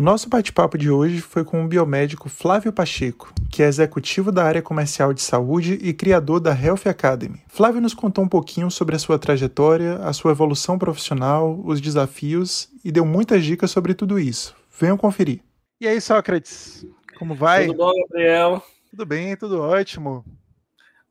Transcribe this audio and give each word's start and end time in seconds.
O 0.00 0.02
nosso 0.02 0.30
bate-papo 0.30 0.78
de 0.78 0.90
hoje 0.90 1.20
foi 1.20 1.44
com 1.44 1.62
o 1.62 1.68
biomédico 1.68 2.30
Flávio 2.30 2.72
Pacheco, 2.72 3.34
que 3.52 3.62
é 3.62 3.66
executivo 3.66 4.32
da 4.32 4.42
área 4.42 4.62
comercial 4.62 5.12
de 5.12 5.20
saúde 5.20 5.74
e 5.74 5.92
criador 5.92 6.40
da 6.40 6.58
Health 6.58 6.86
Academy. 6.86 7.42
Flávio 7.48 7.82
nos 7.82 7.92
contou 7.92 8.24
um 8.24 8.28
pouquinho 8.28 8.70
sobre 8.70 8.96
a 8.96 8.98
sua 8.98 9.18
trajetória, 9.18 9.96
a 9.96 10.14
sua 10.14 10.30
evolução 10.30 10.78
profissional, 10.78 11.60
os 11.66 11.82
desafios 11.82 12.70
e 12.82 12.90
deu 12.90 13.04
muitas 13.04 13.44
dicas 13.44 13.70
sobre 13.70 13.92
tudo 13.92 14.18
isso. 14.18 14.56
Venham 14.80 14.96
conferir. 14.96 15.42
E 15.78 15.86
aí, 15.86 16.00
Sócrates, 16.00 16.86
como 17.18 17.34
vai? 17.34 17.66
Tudo 17.66 17.76
bom, 17.76 17.92
Gabriel? 18.08 18.62
Tudo 18.88 19.04
bem, 19.04 19.36
tudo 19.36 19.60
ótimo. 19.60 20.24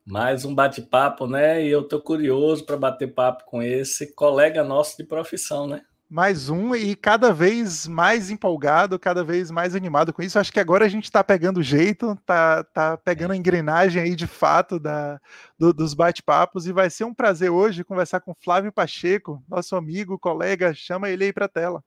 Mais 0.04 0.44
um 0.44 0.52
bate-papo, 0.52 1.28
né? 1.28 1.64
E 1.64 1.70
eu 1.70 1.86
tô 1.86 2.00
curioso 2.00 2.66
para 2.66 2.76
bater 2.76 3.14
papo 3.14 3.44
com 3.46 3.62
esse 3.62 4.12
colega 4.16 4.64
nosso 4.64 4.96
de 4.96 5.04
profissão, 5.04 5.68
né? 5.68 5.80
Mais 6.10 6.50
um 6.50 6.74
e 6.74 6.96
cada 6.96 7.32
vez 7.32 7.86
mais 7.86 8.30
empolgado, 8.30 8.98
cada 8.98 9.22
vez 9.22 9.48
mais 9.48 9.76
animado 9.76 10.12
com 10.12 10.20
isso. 10.20 10.40
Acho 10.40 10.52
que 10.52 10.58
agora 10.58 10.84
a 10.84 10.88
gente 10.88 11.04
está 11.04 11.22
pegando 11.22 11.60
o 11.60 11.62
jeito, 11.62 12.18
tá, 12.26 12.64
tá 12.64 12.96
pegando 12.96 13.30
a 13.30 13.36
engrenagem 13.36 14.02
aí 14.02 14.16
de 14.16 14.26
fato 14.26 14.80
da, 14.80 15.20
do, 15.56 15.72
dos 15.72 15.94
bate-papos 15.94 16.66
e 16.66 16.72
vai 16.72 16.90
ser 16.90 17.04
um 17.04 17.14
prazer 17.14 17.50
hoje 17.50 17.84
conversar 17.84 18.20
com 18.20 18.34
Flávio 18.34 18.72
Pacheco, 18.72 19.40
nosso 19.48 19.76
amigo, 19.76 20.18
colega. 20.18 20.74
Chama 20.74 21.08
ele 21.08 21.24
aí 21.24 21.32
para 21.32 21.44
a 21.44 21.48
tela. 21.48 21.84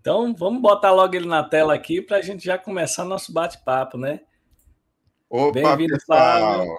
Então 0.00 0.34
vamos 0.34 0.60
botar 0.60 0.90
logo 0.90 1.14
ele 1.14 1.28
na 1.28 1.44
tela 1.44 1.74
aqui 1.74 2.02
para 2.02 2.16
a 2.16 2.22
gente 2.22 2.44
já 2.44 2.58
começar 2.58 3.04
nosso 3.04 3.32
bate-papo, 3.32 3.96
né? 3.96 4.20
Bem-vindo, 5.52 6.00
Flávio. 6.04 6.76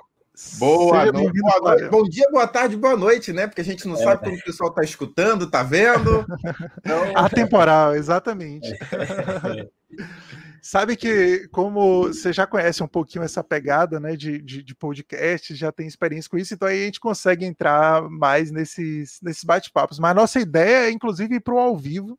Boa 0.58 1.12
noite, 1.12 1.42
boa 1.42 1.60
noite, 1.62 1.90
bom 1.90 2.04
dia, 2.04 2.30
boa 2.30 2.48
tarde, 2.48 2.76
boa 2.76 2.98
noite, 2.98 3.32
né? 3.32 3.48
Porque 3.48 3.62
a 3.62 3.64
gente 3.64 3.88
não 3.88 3.96
é, 3.96 4.04
sabe 4.04 4.24
como 4.24 4.36
o 4.36 4.44
pessoal 4.44 4.70
está 4.70 4.84
escutando, 4.84 5.46
está 5.46 5.64
vendo. 5.64 6.26
Então... 6.80 7.18
Atemporal, 7.18 7.96
exatamente. 7.96 8.72
É. 8.72 9.68
sabe 10.62 10.96
que, 10.96 11.48
como 11.50 12.04
você 12.08 12.34
já 12.34 12.46
conhece 12.46 12.84
um 12.84 12.88
pouquinho 12.88 13.24
essa 13.24 13.44
pegada 13.44 14.00
né, 14.00 14.16
de, 14.16 14.42
de, 14.42 14.62
de, 14.62 14.76
podcast, 14.76 15.56
já 15.56 15.72
tem 15.72 15.88
experiência 15.88 16.30
com 16.30 16.38
isso, 16.38 16.54
então 16.54 16.68
aí 16.68 16.84
a 16.84 16.86
gente 16.86 17.00
consegue 17.00 17.46
entrar 17.46 18.02
mais 18.10 18.52
nesses, 18.52 19.20
nesses 19.22 19.44
bate-papos. 19.44 20.00
Mas 20.00 20.12
a 20.12 20.16
nossa 20.16 20.40
ideia 20.40 20.88
é, 20.88 20.92
inclusive, 20.92 21.36
ir 21.36 21.40
para 21.40 21.54
o 21.54 21.60
ao 21.60 21.78
vivo. 21.78 22.18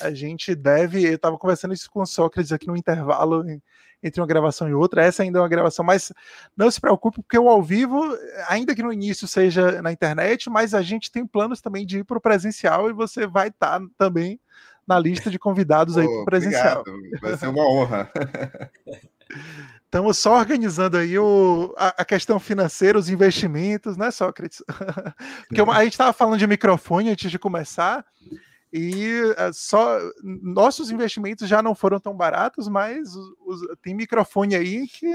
A 0.00 0.12
gente 0.12 0.54
deve. 0.54 1.04
Eu 1.04 1.16
estava 1.16 1.36
conversando 1.36 1.74
isso 1.74 1.90
com 1.90 2.02
o 2.02 2.06
Sócrates 2.06 2.52
aqui 2.52 2.68
no 2.68 2.76
intervalo 2.76 3.42
entre 4.02 4.20
uma 4.20 4.26
gravação 4.26 4.68
e 4.68 4.74
outra. 4.74 5.02
Essa 5.02 5.22
ainda 5.22 5.38
é 5.38 5.42
uma 5.42 5.48
gravação, 5.48 5.84
mas 5.84 6.12
não 6.56 6.70
se 6.70 6.80
preocupe, 6.80 7.22
porque 7.22 7.38
o 7.38 7.48
ao 7.48 7.62
vivo, 7.62 8.00
ainda 8.48 8.74
que 8.74 8.82
no 8.82 8.92
início 8.92 9.26
seja 9.26 9.82
na 9.82 9.92
internet, 9.92 10.48
mas 10.48 10.74
a 10.74 10.82
gente 10.82 11.10
tem 11.10 11.26
planos 11.26 11.60
também 11.60 11.84
de 11.84 11.98
ir 11.98 12.04
para 12.04 12.18
o 12.18 12.20
presencial 12.20 12.88
e 12.88 12.92
você 12.92 13.26
vai 13.26 13.48
estar 13.48 13.80
tá 13.80 13.86
também 13.96 14.40
na 14.86 14.98
lista 14.98 15.30
de 15.30 15.38
convidados 15.38 15.96
oh, 15.96 16.00
aí 16.00 16.06
para 16.06 16.22
o 16.22 16.24
presencial. 16.24 16.80
Obrigado. 16.80 17.20
Vai 17.20 17.36
ser 17.36 17.48
uma 17.48 17.68
honra. 17.68 18.10
Estamos 19.84 20.18
só 20.18 20.38
organizando 20.38 20.98
aí 20.98 21.18
o, 21.18 21.74
a, 21.76 21.88
a, 22.02 22.04
questão 22.04 22.38
financeira, 22.38 22.98
os 22.98 23.08
investimentos, 23.08 23.96
né, 23.96 24.10
Sócrates? 24.10 24.62
Porque 25.48 25.60
a 25.60 25.84
gente 25.84 25.92
estava 25.92 26.12
falando 26.12 26.38
de 26.38 26.46
microfone 26.46 27.10
antes 27.10 27.30
de 27.30 27.38
começar, 27.38 28.04
e 28.78 29.22
uh, 29.22 29.52
só 29.52 29.98
nossos 30.22 30.90
investimentos 30.90 31.48
já 31.48 31.62
não 31.62 31.74
foram 31.74 31.98
tão 31.98 32.16
baratos, 32.16 32.68
mas 32.68 33.14
os, 33.14 33.60
tem 33.82 33.94
microfone 33.94 34.54
aí 34.54 34.86
que 34.86 35.06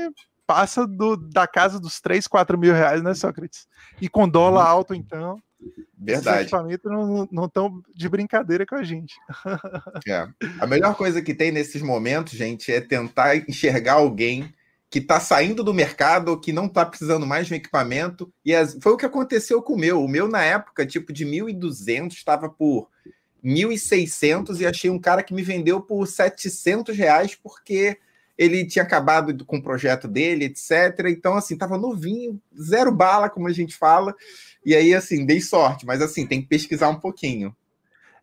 passa 0.46 0.86
do, 0.86 1.16
da 1.16 1.48
casa 1.48 1.80
dos 1.80 2.00
3, 2.02 2.28
4 2.28 2.58
mil 2.58 2.74
reais, 2.74 3.02
né, 3.02 3.14
Sócrates? 3.14 3.68
E 4.02 4.10
com 4.10 4.28
dólar 4.28 4.66
alto, 4.66 4.94
então. 4.94 5.38
Verdade. 5.98 6.38
Os 6.38 6.42
equipamentos 6.44 6.92
não 7.32 7.46
estão 7.46 7.82
de 7.96 8.10
brincadeira 8.10 8.66
com 8.66 8.76
a 8.76 8.84
gente. 8.84 9.16
É. 10.08 10.28
A 10.60 10.68
melhor 10.68 10.96
coisa 10.96 11.22
que 11.22 11.34
tem 11.34 11.52
nesses 11.52 11.82
momentos, 11.82 12.34
gente, 12.34 12.72
é 12.72 12.82
tentar 12.82 13.38
enxergar 13.38 13.94
alguém 13.94 14.54
que 14.90 15.00
está 15.00 15.20
saindo 15.20 15.64
do 15.64 15.74
mercado, 15.74 16.40
que 16.40 16.52
não 16.52 16.66
está 16.66 16.86
precisando 16.86 17.26
mais 17.26 17.48
de 17.48 17.54
um 17.54 17.58
equipamento. 17.58 18.32
E 18.46 18.54
as... 18.54 18.78
foi 18.82 18.92
o 18.92 18.98
que 18.98 19.06
aconteceu 19.06 19.62
com 19.62 19.74
o 19.74 19.78
meu. 19.78 20.04
O 20.04 20.08
meu, 20.08 20.28
na 20.28 20.44
época, 20.44 20.86
tipo 20.86 21.14
de 21.14 21.26
1.200, 21.26 22.12
estava 22.12 22.50
por 22.50 22.90
1.600 23.44 24.60
e 24.60 24.66
achei 24.66 24.90
um 24.90 25.00
cara 25.00 25.24
que 25.24 25.34
me 25.34 25.44
vendeu 25.44 25.82
por 25.82 26.08
700 26.08 26.96
reais 26.96 27.36
porque 27.36 27.98
ele 28.38 28.66
tinha 28.66 28.84
acabado 28.84 29.46
com 29.46 29.58
o 29.58 29.62
projeto 29.62 30.08
dele, 30.08 30.46
etc. 30.46 31.08
Então, 31.10 31.36
assim, 31.36 31.58
tava 31.58 31.78
novinho, 31.78 32.42
zero 32.60 32.92
bala, 32.92 33.30
como 33.30 33.48
a 33.48 33.54
gente 33.54 33.76
fala. 33.76 34.16
E 34.66 34.76
aí, 34.76 34.94
assim, 34.94 35.26
dei 35.26 35.42
sorte, 35.42 35.86
mas 35.86 36.02
assim, 36.02 36.26
tem 36.26 36.42
que 36.42 36.48
pesquisar 36.48 36.90
um 36.90 37.00
pouquinho. 37.00 37.56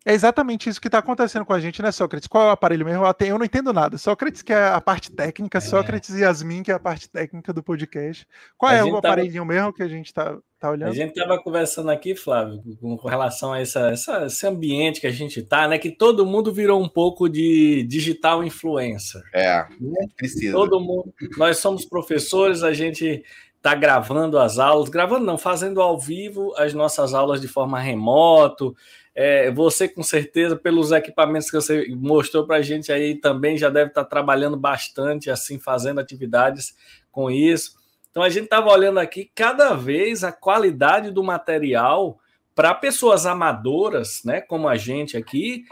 É 0.04 0.14
exatamente 0.14 0.68
isso 0.68 0.80
que 0.80 0.88
está 0.88 0.98
acontecendo 0.98 1.44
com 1.44 1.52
a 1.52 1.60
gente, 1.60 1.82
né, 1.82 1.92
Sócrates? 1.92 2.26
Qual 2.26 2.44
é 2.44 2.46
o 2.48 2.52
aparelho 2.52 2.86
mesmo? 2.86 3.04
Eu 3.20 3.38
não 3.38 3.44
entendo 3.44 3.70
nada. 3.70 3.98
Sócrates, 3.98 4.40
que 4.40 4.52
é 4.52 4.68
a 4.68 4.80
parte 4.80 5.12
técnica, 5.12 5.58
é. 5.58 5.60
Sócrates 5.60 6.10
e 6.10 6.22
Yasmin, 6.22 6.62
que 6.62 6.72
é 6.72 6.74
a 6.74 6.78
parte 6.78 7.08
técnica 7.08 7.52
do 7.52 7.62
podcast. 7.62 8.26
Qual 8.56 8.72
a 8.72 8.76
é 8.76 8.82
o 8.82 8.96
aparelhinho 8.96 9.42
tava... 9.42 9.52
mesmo 9.52 9.72
que 9.74 9.82
a 9.82 9.88
gente 9.88 10.06
está 10.06 10.38
tá 10.58 10.70
olhando? 10.70 10.90
A 10.90 10.94
gente 10.94 11.10
estava 11.10 11.38
conversando 11.42 11.90
aqui, 11.90 12.14
Flávio, 12.14 12.62
com 12.80 13.08
relação 13.08 13.52
a 13.52 13.60
essa, 13.60 13.90
essa, 13.90 14.24
esse 14.24 14.46
ambiente 14.46 15.02
que 15.02 15.06
a 15.06 15.12
gente 15.12 15.40
está, 15.40 15.68
né? 15.68 15.76
Que 15.76 15.90
todo 15.90 16.24
mundo 16.24 16.50
virou 16.50 16.82
um 16.82 16.88
pouco 16.88 17.28
de 17.28 17.82
digital 17.82 18.42
influencer. 18.42 19.22
É, 19.34 19.66
né? 19.78 20.06
precisa. 20.16 20.52
Todo 20.52 20.80
mundo. 20.80 21.12
Nós 21.36 21.58
somos 21.58 21.84
professores, 21.84 22.62
a 22.62 22.72
gente 22.72 23.22
está 23.60 23.74
gravando 23.74 24.38
as 24.38 24.58
aulas, 24.58 24.88
gravando 24.88 25.26
não, 25.26 25.36
fazendo 25.36 25.82
ao 25.82 25.98
vivo 25.98 26.54
as 26.56 26.72
nossas 26.72 27.12
aulas 27.12 27.42
de 27.42 27.48
forma 27.48 27.78
remoto. 27.78 28.74
É, 29.14 29.50
você, 29.50 29.88
com 29.88 30.02
certeza, 30.02 30.56
pelos 30.56 30.92
equipamentos 30.92 31.50
que 31.50 31.56
você 31.56 31.86
mostrou 31.96 32.46
para 32.46 32.56
a 32.56 32.62
gente 32.62 32.92
aí, 32.92 33.14
também 33.14 33.58
já 33.58 33.68
deve 33.68 33.90
estar 33.90 34.04
tá 34.04 34.08
trabalhando 34.08 34.56
bastante, 34.56 35.30
assim, 35.30 35.58
fazendo 35.58 36.00
atividades 36.00 36.76
com 37.10 37.30
isso. 37.30 37.74
Então, 38.10 38.22
a 38.22 38.28
gente 38.28 38.44
estava 38.44 38.70
olhando 38.70 38.98
aqui, 38.98 39.30
cada 39.34 39.74
vez 39.74 40.24
a 40.24 40.32
qualidade 40.32 41.10
do 41.10 41.22
material 41.22 42.18
para 42.54 42.74
pessoas 42.74 43.26
amadoras, 43.26 44.22
né, 44.24 44.40
como 44.40 44.68
a 44.68 44.76
gente 44.76 45.16
aqui, 45.16 45.64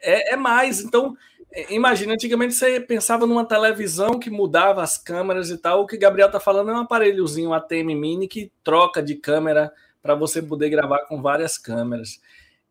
é, 0.00 0.34
é 0.34 0.36
mais. 0.36 0.80
Então, 0.80 1.16
imagina, 1.68 2.14
antigamente 2.14 2.54
você 2.54 2.80
pensava 2.80 3.26
numa 3.26 3.44
televisão 3.44 4.18
que 4.18 4.30
mudava 4.30 4.82
as 4.82 4.96
câmeras 4.96 5.50
e 5.50 5.58
tal. 5.58 5.82
O 5.82 5.86
que 5.86 5.96
Gabriel 5.96 6.28
está 6.28 6.40
falando 6.40 6.70
é 6.70 6.74
um 6.74 6.80
aparelhozinho 6.80 7.52
ATM 7.52 7.94
Mini 7.94 8.28
que 8.28 8.50
troca 8.64 9.02
de 9.02 9.14
câmera 9.16 9.72
para 10.02 10.14
você 10.14 10.40
poder 10.42 10.70
gravar 10.70 11.00
com 11.00 11.20
várias 11.20 11.58
câmeras. 11.58 12.20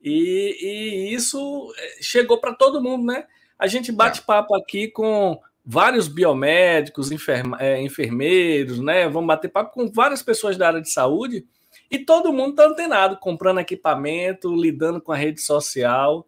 E, 0.04 0.58
e 0.62 1.14
isso 1.14 1.74
eh, 1.78 1.98
chegou 2.02 2.40
para 2.40 2.54
todo 2.54 2.82
mundo, 2.82 3.06
né? 3.06 3.26
A 3.58 3.68
gente 3.68 3.92
bate 3.92 4.22
é. 4.22 4.24
papo 4.24 4.56
aqui 4.56 4.88
com 4.88 5.40
vários 5.64 6.08
biomédicos, 6.08 7.12
enferma, 7.12 7.58
é, 7.60 7.80
enfermeiros, 7.82 8.80
né? 8.80 9.08
Vamos 9.08 9.28
bater 9.28 9.50
papo 9.50 9.74
com 9.74 9.92
várias 9.92 10.24
pessoas 10.24 10.58
da 10.58 10.68
área 10.68 10.82
de 10.82 10.90
saúde 10.90 11.46
e 11.90 12.00
todo 12.00 12.34
mundo 12.34 12.52
está 12.52 12.66
antenado, 12.66 13.18
comprando 13.18 13.60
equipamento, 13.60 14.56
lidando 14.56 15.00
com 15.00 15.12
a 15.12 15.16
rede 15.16 15.42
social. 15.42 16.26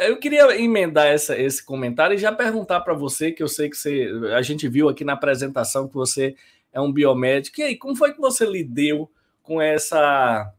Eu 0.00 0.16
queria 0.18 0.58
emendar 0.58 1.06
essa, 1.06 1.38
esse 1.38 1.64
comentário 1.64 2.14
e 2.14 2.18
já 2.18 2.32
perguntar 2.32 2.80
para 2.80 2.94
você, 2.94 3.30
que 3.30 3.42
eu 3.42 3.48
sei 3.48 3.68
que 3.68 3.76
você, 3.76 4.10
a 4.34 4.42
gente 4.42 4.66
viu 4.68 4.88
aqui 4.88 5.04
na 5.04 5.12
apresentação 5.12 5.86
que 5.86 5.94
você 5.94 6.34
é 6.72 6.80
um 6.80 6.92
biomédico. 6.92 7.60
E 7.60 7.64
aí, 7.64 7.76
como 7.76 7.94
foi 7.94 8.12
que 8.12 8.20
você 8.20 8.46
lidou 8.46 9.10
com 9.42 9.60
essa 9.60 10.52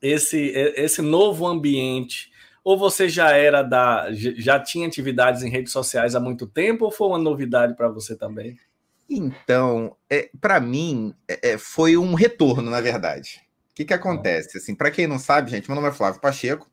esse, 0.00 0.52
esse 0.76 1.02
novo 1.02 1.46
ambiente? 1.46 2.30
Ou 2.64 2.76
você 2.76 3.08
já 3.08 3.30
era 3.32 3.62
da. 3.62 4.08
já 4.12 4.60
tinha 4.60 4.86
atividades 4.86 5.42
em 5.42 5.50
redes 5.50 5.72
sociais 5.72 6.14
há 6.14 6.20
muito 6.20 6.46
tempo, 6.46 6.84
ou 6.84 6.90
foi 6.90 7.08
uma 7.08 7.18
novidade 7.18 7.74
para 7.74 7.88
você 7.88 8.16
também? 8.16 8.58
Então, 9.08 9.96
é, 10.10 10.28
para 10.38 10.60
mim, 10.60 11.14
é, 11.26 11.52
é, 11.52 11.58
foi 11.58 11.96
um 11.96 12.14
retorno, 12.14 12.70
na 12.70 12.80
verdade. 12.80 13.40
O 13.70 13.74
que, 13.74 13.86
que 13.86 13.94
acontece? 13.94 14.58
Assim, 14.58 14.74
para 14.74 14.90
quem 14.90 15.06
não 15.06 15.18
sabe, 15.18 15.50
gente, 15.50 15.68
meu 15.68 15.76
nome 15.76 15.88
é 15.88 15.92
Flávio 15.92 16.20
Pacheco, 16.20 16.70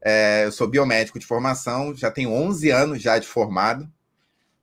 é, 0.00 0.44
eu 0.44 0.52
sou 0.52 0.68
biomédico 0.68 1.18
de 1.18 1.26
formação, 1.26 1.94
já 1.94 2.10
tenho 2.10 2.30
11 2.30 2.70
anos 2.70 3.02
já 3.02 3.18
de 3.18 3.26
formado. 3.26 3.90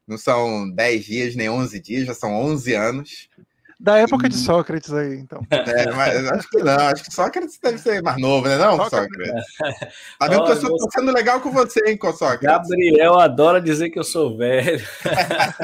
Não 0.08 0.18
são 0.18 0.70
10 0.70 1.06
dias 1.06 1.36
nem 1.36 1.50
11 1.50 1.80
dias, 1.80 2.06
já 2.06 2.14
são 2.14 2.34
11 2.34 2.74
anos. 2.74 3.30
Da 3.82 3.98
época 3.98 4.30
de 4.30 4.36
Sócrates 4.36 4.94
aí, 4.94 5.16
então. 5.16 5.42
É, 5.52 5.92
mas 5.92 6.32
acho 6.32 6.50
que 6.50 6.58
não, 6.60 6.78
acho 6.88 7.04
que 7.04 7.14
Sócrates 7.14 7.58
deve 7.62 7.80
ser 7.80 8.04
mais 8.04 8.22
novo, 8.22 8.48
né? 8.48 8.56
Não, 8.56 8.78
Sócrates. 8.78 9.10
Sócrates. 9.10 9.46
Tá 10.20 10.28
vendo 10.28 10.44
que 10.46 10.52
eu 10.68 10.92
sendo 10.92 11.12
legal 11.12 11.42
com 11.42 11.52
você, 11.52 11.80
hein, 11.88 11.98
com 11.98 12.14
Sócrates? 12.14 12.70
Gabriel 12.70 13.20
adora 13.20 13.60
dizer 13.60 13.90
que 13.90 13.98
eu 13.98 14.04
sou 14.04 14.38
velho. 14.38 14.80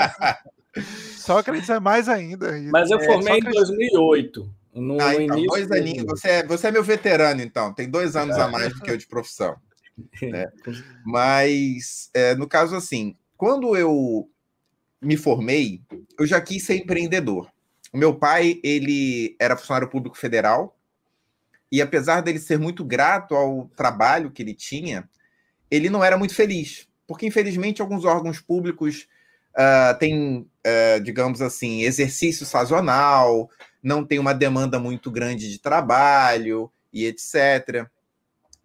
Sócrates 1.16 1.70
é 1.70 1.80
mais 1.80 2.10
ainda. 2.10 2.52
Mas 2.72 2.90
eu 2.90 2.98
é, 3.00 3.06
formei 3.06 3.36
Sócrates... 3.36 3.70
em 3.70 3.78
2008. 3.92 4.52
No, 4.74 5.00
ah, 5.00 5.14
então, 5.14 5.38
início 5.38 5.48
dois 5.50 5.72
aninhos. 5.72 6.06
Você 6.06 6.30
é, 6.30 6.44
você 6.44 6.68
é 6.68 6.72
meu 6.72 6.84
veterano, 6.84 7.42
então. 7.42 7.72
Tem 7.72 7.88
dois 7.88 8.16
anos 8.16 8.36
a 8.38 8.48
mais 8.48 8.74
do 8.74 8.82
que 8.82 8.90
eu 8.90 8.98
de 8.98 9.08
profissão. 9.08 9.56
Né? 10.22 10.48
Mas, 11.06 12.10
é, 12.16 12.34
no 12.36 12.48
caso, 12.48 12.76
assim, 12.76 13.16
quando 13.36 13.78
eu 13.78 14.28
me 15.02 15.18
formei, 15.18 15.82
eu 16.20 16.26
já 16.26 16.42
quis 16.42 16.64
ser 16.64 16.78
empreendedor. 16.78 17.48
O 17.94 17.98
meu 17.98 18.16
pai, 18.16 18.60
ele 18.64 19.36
era 19.40 19.58
funcionário 19.58 19.90
público 19.90 20.18
federal, 20.18 20.78
e 21.72 21.82
apesar 21.82 22.22
dele 22.22 22.40
ser 22.40 22.58
muito 22.58 22.84
grato 22.84 23.36
ao 23.36 23.70
trabalho 23.76 24.32
que 24.32 24.42
ele 24.42 24.54
tinha, 24.54 25.10
ele 25.70 25.90
não 25.90 26.04
era 26.04 26.18
muito 26.18 26.34
feliz. 26.34 26.88
porque 27.08 27.26
infelizmente 27.26 27.82
alguns 27.82 28.04
órgãos 28.04 28.42
públicos 28.42 29.08
uh, 29.56 29.98
têm, 29.98 30.40
uh, 30.40 31.02
digamos 31.02 31.42
assim, 31.42 31.84
exercício 31.84 32.46
sazonal, 32.46 33.50
não 33.82 34.06
tem 34.06 34.20
uma 34.20 34.34
demanda 34.34 34.78
muito 34.78 35.10
grande 35.10 35.50
de 35.50 35.58
trabalho 35.58 36.70
e 36.92 37.06
etc. 37.06 37.88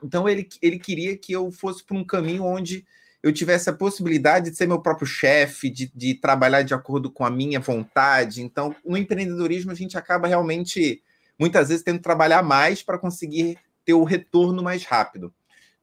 Então 0.02 0.28
ele, 0.28 0.48
ele 0.60 0.78
queria 0.78 1.16
que 1.16 1.32
eu 1.32 1.52
fosse 1.52 1.84
para 1.84 1.96
um 1.96 2.04
caminho 2.04 2.44
onde 2.44 2.84
eu 3.22 3.32
tivesse 3.32 3.70
a 3.70 3.72
possibilidade 3.72 4.50
de 4.50 4.56
ser 4.56 4.66
meu 4.66 4.80
próprio 4.80 5.06
chefe, 5.06 5.70
de, 5.70 5.90
de 5.94 6.14
trabalhar 6.14 6.62
de 6.62 6.74
acordo 6.74 7.10
com 7.10 7.24
a 7.24 7.30
minha 7.30 7.60
vontade. 7.60 8.42
Então, 8.42 8.74
no 8.84 8.96
empreendedorismo, 8.96 9.70
a 9.70 9.74
gente 9.74 9.96
acaba 9.96 10.26
realmente, 10.26 11.02
muitas 11.38 11.68
vezes, 11.68 11.84
tendo 11.84 11.98
que 11.98 12.02
trabalhar 12.02 12.42
mais 12.42 12.82
para 12.82 12.98
conseguir 12.98 13.58
ter 13.84 13.94
o 13.94 14.02
retorno 14.02 14.62
mais 14.62 14.84
rápido. 14.84 15.32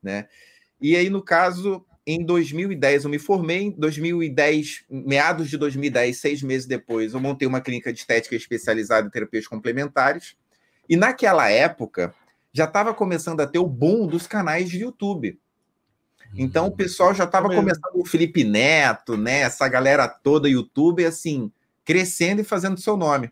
Né? 0.03 0.27
E 0.81 0.95
aí, 0.97 1.09
no 1.09 1.23
caso, 1.23 1.85
em 2.05 2.25
2010 2.25 3.03
eu 3.03 3.09
me 3.09 3.19
formei, 3.19 3.63
em 3.63 3.71
2010, 3.71 4.85
meados 4.89 5.49
de 5.49 5.57
2010, 5.57 6.17
seis 6.17 6.41
meses 6.41 6.67
depois, 6.67 7.13
eu 7.13 7.19
montei 7.19 7.47
uma 7.47 7.61
clínica 7.61 7.93
de 7.93 7.99
estética 7.99 8.35
especializada 8.35 9.07
em 9.07 9.11
terapias 9.11 9.47
complementares. 9.47 10.35
E 10.89 10.97
naquela 10.97 11.49
época 11.49 12.13
já 12.51 12.65
estava 12.65 12.93
começando 12.93 13.41
a 13.41 13.47
ter 13.47 13.59
o 13.59 13.67
boom 13.67 14.07
dos 14.07 14.25
canais 14.25 14.69
de 14.69 14.79
YouTube. 14.79 15.39
Então 16.35 16.67
o 16.67 16.71
pessoal 16.71 17.13
já 17.13 17.23
estava 17.23 17.47
começando 17.49 17.95
o 17.95 18.05
Felipe 18.05 18.43
Neto, 18.43 19.17
né? 19.17 19.39
Essa 19.39 19.67
galera 19.67 20.07
toda, 20.07 20.49
YouTube, 20.49 21.05
assim, 21.05 21.51
crescendo 21.83 22.41
e 22.41 22.45
fazendo 22.45 22.79
seu 22.79 22.95
nome. 22.95 23.31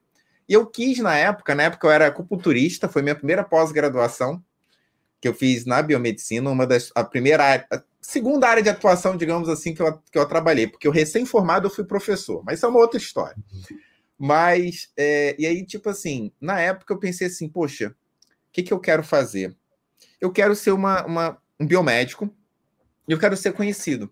E 0.49 0.53
eu 0.53 0.65
quis 0.65 0.99
na 0.99 1.15
época, 1.15 1.53
na 1.53 1.63
época 1.63 1.87
eu 1.87 1.91
era 1.91 2.07
acupunturista, 2.07 2.87
foi 2.87 3.01
minha 3.01 3.15
primeira 3.15 3.43
pós-graduação 3.43 4.41
que 5.19 5.27
eu 5.27 5.33
fiz 5.33 5.65
na 5.65 5.81
biomedicina, 5.81 6.49
uma 6.49 6.65
das 6.65 6.91
a 6.95 7.03
primeira 7.03 7.43
área, 7.43 7.67
a 7.71 7.81
segunda 7.99 8.47
área 8.47 8.63
de 8.63 8.69
atuação, 8.69 9.17
digamos 9.17 9.49
assim, 9.49 9.73
que 9.73 9.81
eu, 9.81 9.99
que 10.11 10.17
eu 10.17 10.27
trabalhei, 10.27 10.67
porque 10.67 10.87
eu 10.87 10.91
recém-formado 10.91 11.67
eu 11.67 11.71
fui 11.71 11.83
professor, 11.83 12.43
mas 12.45 12.59
isso 12.59 12.65
é 12.65 12.69
uma 12.69 12.79
outra 12.79 12.97
história. 12.97 13.35
Mas, 14.17 14.91
é, 14.95 15.35
e 15.37 15.45
aí, 15.45 15.65
tipo 15.65 15.89
assim, 15.89 16.31
na 16.39 16.59
época 16.59 16.93
eu 16.93 16.99
pensei 16.99 17.27
assim, 17.27 17.49
poxa, 17.49 17.89
o 17.89 17.93
que, 18.51 18.63
que 18.63 18.73
eu 18.73 18.79
quero 18.79 19.03
fazer? 19.03 19.55
Eu 20.19 20.31
quero 20.31 20.55
ser 20.55 20.71
uma, 20.71 21.05
uma, 21.05 21.37
um 21.59 21.67
biomédico, 21.67 22.33
eu 23.13 23.19
quero 23.19 23.37
ser 23.37 23.53
conhecido. 23.53 24.11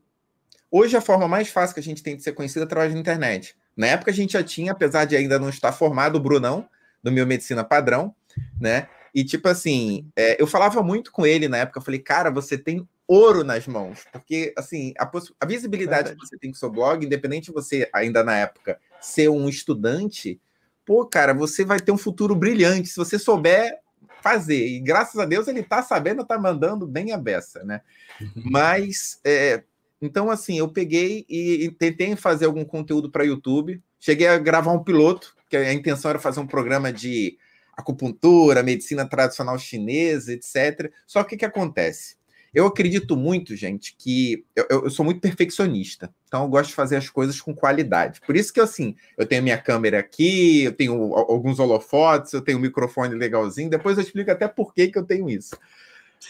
Hoje, 0.72 0.98
a 0.98 1.02
forma 1.02 1.28
mais 1.28 1.50
fácil 1.50 1.74
que 1.74 1.80
a 1.80 1.84
gente 1.84 2.04
tem 2.04 2.16
de 2.16 2.24
ser 2.24 2.34
conhecido 2.34 2.62
é 2.62 2.66
através 2.66 2.94
da 2.94 3.00
internet. 3.00 3.56
Na 3.76 3.88
época, 3.88 4.12
a 4.12 4.14
gente 4.14 4.34
já 4.34 4.44
tinha, 4.44 4.72
apesar 4.72 5.06
de 5.06 5.16
ainda 5.16 5.40
não 5.40 5.50
estar 5.50 5.72
formado, 5.72 6.16
o 6.16 6.20
Brunão, 6.20 6.68
do 7.04 7.12
Biomedicina 7.12 7.64
Padrão, 7.64 8.16
né? 8.60 8.88
E, 9.14 9.24
tipo 9.24 9.48
assim, 9.48 10.10
é, 10.16 10.42
eu 10.42 10.48
falava 10.48 10.82
muito 10.84 11.12
com 11.12 11.26
ele 11.26 11.48
na 11.48 11.58
época, 11.58 11.80
eu 11.80 11.84
falei, 11.84 12.00
cara, 12.00 12.30
você 12.30 12.58
tem 12.58 12.88
ouro 13.08 13.44
nas 13.44 13.68
mãos, 13.68 14.04
porque, 14.12 14.54
assim, 14.58 14.94
a, 14.98 15.10
a 15.40 15.46
visibilidade 15.46 16.10
Verdade. 16.10 16.20
que 16.20 16.28
você 16.28 16.38
tem 16.38 16.50
com 16.50 16.56
o 16.56 16.60
seu 16.60 16.70
blog, 16.70 17.06
independente 17.06 17.46
de 17.46 17.54
você, 17.54 17.88
ainda 17.94 18.24
na 18.24 18.36
época, 18.36 18.80
ser 19.00 19.30
um 19.30 19.48
estudante, 19.48 20.42
pô, 20.84 21.06
cara, 21.06 21.34
você 21.34 21.64
vai 21.64 21.80
ter 21.80 21.92
um 21.92 21.98
futuro 21.98 22.36
brilhante 22.36 22.90
se 22.90 22.96
você 22.96 23.20
souber 23.20 23.80
fazer. 24.26 24.68
E 24.70 24.80
graças 24.80 25.20
a 25.22 25.26
Deus 25.26 25.48
ele 25.48 25.62
tá 25.62 25.84
sabendo, 25.84 26.26
tá 26.26 26.40
mandando 26.40 26.88
bem 26.88 27.12
a 27.12 27.18
beça, 27.18 27.64
né? 27.64 27.82
Mas, 28.34 29.20
é, 29.24 29.62
então, 30.02 30.32
assim, 30.32 30.58
eu 30.58 30.68
peguei 30.68 31.28
e, 31.30 31.66
e 31.66 31.72
tentei 31.72 32.16
fazer 32.16 32.46
algum 32.46 32.66
conteúdo 32.66 33.12
para 33.12 33.24
YouTube. 33.24 33.80
Cheguei 34.00 34.26
a 34.28 34.40
gravar 34.40 34.72
um 34.72 34.84
piloto, 34.84 35.36
que 35.48 35.56
a 35.56 35.72
intenção 35.72 36.10
era 36.10 36.18
fazer 36.18 36.40
um 36.40 36.48
programa 36.48 36.92
de 36.92 37.38
acupuntura, 37.78 38.64
medicina 38.64 39.08
tradicional 39.08 39.60
chinesa, 39.60 40.34
etc. 40.34 40.92
Só 41.06 41.24
que 41.24 41.36
o 41.36 41.38
que 41.38 41.46
acontece? 41.46 42.16
Eu 42.56 42.66
acredito 42.68 43.18
muito, 43.18 43.54
gente, 43.54 43.94
que 44.00 44.46
eu, 44.56 44.66
eu, 44.70 44.90
sou 44.90 45.04
muito 45.04 45.20
perfeccionista. 45.20 46.10
Então 46.26 46.44
eu 46.44 46.48
gosto 46.48 46.70
de 46.70 46.76
fazer 46.76 46.96
as 46.96 47.10
coisas 47.10 47.42
com 47.42 47.54
qualidade. 47.54 48.22
Por 48.26 48.38
isso 48.38 48.54
que 48.54 48.62
assim, 48.62 48.96
eu 49.18 49.26
tenho 49.26 49.44
minha 49.44 49.58
câmera 49.58 50.00
aqui, 50.00 50.64
eu 50.64 50.72
tenho 50.72 51.14
alguns 51.14 51.60
holofotes, 51.60 52.32
eu 52.32 52.42
tenho 52.42 52.58
um 52.58 52.62
microfone 52.62 53.14
legalzinho. 53.14 53.70
Depois 53.70 53.98
eu 53.98 54.04
explico 54.04 54.32
até 54.32 54.48
por 54.48 54.74
que, 54.74 54.88
que 54.88 54.98
eu 54.98 55.04
tenho 55.04 55.30
isso. 55.30 55.58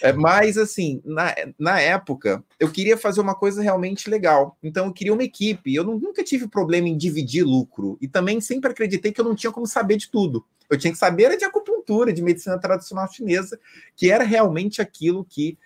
É, 0.01 0.12
mas, 0.12 0.57
assim, 0.57 1.00
na, 1.06 1.33
na 1.57 1.80
época, 1.80 2.44
eu 2.60 2.69
queria 2.72 2.98
fazer 2.98 3.22
uma 3.22 3.36
coisa 3.36 3.62
realmente 3.62 4.10
legal. 4.10 4.57
Então, 4.62 4.88
eu 4.88 4.94
queria 4.94 5.13
uma 5.13 5.24
equipe. 5.24 5.74
Eu 5.74 5.83
não, 5.83 5.98
nunca 5.98 6.24
tive 6.24 6.48
problema 6.48 6.89
em 6.89 6.98
dividir 6.98 7.44
lucro. 7.44 7.98
E 8.01 8.07
também 8.07 8.42
sempre 8.42 8.72
acreditei 8.72 9.12
que 9.12 9.22
eu 9.22 9.25
não 9.25 9.36
tinha 9.36 9.51
como 9.51 9.68
saber 9.68 9.98
de 9.98 10.10
tudo. 10.10 10.44
Eu 10.69 10.77
tinha 10.77 10.92
que 10.92 11.00
saber 11.00 11.38
de 11.38 11.45
acupuntura, 11.45 12.12
de 12.12 12.22
medicina 12.22 12.60
tradicional 12.60 13.10
chinesa, 13.12 13.60
que 13.95 14.10
era 14.10 14.24
realmente 14.24 14.81
aquilo 14.81 15.24
que 15.24 15.57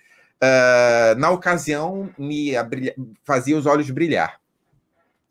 uh, 0.43 1.17
na 1.17 1.29
ocasião, 1.31 2.09
me 2.17 2.51
fazia 3.23 3.57
os 3.57 3.65
olhos 3.65 3.89
brilhar. 3.89 4.39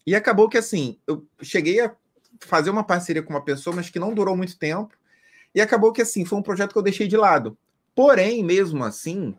E 0.06 0.14
acabou 0.14 0.48
que, 0.48 0.58
assim, 0.58 0.98
eu 1.06 1.26
cheguei 1.42 1.80
a 1.80 1.94
fazer 2.40 2.70
uma 2.70 2.84
parceria 2.84 3.22
com 3.22 3.32
uma 3.32 3.44
pessoa, 3.44 3.74
mas 3.74 3.90
que 3.90 3.98
não 3.98 4.14
durou 4.14 4.36
muito 4.36 4.58
tempo. 4.58 4.94
E 5.54 5.60
acabou 5.60 5.92
que, 5.92 6.02
assim, 6.02 6.24
foi 6.24 6.38
um 6.38 6.42
projeto 6.42 6.72
que 6.72 6.78
eu 6.78 6.82
deixei 6.82 7.06
de 7.06 7.16
lado. 7.16 7.56
Porém, 7.94 8.44
mesmo 8.44 8.84
assim, 8.84 9.34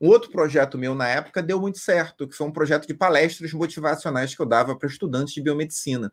um 0.00 0.08
outro 0.08 0.30
projeto 0.30 0.76
meu 0.76 0.94
na 0.94 1.08
época 1.08 1.42
deu 1.42 1.60
muito 1.60 1.78
certo, 1.78 2.26
que 2.26 2.34
foi 2.34 2.46
um 2.46 2.52
projeto 2.52 2.86
de 2.86 2.94
palestras 2.94 3.52
motivacionais 3.52 4.34
que 4.34 4.40
eu 4.40 4.46
dava 4.46 4.74
para 4.76 4.88
estudantes 4.88 5.34
de 5.34 5.42
biomedicina. 5.42 6.12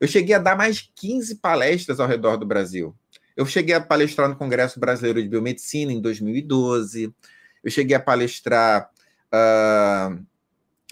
Eu 0.00 0.06
cheguei 0.06 0.34
a 0.34 0.38
dar 0.38 0.56
mais 0.56 0.76
de 0.76 0.92
15 0.94 1.36
palestras 1.36 2.00
ao 2.00 2.06
redor 2.06 2.36
do 2.36 2.46
Brasil. 2.46 2.94
Eu 3.36 3.44
cheguei 3.44 3.74
a 3.74 3.80
palestrar 3.80 4.28
no 4.28 4.36
Congresso 4.36 4.80
Brasileiro 4.80 5.22
de 5.22 5.28
Biomedicina 5.28 5.92
em 5.92 6.00
2012. 6.00 7.12
Eu 7.66 7.72
cheguei 7.72 7.96
a 7.96 8.00
palestrar 8.00 8.88
uh, 9.34 10.24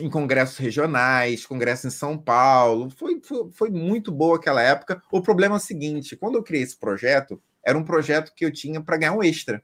em 0.01 0.11
congressos 0.11 0.59
regionais, 0.59 1.47
congresso 1.47 1.87
em 1.87 1.91
São 1.91 2.19
Paulo. 2.19 2.91
Foi, 2.91 3.21
foi, 3.23 3.49
foi, 3.53 3.71
muito 3.71 4.11
boa 4.11 4.39
aquela 4.39 4.61
época. 4.61 5.01
O 5.13 5.23
problema 5.23 5.55
é 5.55 5.59
o 5.59 5.61
seguinte: 5.61 6.17
quando 6.17 6.35
eu 6.35 6.43
criei 6.43 6.65
esse 6.65 6.77
projeto, 6.77 7.41
era 7.65 7.79
um 7.79 7.85
projeto 7.85 8.33
que 8.35 8.45
eu 8.45 8.53
tinha 8.53 8.81
para 8.81 8.97
ganhar 8.97 9.13
um 9.13 9.23
extra. 9.23 9.63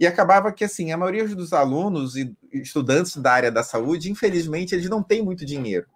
E 0.00 0.04
acabava 0.04 0.52
que, 0.52 0.64
assim, 0.64 0.90
a 0.90 0.96
maioria 0.96 1.28
dos 1.28 1.52
alunos 1.52 2.16
e 2.16 2.36
estudantes 2.52 3.16
da 3.18 3.32
área 3.34 3.52
da 3.52 3.62
saúde, 3.62 4.10
infelizmente, 4.10 4.74
eles 4.74 4.90
não 4.90 5.00
têm 5.00 5.22
muito 5.22 5.46
dinheiro. 5.46 5.86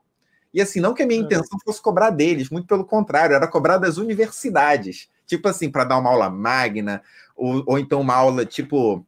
E, 0.55 0.63
assim, 0.63 0.79
não 0.79 0.95
que 0.95 1.03
a 1.03 1.07
minha 1.09 1.23
é. 1.23 1.25
intenção 1.25 1.59
fosse 1.65 1.83
cobrar 1.83 2.11
deles, 2.11 2.51
muito 2.51 2.69
pelo 2.69 2.85
contrário, 2.85 3.35
era 3.35 3.49
cobrar 3.49 3.79
das 3.79 3.97
universidades. 3.97 5.09
Tipo 5.27 5.49
assim, 5.49 5.69
para 5.69 5.83
dar 5.83 5.99
uma 5.99 6.11
aula 6.11 6.31
magna, 6.31 7.03
ou, 7.35 7.65
ou 7.67 7.79
então 7.81 8.01
uma 8.01 8.15
aula, 8.15 8.47
tipo, 8.47 9.05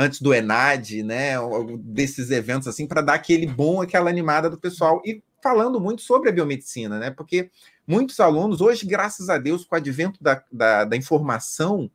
antes 0.00 0.22
do 0.22 0.32
Enad, 0.32 1.02
né, 1.02 1.34
desses 1.80 2.30
eventos 2.30 2.66
assim, 2.66 2.86
para 2.86 3.02
dar 3.02 3.12
aquele 3.12 3.46
bom, 3.46 3.82
aquela 3.82 4.08
animada 4.08 4.48
do 4.48 4.58
pessoal 4.58 5.02
e 5.04 5.22
falando 5.42 5.78
muito 5.78 6.00
sobre 6.00 6.30
a 6.30 6.32
biomedicina, 6.32 6.98
né? 6.98 7.10
Porque 7.10 7.50
muitos 7.86 8.18
alunos, 8.18 8.62
hoje, 8.62 8.86
graças 8.86 9.28
a 9.28 9.36
Deus, 9.36 9.62
com 9.62 9.74
o 9.74 9.78
advento 9.78 10.22
da, 10.22 10.42
da, 10.50 10.84
da 10.86 10.96
informação, 10.96 11.90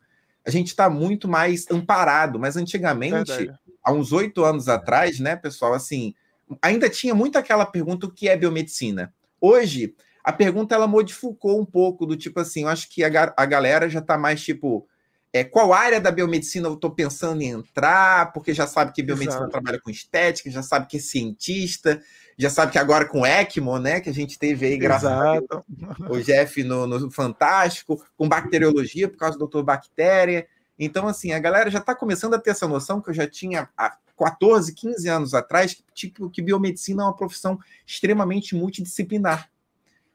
a 0.46 0.52
gente 0.52 0.68
está 0.68 0.88
muito 0.88 1.28
mais 1.28 1.66
amparado, 1.72 2.38
mas 2.40 2.56
antigamente, 2.56 3.32
Verdade. 3.32 3.60
há 3.84 3.92
uns 3.92 4.12
oito 4.12 4.46
anos 4.46 4.70
atrás, 4.70 5.20
né, 5.20 5.36
pessoal, 5.36 5.74
assim, 5.74 6.14
ainda 6.62 6.88
tinha 6.88 7.16
muito 7.16 7.40
aquela 7.40 7.66
pergunta: 7.66 8.06
o 8.06 8.12
que 8.12 8.30
é 8.30 8.38
biomedicina? 8.38 9.12
Hoje, 9.42 9.96
a 10.24 10.32
pergunta 10.32 10.76
ela 10.76 10.88
modificou 10.88 11.60
um 11.60 11.66
pouco, 11.66 12.06
do 12.06 12.16
tipo 12.16 12.40
assim, 12.40 12.64
eu 12.64 12.70
acho 12.70 12.88
que 12.88 13.04
a, 13.04 13.34
a 13.36 13.46
galera 13.48 13.90
já 13.90 14.00
está 14.00 14.16
mais 14.16 14.44
tipo 14.44 14.88
é, 15.36 15.44
qual 15.44 15.74
área 15.74 16.00
da 16.00 16.12
biomedicina 16.12 16.70
eu 16.70 16.76
estou 16.76 16.90
pensando 16.90 17.42
em 17.42 17.50
entrar, 17.50 18.32
porque 18.32 18.54
já 18.54 18.66
sabe 18.66 18.94
que 18.94 19.04
biomedicina 19.04 19.42
Exato. 19.42 19.52
trabalha 19.52 19.82
com 19.82 19.90
estética, 19.90 20.50
já 20.50 20.64
sabe 20.64 20.88
que 20.88 20.96
é 20.96 21.00
cientista, 21.02 22.02
já 22.38 22.50
sabe 22.50 22.72
que 22.72 22.78
agora 22.78 23.04
com 23.04 23.26
ECMO, 23.26 23.78
né, 23.78 24.00
que 24.00 24.10
a 24.10 24.14
gente 24.14 24.40
teve 24.40 24.66
aí, 24.66 24.78
graças 24.78 25.12
Exato. 25.12 25.66
a 26.00 26.10
o 26.10 26.24
Jeff 26.24 26.64
no, 26.64 26.88
no, 26.88 27.12
Fantástico, 27.12 28.02
com 28.16 28.30
bacteriologia, 28.30 29.10
por 29.10 29.18
causa 29.18 29.34
do 29.36 29.40
doutor 29.40 29.62
Bactéria. 29.62 30.48
Então, 30.80 31.06
assim, 31.06 31.34
a 31.34 31.40
galera 31.40 31.70
já 31.70 31.80
está 31.80 31.94
começando 31.94 32.36
a 32.36 32.40
ter 32.40 32.52
essa 32.52 32.66
noção 32.66 33.02
que 33.02 33.10
eu 33.10 33.14
já 33.14 33.28
tinha 33.28 33.68
há 33.78 33.98
14, 34.18 34.74
15 34.74 35.10
anos 35.10 35.34
atrás, 35.34 35.84
tipo, 35.94 36.30
que 36.30 36.42
biomedicina 36.42 37.04
é 37.04 37.08
uma 37.08 37.16
profissão 37.16 37.60
extremamente 37.86 38.56
multidisciplinar. 38.56 39.50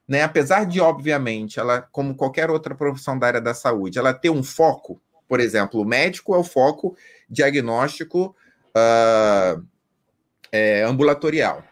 Né? 0.08 0.22
Apesar 0.22 0.64
de, 0.64 0.80
obviamente, 0.80 1.60
ela, 1.60 1.82
como 1.92 2.14
qualquer 2.14 2.48
outra 2.48 2.74
profissão 2.74 3.18
da 3.18 3.26
área 3.26 3.40
da 3.40 3.52
saúde, 3.52 3.98
ela 3.98 4.14
ter 4.14 4.30
um 4.30 4.42
foco, 4.42 4.98
por 5.30 5.38
exemplo, 5.38 5.80
o 5.80 5.84
médico 5.84 6.34
é 6.34 6.38
o 6.38 6.42
foco 6.42 6.96
diagnóstico 7.28 8.34
uh, 8.76 9.64
é, 10.50 10.82
ambulatorial, 10.82 11.62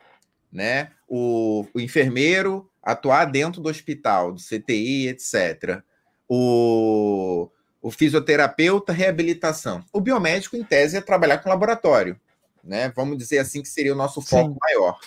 né? 0.53 0.93
O, 1.09 1.67
o, 1.75 1.81
enfermeiro 1.81 2.71
atuar 2.81 3.25
dentro 3.25 3.61
do 3.61 3.69
hospital, 3.69 4.31
do 4.31 4.41
CTI, 4.41 5.09
etc. 5.09 5.83
O, 6.29 7.51
o 7.83 7.91
fisioterapeuta, 7.91 8.93
reabilitação. 8.93 9.85
O 9.93 10.01
biomédico, 10.01 10.57
em 10.57 10.63
tese, 10.63 10.97
é 10.97 11.01
trabalhar 11.01 11.39
com 11.39 11.49
laboratório, 11.49 12.17
né? 12.63 12.93
Vamos 12.95 13.19
dizer 13.19 13.39
assim 13.39 13.61
que 13.61 13.69
seria 13.69 13.93
o 13.93 13.99
nosso 13.99 14.23
foco 14.23 14.53
Sim. 14.53 14.59
maior, 14.61 15.01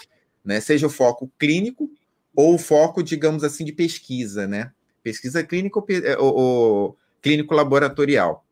né? 0.43 0.60
Seja 0.60 0.88
o 0.88 0.89
foco 0.89 1.31
clínico 1.39 1.89
ou 2.36 2.55
o 2.55 2.60
foco, 2.60 3.01
digamos 3.01 3.46
assim, 3.46 3.63
de 3.63 3.72
pesquisa, 3.72 4.46
né? 4.46 4.74
Pesquisa 5.01 5.41
clínica 5.41 5.79
ou, 6.20 6.36
ou 6.36 6.98
clínico 7.22 7.54
laboratorial. 7.54 8.46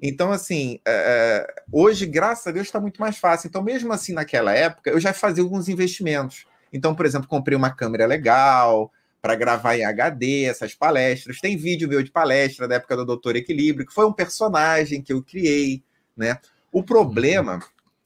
Então, 0.00 0.32
assim, 0.32 0.80
é, 0.86 1.46
hoje, 1.70 2.06
graças 2.06 2.46
a 2.46 2.50
Deus, 2.50 2.66
está 2.66 2.80
muito 2.80 3.00
mais 3.00 3.18
fácil. 3.18 3.48
Então, 3.48 3.62
mesmo 3.62 3.92
assim, 3.92 4.12
naquela 4.12 4.52
época, 4.52 4.90
eu 4.90 5.00
já 5.00 5.12
fazia 5.12 5.42
alguns 5.42 5.68
investimentos. 5.68 6.46
Então, 6.72 6.94
por 6.94 7.06
exemplo, 7.06 7.28
comprei 7.28 7.56
uma 7.56 7.70
câmera 7.70 8.06
legal 8.06 8.92
para 9.20 9.34
gravar 9.34 9.76
em 9.76 9.84
HD 9.84 10.44
essas 10.44 10.74
palestras. 10.74 11.40
Tem 11.40 11.56
vídeo 11.56 11.88
meu 11.88 12.02
de 12.02 12.10
palestra 12.10 12.68
da 12.68 12.76
época 12.76 12.96
do 12.96 13.04
Doutor 13.04 13.36
Equilíbrio, 13.36 13.86
que 13.86 13.92
foi 13.92 14.06
um 14.06 14.12
personagem 14.12 15.02
que 15.02 15.12
eu 15.12 15.22
criei, 15.22 15.82
né? 16.16 16.38
O 16.72 16.82
problema 16.82 17.60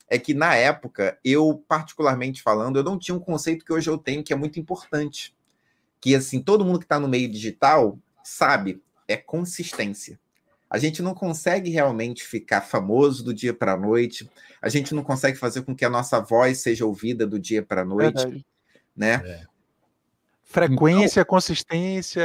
é 0.09 0.19
que 0.19 0.35
na 0.35 0.55
época, 0.57 1.19
eu, 1.25 1.63
particularmente 1.69 2.43
falando, 2.43 2.79
eu 2.79 2.85
não 2.85 2.99
tinha 2.99 3.15
um 3.15 3.21
conceito 3.21 3.65
que 3.65 3.73
hoje 3.73 3.89
eu 3.89 3.97
tenho, 3.97 4.25
que 4.25 4.33
é 4.33 4.37
muito 4.37 4.59
importante. 4.59 5.35
Que, 6.01 6.15
assim, 6.15 6.43
todo 6.43 6.65
mundo 6.65 6.79
que 6.79 6.85
está 6.85 6.99
no 6.99 7.09
meio 7.09 7.31
digital 7.31 7.99
sabe, 8.25 8.83
é 9.13 9.17
consistência. 9.17 10.19
A 10.69 10.79
gente 10.79 11.03
não 11.03 11.15
consegue 11.15 11.71
realmente 11.71 12.23
ficar 12.23 12.61
famoso 12.61 13.25
do 13.25 13.35
dia 13.35 13.53
para 13.53 13.73
a 13.73 13.77
noite. 13.77 14.31
A 14.63 14.69
gente 14.69 14.95
não 14.95 15.03
consegue 15.03 15.37
fazer 15.37 15.63
com 15.63 15.75
que 15.75 15.85
a 15.85 15.91
nossa 15.91 16.21
voz 16.21 16.59
seja 16.59 16.87
ouvida 16.87 17.27
do 17.27 17.39
dia 17.39 17.63
para 17.63 17.83
a 17.83 17.85
noite, 17.85 18.17
Verdade. 18.17 18.47
né? 18.97 19.15
É. 19.25 19.51
Frequência, 20.45 21.21
então, 21.21 21.31
consistência, 21.31 22.23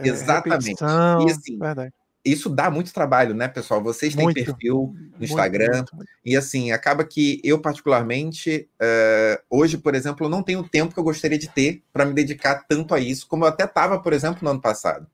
é, 0.00 0.08
exatamente. 0.08 0.68
Repetição. 0.68 1.26
E 1.26 1.30
assim, 1.30 1.58
Verdade 1.58 1.92
isso 2.24 2.48
dá 2.48 2.70
muito 2.70 2.92
trabalho, 2.92 3.34
né, 3.34 3.48
pessoal? 3.48 3.82
Vocês 3.82 4.14
têm 4.14 4.24
muito, 4.24 4.44
perfil 4.44 4.94
no 5.18 5.24
Instagram, 5.24 5.76
muito, 5.76 5.96
muito, 5.96 6.10
e 6.24 6.36
assim, 6.36 6.72
acaba 6.72 7.04
que 7.04 7.40
eu, 7.42 7.58
particularmente, 7.60 8.68
uh, 8.80 9.42
hoje, 9.48 9.78
por 9.78 9.94
exemplo, 9.94 10.28
não 10.28 10.42
tenho 10.42 10.60
o 10.60 10.68
tempo 10.68 10.92
que 10.92 11.00
eu 11.00 11.04
gostaria 11.04 11.38
de 11.38 11.48
ter 11.48 11.82
para 11.92 12.04
me 12.04 12.12
dedicar 12.12 12.66
tanto 12.68 12.94
a 12.94 13.00
isso, 13.00 13.26
como 13.26 13.44
eu 13.44 13.48
até 13.48 13.64
estava, 13.64 13.98
por 14.00 14.12
exemplo, 14.12 14.40
no 14.42 14.50
ano 14.50 14.60
passado. 14.60 15.06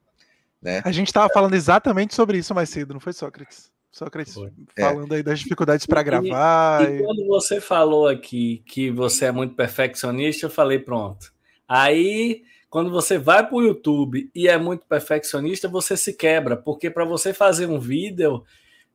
Né? 0.65 0.81
A 0.85 0.91
gente 0.91 1.09
estava 1.09 1.29
falando 1.33 1.55
exatamente 1.55 2.15
sobre 2.15 2.39
isso 2.39 2.55
mais 2.55 2.71
cedo, 2.71 2.95
não 2.95 3.01
foi, 3.01 3.13
Sócrates? 3.13 3.71
Sócrates 3.93 4.35
foi. 4.35 4.51
falando 4.77 5.13
é. 5.13 5.19
aí 5.19 5.23
das 5.23 5.39
dificuldades 5.39 5.87
para 5.87 6.03
gravar. 6.03 6.91
E, 6.91 6.97
e, 6.97 7.03
quando 7.05 7.27
você 7.27 7.61
falou 7.61 8.09
aqui 8.09 8.63
que 8.67 8.91
você 8.91 9.27
é 9.27 9.33
muito 9.33 9.55
perfeccionista, 9.55 10.47
eu 10.47 10.51
falei, 10.51 10.79
pronto. 10.79 11.33
Aí 11.69 12.43
quando 12.75 12.91
você 12.91 13.19
vai 13.19 13.47
para 13.47 13.55
o 13.55 13.63
YouTube 13.63 14.29
e 14.35 14.49
é 14.49 14.59
muito 14.59 14.85
perfeccionista, 14.85 15.69
você 15.69 15.97
se 15.97 16.13
quebra, 16.13 16.57
porque 16.57 16.91
para 16.91 17.05
você 17.05 17.33
fazer 17.33 17.67
um 17.67 17.79
vídeo 17.79 18.43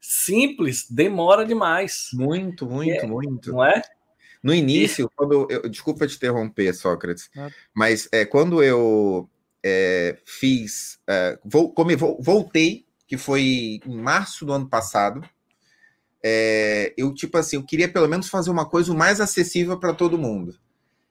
simples 0.01 0.85
demora 0.89 1.45
demais. 1.45 2.09
Muito, 2.11 2.65
muito, 2.65 3.05
é, 3.05 3.07
muito. 3.07 3.53
Não 3.53 3.63
é? 3.63 3.81
No 4.43 4.53
início, 4.53 5.05
e... 5.05 5.15
quando 5.15 5.47
eu, 5.49 5.69
desculpa 5.69 6.05
te 6.05 6.17
interromper, 6.17 6.73
Sócrates, 6.73 7.29
ah. 7.37 7.49
mas 7.73 8.09
é, 8.11 8.25
quando 8.25 8.61
eu 8.61 9.29
é, 9.63 10.17
fiz, 10.25 10.99
é, 11.07 11.37
vou, 11.43 11.71
como, 11.73 11.89
voltei, 12.19 12.85
que 13.07 13.17
foi 13.17 13.79
em 13.85 13.97
março 13.97 14.45
do 14.45 14.53
ano 14.53 14.67
passado, 14.67 15.21
é, 16.23 16.93
eu 16.97 17.13
tipo 17.13 17.37
assim, 17.37 17.55
eu 17.55 17.63
queria 17.63 17.87
pelo 17.87 18.07
menos 18.07 18.27
fazer 18.27 18.49
uma 18.49 18.67
coisa 18.67 18.93
mais 18.93 19.21
acessível 19.21 19.79
para 19.79 19.93
todo 19.93 20.17
mundo. 20.17 20.57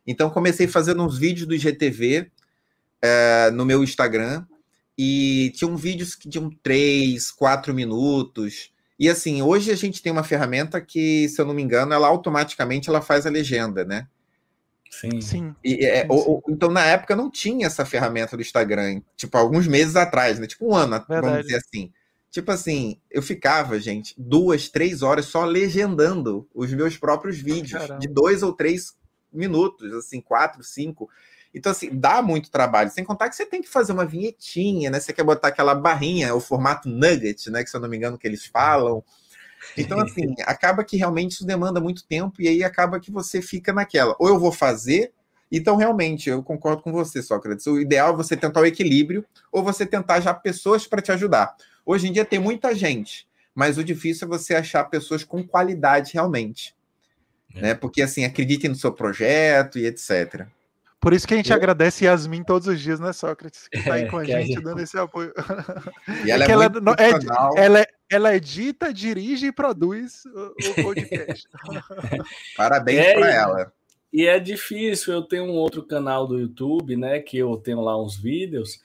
Então 0.06 0.30
comecei 0.30 0.66
fazendo 0.66 1.02
uns 1.02 1.18
vídeos 1.18 1.46
do 1.46 1.54
IGTV 1.54 2.30
é, 3.02 3.50
no 3.50 3.64
meu 3.64 3.82
Instagram 3.82 4.44
e 4.96 5.52
tinham 5.54 5.76
vídeos 5.76 6.14
que 6.14 6.28
tinham 6.28 6.50
três, 6.62 7.30
quatro 7.30 7.72
minutos. 7.74 8.72
E 8.98 9.08
assim, 9.08 9.42
hoje 9.42 9.70
a 9.70 9.76
gente 9.76 10.02
tem 10.02 10.10
uma 10.10 10.24
ferramenta 10.24 10.80
que, 10.80 11.28
se 11.28 11.40
eu 11.40 11.46
não 11.46 11.54
me 11.54 11.62
engano, 11.62 11.92
ela 11.92 12.08
automaticamente 12.08 12.88
ela 12.88 13.00
faz 13.00 13.26
a 13.26 13.30
legenda, 13.30 13.84
né? 13.84 14.08
Sim. 14.90 15.20
Sim. 15.20 15.54
E, 15.62 15.84
é, 15.84 16.02
sim, 16.02 16.18
sim. 16.18 16.40
então, 16.48 16.70
na 16.70 16.84
época, 16.84 17.14
não 17.14 17.30
tinha 17.30 17.66
essa 17.66 17.84
ferramenta 17.84 18.36
do 18.36 18.42
Instagram, 18.42 19.00
tipo, 19.16 19.36
alguns 19.36 19.66
meses 19.66 19.96
atrás, 19.96 20.38
né? 20.38 20.46
Tipo, 20.46 20.68
um 20.68 20.74
ano, 20.74 21.04
Verdade. 21.08 21.26
vamos 21.26 21.42
dizer 21.42 21.56
assim. 21.56 21.92
Tipo 22.30 22.52
assim, 22.52 23.00
eu 23.10 23.22
ficava, 23.22 23.80
gente, 23.80 24.14
duas, 24.18 24.68
três 24.68 25.02
horas 25.02 25.26
só 25.26 25.44
legendando 25.44 26.46
os 26.54 26.72
meus 26.72 26.96
próprios 26.96 27.38
vídeos, 27.38 27.80
Caramba. 27.80 28.00
de 28.00 28.08
dois 28.08 28.42
ou 28.42 28.52
três 28.52 28.94
minutos, 29.32 29.92
assim, 29.94 30.20
quatro, 30.20 30.62
cinco. 30.62 31.08
Então, 31.54 31.72
assim, 31.72 31.88
dá 31.90 32.20
muito 32.20 32.50
trabalho. 32.50 32.90
Sem 32.90 33.02
contar 33.02 33.30
que 33.30 33.36
você 33.36 33.46
tem 33.46 33.62
que 33.62 33.68
fazer 33.68 33.92
uma 33.92 34.04
vinhetinha, 34.04 34.90
né? 34.90 35.00
Você 35.00 35.12
quer 35.12 35.24
botar 35.24 35.48
aquela 35.48 35.74
barrinha, 35.74 36.34
o 36.34 36.40
formato 36.40 36.88
nugget, 36.88 37.50
né? 37.50 37.64
Que 37.64 37.70
se 37.70 37.76
eu 37.76 37.80
não 37.80 37.88
me 37.88 37.96
engano 37.96 38.18
que 38.18 38.26
eles 38.26 38.44
falam. 38.44 39.02
Então, 39.76 40.00
assim, 40.00 40.34
acaba 40.44 40.84
que 40.84 40.96
realmente 40.96 41.32
isso 41.32 41.46
demanda 41.46 41.80
muito 41.80 42.04
tempo 42.04 42.40
e 42.40 42.48
aí 42.48 42.64
acaba 42.64 43.00
que 43.00 43.10
você 43.10 43.40
fica 43.40 43.72
naquela. 43.72 44.16
Ou 44.18 44.28
eu 44.28 44.38
vou 44.38 44.52
fazer, 44.52 45.12
então 45.50 45.76
realmente 45.76 46.28
eu 46.28 46.42
concordo 46.42 46.82
com 46.82 46.92
você, 46.92 47.22
Sócrates. 47.22 47.66
O 47.66 47.80
ideal 47.80 48.12
é 48.12 48.16
você 48.16 48.36
tentar 48.36 48.60
o 48.60 48.66
equilíbrio 48.66 49.24
ou 49.52 49.62
você 49.62 49.86
tentar 49.86 50.20
já 50.20 50.34
pessoas 50.34 50.86
para 50.86 51.02
te 51.02 51.12
ajudar. 51.12 51.54
Hoje 51.84 52.08
em 52.08 52.12
dia 52.12 52.24
tem 52.24 52.38
muita 52.38 52.74
gente, 52.74 53.26
mas 53.54 53.78
o 53.78 53.84
difícil 53.84 54.26
é 54.26 54.28
você 54.28 54.54
achar 54.54 54.84
pessoas 54.84 55.24
com 55.24 55.42
qualidade 55.42 56.12
realmente. 56.14 56.74
É. 57.54 57.60
Né? 57.60 57.74
Porque 57.74 58.02
assim, 58.02 58.24
acreditem 58.24 58.70
no 58.70 58.76
seu 58.76 58.92
projeto 58.92 59.78
e 59.78 59.86
etc. 59.86 60.46
Por 61.00 61.12
isso 61.12 61.26
que 61.26 61.34
a 61.34 61.36
gente 61.36 61.50
eu... 61.50 61.56
agradece 61.56 62.04
Yasmin 62.04 62.42
todos 62.42 62.66
os 62.66 62.80
dias, 62.80 62.98
né, 62.98 63.12
Sócrates? 63.12 63.68
Que 63.68 63.82
tá 63.82 63.94
aí 63.94 64.02
é, 64.02 64.06
com 64.06 64.18
a 64.18 64.24
gente, 64.24 64.48
gente, 64.48 64.62
dando 64.62 64.80
esse 64.80 64.98
apoio. 64.98 65.32
E 66.24 66.30
ela 66.30 66.44
é, 66.44 66.48
é 66.48 66.50
ela, 67.56 67.80
é, 67.80 67.88
ela, 68.10 68.34
edita, 68.34 68.92
dirige 68.92 69.46
e 69.46 69.52
produz 69.52 70.24
o, 70.26 70.54
o 70.70 70.82
podcast. 70.82 71.48
Parabéns 72.56 72.98
é, 72.98 73.14
para 73.14 73.34
ela. 73.34 73.72
E 74.12 74.26
é 74.26 74.38
difícil, 74.38 75.12
eu 75.12 75.22
tenho 75.22 75.44
um 75.44 75.54
outro 75.54 75.82
canal 75.82 76.26
do 76.26 76.38
YouTube, 76.38 76.96
né, 76.96 77.20
que 77.20 77.36
eu 77.36 77.56
tenho 77.56 77.80
lá 77.80 78.00
uns 78.00 78.16
vídeos, 78.16 78.80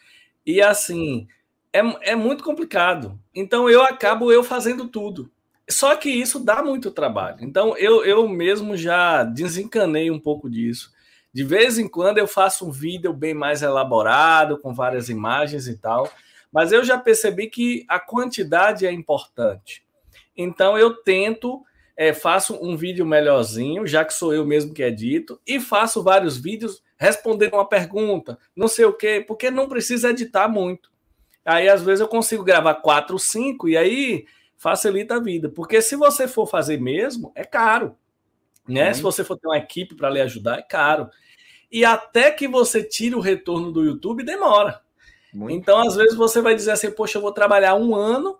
e 0.45 0.61
assim, 0.61 1.27
é, 1.71 2.11
é 2.11 2.15
muito 2.15 2.43
complicado. 2.43 3.19
Então 3.33 3.69
eu 3.69 3.81
acabo 3.81 4.31
eu 4.31 4.43
fazendo 4.43 4.87
tudo. 4.87 5.31
Só 5.69 5.95
que 5.95 6.09
isso 6.09 6.39
dá 6.39 6.61
muito 6.61 6.91
trabalho. 6.91 7.37
Então 7.41 7.77
eu, 7.77 8.03
eu 8.03 8.27
mesmo 8.27 8.75
já 8.75 9.23
desencanei 9.23 10.11
um 10.11 10.19
pouco 10.19 10.49
disso. 10.49 10.91
De 11.33 11.43
vez 11.43 11.79
em 11.79 11.87
quando 11.87 12.19
eu 12.19 12.27
faço 12.27 12.67
um 12.67 12.71
vídeo 12.71 13.11
bem 13.11 13.33
mais 13.33 13.63
elaborado, 13.63 14.59
com 14.59 14.73
várias 14.73 15.09
imagens 15.09 15.67
e 15.67 15.75
tal, 15.75 16.11
mas 16.53 16.71
eu 16.71 16.83
já 16.83 16.97
percebi 16.97 17.47
que 17.47 17.85
a 17.87 17.99
quantidade 17.99 18.85
é 18.85 18.91
importante. 18.91 19.83
Então 20.37 20.77
eu 20.77 20.95
tento, 20.95 21.63
é, 21.97 22.13
faço 22.13 22.57
um 22.61 22.77
vídeo 22.77 23.05
melhorzinho, 23.05 23.87
já 23.87 24.05
que 24.05 24.13
sou 24.13 24.33
eu 24.33 24.45
mesmo 24.45 24.73
que 24.73 24.83
edito, 24.83 25.39
e 25.45 25.59
faço 25.59 26.03
vários 26.03 26.37
vídeos 26.37 26.83
respondendo 26.97 27.55
uma 27.55 27.67
pergunta, 27.67 28.37
não 28.55 28.67
sei 28.67 28.85
o 28.85 28.93
quê, 28.93 29.23
porque 29.27 29.51
não 29.51 29.67
precisa 29.67 30.11
editar 30.11 30.47
muito. 30.47 30.91
Aí 31.43 31.67
às 31.67 31.81
vezes 31.81 31.99
eu 31.99 32.07
consigo 32.07 32.43
gravar 32.43 32.75
quatro, 32.75 33.19
cinco, 33.19 33.67
e 33.67 33.75
aí 33.75 34.25
facilita 34.55 35.15
a 35.15 35.19
vida. 35.19 35.49
Porque 35.49 35.81
se 35.81 35.95
você 35.95 36.27
for 36.27 36.47
fazer 36.47 36.79
mesmo, 36.79 37.31
é 37.35 37.43
caro. 37.43 37.97
Né? 38.65 38.93
Se 38.93 39.01
você 39.01 39.25
for 39.25 39.37
ter 39.37 39.47
uma 39.47 39.57
equipe 39.57 39.93
para 39.93 40.09
lhe 40.09 40.21
ajudar, 40.21 40.59
é 40.59 40.61
caro 40.61 41.09
e 41.73 41.83
até 41.83 42.29
que 42.29 42.47
você 42.47 42.83
tire 42.83 43.15
o 43.15 43.19
retorno 43.19 43.71
do 43.71 43.83
YouTube, 43.83 44.23
demora. 44.23 44.82
Muito 45.33 45.55
então, 45.55 45.79
às 45.79 45.95
vezes, 45.95 46.15
você 46.15 46.41
vai 46.41 46.55
dizer 46.55 46.71
assim: 46.71 46.91
Poxa, 46.91 47.17
eu 47.17 47.21
vou 47.21 47.31
trabalhar 47.31 47.75
um 47.75 47.95
ano 47.95 48.37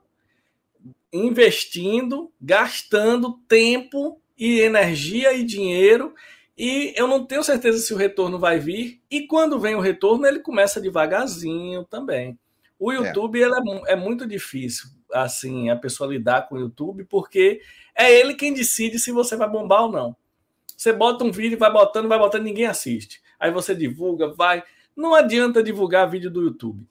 investindo, 1.12 2.32
gastando 2.42 3.40
tempo 3.48 4.20
e 4.38 4.60
energia 4.60 5.34
e 5.34 5.44
dinheiro, 5.44 6.14
e 6.58 6.94
eu 6.96 7.08
não 7.08 7.26
tenho 7.26 7.44
certeza 7.44 7.80
se 7.80 7.94
o 7.94 7.98
retorno 7.98 8.40
vai 8.40 8.60
vir. 8.60 9.02
E 9.10 9.28
quando 9.28 9.60
vem 9.60 9.76
o 9.76 9.80
retorno, 9.80 10.26
ele 10.26 10.40
começa 10.40 10.82
devagarzinho 10.82 11.84
também. 11.86 12.38
O 12.80 12.92
é. 12.92 12.96
YouTube 12.96 13.42
é. 13.42 13.46
é, 13.46 13.94
é 13.94 13.96
muito 13.96 14.28
difícil, 14.28 14.90
assim, 15.12 15.70
a 15.70 15.76
pessoa 15.76 16.12
lidar 16.12 16.48
com 16.48 16.56
o 16.56 16.60
YouTube, 16.60 17.06
porque 17.06 17.62
é 17.96 18.12
ele 18.12 18.36
quem 18.36 18.54
decide 18.54 19.00
se 19.00 19.12
você 19.12 19.36
vai 19.36 19.50
bombar 19.50 19.84
ou 19.84 19.92
não. 19.92 20.16
Você 20.76 20.92
bota 20.92 21.24
um 21.24 21.32
vídeo, 21.32 21.58
vai 21.58 21.72
botando, 21.72 22.08
vai 22.08 22.20
botando, 22.20 22.44
ninguém 22.44 22.66
assiste 22.66 23.24
aí 23.44 23.52
você 23.52 23.76
divulga, 23.76 24.30
vai. 24.30 24.64
Não 24.96 25.14
adianta 25.14 25.64
divulgar 25.64 26.10
vídeo 26.10 26.30
do 26.30 26.42
YouTube. 26.42 26.88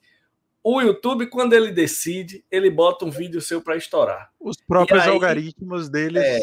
O 0.63 0.81
YouTube, 0.81 1.27
quando 1.27 1.53
ele 1.53 1.71
decide, 1.71 2.45
ele 2.49 2.69
bota 2.69 3.03
um 3.03 3.11
vídeo 3.11 3.41
seu 3.41 3.61
para 3.61 3.75
estourar. 3.75 4.31
Os 4.39 4.55
próprios 4.57 5.03
aí, 5.03 5.09
algoritmos 5.09 5.89
deles 5.89 6.23
é, 6.23 6.39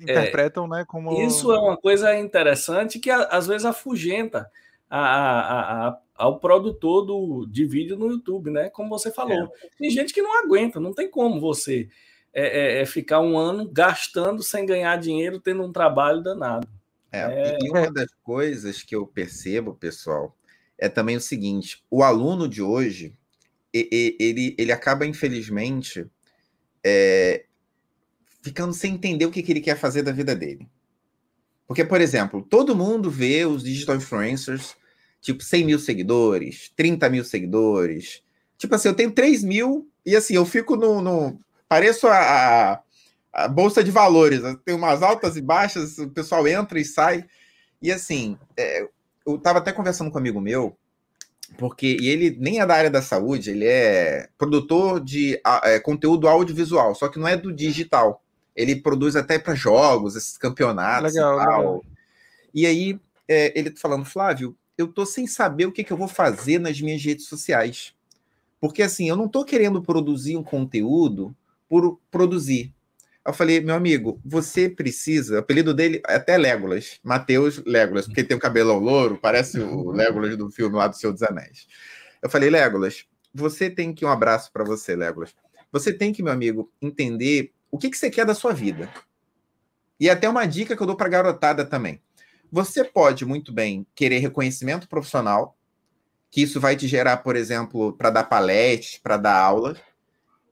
interpretam, 0.00 0.66
é, 0.66 0.68
né? 0.68 0.84
Como 0.86 1.22
isso 1.22 1.52
é 1.52 1.58
uma 1.58 1.76
coisa 1.76 2.18
interessante 2.18 2.98
que 2.98 3.10
às 3.10 3.46
vezes 3.46 3.64
afugenta 3.64 4.50
a, 4.90 4.98
a, 4.98 5.88
a, 5.88 5.98
ao 6.16 6.40
produtor 6.40 7.06
do, 7.06 7.46
de 7.46 7.64
vídeo 7.64 7.96
no 7.96 8.10
YouTube, 8.10 8.50
né? 8.50 8.68
Como 8.70 8.88
você 8.88 9.12
falou, 9.12 9.44
é. 9.44 9.68
tem 9.78 9.88
gente 9.88 10.12
que 10.12 10.22
não 10.22 10.36
aguenta, 10.42 10.80
não 10.80 10.92
tem 10.92 11.08
como 11.08 11.40
você 11.40 11.88
é, 12.32 12.78
é, 12.78 12.82
é 12.82 12.86
ficar 12.86 13.20
um 13.20 13.38
ano 13.38 13.70
gastando 13.70 14.42
sem 14.42 14.66
ganhar 14.66 14.96
dinheiro, 14.96 15.38
tendo 15.38 15.62
um 15.62 15.72
trabalho 15.72 16.22
danado. 16.22 16.66
É, 17.12 17.20
é... 17.20 17.58
E 17.62 17.70
uma 17.70 17.88
das 17.88 18.10
coisas 18.24 18.82
que 18.82 18.96
eu 18.96 19.06
percebo, 19.06 19.74
pessoal, 19.74 20.36
é 20.78 20.88
também 20.88 21.16
o 21.16 21.20
seguinte: 21.20 21.82
o 21.90 22.02
aluno 22.02 22.48
de 22.48 22.62
hoje, 22.62 23.14
ele, 23.72 24.54
ele 24.58 24.72
acaba, 24.72 25.06
infelizmente, 25.06 26.06
é, 26.84 27.44
ficando 28.42 28.72
sem 28.72 28.94
entender 28.94 29.26
o 29.26 29.30
que, 29.30 29.42
que 29.42 29.52
ele 29.52 29.60
quer 29.60 29.76
fazer 29.76 30.02
da 30.02 30.12
vida 30.12 30.34
dele. 30.34 30.68
Porque, 31.66 31.84
por 31.84 32.00
exemplo, 32.00 32.42
todo 32.42 32.76
mundo 32.76 33.10
vê 33.10 33.46
os 33.46 33.64
digital 33.64 33.96
influencers, 33.96 34.76
tipo, 35.20 35.42
100 35.42 35.64
mil 35.64 35.78
seguidores, 35.78 36.70
30 36.76 37.08
mil 37.08 37.24
seguidores. 37.24 38.22
Tipo 38.58 38.74
assim, 38.74 38.88
eu 38.88 38.94
tenho 38.94 39.10
3 39.12 39.42
mil 39.42 39.90
e 40.04 40.14
assim, 40.14 40.34
eu 40.34 40.44
fico 40.44 40.76
no, 40.76 41.00
no 41.00 41.40
pareço 41.68 42.06
a, 42.06 42.18
a, 42.18 42.82
a, 43.32 43.48
bolsa 43.48 43.82
de 43.82 43.90
valores. 43.90 44.40
Tem 44.64 44.74
umas 44.74 45.02
altas 45.02 45.36
e 45.36 45.40
baixas, 45.40 45.98
o 45.98 46.10
pessoal 46.10 46.46
entra 46.46 46.78
e 46.78 46.84
sai. 46.84 47.24
E 47.80 47.90
assim, 47.90 48.38
é, 48.56 48.88
eu 49.26 49.36
estava 49.36 49.58
até 49.58 49.72
conversando 49.72 50.10
com 50.10 50.16
um 50.16 50.20
amigo 50.20 50.40
meu, 50.40 50.76
porque 51.58 51.96
e 52.00 52.08
ele 52.08 52.36
nem 52.38 52.60
é 52.60 52.66
da 52.66 52.74
área 52.74 52.90
da 52.90 53.02
saúde, 53.02 53.50
ele 53.50 53.66
é 53.66 54.28
produtor 54.36 55.00
de 55.00 55.40
é, 55.62 55.78
conteúdo 55.80 56.28
audiovisual, 56.28 56.94
só 56.94 57.08
que 57.08 57.18
não 57.18 57.28
é 57.28 57.36
do 57.36 57.52
digital. 57.52 58.22
Ele 58.54 58.76
produz 58.76 59.16
até 59.16 59.38
para 59.38 59.54
jogos, 59.54 60.14
esses 60.14 60.38
campeonatos 60.38 61.12
legal, 61.14 61.40
e 61.40 61.44
tal. 61.44 61.58
Legal. 61.58 61.84
E 62.54 62.66
aí 62.66 63.00
é, 63.28 63.58
ele 63.58 63.70
tá 63.70 63.80
falando, 63.80 64.04
Flávio, 64.04 64.56
eu 64.76 64.88
tô 64.88 65.04
sem 65.04 65.26
saber 65.26 65.66
o 65.66 65.72
que, 65.72 65.84
que 65.84 65.92
eu 65.92 65.96
vou 65.96 66.08
fazer 66.08 66.58
nas 66.58 66.80
minhas 66.80 67.02
redes 67.02 67.26
sociais. 67.26 67.94
Porque 68.60 68.82
assim, 68.82 69.08
eu 69.08 69.16
não 69.16 69.28
tô 69.28 69.44
querendo 69.44 69.82
produzir 69.82 70.36
um 70.36 70.42
conteúdo 70.42 71.34
por 71.68 71.98
produzir. 72.10 72.72
Eu 73.26 73.32
falei, 73.32 73.60
meu 73.60 73.74
amigo, 73.74 74.20
você 74.24 74.68
precisa. 74.68 75.36
O 75.36 75.38
apelido 75.38 75.72
dele 75.72 76.02
é 76.06 76.16
até 76.16 76.36
Legolas, 76.36 77.00
Mateus 77.02 77.62
Legolas, 77.64 78.06
porque 78.06 78.22
tem 78.22 78.36
o 78.36 78.40
cabelo 78.40 78.78
louro, 78.78 79.18
parece 79.20 79.58
o 79.60 79.90
Legolas 79.90 80.36
do 80.36 80.50
filme 80.50 80.76
lá 80.76 80.88
do 80.88 80.96
Senhor 80.96 81.12
dos 81.12 81.22
Anéis. 81.22 81.66
Eu 82.22 82.28
falei, 82.28 82.50
Legolas, 82.50 83.06
você 83.32 83.70
tem 83.70 83.94
que. 83.94 84.04
Um 84.04 84.10
abraço 84.10 84.52
para 84.52 84.62
você, 84.62 84.94
Legolas. 84.94 85.34
Você 85.72 85.92
tem 85.92 86.12
que, 86.12 86.22
meu 86.22 86.32
amigo, 86.32 86.70
entender 86.80 87.52
o 87.70 87.78
que, 87.78 87.90
que 87.90 87.96
você 87.96 88.10
quer 88.10 88.26
da 88.26 88.34
sua 88.34 88.52
vida. 88.52 88.88
E 89.98 90.10
até 90.10 90.28
uma 90.28 90.44
dica 90.46 90.76
que 90.76 90.82
eu 90.82 90.86
dou 90.86 90.96
para 90.96 91.08
garotada 91.08 91.64
também. 91.64 92.00
Você 92.52 92.84
pode 92.84 93.24
muito 93.24 93.52
bem 93.52 93.86
querer 93.94 94.18
reconhecimento 94.18 94.88
profissional, 94.88 95.56
que 96.30 96.42
isso 96.42 96.60
vai 96.60 96.76
te 96.76 96.86
gerar, 96.86 97.16
por 97.18 97.36
exemplo, 97.36 97.92
para 97.94 98.10
dar 98.10 98.24
palestras, 98.24 99.00
para 99.02 99.16
dar 99.16 99.36
aula, 99.36 99.76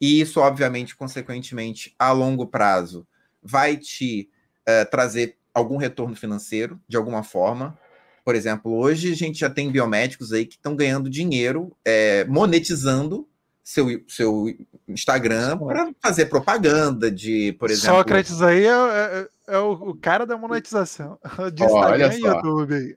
e 0.02 0.20
isso, 0.20 0.40
obviamente, 0.40 0.96
consequentemente, 0.96 1.94
a 1.96 2.10
longo 2.10 2.44
prazo, 2.44 3.06
vai 3.40 3.76
te 3.76 4.28
uh, 4.68 4.90
trazer 4.90 5.36
algum 5.54 5.76
retorno 5.76 6.16
financeiro, 6.16 6.80
de 6.88 6.96
alguma 6.96 7.22
forma. 7.22 7.78
Por 8.24 8.34
exemplo, 8.34 8.76
hoje 8.76 9.12
a 9.12 9.14
gente 9.14 9.38
já 9.38 9.48
tem 9.48 9.70
biomédicos 9.70 10.32
aí 10.32 10.44
que 10.44 10.56
estão 10.56 10.74
ganhando 10.74 11.08
dinheiro 11.08 11.76
é, 11.84 12.24
monetizando 12.24 13.28
seu, 13.64 13.86
seu 14.08 14.46
Instagram 14.88 15.56
para 15.58 15.92
fazer 16.00 16.26
propaganda 16.26 17.10
de, 17.10 17.52
por 17.52 17.70
exemplo. 17.70 17.96
Sócrates 17.96 18.42
aí 18.42 18.66
é, 18.66 18.70
é, 18.70 19.28
é 19.54 19.58
o, 19.58 19.72
o, 19.72 19.94
cara 19.94 20.26
da 20.26 20.36
monetização 20.36 21.16
de 21.54 21.62
Instagram 21.62 22.12
e 22.12 22.20
YouTube. 22.20 22.96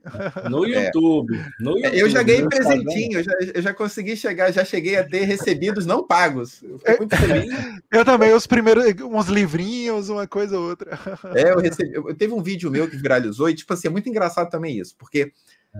No 0.50 0.66
YouTube, 0.66 1.44
no 1.60 1.78
YouTube. 1.78 1.98
Eu 1.98 2.10
já 2.10 2.22
ganhei 2.24 2.48
presentinho, 2.48 3.20
eu 3.20 3.22
já, 3.22 3.32
eu 3.54 3.62
já 3.62 3.72
consegui 3.72 4.16
chegar, 4.16 4.52
já 4.52 4.64
cheguei 4.64 4.96
a 4.96 5.04
ter 5.04 5.22
recebidos 5.22 5.86
não 5.86 6.04
pagos. 6.04 6.62
Eu, 6.62 6.98
muito 6.98 7.16
feliz. 7.16 7.54
eu 7.92 8.04
também, 8.04 8.32
os 8.32 8.46
primeiros, 8.46 8.84
uns 9.02 9.28
livrinhos, 9.28 10.08
uma 10.08 10.26
coisa 10.26 10.58
ou 10.58 10.68
outra. 10.68 10.98
É, 11.34 11.52
eu 11.52 11.58
recebi. 11.58 11.94
Eu, 11.94 12.12
teve 12.14 12.34
um 12.34 12.42
vídeo 12.42 12.72
meu 12.72 12.90
que 12.90 12.96
viralizou 12.96 13.48
e, 13.48 13.54
tipo 13.54 13.72
assim, 13.72 13.86
é 13.86 13.90
muito 13.90 14.08
engraçado 14.08 14.50
também 14.50 14.78
isso, 14.78 14.96
porque 14.98 15.32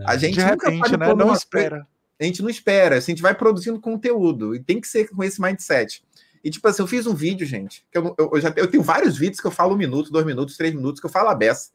a 0.04 0.14
é. 0.14 0.18
gente 0.18 0.34
de 0.34 0.44
repente, 0.44 0.96
né? 0.96 1.14
Não 1.14 1.32
espera. 1.32 1.70
Coisa, 1.70 1.95
a 2.18 2.24
gente 2.24 2.42
não 2.42 2.48
espera, 2.48 2.96
assim, 2.96 3.12
a 3.12 3.14
gente 3.14 3.22
vai 3.22 3.34
produzindo 3.34 3.80
conteúdo 3.80 4.54
e 4.54 4.60
tem 4.60 4.80
que 4.80 4.88
ser 4.88 5.08
com 5.10 5.22
esse 5.22 5.40
mindset. 5.40 6.02
E, 6.42 6.50
tipo 6.50 6.66
assim, 6.68 6.82
eu 6.82 6.86
fiz 6.86 7.06
um 7.06 7.14
vídeo, 7.14 7.46
gente, 7.46 7.84
que 7.90 7.98
eu, 7.98 8.14
eu, 8.16 8.30
eu, 8.34 8.40
já, 8.40 8.52
eu 8.56 8.68
tenho 8.68 8.82
vários 8.82 9.18
vídeos 9.18 9.40
que 9.40 9.46
eu 9.46 9.50
falo 9.50 9.74
um 9.74 9.78
minuto, 9.78 10.10
dois 10.10 10.24
minutos, 10.24 10.56
três 10.56 10.74
minutos, 10.74 11.00
que 11.00 11.06
eu 11.06 11.10
falo 11.10 11.28
a 11.28 11.34
beça. 11.34 11.70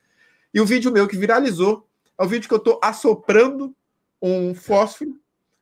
E 0.54 0.60
o 0.60 0.66
vídeo 0.66 0.92
meu 0.92 1.08
que 1.08 1.18
viralizou 1.18 1.88
é 2.18 2.24
o 2.24 2.28
vídeo 2.28 2.48
que 2.48 2.54
eu 2.54 2.60
tô 2.60 2.80
assoprando 2.82 3.76
um 4.22 4.56
fósforo 4.56 5.20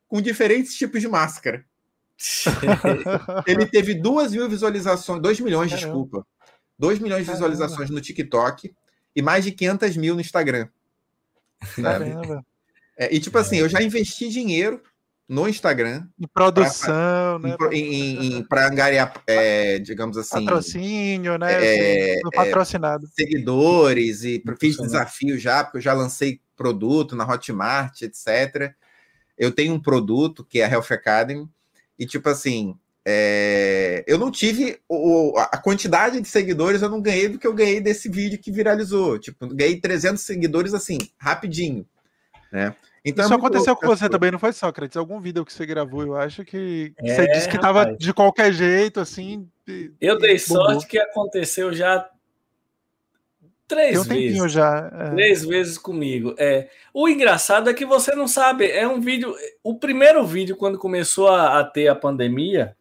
com 0.07 0.21
diferentes 0.21 0.75
tipos 0.75 1.01
de 1.01 1.07
máscara. 1.07 1.65
Ele 3.47 3.65
teve 3.65 3.93
duas 3.93 4.31
mil 4.31 4.49
visualizações, 4.49 5.21
dois 5.21 5.39
milhões, 5.39 5.71
Caramba. 5.71 5.87
desculpa. 5.87 6.27
Dois 6.77 6.99
milhões 6.99 7.25
de 7.25 7.31
visualizações 7.31 7.89
no 7.89 8.01
TikTok 8.01 8.73
e 9.15 9.21
mais 9.21 9.43
de 9.43 9.51
500 9.51 9.97
mil 9.97 10.15
no 10.15 10.21
Instagram. 10.21 10.67
Caramba. 11.75 12.45
É, 12.99 13.15
e 13.15 13.19
tipo 13.19 13.37
assim, 13.37 13.55
eu 13.55 13.69
já 13.69 13.81
investi 13.81 14.27
dinheiro 14.27 14.83
no 15.25 15.47
Instagram. 15.47 16.05
Em 16.19 16.27
produção, 16.27 17.39
pra, 17.39 17.69
né? 17.69 17.77
Em, 17.77 18.43
para 18.43 18.67
angariar, 18.67 19.13
é, 19.25 19.79
digamos 19.79 20.17
assim. 20.17 20.43
Patrocínio, 20.43 21.37
né? 21.37 21.53
É, 21.53 22.11
assim, 22.13 22.29
patrocinado. 22.35 23.05
É, 23.05 23.09
seguidores, 23.23 24.23
e 24.25 24.43
fiz 24.59 24.75
desafio 24.75 25.37
já, 25.37 25.63
porque 25.63 25.77
eu 25.77 25.81
já 25.81 25.93
lancei 25.93 26.41
produto 26.57 27.15
na 27.15 27.25
Hotmart, 27.25 28.01
etc. 28.01 28.73
Eu 29.37 29.51
tenho 29.53 29.73
um 29.73 29.79
produto 29.79 30.43
que 30.43 30.59
é 30.59 30.65
a 30.65 30.69
Health 30.69 30.91
Academy, 30.91 31.47
e 31.97 32.05
tipo 32.05 32.27
assim, 32.27 32.75
é, 33.05 34.03
eu 34.07 34.17
não 34.17 34.29
tive 34.29 34.79
o, 34.89 35.37
a 35.37 35.57
quantidade 35.57 36.19
de 36.19 36.27
seguidores, 36.27 36.81
eu 36.81 36.89
não 36.89 37.01
ganhei 37.01 37.29
do 37.29 37.39
que 37.39 37.47
eu 37.47 37.53
ganhei 37.53 37.79
desse 37.79 38.09
vídeo 38.09 38.39
que 38.39 38.51
viralizou. 38.51 39.17
Tipo, 39.17 39.47
ganhei 39.47 39.79
300 39.79 40.21
seguidores 40.21 40.73
assim, 40.73 40.97
rapidinho, 41.17 41.87
né? 42.51 42.75
Então 43.03 43.25
Isso 43.25 43.33
é 43.33 43.37
aconteceu 43.37 43.75
com 43.75 43.87
você 43.87 44.09
também, 44.09 44.31
não 44.31 44.39
foi, 44.39 44.51
Sócrates? 44.51 44.97
Algum 44.97 45.19
vídeo 45.19 45.45
que 45.45 45.53
você 45.53 45.65
gravou, 45.65 46.03
eu 46.03 46.15
acho 46.15 46.43
que 46.43 46.93
é, 46.97 47.15
você 47.15 47.27
disse 47.27 47.49
que 47.49 47.55
estava 47.55 47.95
de 47.95 48.13
qualquer 48.13 48.51
jeito, 48.51 48.99
assim. 48.99 49.47
Eu 50.01 50.17
dei 50.17 50.37
sorte 50.37 50.87
que 50.87 50.99
aconteceu 50.99 51.71
já 51.73 52.09
três 53.67 53.99
um 53.99 54.03
vezes. 54.03 54.51
já. 54.51 54.91
É. 54.93 55.09
Três 55.11 55.45
vezes 55.45 55.77
comigo. 55.77 56.35
É. 56.37 56.67
O 56.93 57.07
engraçado 57.07 57.69
é 57.69 57.73
que 57.73 57.85
você 57.85 58.13
não 58.15 58.27
sabe, 58.27 58.69
é 58.69 58.87
um 58.87 58.99
vídeo. 58.99 59.33
O 59.63 59.75
primeiro 59.75 60.25
vídeo, 60.25 60.57
quando 60.57 60.77
começou 60.77 61.29
a, 61.29 61.59
a 61.59 61.63
ter 61.63 61.87
a 61.87 61.95
pandemia, 61.95 62.75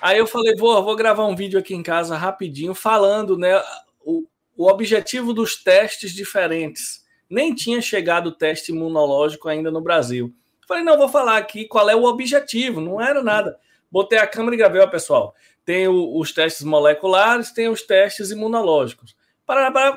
aí 0.00 0.18
eu 0.18 0.26
falei, 0.26 0.56
vou, 0.56 0.82
vou 0.82 0.96
gravar 0.96 1.26
um 1.26 1.36
vídeo 1.36 1.60
aqui 1.60 1.74
em 1.74 1.82
casa 1.82 2.16
rapidinho, 2.16 2.74
falando, 2.74 3.38
né? 3.38 3.62
O, 4.04 4.24
o 4.56 4.66
objetivo 4.66 5.32
dos 5.32 5.62
testes 5.62 6.12
diferentes 6.12 7.01
nem 7.32 7.54
tinha 7.54 7.80
chegado 7.80 8.26
o 8.26 8.32
teste 8.32 8.72
imunológico 8.72 9.48
ainda 9.48 9.70
no 9.70 9.80
Brasil. 9.80 10.34
Falei, 10.68 10.84
não, 10.84 10.98
vou 10.98 11.08
falar 11.08 11.38
aqui 11.38 11.64
qual 11.64 11.88
é 11.88 11.96
o 11.96 12.04
objetivo, 12.04 12.78
não 12.78 13.00
era 13.00 13.22
nada. 13.22 13.58
Botei 13.90 14.18
a 14.18 14.26
câmera 14.26 14.54
e 14.54 14.58
gravei, 14.58 14.82
ó, 14.82 14.86
pessoal. 14.86 15.34
Tem 15.64 15.88
o, 15.88 16.18
os 16.18 16.30
testes 16.32 16.62
moleculares, 16.62 17.50
tem 17.50 17.68
os 17.68 17.82
testes 17.82 18.30
imunológicos. 18.30 19.16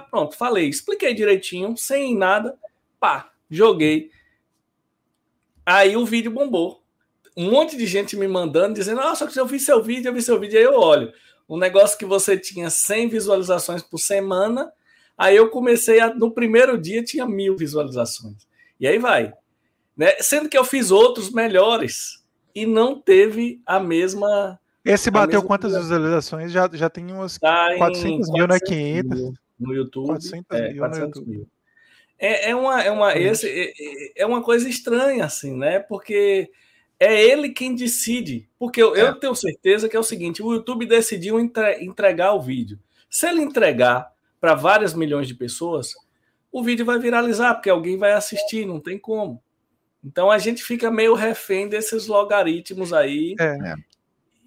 Pronto, 0.09 0.35
falei, 0.35 0.69
expliquei 0.69 1.13
direitinho, 1.13 1.75
sem 1.75 2.17
nada, 2.17 2.57
pá, 2.99 3.29
joguei. 3.49 4.11
Aí 5.65 5.97
o 5.97 6.05
vídeo 6.05 6.31
bombou. 6.31 6.83
Um 7.35 7.51
monte 7.51 7.75
de 7.75 7.85
gente 7.85 8.15
me 8.15 8.29
mandando, 8.29 8.75
dizendo, 8.75 9.01
nossa, 9.01 9.29
eu 9.35 9.45
vi 9.45 9.59
seu 9.59 9.83
vídeo, 9.83 10.07
eu 10.07 10.13
vi 10.13 10.21
seu 10.21 10.39
vídeo. 10.39 10.57
Aí 10.57 10.63
eu 10.63 10.79
olho, 10.79 11.11
um 11.49 11.57
negócio 11.57 11.97
que 11.97 12.05
você 12.05 12.37
tinha 12.37 12.69
100 12.69 13.09
visualizações 13.09 13.81
por 13.81 13.97
semana, 13.97 14.71
Aí 15.17 15.35
eu 15.35 15.49
comecei 15.49 15.99
a, 15.99 16.13
no 16.13 16.31
primeiro 16.31 16.77
dia 16.77 17.03
tinha 17.03 17.25
mil 17.25 17.55
visualizações. 17.55 18.47
E 18.79 18.87
aí 18.87 18.97
vai. 18.97 19.33
Né? 19.95 20.11
Sendo 20.19 20.49
que 20.49 20.57
eu 20.57 20.65
fiz 20.65 20.91
outros 20.91 21.31
melhores 21.31 22.23
e 22.53 22.65
não 22.65 22.99
teve 22.99 23.61
a 23.65 23.79
mesma. 23.79 24.59
Esse 24.83 25.09
bateu 25.09 25.41
quantas 25.41 25.75
visualizações? 25.75 26.51
Já, 26.51 26.69
já 26.71 26.89
tem 26.89 27.11
umas 27.11 27.37
tá 27.37 27.75
400 27.77 28.31
mil, 28.31 28.47
né? 28.47 28.59
500. 28.59 29.19
Mil 29.19 29.33
no 29.59 29.73
YouTube. 29.73 30.07
400 30.07 30.45
é, 30.51 30.67
mil 30.73 30.77
400 30.77 30.99
no 30.99 31.05
YouTube. 31.07 31.37
Mil. 31.37 31.47
É, 32.17 32.51
é, 32.51 32.55
uma, 32.55 32.81
é, 32.81 32.91
uma, 32.91 33.17
esse, 33.17 33.47
é, 33.47 33.71
é, 33.71 34.11
é 34.17 34.25
uma 34.25 34.41
coisa 34.41 34.69
estranha, 34.69 35.25
assim, 35.25 35.55
né? 35.57 35.79
Porque 35.79 36.49
é 36.99 37.21
ele 37.23 37.49
quem 37.49 37.75
decide. 37.75 38.47
Porque 38.57 38.81
eu, 38.81 38.95
é. 38.95 39.01
eu 39.01 39.15
tenho 39.15 39.35
certeza 39.35 39.89
que 39.89 39.95
é 39.95 39.99
o 39.99 40.03
seguinte: 40.03 40.43
o 40.43 40.53
YouTube 40.53 40.85
decidiu 40.85 41.39
entre, 41.39 41.83
entregar 41.83 42.33
o 42.33 42.41
vídeo. 42.41 42.79
Se 43.09 43.27
ele 43.27 43.41
entregar 43.41 44.11
para 44.39 44.53
várias 44.53 44.93
milhões 44.93 45.27
de 45.27 45.33
pessoas, 45.33 45.93
o 46.51 46.63
vídeo 46.63 46.85
vai 46.85 46.99
viralizar, 46.99 47.55
porque 47.55 47.69
alguém 47.69 47.97
vai 47.97 48.13
assistir, 48.13 48.65
não 48.65 48.79
tem 48.79 48.97
como. 48.97 49.41
Então 50.03 50.29
a 50.29 50.37
gente 50.37 50.63
fica 50.63 50.91
meio 50.91 51.15
refém 51.15 51.67
desses 51.67 52.07
logaritmos 52.07 52.93
aí. 52.93 53.35
É. 53.39 53.73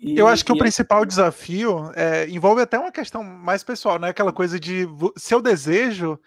E, 0.01 0.17
eu 0.17 0.29
acho 0.29 0.45
que 0.45 0.53
o 0.53 0.59
principal 0.59 1.05
desafio 1.05 1.91
é, 1.97 2.29
envolve 2.29 2.63
até 2.63 2.79
uma 2.79 2.93
questão 2.93 3.25
mais 3.25 3.65
pessoal, 3.65 3.99
né? 3.99 4.11
Aquela 4.11 4.33
coisa 4.33 4.59
de 4.59 4.87
seu 5.17 5.43
desejo. 5.43 6.19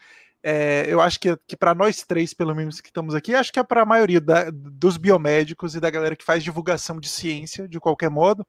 É, 0.44 0.86
eu 0.88 1.00
acho 1.00 1.20
que, 1.20 1.38
que 1.48 1.56
para 1.56 1.74
nós 1.74 2.04
três, 2.04 2.34
pelo 2.34 2.54
menos 2.54 2.82
que 2.82 2.90
estamos 2.90 3.16
aqui, 3.16 3.34
acho 3.34 3.54
que 3.54 3.60
é 3.60 3.64
para 3.64 3.84
a 3.84 3.86
maioria 3.86 4.20
da, 4.20 4.50
dos 4.52 4.98
biomédicos 4.98 5.76
e 5.76 5.80
da 5.80 5.90
galera 5.90 6.16
que 6.16 6.26
faz 6.26 6.44
divulgação 6.44 7.00
de 7.00 7.08
ciência, 7.08 7.68
de 7.68 7.80
qualquer 7.80 8.10
modo, 8.10 8.46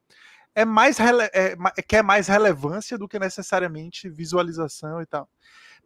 é 0.55 0.65
mais 0.65 0.99
é, 1.01 1.57
quer 1.87 2.03
mais 2.03 2.29
relevância 2.29 2.99
do 2.99 3.09
que 3.09 3.19
necessariamente 3.19 4.09
visualização 4.09 5.01
e 5.01 5.07
tal. 5.07 5.29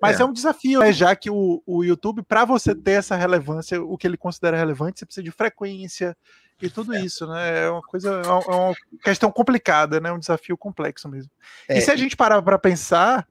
Mas 0.01 0.21
é, 0.21 0.23
é 0.23 0.27
um 0.27 0.33
desafio, 0.33 0.81
né? 0.81 0.93
Já 0.93 1.17
que 1.17 1.31
o, 1.31 1.63
o 1.67 1.83
YouTube, 1.83 2.23
para 2.23 2.45
você 2.45 2.75
ter 2.75 2.93
essa 2.93 3.17
relevância, 3.17 3.83
o 3.83 3.97
que 3.97 4.07
ele 4.07 4.17
considera 4.17 4.57
relevante, 4.57 4.99
você 4.99 5.07
precisa 5.07 5.25
de 5.25 5.31
frequência 5.31 6.17
e 6.61 6.69
tudo 6.69 6.95
é. 6.95 7.01
isso, 7.01 7.27
né? 7.27 7.65
É 7.65 7.71
uma 7.71 7.83
coisa, 7.83 8.11
é 8.11 8.29
uma 8.29 8.73
é 8.73 8.75
questão 9.03 9.31
complicada, 9.31 10.01
né? 10.01 10.13
Um 10.13 10.19
desafio 10.19 10.57
complexo 10.57 11.09
mesmo. 11.09 11.31
É. 11.69 11.79
E 11.79 11.81
se 11.81 11.91
a 11.91 11.97
gente 11.97 12.17
parar 12.17 12.43
para 12.43 12.59
pensar, 12.59 13.27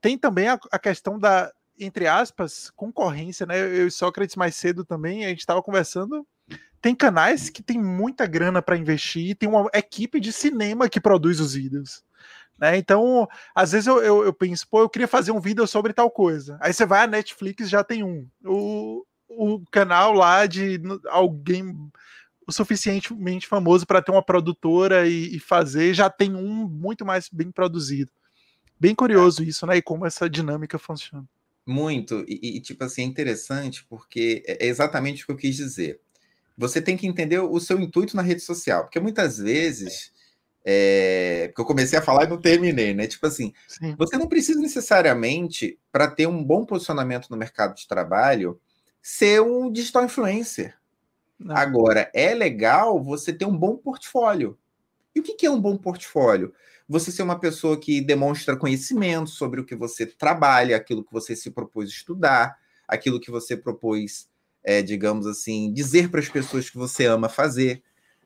tem 0.00 0.16
também 0.16 0.48
a, 0.48 0.58
a 0.70 0.78
questão 0.78 1.18
da, 1.18 1.52
entre 1.78 2.06
aspas, 2.06 2.70
concorrência, 2.70 3.44
né? 3.44 3.58
Eu 3.60 3.86
e 3.86 3.90
Sócrates 3.90 4.36
mais 4.36 4.56
cedo 4.56 4.84
também, 4.84 5.26
a 5.26 5.28
gente 5.28 5.40
estava 5.40 5.62
conversando 5.62 6.26
tem 6.82 6.96
canais 6.96 7.48
que 7.48 7.62
tem 7.62 7.80
muita 7.80 8.26
grana 8.26 8.60
para 8.60 8.76
investir, 8.76 9.36
tem 9.36 9.48
uma 9.48 9.70
equipe 9.72 10.18
de 10.18 10.32
cinema 10.32 10.88
que 10.88 11.00
produz 11.00 11.38
os 11.38 11.54
vídeos. 11.54 12.02
Né? 12.58 12.76
Então, 12.76 13.28
às 13.54 13.70
vezes 13.70 13.86
eu, 13.86 14.02
eu, 14.02 14.24
eu, 14.24 14.32
penso, 14.32 14.66
pô, 14.68 14.80
eu 14.80 14.88
queria 14.88 15.06
fazer 15.06 15.30
um 15.30 15.40
vídeo 15.40 15.64
sobre 15.66 15.92
tal 15.92 16.10
coisa. 16.10 16.58
Aí 16.60 16.72
você 16.72 16.84
vai 16.84 17.04
à 17.04 17.06
Netflix 17.06 17.70
já 17.70 17.84
tem 17.84 18.02
um. 18.02 18.28
O, 18.44 19.06
o 19.28 19.62
canal 19.70 20.12
lá 20.12 20.44
de 20.46 20.80
alguém 21.08 21.74
o 22.46 22.52
suficientemente 22.52 23.46
famoso 23.46 23.86
para 23.86 24.02
ter 24.02 24.10
uma 24.10 24.22
produtora 24.22 25.08
e, 25.08 25.36
e, 25.36 25.38
fazer 25.38 25.94
já 25.94 26.10
tem 26.10 26.34
um 26.34 26.68
muito 26.68 27.04
mais 27.06 27.28
bem 27.32 27.52
produzido. 27.52 28.10
Bem 28.78 28.96
curioso 28.96 29.44
isso, 29.44 29.64
né? 29.64 29.76
E 29.76 29.82
como 29.82 30.04
essa 30.04 30.28
dinâmica 30.28 30.76
funciona. 30.78 31.24
Muito. 31.64 32.24
E, 32.26 32.56
e 32.56 32.60
tipo 32.60 32.82
assim, 32.82 33.02
é 33.02 33.04
interessante 33.04 33.84
porque 33.88 34.42
é, 34.44 34.66
é 34.66 34.68
exatamente 34.68 35.22
o 35.22 35.26
que 35.26 35.32
eu 35.32 35.36
quis 35.36 35.54
dizer. 35.54 36.00
Você 36.62 36.80
tem 36.80 36.96
que 36.96 37.08
entender 37.08 37.40
o 37.40 37.58
seu 37.58 37.80
intuito 37.80 38.14
na 38.16 38.22
rede 38.22 38.40
social, 38.40 38.84
porque 38.84 39.00
muitas 39.00 39.38
vezes 39.38 40.12
é, 40.64 41.48
porque 41.48 41.60
eu 41.60 41.66
comecei 41.66 41.98
a 41.98 42.02
falar 42.02 42.24
e 42.24 42.28
não 42.28 42.40
terminei, 42.40 42.94
né? 42.94 43.06
Tipo 43.08 43.26
assim, 43.26 43.52
Sim. 43.66 43.96
você 43.98 44.16
não 44.16 44.28
precisa 44.28 44.60
necessariamente, 44.60 45.76
para 45.90 46.06
ter 46.06 46.28
um 46.28 46.42
bom 46.42 46.64
posicionamento 46.64 47.28
no 47.28 47.36
mercado 47.36 47.74
de 47.74 47.86
trabalho, 47.86 48.60
ser 49.02 49.42
um 49.42 49.70
digital 49.72 50.04
influencer. 50.04 50.76
Não. 51.36 51.56
Agora, 51.56 52.08
é 52.14 52.32
legal 52.32 53.02
você 53.02 53.32
ter 53.32 53.44
um 53.44 53.56
bom 53.56 53.76
portfólio. 53.76 54.56
E 55.14 55.18
o 55.18 55.22
que 55.22 55.44
é 55.44 55.50
um 55.50 55.60
bom 55.60 55.76
portfólio? 55.76 56.54
Você 56.88 57.10
ser 57.10 57.24
uma 57.24 57.38
pessoa 57.38 57.76
que 57.76 58.00
demonstra 58.00 58.56
conhecimento 58.56 59.30
sobre 59.30 59.60
o 59.60 59.64
que 59.64 59.74
você 59.74 60.06
trabalha, 60.06 60.76
aquilo 60.76 61.04
que 61.04 61.12
você 61.12 61.34
se 61.34 61.50
propôs 61.50 61.90
estudar, 61.90 62.56
aquilo 62.86 63.20
que 63.20 63.30
você 63.30 63.56
propôs, 63.56 64.28
é, 64.64 64.82
digamos 64.82 65.26
assim, 65.26 65.72
dizer 65.72 66.10
para 66.10 66.20
as 66.20 66.28
pessoas 66.28 66.70
que 66.70 66.76
você 66.76 67.06
ama 67.06 67.28
fazer, 67.28 67.82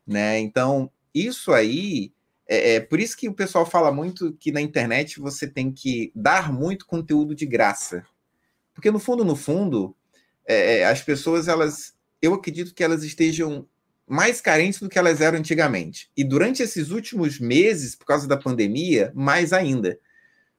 né? 0.06 0.38
Então, 0.38 0.90
isso 1.14 1.52
aí 1.52 2.12
é, 2.48 2.74
é, 2.74 2.80
por 2.80 3.00
isso 3.00 3.16
que 3.16 3.28
o 3.28 3.34
pessoal 3.34 3.66
fala 3.66 3.90
muito 3.90 4.32
que 4.34 4.52
na 4.52 4.60
internet 4.60 5.18
você 5.18 5.46
tem 5.48 5.72
que 5.72 6.12
dar 6.14 6.52
muito 6.52 6.86
conteúdo 6.86 7.34
de 7.34 7.44
graça. 7.44 8.06
Porque 8.72 8.90
no 8.90 8.98
fundo, 8.98 9.24
no 9.24 9.34
fundo, 9.34 9.96
é, 10.46 10.78
é, 10.78 10.84
as 10.84 11.02
pessoas, 11.02 11.48
elas, 11.48 11.94
eu 12.22 12.34
acredito 12.34 12.72
que 12.72 12.84
elas 12.84 13.02
estejam 13.02 13.66
mais 14.06 14.40
carentes 14.40 14.78
do 14.78 14.88
que 14.88 14.98
elas 14.98 15.20
eram 15.20 15.38
antigamente. 15.38 16.08
E 16.16 16.22
durante 16.22 16.62
esses 16.62 16.90
últimos 16.90 17.40
meses, 17.40 17.96
por 17.96 18.06
causa 18.06 18.28
da 18.28 18.36
pandemia, 18.36 19.12
mais 19.14 19.52
ainda. 19.52 19.98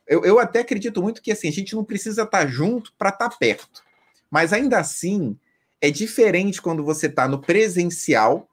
Eu, 0.06 0.26
eu 0.26 0.40
até 0.40 0.60
acredito 0.60 1.02
muito 1.02 1.22
que 1.22 1.32
assim, 1.32 1.48
a 1.48 1.52
gente 1.52 1.74
não 1.74 1.86
precisa 1.86 2.24
estar 2.24 2.48
junto 2.48 2.94
para 2.98 3.10
estar 3.10 3.30
perto. 3.38 3.82
Mas 4.30 4.52
ainda 4.52 4.78
assim, 4.78 5.38
é 5.82 5.92
diferente 5.92 6.62
quando 6.62 6.84
você 6.84 7.08
está 7.08 7.28
no 7.28 7.42
presencial 7.42 8.50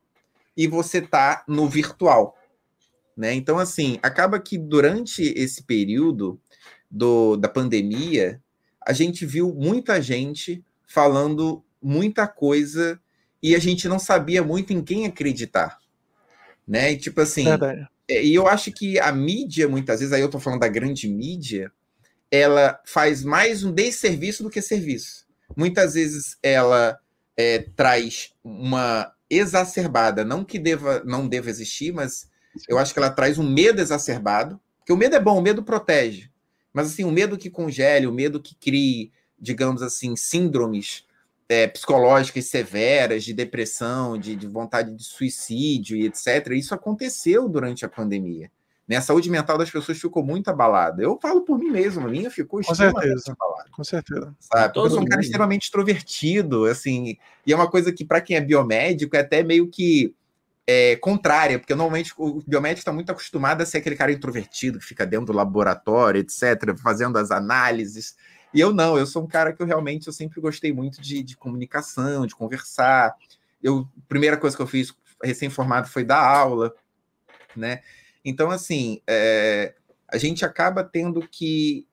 e 0.57 0.67
você 0.67 0.99
está 0.99 1.45
no 1.49 1.69
virtual. 1.69 2.37
Né? 3.17 3.35
Então, 3.35 3.59
assim, 3.59 3.99
acaba 4.03 4.39
que 4.39 4.59
durante 4.59 5.23
esse 5.37 5.63
período 5.63 6.41
do, 6.91 7.37
da 7.37 7.49
pandemia, 7.49 8.41
a 8.85 8.93
gente 8.93 9.25
viu 9.25 9.55
muita 9.55 10.01
gente 10.01 10.65
falando 10.87 11.65
muita 11.81 12.27
coisa 12.27 13.01
e 13.43 13.55
a 13.55 13.59
gente 13.59 13.89
não 13.89 13.99
sabia 13.99 14.43
muito 14.43 14.73
em 14.73 14.83
quem 14.83 15.07
acreditar. 15.07 15.79
Né? 16.67 16.93
E 16.93 16.97
tipo 16.97 17.21
assim, 17.21 17.47
é, 18.09 18.25
e 18.25 18.35
eu 18.35 18.47
acho 18.49 18.73
que 18.73 18.99
a 18.99 19.13
mídia, 19.13 19.69
muitas 19.69 20.01
vezes, 20.01 20.13
aí 20.13 20.21
eu 20.21 20.31
tô 20.31 20.41
falando 20.41 20.61
da 20.61 20.69
grande 20.69 21.09
mídia, 21.09 21.71
ela 22.31 22.81
faz 22.85 23.23
mais 23.23 23.63
um 23.63 23.73
desserviço 23.73 24.43
do 24.43 24.51
que 24.51 24.61
serviço. 24.61 25.27
Muitas 25.57 25.95
vezes 25.95 26.37
ela 26.43 26.99
é, 27.37 27.59
traz 27.75 28.33
uma 28.43 29.13
exacerbada, 29.29 30.25
não 30.25 30.45
que 30.45 30.59
deva, 30.59 31.03
não 31.05 31.27
deva 31.27 31.51
existir, 31.51 31.93
mas 31.93 32.29
eu 32.69 32.79
acho 32.79 32.93
que 32.93 32.99
ela 32.99 33.11
traz 33.11 33.39
um 33.39 33.49
medo 33.49 33.81
exacerbado, 33.81 34.61
porque 34.79 34.93
o 34.93 34.97
medo 34.97 35.17
é 35.17 35.21
bom, 35.21 35.39
o 35.39 35.43
medo 35.43 35.63
protege. 35.63 36.31
Mas 36.73 36.89
assim, 36.89 37.05
o 37.05 37.11
medo 37.11 37.39
que 37.39 37.51
congele, 37.51 38.07
o 38.07 38.13
medo 38.13 38.41
que 38.41 38.55
crie, 38.55 39.13
digamos 39.39 39.83
assim, 39.83 40.17
síndromes 40.17 41.05
é, 41.49 41.67
psicológicas 41.67 42.47
severas, 42.47 43.25
de 43.25 43.33
depressão, 43.33 44.19
de, 44.19 44.35
de, 44.35 44.47
vontade 44.47 44.95
de 44.95 45.05
suicídio 45.05 45.97
e 45.97 46.07
etc. 46.07 46.53
Isso 46.53 46.75
aconteceu 46.75 47.49
durante 47.49 47.85
a 47.85 47.89
pandemia. 47.89 48.51
Né? 48.87 48.97
A 48.97 49.01
saúde 49.03 49.31
mental 49.31 49.57
das 49.57 49.71
pessoas 49.71 49.99
ficou 49.99 50.23
muito 50.23 50.49
abalada. 50.49 51.03
Eu 51.03 51.19
falo 51.21 51.41
por 51.43 51.59
mim 51.59 51.71
mesmo, 51.71 52.07
a 52.07 52.11
minha 52.11 52.31
ficou 52.31 52.63
com 52.63 52.75
certeza, 52.75 53.33
abalada. 53.33 53.71
Com 53.71 53.85
certeza. 53.85 54.35
Sabe? 54.39 54.79
eu 54.79 54.91
sou 54.91 55.01
um 55.01 55.07
cara 55.07 55.23
extremamente 55.23 55.63
extrovertido, 55.63 56.67
assim, 56.67 57.17
e 57.47 57.53
é 57.53 57.57
uma 57.57 57.71
coisa 57.71 57.93
que, 57.93 58.05
para 58.05 58.21
quem 58.21 58.37
é 58.37 58.41
biomédico, 58.41 59.17
é 59.17 59.21
até 59.21 59.43
meio 59.43 59.69
que 59.69 60.15
é, 60.67 60.97
contrária, 60.97 61.59
porque 61.59 61.75
normalmente 61.75 62.13
o 62.17 62.43
biomédico 62.47 62.81
está 62.81 62.93
muito 62.93 63.11
acostumado 63.11 63.63
a 63.63 63.67
ser 63.67 63.79
aquele 63.79 63.97
cara 63.97 64.13
introvertido 64.13 64.79
que 64.79 64.85
fica 64.85 65.07
dentro 65.07 65.27
do 65.27 65.33
laboratório, 65.33 66.21
etc., 66.21 66.77
fazendo 66.83 67.19
as 67.19 67.31
análises. 67.31 68.17
E 68.53 68.61
eu 68.61 68.73
não, 68.73 68.97
eu 68.97 69.07
sou 69.07 69.25
um 69.25 69.27
cara 69.27 69.53
que 69.53 69.63
eu 69.63 69.67
realmente 69.67 70.07
eu 70.07 70.13
sempre 70.13 70.41
gostei 70.41 70.73
muito 70.73 71.01
de, 71.01 71.23
de 71.23 71.37
comunicação, 71.37 72.27
de 72.27 72.35
conversar. 72.35 73.15
Eu, 73.63 73.89
a 73.99 74.09
primeira 74.09 74.37
coisa 74.37 74.57
que 74.57 74.63
eu 74.63 74.67
fiz 74.67 74.95
recém-formado 75.23 75.89
foi 75.89 76.05
dar 76.05 76.25
aula, 76.25 76.73
né? 77.57 77.81
Então, 78.25 78.51
assim, 78.51 79.01
é, 79.07 79.75
a 80.09 80.17
gente 80.17 80.45
acaba 80.45 80.83
tendo 80.83 81.27
que 81.29 81.87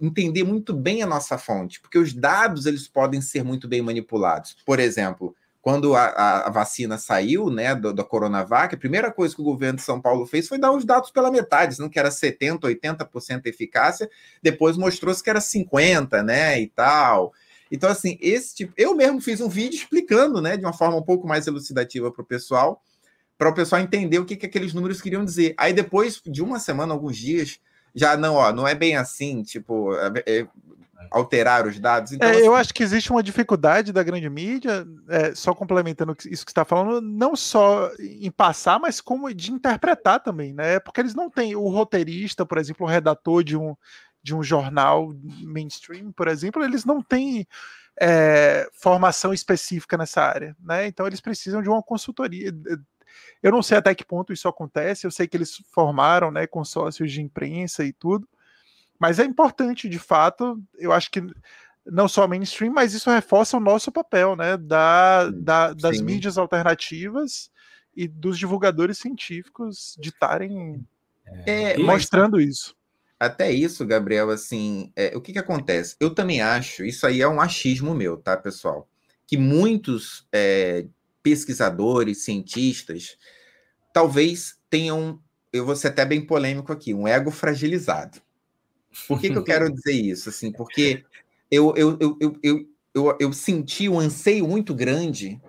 entender 0.00 0.42
muito 0.42 0.74
bem 0.74 1.02
a 1.02 1.06
nossa 1.06 1.38
fonte, 1.38 1.80
porque 1.80 1.98
os 1.98 2.12
dados 2.12 2.66
eles 2.66 2.88
podem 2.88 3.20
ser 3.20 3.44
muito 3.44 3.68
bem 3.68 3.80
manipulados. 3.80 4.56
Por 4.66 4.80
exemplo, 4.80 5.34
quando 5.60 5.94
a, 5.94 6.46
a, 6.46 6.50
vacina 6.50 6.98
saiu, 6.98 7.48
né, 7.48 7.72
do, 7.72 7.92
da 7.92 8.02
Coronavac, 8.02 8.74
a 8.74 8.78
primeira 8.78 9.12
coisa 9.12 9.32
que 9.32 9.40
o 9.40 9.44
governo 9.44 9.76
de 9.76 9.84
São 9.84 10.00
Paulo 10.00 10.26
fez 10.26 10.48
foi 10.48 10.58
dar 10.58 10.72
os 10.72 10.84
dados 10.84 11.12
pela 11.12 11.30
metade, 11.30 11.78
não 11.78 11.88
que 11.88 12.00
era 12.00 12.08
70%, 12.08 12.58
80% 12.62 13.46
eficácia, 13.46 14.10
depois 14.42 14.76
mostrou-se 14.76 15.22
que 15.22 15.30
era 15.30 15.38
50%, 15.38 16.24
né, 16.24 16.60
e 16.60 16.66
tal. 16.66 17.32
Então, 17.70 17.88
assim, 17.88 18.18
esse 18.20 18.56
tipo. 18.56 18.72
Eu 18.76 18.94
mesmo 18.94 19.20
fiz 19.20 19.40
um 19.40 19.48
vídeo 19.48 19.76
explicando, 19.76 20.42
né, 20.42 20.56
de 20.56 20.64
uma 20.64 20.72
forma 20.74 20.96
um 20.96 21.02
pouco 21.02 21.28
mais 21.28 21.46
elucidativa 21.46 22.10
para 22.10 22.22
o 22.22 22.26
pessoal, 22.26 22.82
para 23.42 23.50
o 23.50 23.54
pessoal 23.54 23.82
entender 23.82 24.20
o 24.20 24.24
que, 24.24 24.36
que 24.36 24.46
aqueles 24.46 24.72
números 24.72 25.00
queriam 25.00 25.24
dizer. 25.24 25.52
Aí, 25.58 25.72
depois 25.72 26.22
de 26.24 26.40
uma 26.40 26.60
semana, 26.60 26.94
alguns 26.94 27.16
dias, 27.16 27.58
já 27.92 28.16
não, 28.16 28.36
ó, 28.36 28.52
não 28.52 28.68
é 28.68 28.72
bem 28.72 28.94
assim, 28.94 29.42
tipo, 29.42 29.92
é, 29.96 30.22
é 30.24 30.46
alterar 31.10 31.66
os 31.66 31.76
dados. 31.80 32.12
Então, 32.12 32.28
é, 32.28 32.36
assim... 32.36 32.46
Eu 32.46 32.54
acho 32.54 32.72
que 32.72 32.84
existe 32.84 33.10
uma 33.10 33.20
dificuldade 33.20 33.92
da 33.92 34.04
grande 34.04 34.30
mídia, 34.30 34.86
é, 35.08 35.34
só 35.34 35.52
complementando 35.52 36.16
isso 36.26 36.46
que 36.46 36.52
está 36.52 36.64
falando, 36.64 37.00
não 37.00 37.34
só 37.34 37.90
em 37.98 38.30
passar, 38.30 38.78
mas 38.78 39.00
como 39.00 39.34
de 39.34 39.50
interpretar 39.50 40.22
também, 40.22 40.52
né? 40.54 40.78
Porque 40.78 41.00
eles 41.00 41.16
não 41.16 41.28
têm 41.28 41.56
o 41.56 41.66
roteirista, 41.66 42.46
por 42.46 42.58
exemplo, 42.58 42.86
o 42.86 42.88
redator 42.88 43.42
de 43.42 43.56
um, 43.56 43.74
de 44.22 44.36
um 44.36 44.42
jornal 44.44 45.12
mainstream, 45.42 46.12
por 46.12 46.28
exemplo, 46.28 46.62
eles 46.62 46.84
não 46.84 47.02
têm 47.02 47.44
é, 48.00 48.68
formação 48.72 49.34
específica 49.34 49.96
nessa 49.96 50.22
área, 50.22 50.56
né? 50.62 50.86
Então 50.86 51.06
eles 51.08 51.20
precisam 51.20 51.60
de 51.60 51.68
uma 51.68 51.82
consultoria. 51.82 52.52
Eu 53.42 53.52
não 53.52 53.62
sei 53.62 53.78
até 53.78 53.94
que 53.94 54.04
ponto 54.04 54.32
isso 54.32 54.48
acontece, 54.48 55.06
eu 55.06 55.10
sei 55.10 55.26
que 55.26 55.36
eles 55.36 55.62
formaram 55.70 56.30
né, 56.30 56.46
consórcios 56.46 57.10
de 57.10 57.20
imprensa 57.20 57.84
e 57.84 57.92
tudo, 57.92 58.28
mas 58.98 59.18
é 59.18 59.24
importante, 59.24 59.88
de 59.88 59.98
fato, 59.98 60.62
eu 60.78 60.92
acho 60.92 61.10
que 61.10 61.20
não 61.84 62.06
só 62.06 62.28
mainstream, 62.28 62.72
mas 62.72 62.94
isso 62.94 63.10
reforça 63.10 63.56
o 63.56 63.60
nosso 63.60 63.90
papel, 63.90 64.36
né? 64.36 64.56
Da, 64.56 65.30
da 65.30 65.72
das 65.72 65.98
Sim. 65.98 66.04
mídias 66.04 66.38
alternativas 66.38 67.50
e 67.96 68.06
dos 68.06 68.38
divulgadores 68.38 68.98
científicos 68.98 69.96
de 70.00 70.10
estarem 70.10 70.86
é, 71.46 71.76
mostrando 71.78 72.36
mas, 72.36 72.48
isso. 72.48 72.76
Até 73.18 73.52
isso, 73.52 73.86
Gabriel, 73.86 74.30
assim, 74.30 74.92
é, 74.96 75.16
o 75.16 75.20
que, 75.20 75.32
que 75.32 75.38
acontece? 75.38 75.96
Eu 76.00 76.14
também 76.14 76.40
acho, 76.40 76.84
isso 76.84 77.06
aí 77.06 77.20
é 77.20 77.28
um 77.28 77.40
achismo 77.40 77.94
meu, 77.94 78.16
tá, 78.16 78.36
pessoal? 78.36 78.88
Que 79.26 79.36
muitos 79.36 80.26
é, 80.32 80.86
pesquisadores, 81.22 82.24
cientistas, 82.24 83.16
talvez 83.92 84.56
tenham, 84.68 85.20
eu 85.52 85.64
vou 85.64 85.76
ser 85.76 85.88
até 85.88 86.04
bem 86.04 86.24
polêmico 86.24 86.72
aqui, 86.72 86.92
um 86.94 87.06
ego 87.06 87.30
fragilizado. 87.30 88.20
Por 89.08 89.20
que, 89.20 89.30
que 89.30 89.38
eu 89.38 89.44
quero 89.44 89.72
dizer 89.72 89.92
isso? 89.92 90.28
Assim, 90.28 90.52
porque 90.52 91.04
eu, 91.50 91.74
eu, 91.76 91.96
eu, 92.00 92.18
eu, 92.20 92.38
eu, 92.42 92.68
eu, 92.94 93.16
eu 93.18 93.32
senti 93.32 93.88
um 93.88 93.98
anseio 93.98 94.46
muito 94.46 94.74
grande 94.74 95.40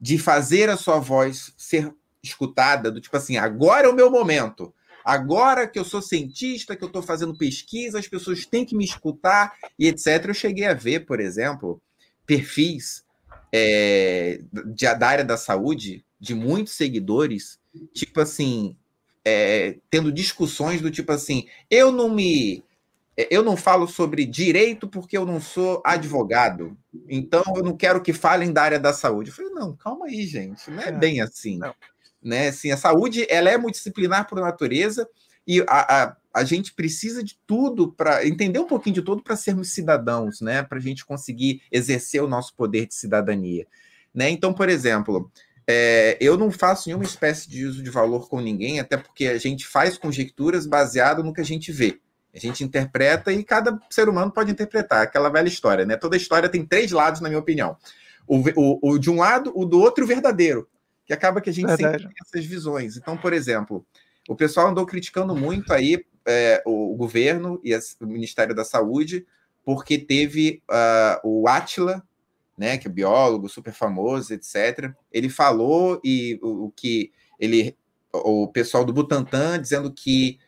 de 0.00 0.18
fazer 0.18 0.68
a 0.68 0.76
sua 0.76 0.98
voz 0.98 1.52
ser 1.56 1.92
escutada, 2.22 2.90
do 2.90 3.00
tipo 3.00 3.16
assim, 3.16 3.36
agora 3.36 3.86
é 3.86 3.90
o 3.90 3.94
meu 3.94 4.10
momento. 4.10 4.72
Agora 5.04 5.68
que 5.68 5.78
eu 5.78 5.84
sou 5.84 6.02
cientista, 6.02 6.74
que 6.74 6.82
eu 6.82 6.88
estou 6.88 7.02
fazendo 7.02 7.36
pesquisa, 7.36 7.98
as 7.98 8.08
pessoas 8.08 8.44
têm 8.44 8.64
que 8.64 8.76
me 8.76 8.84
escutar 8.84 9.54
e 9.78 9.86
etc. 9.86 10.26
Eu 10.26 10.34
cheguei 10.34 10.66
a 10.66 10.74
ver, 10.74 11.06
por 11.06 11.20
exemplo, 11.20 11.80
perfis 12.26 13.05
é, 13.52 14.40
de, 14.74 14.94
da 14.94 15.08
área 15.08 15.24
da 15.24 15.36
saúde 15.36 16.04
de 16.18 16.34
muitos 16.34 16.74
seguidores, 16.74 17.58
tipo 17.92 18.20
assim, 18.20 18.76
é, 19.24 19.76
tendo 19.90 20.12
discussões 20.12 20.80
do 20.80 20.90
tipo 20.90 21.12
assim, 21.12 21.46
eu 21.70 21.90
não 21.90 22.08
me 22.08 22.64
é, 23.16 23.28
eu 23.30 23.42
não 23.42 23.56
falo 23.56 23.88
sobre 23.88 24.26
direito 24.26 24.86
porque 24.86 25.16
eu 25.16 25.24
não 25.24 25.40
sou 25.40 25.82
advogado, 25.84 26.76
então 27.08 27.42
eu 27.56 27.62
não 27.62 27.76
quero 27.76 28.02
que 28.02 28.12
falem 28.12 28.52
da 28.52 28.62
área 28.62 28.78
da 28.78 28.92
saúde. 28.92 29.30
Eu 29.30 29.36
falei, 29.36 29.52
não, 29.52 29.74
calma 29.74 30.06
aí, 30.06 30.26
gente, 30.26 30.70
não 30.70 30.82
é, 30.82 30.88
é 30.88 30.92
bem 30.92 31.20
assim. 31.20 31.58
Não. 31.58 31.74
Né? 32.22 32.48
Assim, 32.48 32.70
a 32.70 32.76
saúde 32.76 33.26
ela 33.30 33.48
é 33.48 33.56
multidisciplinar 33.56 34.28
por 34.28 34.40
natureza 34.40 35.08
e 35.46 35.60
a, 35.62 36.02
a, 36.02 36.16
a 36.36 36.44
gente 36.44 36.74
precisa 36.74 37.24
de 37.24 37.38
tudo 37.46 37.90
para 37.90 38.26
entender 38.26 38.58
um 38.58 38.66
pouquinho 38.66 38.96
de 38.96 39.00
tudo 39.00 39.22
para 39.22 39.34
sermos 39.34 39.72
cidadãos, 39.72 40.42
né? 40.42 40.62
Para 40.62 40.76
a 40.76 40.80
gente 40.82 41.02
conseguir 41.02 41.62
exercer 41.72 42.22
o 42.22 42.28
nosso 42.28 42.54
poder 42.54 42.86
de 42.86 42.94
cidadania. 42.94 43.66
Né? 44.14 44.28
Então, 44.28 44.52
por 44.52 44.68
exemplo, 44.68 45.30
é, 45.66 46.18
eu 46.20 46.36
não 46.36 46.50
faço 46.50 46.90
nenhuma 46.90 47.06
espécie 47.06 47.48
de 47.48 47.64
uso 47.64 47.82
de 47.82 47.88
valor 47.88 48.28
com 48.28 48.38
ninguém, 48.38 48.78
até 48.78 48.98
porque 48.98 49.28
a 49.28 49.38
gente 49.38 49.66
faz 49.66 49.96
conjecturas 49.96 50.66
baseado 50.66 51.24
no 51.24 51.32
que 51.32 51.40
a 51.40 51.44
gente 51.44 51.72
vê. 51.72 51.98
A 52.34 52.38
gente 52.38 52.62
interpreta 52.62 53.32
e 53.32 53.42
cada 53.42 53.80
ser 53.88 54.06
humano 54.06 54.30
pode 54.30 54.52
interpretar, 54.52 55.00
aquela 55.00 55.30
velha 55.30 55.48
história, 55.48 55.86
né? 55.86 55.96
Toda 55.96 56.18
história 56.18 56.50
tem 56.50 56.66
três 56.66 56.92
lados, 56.92 57.22
na 57.22 57.30
minha 57.30 57.40
opinião. 57.40 57.78
O, 58.28 58.42
o, 58.54 58.90
o 58.90 58.98
de 58.98 59.08
um 59.08 59.16
lado, 59.16 59.52
o 59.54 59.64
do 59.64 59.80
outro, 59.80 60.04
o 60.04 60.06
verdadeiro. 60.06 60.68
Que 61.06 61.14
acaba 61.14 61.40
que 61.40 61.48
a 61.48 61.52
gente 61.52 61.66
Verdade. 61.66 62.02
sempre 62.02 62.08
tem 62.08 62.16
essas 62.26 62.44
visões. 62.44 62.98
Então, 62.98 63.16
por 63.16 63.32
exemplo, 63.32 63.86
o 64.28 64.36
pessoal 64.36 64.68
andou 64.68 64.84
criticando 64.84 65.34
muito 65.34 65.72
aí 65.72 66.04
é, 66.26 66.62
o 66.66 66.94
governo 66.94 67.60
e 67.62 67.74
o 67.74 68.06
Ministério 68.06 68.54
da 68.54 68.64
Saúde, 68.64 69.26
porque 69.64 69.98
teve 69.98 70.62
uh, 70.70 71.20
o 71.24 71.48
Atila, 71.48 72.02
né, 72.56 72.78
que 72.78 72.88
é 72.88 72.90
biólogo, 72.90 73.48
super 73.48 73.72
famoso, 73.72 74.32
etc. 74.32 74.92
Ele 75.12 75.28
falou 75.28 76.00
e 76.02 76.38
o, 76.42 76.66
o 76.66 76.70
que 76.70 77.12
ele, 77.38 77.76
o 78.12 78.48
pessoal 78.48 78.84
do 78.84 78.92
Butantan 78.92 79.60
dizendo 79.60 79.92
que 79.92 80.38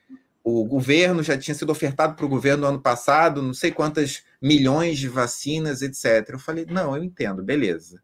o 0.43 0.65
governo 0.65 1.23
já 1.23 1.37
tinha 1.37 1.55
sido 1.55 1.71
ofertado 1.71 2.15
para 2.15 2.25
o 2.25 2.29
governo 2.29 2.63
no 2.63 2.69
ano 2.69 2.81
passado, 2.81 3.43
não 3.43 3.53
sei 3.53 3.71
quantas 3.71 4.23
milhões 4.41 4.99
de 4.99 5.09
vacinas, 5.09 5.83
etc. 5.83 6.31
Eu 6.31 6.39
falei, 6.39 6.65
não, 6.65 6.97
eu 6.97 7.05
entendo, 7.05 7.43
beleza. 7.43 8.03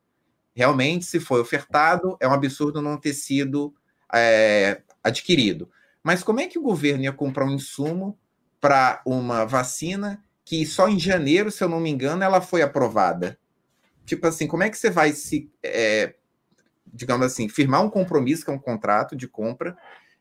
Realmente, 0.54 1.06
se 1.06 1.18
foi 1.18 1.40
ofertado, 1.40 2.16
é 2.20 2.28
um 2.28 2.32
absurdo 2.32 2.82
não 2.82 2.98
ter 2.98 3.14
sido 3.14 3.74
é, 4.12 4.82
adquirido. 5.02 5.70
Mas 6.05 6.23
como 6.23 6.38
é 6.38 6.47
que 6.47 6.59
o 6.59 6.62
governo 6.62 7.03
ia 7.03 7.12
comprar 7.12 7.47
um 7.47 7.55
insumo 7.55 8.19
para 8.61 9.03
uma 9.07 9.47
vacina 9.47 10.23
que 10.45 10.67
só 10.67 10.87
em 10.87 11.01
janeiro, 11.01 11.51
se 11.51 11.64
eu 11.64 11.69
não 11.69 11.81
me 11.81 11.88
engano, 11.88 12.23
ela 12.23 12.43
foi 12.43 12.61
aprovada? 12.61 13.38
Tipo 14.05 14.27
assim, 14.27 14.47
como 14.47 14.62
é 14.62 14.69
que 14.69 14.77
você 14.77 14.90
vai 14.90 15.12
se, 15.12 15.51
é, 15.62 16.14
digamos 16.93 17.27
assim, 17.27 17.49
firmar 17.49 17.83
um 17.83 17.88
compromisso, 17.88 18.45
que 18.45 18.51
é 18.51 18.55
um 18.55 18.59
contrato 18.59 19.17
de 19.17 19.27
compra, 19.27 19.75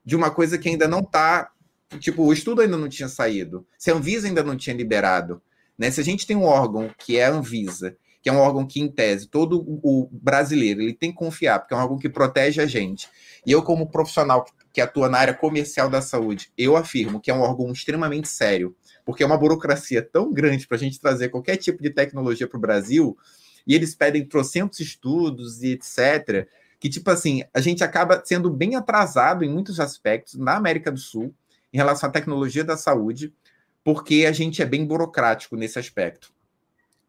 de 0.06 0.16
uma 0.16 0.32
coisa 0.32 0.58
que 0.58 0.70
ainda 0.70 0.88
não 0.88 1.00
está, 1.00 1.52
tipo, 2.00 2.24
o 2.24 2.32
estudo 2.32 2.62
ainda 2.62 2.78
não 2.78 2.88
tinha 2.88 3.10
saído, 3.10 3.68
se 3.78 3.92
a 3.92 3.94
Anvisa 3.94 4.26
ainda 4.26 4.42
não 4.42 4.56
tinha 4.56 4.76
liberado, 4.76 5.42
né? 5.78 5.92
Se 5.92 6.00
a 6.00 6.04
gente 6.04 6.26
tem 6.26 6.38
um 6.38 6.46
órgão 6.46 6.90
que 6.98 7.18
é 7.18 7.26
a 7.26 7.32
Anvisa, 7.32 7.98
que 8.22 8.30
é 8.30 8.32
um 8.32 8.40
órgão 8.40 8.66
que, 8.66 8.80
em 8.80 8.90
tese, 8.90 9.28
todo 9.28 9.62
o 9.84 10.08
brasileiro 10.10 10.82
ele 10.82 10.94
tem 10.94 11.12
que 11.12 11.18
confiar, 11.18 11.60
porque 11.60 11.74
é 11.74 11.78
um 11.78 11.82
órgão 11.82 11.98
que 11.98 12.08
protege 12.08 12.62
a 12.62 12.66
gente. 12.66 13.10
E 13.46 13.52
eu, 13.52 13.62
como 13.62 13.92
profissional 13.92 14.46
que 14.46 14.54
atua 14.82 15.10
na 15.10 15.18
área 15.18 15.34
comercial 15.34 15.90
da 15.90 16.02
saúde, 16.02 16.52
eu 16.58 16.76
afirmo 16.76 17.20
que 17.20 17.30
é 17.30 17.34
um 17.34 17.42
órgão 17.42 17.72
extremamente 17.72 18.28
sério, 18.28 18.76
porque 19.06 19.24
é 19.24 19.26
uma 19.26 19.38
burocracia 19.38 20.02
tão 20.02 20.32
grande 20.32 20.68
para 20.68 20.78
a 20.78 20.80
gente 20.80 21.00
trazer 21.00 21.30
qualquer 21.30 21.58
tipo 21.58 21.82
de 21.82 21.90
tecnologia 21.90 22.48
para 22.48 22.58
o 22.58 22.62
Brasil, 22.62 23.18
e 23.66 23.76
eles 23.76 23.96
pedem 23.96 24.26
trocentos 24.26 24.80
estudos 24.80 25.62
e 25.62 25.74
etc., 25.74 26.48
que, 26.80 26.90
tipo 26.90 27.10
assim, 27.10 27.44
a 27.54 27.62
gente 27.62 27.82
acaba 27.82 28.22
sendo 28.26 28.50
bem 28.50 28.76
atrasado 28.76 29.46
em 29.46 29.50
muitos 29.50 29.80
aspectos 29.80 30.34
na 30.34 30.58
América 30.58 30.92
do 30.92 31.00
Sul 31.00 31.34
em 31.72 31.78
relação 31.78 32.10
à 32.10 32.12
tecnologia 32.12 32.62
da 32.62 32.76
saúde, 32.76 33.34
porque 33.84 34.26
a 34.28 34.34
gente 34.34 34.62
é 34.62 34.66
bem 34.66 34.86
burocrático 34.86 35.56
nesse 35.56 35.80
aspecto. 35.80 36.34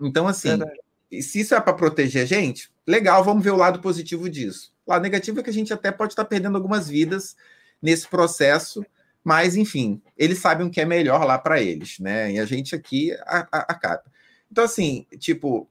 Então, 0.01 0.29
assim, 0.29 0.51
Verdade. 0.51 0.79
se 1.23 1.41
isso 1.41 1.57
é 1.57 1.61
para 1.61 1.73
proteger 1.73 2.23
a 2.23 2.27
gente, 2.27 2.71
legal, 2.87 3.25
vamos 3.25 3.43
ver 3.43 3.51
o 3.51 3.57
lado 3.57 3.81
positivo 3.81 4.29
disso. 4.29 4.73
O 4.87 4.93
lado 4.93 5.03
negativo 5.03 5.41
é 5.41 5.43
que 5.43 5.51
a 5.51 5.53
gente 5.53 5.73
até 5.73 5.91
pode 5.91 6.13
estar 6.13 6.25
perdendo 6.25 6.57
algumas 6.57 6.89
vidas 6.89 7.37
nesse 7.85 8.09
processo, 8.09 8.83
mas 9.23 9.57
enfim, 9.57 10.01
eles 10.17 10.39
sabem 10.39 10.67
o 10.67 10.71
que 10.71 10.81
é 10.81 10.87
melhor 10.87 11.27
lá 11.27 11.39
para 11.39 11.61
eles, 11.61 11.99
né? 11.99 12.33
E 12.33 12.39
a 12.39 12.47
gente 12.47 12.75
aqui 12.75 13.13
acaba. 13.27 14.03
Então, 14.51 14.65
assim, 14.65 15.07
tipo, 15.19 15.69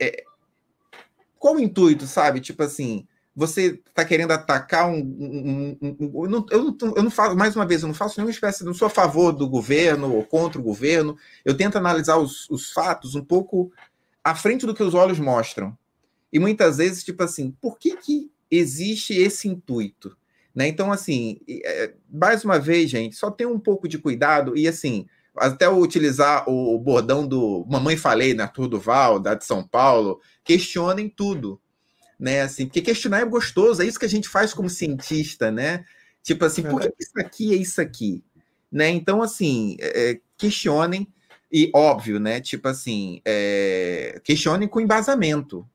é, 0.00 0.24
qual 1.38 1.54
o 1.54 1.60
intuito, 1.60 2.04
sabe? 2.04 2.40
Tipo 2.40 2.64
assim, 2.64 3.06
você 3.34 3.80
está 3.88 4.04
querendo 4.04 4.32
atacar 4.32 4.88
um. 4.88 4.98
um, 4.98 5.78
um, 5.80 5.96
um 6.00 6.24
eu, 6.24 6.30
não, 6.30 6.46
eu, 6.50 6.64
não, 6.64 6.76
eu 6.96 7.02
não 7.04 7.10
faço, 7.10 7.36
mais 7.36 7.54
uma 7.54 7.66
vez, 7.66 7.82
eu 7.82 7.88
não 7.88 7.94
faço 7.94 8.18
nenhuma 8.18 8.32
espécie, 8.32 8.64
não 8.64 8.74
sou 8.74 8.86
a 8.86 8.90
favor 8.90 9.30
do 9.30 9.48
governo 9.48 10.12
ou 10.12 10.24
contra 10.24 10.60
o 10.60 10.64
governo. 10.64 11.16
Eu 11.44 11.56
tento 11.56 11.78
analisar 11.78 12.16
os, 12.16 12.50
os 12.50 12.72
fatos 12.72 13.14
um 13.14 13.24
pouco 13.24 13.72
à 14.24 14.34
frente 14.34 14.66
do 14.66 14.74
que 14.74 14.82
os 14.82 14.94
olhos 14.94 15.20
mostram. 15.20 15.78
E 16.32 16.40
muitas 16.40 16.78
vezes, 16.78 17.04
tipo 17.04 17.22
assim, 17.22 17.52
por 17.60 17.78
que, 17.78 17.96
que 17.96 18.32
existe 18.50 19.14
esse 19.14 19.48
intuito. 19.48 20.16
Né? 20.54 20.68
Então, 20.68 20.92
assim, 20.92 21.38
é, 21.48 21.94
mais 22.10 22.44
uma 22.44 22.58
vez, 22.58 22.90
gente, 22.90 23.16
só 23.16 23.30
tem 23.30 23.46
um 23.46 23.58
pouco 23.58 23.88
de 23.88 23.98
cuidado 23.98 24.56
e, 24.56 24.68
assim, 24.68 25.06
até 25.36 25.68
utilizar 25.68 26.48
o 26.48 26.78
bordão 26.78 27.26
do 27.26 27.64
Mamãe 27.68 27.96
Falei 27.96 28.34
na 28.34 28.46
Tour 28.46 28.68
do 28.68 28.78
Val, 28.78 29.18
da 29.18 29.34
de 29.34 29.44
São 29.44 29.66
Paulo, 29.66 30.20
questionem 30.44 31.08
tudo, 31.08 31.60
né? 32.18 32.42
Assim, 32.42 32.66
porque 32.66 32.82
questionar 32.82 33.20
é 33.20 33.24
gostoso, 33.24 33.82
é 33.82 33.86
isso 33.86 33.98
que 33.98 34.04
a 34.04 34.10
gente 34.10 34.28
faz 34.28 34.52
como 34.52 34.68
cientista, 34.68 35.50
né? 35.50 35.84
Tipo 36.22 36.44
assim, 36.44 36.62
por 36.62 36.80
que 36.80 36.92
isso 37.00 37.18
aqui 37.18 37.54
é 37.54 37.56
isso 37.56 37.80
aqui? 37.80 38.22
Né? 38.70 38.90
Então, 38.90 39.22
assim, 39.22 39.76
é, 39.80 40.10
é, 40.10 40.20
questionem 40.36 41.08
e 41.50 41.70
óbvio, 41.74 42.20
né? 42.20 42.40
Tipo 42.40 42.68
assim, 42.68 43.20
é, 43.24 44.20
questionem 44.22 44.68
com 44.68 44.80
embasamento, 44.80 45.66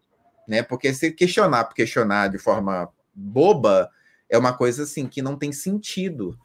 né? 0.47 0.61
Porque 0.61 0.93
se 0.93 1.11
questionar 1.11 1.65
por 1.65 1.75
questionar 1.75 2.27
de 2.29 2.37
forma 2.37 2.89
boba 3.13 3.89
é 4.29 4.37
uma 4.37 4.53
coisa 4.53 4.83
assim 4.83 5.07
que 5.07 5.21
não 5.21 5.37
tem 5.37 5.51
sentido, 5.51 6.37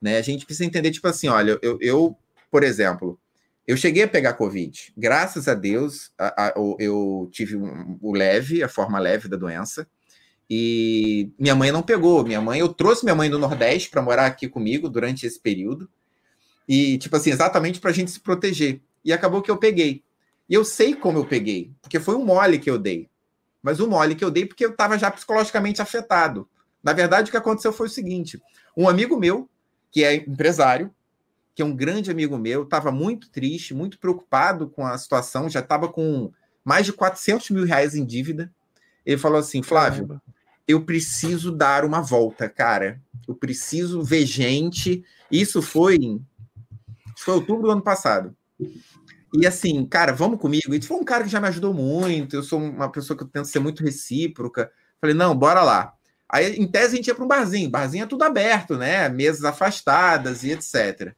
né? 0.00 0.18
A 0.18 0.22
gente 0.22 0.44
precisa 0.44 0.64
entender, 0.64 0.90
tipo 0.90 1.08
assim, 1.08 1.28
olha, 1.28 1.58
eu, 1.62 1.78
eu 1.80 2.16
por 2.50 2.62
exemplo, 2.62 3.18
eu 3.66 3.76
cheguei 3.76 4.02
a 4.02 4.08
pegar 4.08 4.34
Covid. 4.34 4.92
Graças 4.96 5.48
a 5.48 5.54
Deus, 5.54 6.12
a, 6.18 6.46
a, 6.46 6.54
eu 6.78 7.28
tive 7.32 7.56
um, 7.56 7.98
o 8.00 8.12
leve, 8.12 8.62
a 8.62 8.68
forma 8.68 8.98
leve 8.98 9.28
da 9.28 9.36
doença. 9.36 9.86
E 10.48 11.30
minha 11.38 11.54
mãe 11.54 11.70
não 11.70 11.82
pegou. 11.82 12.24
Minha 12.24 12.40
mãe, 12.40 12.58
eu 12.58 12.68
trouxe 12.68 13.04
minha 13.04 13.14
mãe 13.14 13.30
do 13.30 13.38
Nordeste 13.38 13.88
para 13.88 14.02
morar 14.02 14.26
aqui 14.26 14.48
comigo 14.48 14.88
durante 14.88 15.24
esse 15.26 15.38
período. 15.38 15.88
E, 16.68 16.98
tipo 16.98 17.16
assim, 17.16 17.30
exatamente 17.30 17.78
para 17.78 17.90
a 17.90 17.94
gente 17.94 18.10
se 18.10 18.20
proteger. 18.20 18.80
E 19.04 19.12
acabou 19.12 19.42
que 19.42 19.50
eu 19.50 19.56
peguei. 19.56 20.02
E 20.48 20.54
eu 20.54 20.64
sei 20.64 20.94
como 20.94 21.18
eu 21.18 21.24
peguei, 21.24 21.70
porque 21.80 22.00
foi 22.00 22.16
um 22.16 22.24
mole 22.24 22.58
que 22.58 22.68
eu 22.68 22.78
dei 22.78 23.08
mas 23.62 23.80
o 23.80 23.88
mole 23.88 24.14
que 24.14 24.24
eu 24.24 24.30
dei 24.30 24.46
porque 24.46 24.64
eu 24.64 24.70
estava 24.70 24.98
já 24.98 25.10
psicologicamente 25.10 25.82
afetado. 25.82 26.48
Na 26.82 26.92
verdade, 26.92 27.28
o 27.28 27.30
que 27.30 27.36
aconteceu 27.36 27.72
foi 27.72 27.86
o 27.86 27.90
seguinte: 27.90 28.40
um 28.76 28.88
amigo 28.88 29.18
meu, 29.18 29.48
que 29.90 30.04
é 30.04 30.14
empresário, 30.14 30.94
que 31.54 31.62
é 31.62 31.64
um 31.64 31.74
grande 31.74 32.10
amigo 32.10 32.38
meu, 32.38 32.62
estava 32.62 32.90
muito 32.90 33.30
triste, 33.30 33.74
muito 33.74 33.98
preocupado 33.98 34.68
com 34.68 34.86
a 34.86 34.96
situação, 34.96 35.48
já 35.48 35.60
estava 35.60 35.88
com 35.88 36.32
mais 36.64 36.86
de 36.86 36.92
400 36.92 37.50
mil 37.50 37.64
reais 37.64 37.94
em 37.94 38.04
dívida. 38.04 38.52
Ele 39.04 39.18
falou 39.18 39.38
assim: 39.38 39.62
Flávio, 39.62 40.06
Caramba. 40.06 40.22
eu 40.66 40.84
preciso 40.84 41.52
dar 41.52 41.84
uma 41.84 42.00
volta, 42.00 42.48
cara. 42.48 43.00
Eu 43.26 43.34
preciso 43.34 44.02
ver 44.02 44.26
gente. 44.26 45.04
Isso 45.30 45.62
foi 45.62 45.96
em 45.96 46.24
foi 47.16 47.34
outubro 47.34 47.64
do 47.64 47.70
ano 47.70 47.82
passado. 47.82 48.34
E 49.32 49.46
assim, 49.46 49.84
cara, 49.86 50.12
vamos 50.12 50.40
comigo. 50.40 50.74
E 50.74 50.80
foi 50.80 50.96
um 50.96 51.04
cara 51.04 51.24
que 51.24 51.30
já 51.30 51.40
me 51.40 51.48
ajudou 51.48 51.72
muito. 51.72 52.34
Eu 52.34 52.42
sou 52.42 52.58
uma 52.58 52.90
pessoa 52.90 53.16
que 53.16 53.22
eu 53.22 53.28
tento 53.28 53.46
ser 53.46 53.60
muito 53.60 53.82
recíproca. 53.82 54.70
Falei, 55.00 55.14
não, 55.14 55.36
bora 55.36 55.62
lá. 55.62 55.94
Aí, 56.32 56.56
em 56.56 56.66
tese, 56.66 56.94
a 56.94 56.96
gente 56.96 57.08
ia 57.08 57.14
para 57.14 57.24
um 57.24 57.28
barzinho. 57.28 57.68
Barzinho 57.68 58.04
é 58.04 58.06
tudo 58.06 58.22
aberto, 58.22 58.76
né? 58.76 59.08
Mesas 59.08 59.44
afastadas 59.44 60.44
e 60.44 60.52
etc. 60.52 61.12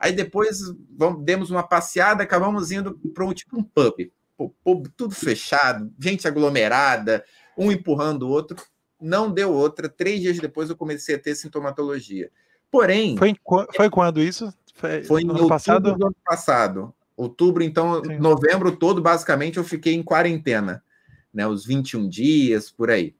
Aí 0.00 0.12
depois 0.12 0.58
vamos, 0.96 1.22
demos 1.22 1.50
uma 1.50 1.62
passeada, 1.62 2.22
acabamos 2.22 2.70
indo 2.70 2.98
para 3.14 3.24
um 3.24 3.32
tipo 3.32 3.58
um 3.58 3.62
pub. 3.62 4.10
Pô, 4.36 4.54
pô, 4.64 4.82
tudo 4.96 5.14
fechado, 5.14 5.92
gente 6.00 6.26
aglomerada, 6.26 7.24
um 7.56 7.70
empurrando 7.70 8.24
o 8.24 8.30
outro. 8.30 8.56
Não 9.00 9.30
deu 9.30 9.52
outra. 9.52 9.88
Três 9.88 10.20
dias 10.20 10.38
depois 10.38 10.70
eu 10.70 10.76
comecei 10.76 11.14
a 11.14 11.18
ter 11.18 11.34
sintomatologia. 11.34 12.30
Porém. 12.70 13.16
Foi, 13.16 13.34
foi 13.74 13.90
quando 13.90 14.20
isso? 14.20 14.52
Foi, 14.74 15.04
foi 15.04 15.24
no 15.24 15.36
ano 15.36 15.48
passado? 15.48 15.94
do 15.94 16.06
ano 16.06 16.16
passado. 16.24 16.94
Outubro, 17.16 17.62
então, 17.62 18.02
Sim. 18.02 18.18
novembro 18.18 18.74
todo, 18.74 19.00
basicamente, 19.00 19.58
eu 19.58 19.64
fiquei 19.64 19.94
em 19.94 20.02
quarentena, 20.02 20.82
né? 21.32 21.46
Os 21.46 21.64
21 21.64 22.08
dias, 22.08 22.70
por 22.70 22.90
aí. 22.90 23.14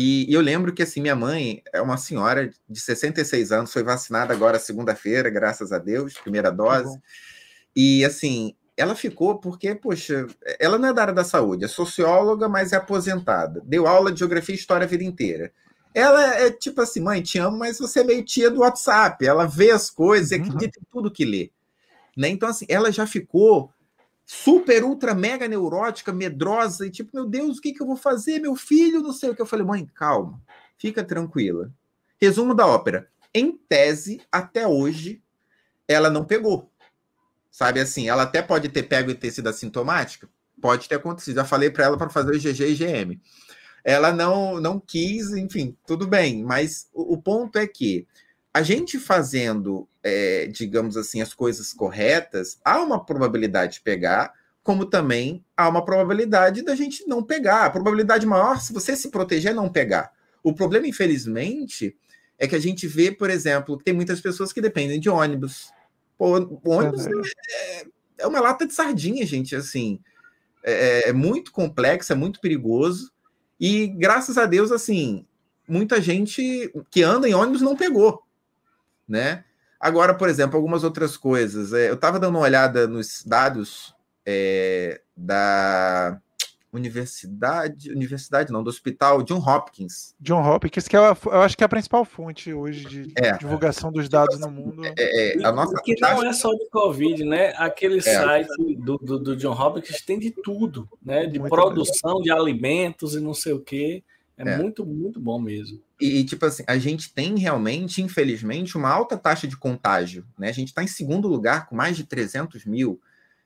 E, 0.00 0.30
e 0.30 0.34
eu 0.34 0.40
lembro 0.40 0.72
que, 0.72 0.84
assim, 0.84 1.00
minha 1.00 1.16
mãe 1.16 1.60
é 1.72 1.82
uma 1.82 1.96
senhora 1.96 2.48
de 2.68 2.80
66 2.80 3.50
anos, 3.50 3.72
foi 3.72 3.82
vacinada 3.82 4.32
agora 4.32 4.56
segunda-feira, 4.56 5.28
graças 5.28 5.72
a 5.72 5.78
Deus, 5.78 6.14
primeira 6.14 6.52
dose. 6.52 6.96
E, 7.74 8.04
assim, 8.04 8.54
ela 8.76 8.94
ficou 8.94 9.40
porque, 9.40 9.74
poxa, 9.74 10.28
ela 10.60 10.78
não 10.78 10.90
é 10.90 10.92
da 10.92 11.02
área 11.02 11.14
da 11.14 11.24
saúde, 11.24 11.64
é 11.64 11.68
socióloga, 11.68 12.48
mas 12.48 12.72
é 12.72 12.76
aposentada. 12.76 13.60
Deu 13.64 13.88
aula 13.88 14.12
de 14.12 14.20
geografia 14.20 14.54
e 14.54 14.58
história 14.58 14.84
a 14.84 14.88
vida 14.88 15.02
inteira. 15.02 15.50
Ela 15.92 16.42
é 16.42 16.48
tipo 16.52 16.80
assim, 16.80 17.00
mãe, 17.00 17.20
te 17.20 17.40
amo, 17.40 17.58
mas 17.58 17.80
você 17.80 17.98
é 17.98 18.04
meio 18.04 18.24
tia 18.24 18.52
do 18.52 18.60
WhatsApp. 18.60 19.26
Ela 19.26 19.46
vê 19.46 19.72
as 19.72 19.90
coisas 19.90 20.30
e 20.30 20.36
uhum. 20.36 20.42
acredita 20.42 20.78
em 20.78 20.86
tudo 20.92 21.10
que 21.10 21.24
lê. 21.24 21.50
Né? 22.16 22.28
Então, 22.28 22.48
assim, 22.48 22.66
ela 22.68 22.92
já 22.92 23.04
ficou 23.04 23.72
super, 24.30 24.84
ultra, 24.84 25.14
mega 25.14 25.48
neurótica, 25.48 26.12
medrosa, 26.12 26.86
e 26.86 26.90
tipo, 26.90 27.10
meu 27.14 27.24
Deus, 27.24 27.56
o 27.56 27.60
que, 27.62 27.72
que 27.72 27.80
eu 27.80 27.86
vou 27.86 27.96
fazer? 27.96 28.38
Meu 28.38 28.54
filho, 28.54 29.00
não 29.00 29.10
sei 29.10 29.30
o 29.30 29.34
que. 29.34 29.40
Eu 29.40 29.46
falei, 29.46 29.64
mãe, 29.64 29.86
calma, 29.94 30.38
fica 30.76 31.02
tranquila. 31.02 31.72
Resumo 32.20 32.54
da 32.54 32.66
ópera. 32.66 33.08
Em 33.32 33.52
tese, 33.52 34.20
até 34.30 34.66
hoje, 34.68 35.22
ela 35.88 36.10
não 36.10 36.26
pegou. 36.26 36.70
Sabe 37.50 37.80
assim, 37.80 38.06
ela 38.10 38.24
até 38.24 38.42
pode 38.42 38.68
ter 38.68 38.82
pego 38.82 39.10
e 39.10 39.14
ter 39.14 39.30
sido 39.30 39.48
assintomática, 39.48 40.28
pode 40.60 40.90
ter 40.90 40.96
acontecido. 40.96 41.36
Já 41.36 41.44
falei 41.46 41.70
para 41.70 41.86
ela 41.86 41.96
para 41.96 42.10
fazer 42.10 42.32
o 42.32 42.38
GG 42.38 42.60
e 42.64 42.74
GM. 42.74 43.20
Ela 43.82 44.12
não 44.12 44.60
não 44.60 44.78
quis, 44.78 45.30
enfim, 45.30 45.74
tudo 45.86 46.06
bem. 46.06 46.44
Mas 46.44 46.86
o, 46.92 47.14
o 47.14 47.22
ponto 47.22 47.56
é 47.56 47.66
que 47.66 48.06
a 48.52 48.62
gente 48.62 48.98
fazendo, 48.98 49.88
é, 50.02 50.46
digamos 50.46 50.96
assim, 50.96 51.20
as 51.20 51.34
coisas 51.34 51.72
corretas, 51.72 52.58
há 52.64 52.80
uma 52.80 53.04
probabilidade 53.04 53.74
de 53.74 53.80
pegar, 53.82 54.32
como 54.62 54.84
também 54.84 55.44
há 55.56 55.68
uma 55.68 55.84
probabilidade 55.84 56.62
da 56.62 56.74
gente 56.74 57.06
não 57.06 57.22
pegar. 57.22 57.64
A 57.64 57.70
probabilidade 57.70 58.26
maior, 58.26 58.60
se 58.60 58.72
você 58.72 58.96
se 58.96 59.10
proteger, 59.10 59.52
é 59.52 59.54
não 59.54 59.68
pegar. 59.68 60.12
O 60.42 60.52
problema, 60.52 60.86
infelizmente, 60.86 61.96
é 62.38 62.46
que 62.46 62.54
a 62.54 62.60
gente 62.60 62.86
vê, 62.86 63.10
por 63.10 63.30
exemplo, 63.30 63.78
que 63.78 63.84
tem 63.84 63.94
muitas 63.94 64.20
pessoas 64.20 64.52
que 64.52 64.60
dependem 64.60 65.00
de 65.00 65.08
ônibus. 65.08 65.70
Pô, 66.16 66.34
ônibus 66.64 67.06
é, 67.06 67.86
é, 68.18 68.26
uma 68.26 68.40
lata 68.40 68.66
de 68.66 68.74
sardinha, 68.74 69.24
gente, 69.24 69.56
assim. 69.56 70.00
É, 70.62 71.08
é 71.08 71.12
muito 71.12 71.50
complexo, 71.50 72.12
é 72.12 72.16
muito 72.16 72.40
perigoso. 72.40 73.12
E 73.60 73.88
graças 73.88 74.36
a 74.36 74.46
Deus, 74.46 74.70
assim, 74.70 75.24
muita 75.66 76.00
gente 76.00 76.72
que 76.90 77.02
anda 77.02 77.28
em 77.28 77.34
ônibus 77.34 77.60
não 77.60 77.76
pegou, 77.76 78.22
né? 79.08 79.44
Agora, 79.80 80.12
por 80.12 80.28
exemplo, 80.28 80.56
algumas 80.56 80.82
outras 80.84 81.16
coisas. 81.16 81.72
É, 81.72 81.88
eu 81.88 81.94
estava 81.94 82.18
dando 82.18 82.36
uma 82.36 82.44
olhada 82.44 82.86
nos 82.86 83.22
dados 83.24 83.94
é, 84.26 85.00
da 85.16 86.20
universidade, 86.72 87.90
universidade 87.90 88.52
não, 88.52 88.62
do 88.62 88.68
hospital 88.68 89.22
John 89.22 89.38
Hopkins. 89.38 90.14
John 90.20 90.42
Hopkins, 90.42 90.86
que 90.86 90.96
é, 90.96 91.00
eu 91.00 91.40
acho 91.40 91.56
que 91.56 91.64
é 91.64 91.66
a 91.66 91.68
principal 91.68 92.04
fonte 92.04 92.52
hoje 92.52 92.84
de 92.84 93.12
é, 93.16 93.36
divulgação 93.38 93.90
dos 93.90 94.08
dados 94.08 94.38
no 94.38 94.50
mundo. 94.50 94.84
É, 94.84 95.38
é 95.38 95.44
a 95.44 95.52
nossa 95.52 95.80
que 95.82 95.94
não 96.00 96.24
é 96.24 96.32
só 96.32 96.50
de 96.52 96.68
Covid, 96.70 97.24
né? 97.24 97.54
Aquele 97.56 97.98
é. 97.98 98.02
site 98.02 98.76
do, 98.76 98.98
do, 98.98 99.18
do, 99.18 99.36
John 99.36 99.52
Hopkins 99.52 100.02
tem 100.02 100.18
de 100.18 100.30
tudo, 100.30 100.88
né? 101.02 101.26
De 101.26 101.38
muito 101.38 101.50
produção 101.50 102.14
bem. 102.14 102.24
de 102.24 102.30
alimentos 102.30 103.14
e 103.14 103.20
não 103.20 103.32
sei 103.32 103.52
o 103.52 103.60
quê. 103.60 104.02
É, 104.36 104.42
é, 104.42 104.56
muito, 104.58 104.84
muito 104.84 105.18
bom 105.18 105.38
mesmo. 105.38 105.80
E, 106.00 106.24
tipo 106.24 106.46
assim, 106.46 106.62
a 106.66 106.78
gente 106.78 107.12
tem 107.12 107.36
realmente, 107.36 108.00
infelizmente, 108.00 108.76
uma 108.76 108.88
alta 108.88 109.16
taxa 109.16 109.48
de 109.48 109.56
contágio, 109.56 110.24
né? 110.38 110.48
A 110.48 110.52
gente 110.52 110.68
está 110.68 110.82
em 110.82 110.86
segundo 110.86 111.26
lugar 111.26 111.66
com 111.66 111.74
mais 111.74 111.96
de 111.96 112.04
300 112.04 112.64
mil. 112.64 113.00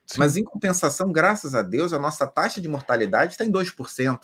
Sim. 0.04 0.18
Mas, 0.18 0.36
em 0.36 0.44
compensação, 0.44 1.10
graças 1.10 1.54
a 1.54 1.62
Deus, 1.62 1.92
a 1.92 1.98
nossa 1.98 2.26
taxa 2.26 2.60
de 2.60 2.68
mortalidade 2.68 3.32
está 3.32 3.44
em 3.44 3.50
2%. 3.50 4.20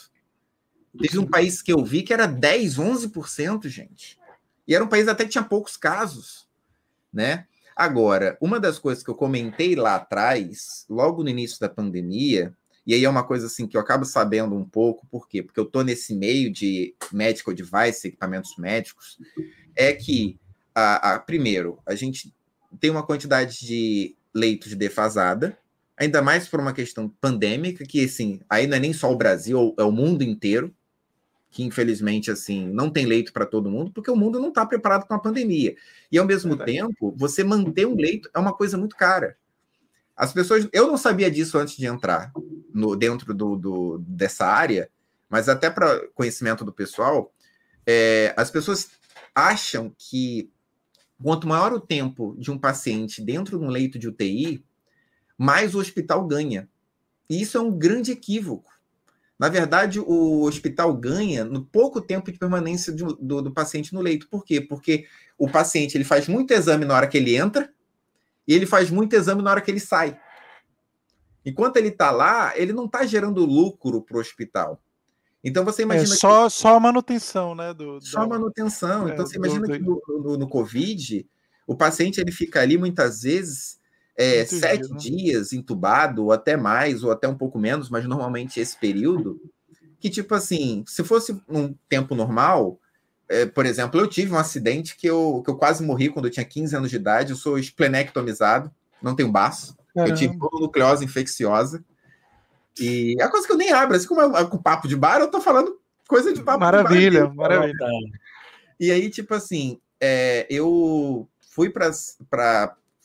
Teve 1.00 1.18
um 1.18 1.26
país 1.26 1.62
que 1.62 1.72
eu 1.72 1.82
vi 1.82 2.02
que 2.02 2.12
era 2.12 2.26
10, 2.26 2.78
11%, 2.78 3.68
gente. 3.68 4.18
E 4.66 4.74
era 4.74 4.84
um 4.84 4.88
país 4.88 5.08
até 5.08 5.24
que 5.24 5.30
tinha 5.30 5.44
poucos 5.44 5.76
casos, 5.76 6.46
né? 7.12 7.46
Agora, 7.74 8.36
uma 8.40 8.58
das 8.58 8.78
coisas 8.78 9.04
que 9.04 9.08
eu 9.08 9.14
comentei 9.14 9.76
lá 9.76 9.94
atrás, 9.94 10.84
logo 10.88 11.22
no 11.22 11.30
início 11.30 11.60
da 11.60 11.68
pandemia, 11.68 12.52
e 12.88 12.94
aí 12.94 13.04
é 13.04 13.08
uma 13.08 13.22
coisa 13.22 13.48
assim 13.48 13.66
que 13.66 13.76
eu 13.76 13.82
acabo 13.82 14.06
sabendo 14.06 14.54
um 14.54 14.64
pouco, 14.64 15.06
por 15.08 15.28
quê? 15.28 15.42
Porque 15.42 15.60
eu 15.60 15.64
estou 15.64 15.84
nesse 15.84 16.14
meio 16.14 16.50
de 16.50 16.94
medical 17.12 17.52
device, 17.52 18.08
equipamentos 18.08 18.56
médicos, 18.56 19.18
é 19.76 19.92
que, 19.92 20.40
a, 20.74 21.12
a, 21.12 21.18
primeiro, 21.18 21.78
a 21.84 21.94
gente 21.94 22.34
tem 22.80 22.90
uma 22.90 23.02
quantidade 23.02 23.60
de 23.60 24.16
leitos 24.34 24.74
defasada, 24.74 25.58
ainda 25.98 26.22
mais 26.22 26.48
por 26.48 26.60
uma 26.60 26.72
questão 26.72 27.10
pandêmica, 27.20 27.84
que 27.84 28.02
assim, 28.02 28.40
aí 28.48 28.66
não 28.66 28.78
é 28.78 28.80
nem 28.80 28.94
só 28.94 29.12
o 29.12 29.18
Brasil, 29.18 29.74
é 29.78 29.84
o 29.84 29.92
mundo 29.92 30.22
inteiro, 30.22 30.74
que 31.50 31.62
infelizmente 31.62 32.30
assim 32.30 32.66
não 32.70 32.88
tem 32.88 33.04
leito 33.04 33.34
para 33.34 33.44
todo 33.44 33.70
mundo, 33.70 33.90
porque 33.92 34.10
o 34.10 34.16
mundo 34.16 34.40
não 34.40 34.48
está 34.48 34.64
preparado 34.64 35.06
para 35.06 35.18
a 35.18 35.20
pandemia. 35.20 35.76
E 36.10 36.16
ao 36.16 36.24
mesmo 36.24 36.54
é 36.54 36.64
tempo, 36.64 37.14
você 37.18 37.44
manter 37.44 37.86
um 37.86 37.96
leito 37.96 38.30
é 38.34 38.38
uma 38.38 38.54
coisa 38.54 38.78
muito 38.78 38.96
cara. 38.96 39.36
As 40.18 40.32
pessoas, 40.32 40.68
eu 40.72 40.88
não 40.88 40.98
sabia 40.98 41.30
disso 41.30 41.56
antes 41.56 41.76
de 41.76 41.86
entrar 41.86 42.32
no, 42.74 42.96
dentro 42.96 43.32
do, 43.32 43.54
do 43.54 43.98
dessa 44.00 44.44
área, 44.44 44.90
mas 45.30 45.48
até 45.48 45.70
para 45.70 46.08
conhecimento 46.08 46.64
do 46.64 46.72
pessoal, 46.72 47.32
é, 47.86 48.34
as 48.36 48.50
pessoas 48.50 48.88
acham 49.32 49.94
que 49.96 50.50
quanto 51.22 51.46
maior 51.46 51.72
o 51.72 51.78
tempo 51.78 52.34
de 52.36 52.50
um 52.50 52.58
paciente 52.58 53.22
dentro 53.22 53.60
de 53.60 53.64
um 53.64 53.68
leito 53.68 53.96
de 53.96 54.08
UTI, 54.08 54.64
mais 55.38 55.76
o 55.76 55.78
hospital 55.78 56.26
ganha. 56.26 56.68
E 57.30 57.40
isso 57.40 57.56
é 57.56 57.60
um 57.60 57.70
grande 57.70 58.10
equívoco. 58.10 58.72
Na 59.38 59.48
verdade, 59.48 60.00
o 60.00 60.42
hospital 60.42 60.92
ganha 60.96 61.44
no 61.44 61.64
pouco 61.64 62.00
tempo 62.00 62.32
de 62.32 62.38
permanência 62.38 62.92
do, 62.92 63.14
do, 63.14 63.40
do, 63.40 63.52
paciente 63.52 63.94
no 63.94 64.00
leito. 64.00 64.28
Por 64.28 64.44
quê? 64.44 64.60
Porque 64.60 65.06
o 65.38 65.48
paciente 65.48 65.96
ele 65.96 66.02
faz 66.02 66.26
muito 66.26 66.52
exame 66.52 66.84
na 66.84 66.96
hora 66.96 67.06
que 67.06 67.16
ele 67.16 67.36
entra 67.36 67.72
e 68.48 68.54
ele 68.54 68.64
faz 68.64 68.90
muito 68.90 69.14
exame 69.14 69.42
na 69.42 69.50
hora 69.50 69.60
que 69.60 69.70
ele 69.70 69.78
sai. 69.78 70.18
Enquanto 71.44 71.76
ele 71.76 71.88
está 71.88 72.10
lá, 72.10 72.52
ele 72.56 72.72
não 72.72 72.86
está 72.86 73.04
gerando 73.04 73.44
lucro 73.44 74.00
para 74.00 74.16
o 74.16 74.20
hospital. 74.20 74.82
Então 75.44 75.64
você 75.64 75.82
é 75.82 75.84
imagina. 75.84 76.14
É 76.14 76.16
só, 76.16 76.44
que... 76.46 76.54
só 76.54 76.76
a 76.76 76.80
manutenção, 76.80 77.54
né? 77.54 77.74
Do, 77.74 78.00
só 78.00 78.22
a 78.22 78.26
manutenção. 78.26 79.06
É, 79.06 79.12
então 79.12 79.26
você 79.26 79.36
imagina 79.36 79.66
do, 79.66 79.72
que 79.72 79.78
no, 79.78 80.00
no, 80.08 80.36
no, 80.38 80.48
Covid, 80.48 81.28
o 81.66 81.76
paciente 81.76 82.20
ele 82.20 82.32
fica 82.32 82.60
ali 82.60 82.78
muitas 82.78 83.22
vezes 83.22 83.78
é, 84.16 84.44
sete 84.46 84.88
dias, 84.88 84.90
né? 84.90 84.98
dias 84.98 85.52
entubado, 85.52 86.24
ou 86.24 86.32
até 86.32 86.56
mais, 86.56 87.04
ou 87.04 87.10
até 87.10 87.28
um 87.28 87.36
pouco 87.36 87.58
menos, 87.58 87.90
mas 87.90 88.06
normalmente 88.06 88.58
esse 88.58 88.76
período, 88.76 89.40
que 90.00 90.10
tipo 90.10 90.34
assim, 90.34 90.82
se 90.86 91.04
fosse 91.04 91.40
um 91.48 91.74
tempo 91.88 92.14
normal, 92.14 92.80
é, 93.28 93.46
por 93.46 93.66
exemplo, 93.66 94.00
eu 94.00 94.06
tive 94.06 94.32
um 94.32 94.38
acidente 94.38 94.96
que 94.96 95.06
eu, 95.06 95.42
que 95.44 95.50
eu 95.50 95.56
quase 95.56 95.84
morri 95.84 96.08
quando 96.08 96.26
eu 96.26 96.30
tinha 96.30 96.44
15 96.44 96.76
anos 96.76 96.90
de 96.90 96.96
idade, 96.96 97.30
eu 97.30 97.36
sou 97.36 97.58
esplenectomizado, 97.58 98.70
não 99.02 99.14
tenho 99.14 99.30
baço, 99.30 99.76
Caramba. 99.94 100.12
eu 100.12 100.16
tive 100.16 100.36
nucleose 100.36 101.04
infecciosa, 101.04 101.84
e 102.78 103.16
é 103.20 103.28
coisa 103.28 103.46
que 103.46 103.52
eu 103.52 103.56
nem 103.56 103.72
abro, 103.72 103.96
assim 103.96 104.06
como 104.06 104.20
é, 104.36 104.44
com 104.44 104.58
papo 104.58 104.88
de 104.88 104.96
bar, 104.96 105.20
eu 105.20 105.30
tô 105.30 105.40
falando 105.40 105.78
coisa 106.06 106.32
de 106.32 106.42
papo 106.42 106.60
maravilha, 106.60 107.22
de 107.22 107.26
bar. 107.26 107.34
Maravilha, 107.34 107.74
maravilha. 107.74 108.20
E 108.80 108.90
aí, 108.90 109.10
tipo 109.10 109.34
assim, 109.34 109.80
é, 110.00 110.46
eu 110.48 111.28
fui 111.40 111.68
para 111.68 111.90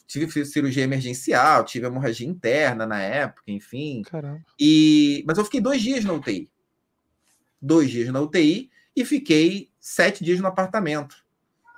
tive 0.08 0.46
cirurgia 0.46 0.84
emergencial, 0.84 1.64
tive 1.66 1.88
hemorragia 1.88 2.28
interna 2.28 2.86
na 2.86 3.02
época, 3.02 3.44
enfim. 3.48 4.04
Caramba. 4.04 4.44
E, 4.60 5.24
mas 5.26 5.38
eu 5.38 5.46
fiquei 5.46 5.60
dois 5.60 5.82
dias 5.82 6.06
na 6.06 6.14
UTI. 6.14 6.50
Dois 7.60 7.90
dias 7.90 8.10
na 8.10 8.22
UTI 8.22 8.70
e 8.96 9.04
fiquei 9.04 9.72
sete 9.84 10.24
dias 10.24 10.40
no 10.40 10.48
apartamento 10.48 11.18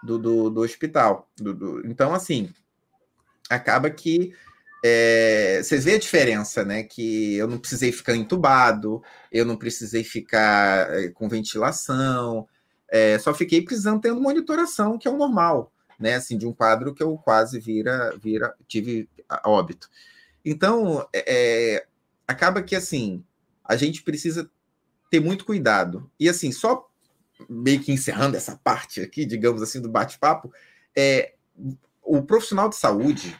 do, 0.03 0.17
do, 0.19 0.49
do 0.49 0.61
hospital. 0.61 1.29
Do, 1.37 1.53
do, 1.53 1.87
então, 1.87 2.13
assim, 2.13 2.53
acaba 3.49 3.89
que 3.89 4.33
é, 4.83 5.61
vocês 5.63 5.85
veem 5.85 5.97
a 5.97 5.99
diferença, 5.99 6.63
né? 6.63 6.83
Que 6.83 7.35
eu 7.35 7.47
não 7.47 7.57
precisei 7.57 7.91
ficar 7.91 8.15
entubado, 8.15 9.01
eu 9.31 9.45
não 9.45 9.57
precisei 9.57 10.03
ficar 10.03 10.93
é, 10.93 11.09
com 11.09 11.27
ventilação, 11.27 12.47
é, 12.89 13.17
só 13.17 13.33
fiquei 13.33 13.63
precisando 13.63 14.01
tendo 14.01 14.21
monitoração, 14.21 14.97
que 14.97 15.07
é 15.07 15.11
o 15.11 15.17
normal 15.17 15.71
né? 15.99 16.15
Assim, 16.15 16.37
de 16.37 16.45
um 16.45 16.53
quadro 16.53 16.93
que 16.93 17.01
eu 17.01 17.17
quase 17.17 17.59
vira, 17.59 18.15
vira, 18.17 18.53
tive 18.67 19.09
óbito. 19.43 19.89
Então, 20.43 21.07
é, 21.13 21.75
é, 21.75 21.87
acaba 22.27 22.61
que 22.61 22.75
assim, 22.75 23.23
a 23.63 23.75
gente 23.75 24.03
precisa 24.03 24.49
ter 25.09 25.19
muito 25.19 25.45
cuidado. 25.45 26.09
E 26.19 26.29
assim, 26.29 26.51
só 26.51 26.89
meio 27.49 27.81
que 27.81 27.91
encerrando 27.91 28.37
essa 28.37 28.59
parte 28.63 29.01
aqui, 29.01 29.25
digamos 29.25 29.61
assim, 29.61 29.81
do 29.81 29.89
bate-papo, 29.89 30.51
é, 30.95 31.33
o 32.03 32.21
profissional 32.21 32.69
de 32.69 32.75
saúde, 32.75 33.35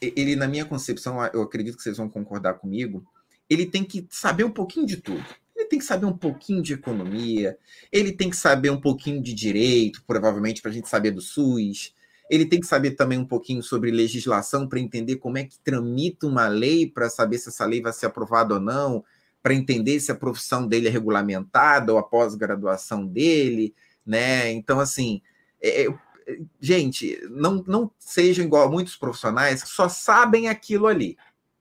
ele, 0.00 0.36
na 0.36 0.46
minha 0.46 0.64
concepção, 0.64 1.24
eu 1.32 1.42
acredito 1.42 1.76
que 1.76 1.82
vocês 1.82 1.96
vão 1.96 2.08
concordar 2.08 2.54
comigo, 2.54 3.04
ele 3.48 3.66
tem 3.66 3.84
que 3.84 4.06
saber 4.10 4.44
um 4.44 4.50
pouquinho 4.50 4.86
de 4.86 4.96
tudo. 4.96 5.24
Ele 5.54 5.66
tem 5.68 5.78
que 5.78 5.84
saber 5.84 6.06
um 6.06 6.16
pouquinho 6.16 6.62
de 6.62 6.74
economia, 6.74 7.56
ele 7.90 8.12
tem 8.12 8.28
que 8.28 8.36
saber 8.36 8.70
um 8.70 8.80
pouquinho 8.80 9.22
de 9.22 9.32
direito, 9.32 10.02
provavelmente 10.06 10.60
para 10.60 10.70
a 10.70 10.74
gente 10.74 10.88
saber 10.88 11.12
do 11.12 11.22
SUS, 11.22 11.94
ele 12.28 12.44
tem 12.44 12.60
que 12.60 12.66
saber 12.66 12.92
também 12.92 13.18
um 13.18 13.24
pouquinho 13.24 13.62
sobre 13.62 13.90
legislação 13.90 14.68
para 14.68 14.80
entender 14.80 15.16
como 15.16 15.38
é 15.38 15.44
que 15.44 15.58
tramita 15.60 16.26
uma 16.26 16.48
lei, 16.48 16.86
para 16.86 17.08
saber 17.08 17.38
se 17.38 17.48
essa 17.48 17.64
lei 17.64 17.80
vai 17.80 17.92
ser 17.92 18.06
aprovada 18.06 18.54
ou 18.54 18.60
não, 18.60 19.04
para 19.46 19.54
entender 19.54 20.00
se 20.00 20.10
a 20.10 20.16
profissão 20.16 20.66
dele 20.66 20.88
é 20.88 20.90
regulamentada 20.90 21.92
ou 21.92 21.98
a 22.00 22.02
pós-graduação 22.02 23.06
dele, 23.06 23.72
né? 24.04 24.50
Então, 24.50 24.80
assim, 24.80 25.22
é, 25.62 25.86
é, 25.86 25.88
gente, 26.60 27.16
não, 27.30 27.62
não 27.64 27.88
sejam 27.96 28.44
igual 28.44 28.66
a 28.66 28.68
muitos 28.68 28.96
profissionais 28.96 29.62
que 29.62 29.68
só 29.68 29.88
sabem 29.88 30.48
aquilo 30.48 30.88
ali. 30.88 31.16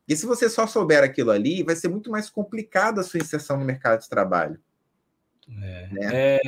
E 0.07 0.15
se 0.15 0.25
você 0.25 0.49
só 0.49 0.65
souber 0.65 1.03
aquilo 1.03 1.29
ali, 1.29 1.61
vai 1.61 1.75
ser 1.75 1.88
muito 1.88 2.09
mais 2.09 2.27
complicada 2.27 3.01
a 3.01 3.03
sua 3.03 3.19
inserção 3.19 3.59
no 3.59 3.65
mercado 3.65 4.01
de 4.01 4.09
trabalho. 4.09 4.59
É, 5.47 5.88
né? 5.91 6.09
é, 6.11 6.41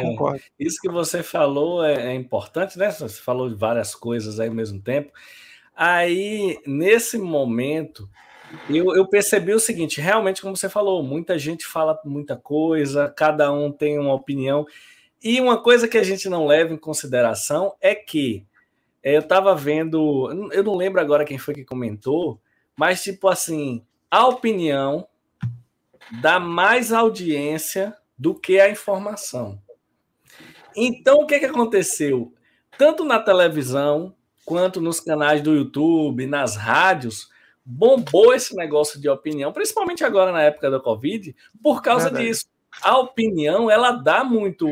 isso 0.58 0.82
que 0.82 0.90
você 0.90 1.22
falou 1.22 1.86
é, 1.86 2.14
é, 2.14 2.16
importante, 2.16 2.80
né? 2.80 2.90
Você 2.90 3.22
falou 3.22 3.48
de 3.48 3.54
várias 3.54 3.94
coisas 3.94 4.40
aí 4.40 4.50
ao 4.50 4.56
mesmo 4.56 4.82
tempo. 4.82 5.12
Aí, 5.76 6.60
nesse 6.66 7.20
momento, 7.20 8.10
eu, 8.70 8.96
eu 8.96 9.08
percebi 9.08 9.54
o 9.54 9.60
seguinte: 9.60 10.02
realmente, 10.02 10.42
como 10.42 10.56
você 10.56 10.70
falou, 10.70 11.04
muita 11.04 11.38
gente 11.38 11.66
fala 11.66 12.00
muita 12.06 12.36
coisa, 12.36 13.10
cada 13.10 13.52
um 13.52 13.72
tem 13.72 13.98
uma 14.00 14.14
opinião. 14.14 14.66
E 15.24 15.42
uma 15.42 15.62
coisa 15.62 15.88
que 15.88 15.98
a 15.98 16.04
gente 16.04 16.30
não 16.30 16.46
leva 16.46 16.74
em 16.74 16.78
consideração 16.78 17.74
é 17.82 17.96
que 17.96 18.46
É, 19.04 19.16
eu 19.16 19.22
estava 19.22 19.56
vendo, 19.56 20.50
eu 20.52 20.64
não 20.64 20.76
lembro 20.76 21.00
agora 21.00 21.24
quem 21.24 21.38
foi 21.38 21.54
que 21.54 21.64
comentou, 21.64 22.42
mas 22.76 23.04
tipo 23.04 23.30
assim, 23.30 23.82
a 24.12 24.28
opinião 24.28 25.08
dá 26.22 26.40
mais 26.40 26.92
audiência 26.92 27.96
do 28.18 28.36
que 28.36 28.60
a 28.60 28.70
informação. 28.70 29.62
Então, 30.76 31.20
o 31.20 31.26
que, 31.26 31.40
que 31.40 31.46
aconteceu? 31.46 32.34
Tanto 32.78 33.06
na 33.06 33.20
televisão, 33.20 34.14
quanto 34.44 34.82
nos 34.82 35.00
canais 35.00 35.42
do 35.42 35.56
YouTube, 35.56 36.28
nas 36.28 36.56
rádios, 36.58 37.30
bombou 37.70 38.34
esse 38.34 38.56
negócio 38.56 39.00
de 39.00 39.10
opinião, 39.10 39.52
principalmente 39.52 40.02
agora 40.02 40.32
na 40.32 40.42
época 40.42 40.72
da 40.72 40.80
Covid, 40.80 41.36
por 41.62 41.82
causa 41.82 42.06
Verdade. 42.06 42.28
disso. 42.28 42.46
A 42.82 42.98
opinião, 42.98 43.70
ela 43.70 43.92
dá 43.92 44.24
muito 44.24 44.68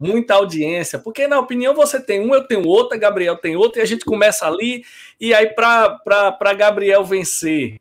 muita 0.00 0.34
audiência, 0.34 0.98
porque 0.98 1.28
na 1.28 1.38
opinião 1.38 1.72
você 1.72 2.00
tem 2.00 2.20
um, 2.20 2.34
eu 2.34 2.44
tenho 2.44 2.66
outro, 2.66 2.98
Gabriel 2.98 3.36
tem 3.36 3.56
outro, 3.56 3.78
e 3.78 3.82
a 3.82 3.86
gente 3.86 4.04
começa 4.04 4.46
ali, 4.46 4.84
e 5.20 5.32
aí 5.32 5.46
para 5.54 6.52
Gabriel 6.54 7.04
vencer 7.04 7.80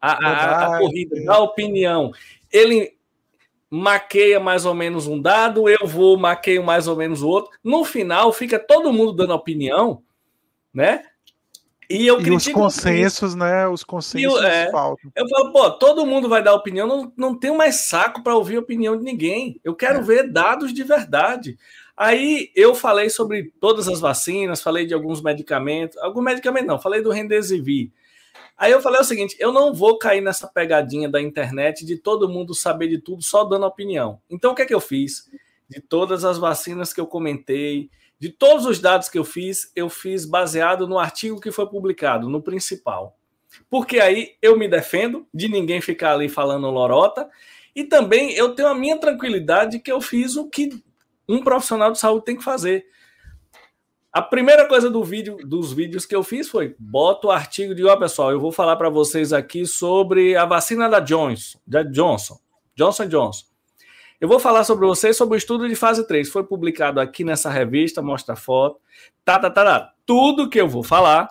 a, 0.00 0.12
a, 0.12 0.76
a 0.76 0.78
corrida 0.78 1.24
da 1.24 1.38
opinião, 1.38 2.12
ele 2.52 2.94
maqueia 3.70 4.38
mais 4.38 4.64
ou 4.66 4.74
menos 4.74 5.06
um 5.06 5.20
dado, 5.20 5.68
eu 5.68 5.86
vou 5.86 6.16
maqueio 6.18 6.62
mais 6.62 6.86
ou 6.86 6.94
menos 6.94 7.22
o 7.22 7.28
outro. 7.28 7.50
No 7.64 7.84
final, 7.84 8.32
fica 8.32 8.58
todo 8.58 8.92
mundo 8.92 9.12
dando 9.12 9.34
opinião, 9.34 10.02
né? 10.72 11.02
E 11.88 12.06
eu 12.06 12.20
e 12.20 12.30
os 12.30 12.48
consensos, 12.48 13.30
isso. 13.30 13.38
né? 13.38 13.68
Os 13.68 13.84
consensos 13.84 14.40
eu, 14.40 14.42
é, 14.42 14.70
faltam. 14.70 15.10
Eu 15.14 15.28
falo, 15.28 15.52
pô, 15.52 15.70
todo 15.72 16.06
mundo 16.06 16.28
vai 16.28 16.42
dar 16.42 16.54
opinião, 16.54 16.86
não, 16.86 17.12
não 17.16 17.38
tenho 17.38 17.56
mais 17.56 17.86
saco 17.86 18.22
para 18.22 18.34
ouvir 18.34 18.56
a 18.56 18.60
opinião 18.60 18.96
de 18.96 19.04
ninguém. 19.04 19.60
Eu 19.62 19.74
quero 19.74 20.00
é. 20.00 20.02
ver 20.02 20.32
dados 20.32 20.72
de 20.72 20.82
verdade. 20.82 21.56
Aí 21.96 22.50
eu 22.54 22.74
falei 22.74 23.08
sobre 23.08 23.52
todas 23.58 23.88
as 23.88 24.00
vacinas, 24.00 24.60
falei 24.60 24.84
de 24.84 24.92
alguns 24.92 25.22
medicamentos, 25.22 25.96
algum 25.98 26.20
medicamento 26.20 26.66
não, 26.66 26.78
falei 26.78 27.00
do 27.00 27.10
Remdesivir. 27.10 27.90
Aí 28.58 28.72
eu 28.72 28.82
falei 28.82 29.00
o 29.00 29.04
seguinte: 29.04 29.36
eu 29.38 29.52
não 29.52 29.72
vou 29.72 29.98
cair 29.98 30.20
nessa 30.20 30.46
pegadinha 30.46 31.08
da 31.08 31.20
internet 31.20 31.86
de 31.86 31.96
todo 31.96 32.28
mundo 32.28 32.54
saber 32.54 32.88
de 32.88 32.98
tudo 32.98 33.22
só 33.22 33.44
dando 33.44 33.64
opinião. 33.66 34.20
Então 34.28 34.52
o 34.52 34.54
que 34.54 34.62
é 34.62 34.66
que 34.66 34.74
eu 34.74 34.80
fiz? 34.80 35.30
De 35.68 35.80
todas 35.80 36.24
as 36.24 36.38
vacinas 36.38 36.92
que 36.92 37.00
eu 37.00 37.06
comentei, 37.06 37.90
de 38.18 38.30
todos 38.30 38.64
os 38.66 38.80
dados 38.80 39.08
que 39.08 39.18
eu 39.18 39.24
fiz, 39.24 39.70
eu 39.74 39.88
fiz 39.88 40.24
baseado 40.24 40.88
no 40.88 40.98
artigo 40.98 41.40
que 41.40 41.52
foi 41.52 41.66
publicado, 41.66 42.28
no 42.28 42.42
principal. 42.42 43.16
Porque 43.70 44.00
aí 44.00 44.34
eu 44.40 44.58
me 44.58 44.68
defendo 44.68 45.26
de 45.32 45.48
ninguém 45.48 45.80
ficar 45.80 46.12
ali 46.12 46.28
falando 46.28 46.70
lorota, 46.70 47.28
e 47.74 47.84
também 47.84 48.32
eu 48.32 48.54
tenho 48.54 48.68
a 48.68 48.74
minha 48.74 48.98
tranquilidade 48.98 49.78
que 49.78 49.92
eu 49.92 50.00
fiz 50.00 50.36
o 50.36 50.48
que 50.48 50.82
um 51.28 51.42
profissional 51.42 51.92
de 51.92 51.98
saúde 51.98 52.24
tem 52.24 52.36
que 52.36 52.44
fazer. 52.44 52.86
A 54.12 54.22
primeira 54.22 54.66
coisa 54.66 54.88
do 54.88 55.04
vídeo, 55.04 55.36
dos 55.44 55.74
vídeos 55.74 56.06
que 56.06 56.16
eu 56.16 56.22
fiz 56.22 56.48
foi 56.48 56.74
boto 56.78 57.28
o 57.28 57.30
artigo 57.30 57.74
de, 57.74 57.84
ó, 57.84 57.92
oh, 57.92 57.98
pessoal, 57.98 58.30
eu 58.30 58.40
vou 58.40 58.50
falar 58.50 58.76
para 58.76 58.88
vocês 58.88 59.30
aqui 59.30 59.66
sobre 59.66 60.34
a 60.34 60.46
vacina 60.46 60.88
da 60.88 61.00
Johnson, 61.00 61.58
da 61.66 61.82
Johnson, 61.82 62.38
Johnson 62.74 63.08
Johnson. 63.08 63.44
Eu 64.20 64.28
vou 64.28 64.38
falar 64.38 64.64
sobre 64.64 64.86
vocês 64.86 65.16
sobre 65.16 65.36
o 65.36 65.38
estudo 65.38 65.68
de 65.68 65.74
fase 65.74 66.06
3. 66.06 66.28
Foi 66.28 66.42
publicado 66.42 67.00
aqui 67.00 67.22
nessa 67.22 67.50
revista, 67.50 68.00
mostra 68.00 68.32
a 68.34 68.36
foto. 68.36 68.80
Tá, 69.24 69.38
tá, 69.38 69.50
tá, 69.50 69.64
tá. 69.64 69.92
Tudo 70.06 70.48
que 70.48 70.60
eu 70.60 70.68
vou 70.68 70.82
falar 70.82 71.28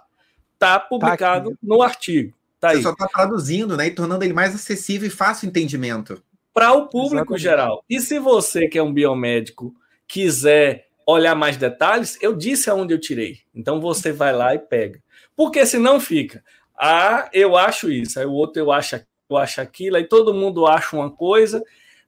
tá 0.59 0.79
publicado 0.79 1.51
tá 1.51 1.57
no 1.63 1.81
artigo. 1.81 2.36
Tá 2.59 2.69
Você 2.69 2.77
aí. 2.77 2.83
só 2.83 2.91
está 2.91 3.07
traduzindo, 3.07 3.75
né? 3.75 3.88
E 3.88 3.91
tornando 3.91 4.23
ele 4.23 4.33
mais 4.33 4.53
acessível 4.53 5.07
e 5.07 5.11
fácil 5.11 5.47
entendimento. 5.47 6.21
Para 6.53 6.73
o 6.73 6.88
público 6.88 7.36
Exatamente. 7.36 7.41
geral. 7.41 7.83
E 7.89 7.99
se 7.99 8.19
você, 8.19 8.67
que 8.67 8.77
é 8.77 8.83
um 8.83 8.93
biomédico, 8.93 9.73
quiser 10.07 10.88
olhar 11.05 11.36
mais 11.36 11.57
detalhes, 11.57 12.17
eu 12.21 12.33
disse 12.33 12.69
aonde 12.69 12.93
eu 12.93 12.99
tirei. 12.99 13.39
Então 13.53 13.81
você 13.81 14.11
vai 14.11 14.31
lá 14.31 14.55
e 14.55 14.59
pega. 14.59 15.01
Porque 15.36 15.65
senão 15.65 15.99
fica. 15.99 16.43
Ah, 16.79 17.29
eu 17.33 17.55
acho 17.57 17.91
isso, 17.91 18.19
aí 18.19 18.25
o 18.25 18.31
outro 18.31 18.61
eu 18.61 18.71
acho, 18.71 18.99
eu 19.29 19.38
acho 19.38 19.61
aquilo, 19.61 19.95
aí 19.95 20.03
todo 20.03 20.33
mundo 20.33 20.65
acha 20.65 20.95
uma 20.95 21.09
coisa 21.09 21.63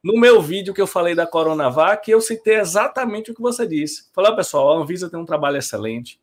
no 0.08 0.18
meu 0.18 0.42
vídeo 0.42 0.74
que 0.74 0.80
eu 0.80 0.88
falei 0.88 1.14
da 1.14 1.28
Coronavac, 1.28 2.10
eu 2.10 2.22
citei 2.22 2.56
exatamente 2.56 3.30
o 3.30 3.36
que 3.36 3.42
você 3.42 3.68
disse. 3.68 4.10
Falei, 4.14 4.34
pessoal, 4.34 4.72
a 4.72 4.82
Anvisa 4.82 5.10
tem 5.10 5.20
um 5.20 5.26
trabalho 5.26 5.58
excelente. 5.58 6.18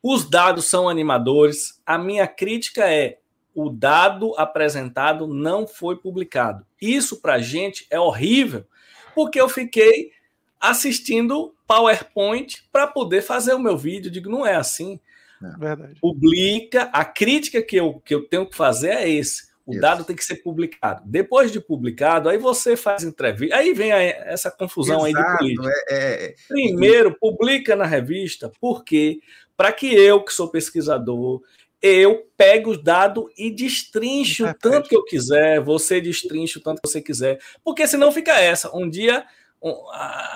Os 0.00 0.30
dados 0.30 0.66
são 0.66 0.88
animadores. 0.88 1.82
A 1.84 1.98
minha 1.98 2.24
crítica 2.24 2.88
é 2.88 3.18
o 3.52 3.68
dado 3.68 4.32
apresentado 4.38 5.26
não 5.26 5.66
foi 5.66 5.96
publicado. 5.96 6.64
Isso 6.80 7.20
para 7.20 7.40
gente 7.40 7.84
é 7.90 7.98
horrível, 7.98 8.64
porque 9.12 9.40
eu 9.40 9.48
fiquei 9.48 10.12
assistindo 10.60 11.56
PowerPoint 11.66 12.64
para 12.70 12.86
poder 12.86 13.22
fazer 13.22 13.54
o 13.54 13.58
meu 13.58 13.76
vídeo. 13.76 14.06
Eu 14.06 14.12
digo, 14.12 14.30
não 14.30 14.46
é 14.46 14.54
assim. 14.54 15.00
É. 15.42 15.58
Verdade. 15.58 15.98
Publica. 16.00 16.84
A 16.92 17.04
crítica 17.04 17.60
que 17.60 17.74
eu, 17.74 18.00
que 18.04 18.14
eu 18.14 18.28
tenho 18.28 18.46
que 18.46 18.54
fazer 18.54 18.90
é 18.90 19.10
esse. 19.10 19.51
O 19.64 19.72
Isso. 19.72 19.80
dado 19.80 20.04
tem 20.04 20.16
que 20.16 20.24
ser 20.24 20.36
publicado. 20.36 21.02
Depois 21.06 21.52
de 21.52 21.60
publicado, 21.60 22.28
aí 22.28 22.36
você 22.36 22.76
faz 22.76 23.04
entrevista. 23.04 23.56
Aí 23.56 23.72
vem 23.72 23.92
a, 23.92 24.02
essa 24.02 24.50
confusão 24.50 25.06
Exato, 25.06 25.28
aí 25.28 25.32
de 25.32 25.38
política. 25.38 25.84
É, 25.88 26.24
é... 26.24 26.34
Primeiro, 26.48 27.16
publica 27.18 27.76
na 27.76 27.86
revista, 27.86 28.50
porque 28.60 29.20
para 29.56 29.72
que 29.72 29.94
eu, 29.94 30.24
que 30.24 30.32
sou 30.32 30.48
pesquisador, 30.48 31.40
eu 31.80 32.28
pego 32.36 32.72
o 32.72 32.78
dado 32.80 33.28
e 33.36 33.50
destrincho 33.50 34.46
o 34.46 34.54
tanto 34.54 34.88
que 34.88 34.96
eu 34.96 35.04
quiser, 35.04 35.60
você 35.60 36.00
destrincha 36.00 36.58
o 36.58 36.62
tanto 36.62 36.80
que 36.80 36.88
você 36.88 37.00
quiser, 37.00 37.40
porque 37.64 37.86
senão 37.86 38.12
fica 38.12 38.40
essa. 38.40 38.74
Um 38.76 38.88
dia, 38.88 39.24
um, 39.60 39.74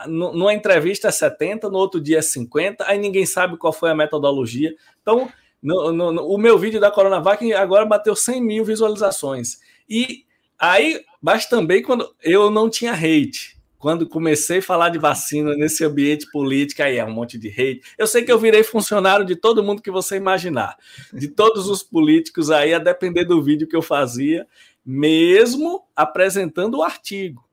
numa 0.09 0.55
entrevista 0.55 1.09
é 1.09 1.13
70, 1.13 1.71
no 1.71 1.79
outro 1.79 2.01
dia 2.01 2.19
é 2.19 2.23
50, 2.23 2.85
aí 2.87 2.99
ninguém 2.99 3.25
sabe 3.25 3.57
qual 3.57 3.73
foi 3.73 3.91
a 3.91 3.95
metodologia. 3.95 4.75
Então, 5.01 5.31
no, 5.63 5.93
no, 5.93 6.13
no, 6.13 6.27
o 6.27 6.39
meu 6.39 6.59
vídeo 6.59 6.81
da 6.81 6.91
Coronavac 6.91 7.53
agora 7.53 7.85
bateu 7.85 8.15
100 8.15 8.43
mil 8.43 8.65
visualizações. 8.65 9.59
E 9.89 10.25
aí, 10.59 11.01
mas 11.21 11.47
também 11.47 11.83
quando 11.83 12.15
eu 12.23 12.51
não 12.51 12.69
tinha 12.69 12.93
hate. 12.93 13.57
Quando 13.79 14.09
comecei 14.09 14.59
a 14.59 14.63
falar 14.63 14.89
de 14.89 14.99
vacina 14.99 15.55
nesse 15.55 15.85
ambiente 15.85 16.29
político, 16.33 16.83
aí 16.83 16.97
é 16.97 17.05
um 17.05 17.13
monte 17.13 17.39
de 17.39 17.49
hate. 17.49 17.83
Eu 17.97 18.07
sei 18.07 18.25
que 18.25 18.33
eu 18.33 18.39
virei 18.39 18.65
funcionário 18.65 19.25
de 19.25 19.37
todo 19.37 19.63
mundo 19.63 19.83
que 19.83 19.91
você 19.91 20.17
imaginar. 20.17 20.77
De 21.13 21.29
todos 21.29 21.69
os 21.69 21.83
políticos 21.83 22.51
aí, 22.51 22.73
a 22.73 22.79
depender 22.79 23.25
do 23.25 23.43
vídeo 23.43 23.69
que 23.69 23.77
eu 23.77 23.83
fazia, 23.83 24.47
mesmo 24.85 25.85
apresentando 25.95 26.79
o 26.79 26.83
artigo. 26.83 27.45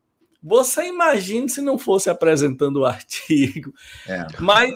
Você 0.41 0.87
imagine 0.87 1.49
se 1.49 1.61
não 1.61 1.77
fosse 1.77 2.09
apresentando 2.09 2.77
o 2.77 2.85
artigo. 2.85 3.73
É. 4.07 4.25
Mas 4.39 4.73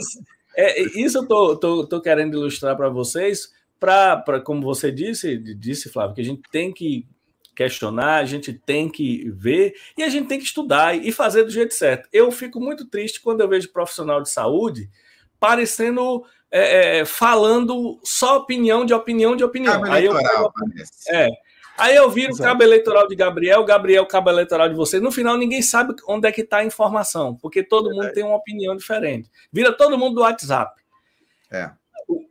é, 0.57 0.81
isso 0.99 1.19
eu 1.19 1.27
tô, 1.27 1.55
tô, 1.55 1.87
tô 1.87 2.01
querendo 2.01 2.37
ilustrar 2.37 2.75
para 2.75 2.89
vocês, 2.89 3.53
para, 3.79 4.41
como 4.43 4.61
você 4.61 4.91
disse, 4.91 5.37
disse, 5.37 5.89
Flávio, 5.89 6.15
que 6.15 6.21
a 6.21 6.25
gente 6.25 6.41
tem 6.51 6.73
que 6.73 7.07
questionar, 7.55 8.17
a 8.17 8.25
gente 8.25 8.53
tem 8.53 8.89
que 8.89 9.29
ver 9.31 9.75
e 9.97 10.03
a 10.03 10.09
gente 10.09 10.27
tem 10.27 10.37
que 10.37 10.45
estudar 10.45 10.95
e 10.95 11.11
fazer 11.11 11.43
do 11.43 11.49
jeito 11.49 11.73
certo. 11.73 12.07
Eu 12.13 12.31
fico 12.31 12.59
muito 12.59 12.85
triste 12.85 13.21
quando 13.21 13.41
eu 13.41 13.47
vejo 13.47 13.71
profissional 13.71 14.21
de 14.21 14.29
saúde 14.29 14.89
parecendo 15.39 16.23
é, 16.51 16.99
é, 16.99 17.05
falando 17.05 17.99
só 18.03 18.37
opinião 18.37 18.85
de 18.85 18.93
opinião 18.93 19.35
de 19.35 19.43
opinião. 19.43 19.83
Aí 19.85 20.05
eu, 20.05 20.15
é, 21.09 21.27
Aí 21.77 21.95
eu 21.95 22.09
viro 22.09 22.31
Exato. 22.31 22.43
o 22.43 22.45
cabo 22.45 22.63
eleitoral 22.63 23.07
de 23.07 23.15
Gabriel, 23.15 23.63
Gabriel 23.63 24.03
o 24.03 24.07
cabo 24.07 24.29
eleitoral 24.29 24.67
de 24.67 24.75
você. 24.75 24.99
No 24.99 25.11
final, 25.11 25.37
ninguém 25.37 25.61
sabe 25.61 25.93
onde 26.07 26.27
é 26.27 26.31
que 26.31 26.41
está 26.41 26.57
a 26.57 26.65
informação, 26.65 27.35
porque 27.35 27.63
todo 27.63 27.91
mundo 27.91 28.11
tem 28.13 28.23
uma 28.23 28.35
opinião 28.35 28.75
diferente. 28.75 29.29
Vira 29.51 29.71
todo 29.71 29.97
mundo 29.97 30.15
do 30.15 30.21
WhatsApp. 30.21 30.81
É. 31.51 31.71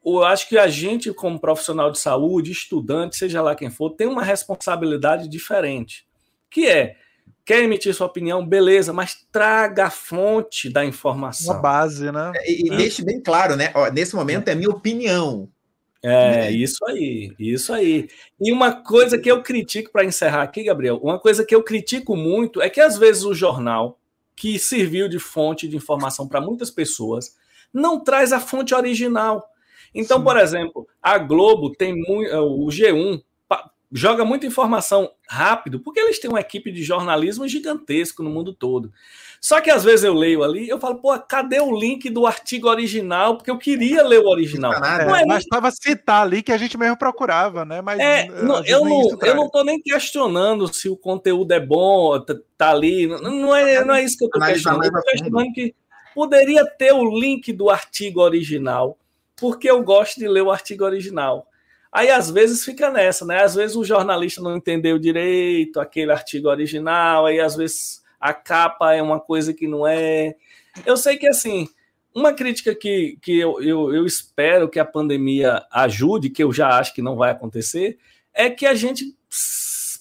Eu 0.04 0.24
acho 0.24 0.48
que 0.48 0.58
a 0.58 0.66
gente, 0.66 1.12
como 1.12 1.38
profissional 1.38 1.90
de 1.90 1.98
saúde, 1.98 2.50
estudante, 2.50 3.16
seja 3.16 3.42
lá 3.42 3.54
quem 3.54 3.70
for, 3.70 3.90
tem 3.90 4.06
uma 4.06 4.22
responsabilidade 4.22 5.28
diferente, 5.28 6.06
que 6.50 6.66
é 6.66 6.96
quer 7.44 7.62
emitir 7.62 7.94
sua 7.94 8.08
opinião, 8.08 8.44
beleza, 8.44 8.92
mas 8.92 9.24
traga 9.30 9.86
a 9.86 9.90
fonte 9.90 10.68
da 10.68 10.84
informação. 10.84 11.54
Uma 11.54 11.62
base, 11.62 12.10
né? 12.10 12.32
E, 12.44 12.68
e 12.68 12.74
é. 12.74 12.76
deixe 12.76 13.04
bem 13.04 13.22
claro, 13.22 13.54
né? 13.54 13.70
Ó, 13.72 13.88
nesse 13.88 14.16
momento 14.16 14.48
é 14.48 14.54
minha 14.54 14.70
opinião. 14.70 15.48
É, 16.02 16.36
né? 16.36 16.50
isso 16.52 16.84
aí, 16.86 17.32
isso 17.38 17.72
aí. 17.72 18.08
E 18.40 18.52
uma 18.52 18.72
coisa 18.72 19.18
que 19.18 19.30
eu 19.30 19.42
critico, 19.42 19.90
para 19.90 20.04
encerrar 20.04 20.42
aqui, 20.42 20.62
Gabriel, 20.62 21.00
uma 21.02 21.18
coisa 21.18 21.44
que 21.44 21.54
eu 21.54 21.62
critico 21.62 22.16
muito 22.16 22.60
é 22.62 22.70
que 22.70 22.80
às 22.80 22.96
vezes 22.98 23.24
o 23.24 23.34
jornal, 23.34 23.98
que 24.34 24.58
serviu 24.58 25.08
de 25.08 25.18
fonte 25.18 25.66
de 25.66 25.76
informação 25.76 26.28
para 26.28 26.40
muitas 26.40 26.70
pessoas, 26.70 27.36
não 27.72 27.98
traz 27.98 28.32
a 28.32 28.40
fonte 28.40 28.74
original. 28.74 29.44
Então, 29.94 30.18
Sim. 30.18 30.24
por 30.24 30.36
exemplo, 30.36 30.88
a 31.00 31.18
Globo 31.18 31.72
tem 31.72 31.94
muito, 31.94 32.34
o 32.36 32.66
G1 32.66 33.22
joga 33.92 34.24
muita 34.24 34.46
informação 34.46 35.10
rápido, 35.28 35.80
porque 35.80 36.00
eles 36.00 36.18
têm 36.18 36.30
uma 36.30 36.40
equipe 36.40 36.70
de 36.70 36.82
jornalismo 36.82 37.46
gigantesco 37.48 38.22
no 38.22 38.30
mundo 38.30 38.52
todo. 38.52 38.92
Só 39.40 39.60
que 39.60 39.70
às 39.70 39.84
vezes 39.84 40.04
eu 40.04 40.14
leio 40.14 40.42
ali, 40.42 40.68
eu 40.68 40.78
falo, 40.78 40.96
pô, 40.96 41.18
cadê 41.20 41.60
o 41.60 41.76
link 41.76 42.08
do 42.10 42.26
artigo 42.26 42.68
original? 42.68 43.36
Porque 43.36 43.50
eu 43.50 43.58
queria 43.58 44.02
ler 44.02 44.20
o 44.20 44.28
original. 44.28 44.72
Não 44.72 45.16
é, 45.16 45.24
mas 45.24 45.44
estava 45.44 45.70
citar 45.70 46.22
ali 46.22 46.42
que 46.42 46.52
a 46.52 46.56
gente 46.56 46.76
mesmo 46.76 46.96
procurava, 46.96 47.64
né? 47.64 47.80
Mas 47.80 47.98
é, 48.00 48.26
não, 48.42 48.64
eu 48.64 48.84
não, 48.84 49.18
eu 49.22 49.34
não 49.34 49.50
tô 49.50 49.62
nem 49.62 49.80
questionando 49.80 50.72
se 50.72 50.88
o 50.88 50.96
conteúdo 50.96 51.52
é 51.52 51.60
bom, 51.60 52.20
tá, 52.20 52.34
tá 52.56 52.70
ali. 52.70 53.06
Não, 53.06 53.20
não, 53.20 53.54
é, 53.54 53.84
não 53.84 53.94
é 53.94 54.02
isso 54.02 54.18
que 54.18 54.24
eu 54.24 54.30
tô 54.30 54.40
questionando. 54.40 54.84
Eu 54.84 54.92
tô 54.92 55.02
questionando 55.02 55.52
que 55.52 55.74
poderia 56.14 56.64
ter 56.64 56.92
o 56.92 57.04
link 57.04 57.52
do 57.52 57.70
artigo 57.70 58.20
original 58.20 58.98
porque 59.36 59.70
eu 59.70 59.82
gosto 59.82 60.18
de 60.18 60.26
ler 60.26 60.42
o 60.42 60.50
artigo 60.50 60.84
original. 60.84 61.46
Aí 61.92 62.10
às 62.10 62.30
vezes 62.30 62.64
fica 62.64 62.90
nessa, 62.90 63.24
né? 63.24 63.42
Às 63.42 63.54
vezes 63.54 63.76
o 63.76 63.84
jornalista 63.84 64.40
não 64.40 64.56
entendeu 64.56 64.98
direito 64.98 65.78
aquele 65.78 66.10
artigo 66.10 66.48
original, 66.48 67.26
aí 67.26 67.38
às 67.38 67.54
vezes 67.54 68.02
a 68.20 68.32
capa 68.34 68.94
é 68.94 69.02
uma 69.02 69.20
coisa 69.20 69.52
que 69.52 69.66
não 69.66 69.86
é. 69.86 70.34
Eu 70.84 70.96
sei 70.96 71.16
que 71.16 71.26
assim, 71.26 71.68
uma 72.14 72.32
crítica 72.32 72.74
que, 72.74 73.18
que 73.20 73.38
eu, 73.38 73.60
eu, 73.62 73.94
eu 73.94 74.06
espero 74.06 74.70
que 74.70 74.78
a 74.78 74.84
pandemia 74.84 75.62
ajude, 75.70 76.30
que 76.30 76.42
eu 76.42 76.50
já 76.50 76.78
acho 76.78 76.94
que 76.94 77.02
não 77.02 77.14
vai 77.14 77.30
acontecer, 77.30 77.98
é 78.32 78.48
que 78.48 78.64
a 78.64 78.74
gente, 78.74 79.14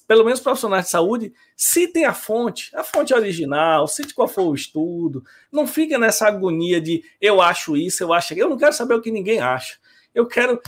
pelo 0.07 0.23
menos 0.23 0.39
profissionais 0.39 0.85
de 0.85 0.91
saúde, 0.91 1.33
citem 1.57 2.05
a 2.05 2.13
fonte, 2.13 2.69
a 2.73 2.85
fonte 2.85 3.13
original, 3.13 3.85
cite 3.87 4.13
qual 4.13 4.27
foi 4.27 4.45
o 4.45 4.55
estudo, 4.55 5.25
não 5.51 5.67
fica 5.67 5.97
nessa 5.97 6.27
agonia 6.27 6.79
de 6.79 7.03
eu 7.19 7.41
acho 7.41 7.75
isso, 7.75 8.01
eu 8.01 8.13
acho 8.13 8.31
aquilo, 8.31 8.47
eu 8.47 8.51
não 8.51 8.57
quero 8.57 8.73
saber 8.73 8.93
o 8.93 9.01
que 9.01 9.11
ninguém 9.11 9.39
acha. 9.39 9.77
Eu 10.13 10.25
quero 10.25 10.61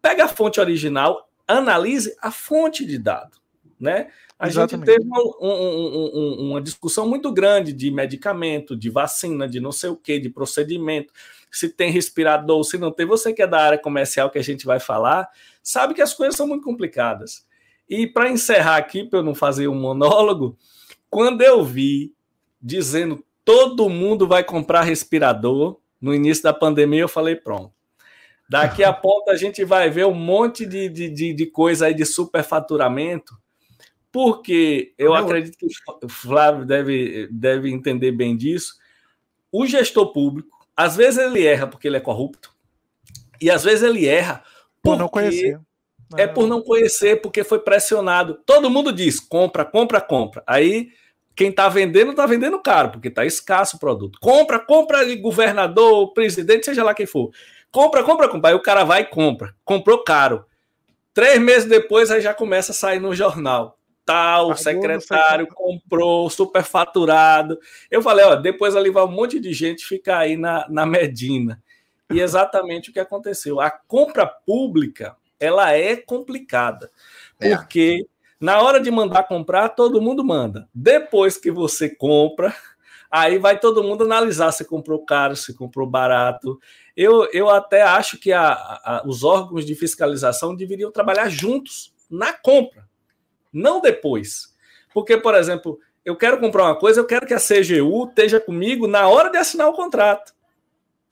pega 0.00 0.24
a 0.24 0.28
fonte 0.28 0.58
original, 0.58 1.28
analise 1.46 2.16
a 2.20 2.30
fonte 2.30 2.86
de 2.86 2.98
dado, 2.98 3.36
né? 3.78 4.10
A 4.38 4.48
Exatamente. 4.48 4.90
gente 4.90 4.98
teve 4.98 5.08
uma, 5.08 5.22
um, 5.40 6.10
um, 6.14 6.50
uma 6.50 6.60
discussão 6.60 7.08
muito 7.08 7.32
grande 7.32 7.72
de 7.72 7.90
medicamento, 7.90 8.76
de 8.76 8.90
vacina, 8.90 9.48
de 9.48 9.60
não 9.60 9.70
sei 9.70 9.90
o 9.90 9.96
que, 9.96 10.18
de 10.18 10.28
procedimento, 10.28 11.12
se 11.50 11.68
tem 11.68 11.90
respirador, 11.90 12.62
se 12.64 12.76
não 12.76 12.90
tem. 12.90 13.06
Você 13.06 13.32
que 13.32 13.42
é 13.42 13.46
da 13.46 13.60
área 13.60 13.78
comercial 13.78 14.28
que 14.30 14.38
a 14.38 14.42
gente 14.42 14.66
vai 14.66 14.80
falar, 14.80 15.28
sabe 15.62 15.94
que 15.94 16.02
as 16.02 16.12
coisas 16.12 16.36
são 16.36 16.48
muito 16.48 16.64
complicadas. 16.64 17.46
E 17.88 18.06
para 18.06 18.28
encerrar 18.28 18.76
aqui, 18.76 19.04
para 19.04 19.20
eu 19.20 19.22
não 19.22 19.34
fazer 19.34 19.68
um 19.68 19.78
monólogo, 19.78 20.58
quando 21.08 21.42
eu 21.42 21.64
vi 21.64 22.12
dizendo 22.60 23.24
todo 23.44 23.88
mundo 23.90 24.26
vai 24.26 24.42
comprar 24.42 24.82
respirador 24.82 25.78
no 26.00 26.14
início 26.14 26.42
da 26.42 26.52
pandemia, 26.52 27.02
eu 27.02 27.08
falei: 27.08 27.36
pronto. 27.36 27.72
Daqui 28.48 28.82
a 28.82 28.92
pouco 28.92 29.30
a 29.30 29.36
gente 29.36 29.64
vai 29.64 29.88
ver 29.90 30.06
um 30.06 30.14
monte 30.14 30.66
de, 30.66 30.88
de, 30.88 31.08
de, 31.08 31.32
de 31.32 31.46
coisa 31.46 31.86
aí 31.86 31.94
de 31.94 32.04
superfaturamento 32.04 33.32
porque 34.14 34.94
eu 34.96 35.12
acredito 35.12 35.58
que 35.58 35.66
o 36.04 36.08
Flávio 36.08 36.64
deve, 36.64 37.26
deve 37.32 37.68
entender 37.68 38.12
bem 38.12 38.36
disso. 38.36 38.76
O 39.50 39.66
gestor 39.66 40.12
público, 40.12 40.64
às 40.76 40.94
vezes 40.94 41.18
ele 41.18 41.44
erra 41.44 41.66
porque 41.66 41.88
ele 41.88 41.96
é 41.96 42.00
corrupto, 42.00 42.54
e 43.40 43.50
às 43.50 43.64
vezes 43.64 43.82
ele 43.82 44.06
erra 44.06 44.44
por 44.80 44.96
não 44.96 45.08
conhecer. 45.08 45.60
É 46.16 46.28
por 46.28 46.46
não 46.46 46.62
conhecer, 46.62 47.20
porque 47.22 47.42
foi 47.42 47.58
pressionado. 47.58 48.38
Todo 48.46 48.70
mundo 48.70 48.92
diz: 48.92 49.18
compra, 49.18 49.64
compra, 49.64 50.00
compra. 50.00 50.44
Aí 50.46 50.90
quem 51.34 51.50
está 51.50 51.68
vendendo 51.68 52.12
está 52.12 52.24
vendendo 52.24 52.60
caro, 52.60 52.90
porque 52.90 53.08
está 53.08 53.26
escasso 53.26 53.78
o 53.78 53.80
produto. 53.80 54.20
Compra, 54.20 54.60
compra 54.60 55.04
de 55.04 55.16
governador, 55.16 56.12
presidente, 56.12 56.66
seja 56.66 56.84
lá 56.84 56.94
quem 56.94 57.06
for. 57.06 57.32
Compra, 57.72 58.04
compra, 58.04 58.28
compra. 58.28 58.50
Aí 58.50 58.54
o 58.54 58.62
cara 58.62 58.84
vai 58.84 59.00
e 59.02 59.06
compra. 59.06 59.56
Comprou 59.64 60.04
caro. 60.04 60.44
Três 61.12 61.40
meses 61.40 61.68
depois, 61.68 62.12
aí 62.12 62.20
já 62.20 62.32
começa 62.32 62.70
a 62.70 62.74
sair 62.76 63.00
no 63.00 63.12
jornal 63.12 63.76
tal, 64.04 64.50
o 64.50 64.56
secretário 64.56 65.46
comprou, 65.46 66.28
superfaturado. 66.28 67.58
Eu 67.90 68.02
falei, 68.02 68.24
ó, 68.24 68.36
depois 68.36 68.76
ali 68.76 68.90
vai 68.90 69.04
um 69.04 69.10
monte 69.10 69.40
de 69.40 69.52
gente 69.52 69.84
ficar 69.84 70.18
aí 70.18 70.36
na, 70.36 70.66
na 70.68 70.84
Medina. 70.84 71.62
E 72.12 72.20
exatamente 72.20 72.90
o 72.90 72.92
que 72.92 73.00
aconteceu. 73.00 73.60
A 73.60 73.70
compra 73.70 74.26
pública, 74.26 75.16
ela 75.40 75.72
é 75.72 75.96
complicada. 75.96 76.90
É. 77.40 77.56
Porque 77.56 78.06
na 78.38 78.60
hora 78.60 78.80
de 78.80 78.90
mandar 78.90 79.24
comprar, 79.24 79.70
todo 79.70 80.02
mundo 80.02 80.24
manda. 80.24 80.68
Depois 80.74 81.38
que 81.38 81.50
você 81.50 81.88
compra, 81.88 82.54
aí 83.10 83.38
vai 83.38 83.58
todo 83.58 83.82
mundo 83.82 84.04
analisar 84.04 84.52
se 84.52 84.64
comprou 84.66 85.04
caro, 85.04 85.34
se 85.34 85.54
comprou 85.54 85.86
barato. 85.86 86.60
Eu, 86.94 87.28
eu 87.32 87.48
até 87.48 87.82
acho 87.82 88.18
que 88.18 88.32
a, 88.32 88.52
a, 88.52 89.02
os 89.06 89.24
órgãos 89.24 89.64
de 89.64 89.74
fiscalização 89.74 90.54
deveriam 90.54 90.92
trabalhar 90.92 91.28
juntos 91.30 91.94
na 92.10 92.32
compra 92.32 92.84
não 93.54 93.80
depois. 93.80 94.54
Porque, 94.92 95.16
por 95.16 95.34
exemplo, 95.34 95.78
eu 96.04 96.16
quero 96.16 96.38
comprar 96.38 96.64
uma 96.64 96.78
coisa, 96.78 97.00
eu 97.00 97.06
quero 97.06 97.26
que 97.26 97.34
a 97.34 97.38
CGU 97.38 98.08
esteja 98.08 98.40
comigo 98.40 98.86
na 98.86 99.08
hora 99.08 99.30
de 99.30 99.38
assinar 99.38 99.68
o 99.68 99.72
contrato. 99.72 100.34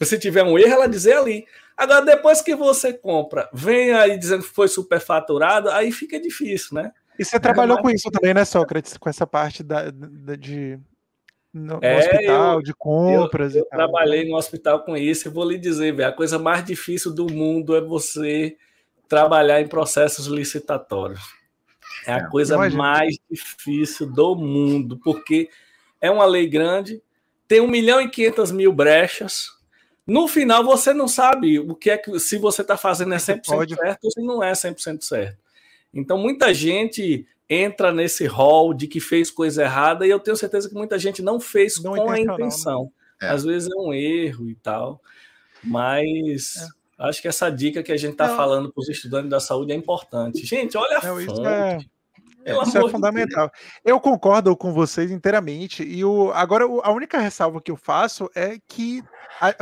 Se 0.03 0.19
tiver 0.19 0.43
um 0.43 0.59
erro, 0.59 0.73
ela 0.73 0.89
dizer 0.89 1.17
ali. 1.17 1.47
Agora, 1.77 2.05
depois 2.05 2.43
que 2.43 2.55
você 2.55 2.93
compra, 2.93 3.49
vem 3.53 3.93
aí 3.93 4.19
dizendo 4.19 4.43
que 4.43 4.51
foi 4.51 4.69
superfaturado, 4.69 5.71
aí 5.71 5.91
fica 5.91 6.21
difícil, 6.21 6.75
né? 6.75 6.93
E 7.19 7.25
você 7.25 7.39
trabalhou 7.39 7.79
com 7.79 7.91
isso 7.91 8.11
também, 8.11 8.35
né, 8.35 8.45
Sócrates? 8.45 8.97
Com 8.97 9.09
essa 9.09 9.27
parte 9.27 9.63
da, 9.63 9.91
da 9.91 10.35
de 10.35 10.79
no, 11.53 11.79
é, 11.83 11.99
hospital, 11.99 12.55
eu, 12.55 12.63
de 12.63 12.75
compras. 12.75 13.55
Eu, 13.55 13.63
eu 13.63 13.69
trabalhei 13.69 14.29
no 14.29 14.37
hospital 14.37 14.85
com 14.85 14.97
isso. 14.97 15.29
Eu 15.29 15.33
vou 15.33 15.49
lhe 15.49 15.59
dizer, 15.59 15.95
velho, 15.95 16.09
a 16.09 16.13
coisa 16.13 16.39
mais 16.39 16.65
difícil 16.65 17.15
do 17.15 17.27
mundo 17.33 17.77
é 17.77 17.81
você 17.81 18.57
trabalhar 19.09 19.61
em 19.61 19.69
processos 19.69 20.27
licitatórios. 20.27 21.21
É 22.07 22.15
a 22.15 22.19
é, 22.19 22.29
coisa 22.29 22.55
imagina. 22.55 22.83
mais 22.83 23.17
difícil 23.31 24.07
do 24.07 24.35
mundo, 24.35 24.99
porque 25.03 25.49
é 26.01 26.11
uma 26.11 26.25
lei 26.25 26.49
grande, 26.49 27.03
tem 27.47 27.61
1 27.61 27.69
milhão 27.69 28.01
e 28.01 28.09
500 28.09 28.53
mil 28.53 28.73
brechas. 28.73 29.49
No 30.07 30.27
final, 30.27 30.65
você 30.65 30.93
não 30.93 31.07
sabe 31.07 31.59
o 31.59 31.75
que 31.75 31.91
é 31.91 31.97
que 31.97 32.19
se 32.19 32.37
você 32.39 32.63
está 32.63 32.77
fazendo 32.77 33.15
é 33.15 33.19
100% 33.19 33.43
pode. 33.47 33.75
certo 33.75 34.05
ou 34.05 34.11
se 34.11 34.21
não 34.21 34.43
é 34.43 34.53
100% 34.53 35.03
certo. 35.03 35.39
Então, 35.95 36.19
muita 36.19 36.53
gente 36.53 37.27
entra 37.49 37.93
nesse 37.93 38.27
rol 38.27 38.73
de 38.73 38.87
que 38.87 38.99
fez 38.99 39.31
coisa 39.31 39.63
errada 39.63 40.07
e 40.07 40.11
eu 40.11 40.19
tenho 40.19 40.37
certeza 40.37 40.69
que 40.69 40.75
muita 40.75 40.99
gente 40.99 41.21
não 41.21 41.39
fez 41.39 41.81
não 41.83 41.95
com 41.95 42.11
a 42.11 42.19
intenção. 42.19 42.85
Né? 43.21 43.29
É. 43.29 43.31
Às 43.31 43.45
vezes 43.45 43.71
é 43.71 43.77
um 43.77 43.93
erro 43.93 44.49
e 44.49 44.55
tal, 44.55 45.01
mas 45.63 46.57
é. 46.57 46.82
Acho 47.03 47.21
que 47.21 47.27
essa 47.27 47.51
dica 47.51 47.83
que 47.83 47.91
a 47.91 47.97
gente 47.97 48.13
está 48.13 48.37
falando 48.37 48.73
para 48.73 48.81
os 48.81 48.89
estudantes 48.89 49.29
da 49.29 49.41
saúde 49.41 49.73
é 49.73 49.75
importante. 49.75 50.47
Gente, 50.47 50.77
olha 50.77 50.99
a 50.99 51.05
não, 51.05 51.17
fonte. 51.17 51.33
Isso 51.33 51.47
é, 51.47 51.79
isso 52.63 52.79
é 52.79 52.91
fundamental. 52.91 53.49
Deus. 53.49 53.81
Eu 53.85 53.99
concordo 53.99 54.57
com 54.57 54.73
vocês 54.73 55.11
inteiramente. 55.11 55.83
E 55.83 56.05
o, 56.05 56.31
agora, 56.33 56.65
a 56.65 56.93
única 56.93 57.19
ressalva 57.19 57.61
que 57.61 57.73
eu 57.73 57.77
faço 57.77 58.31
é 58.37 58.57
que 58.69 59.03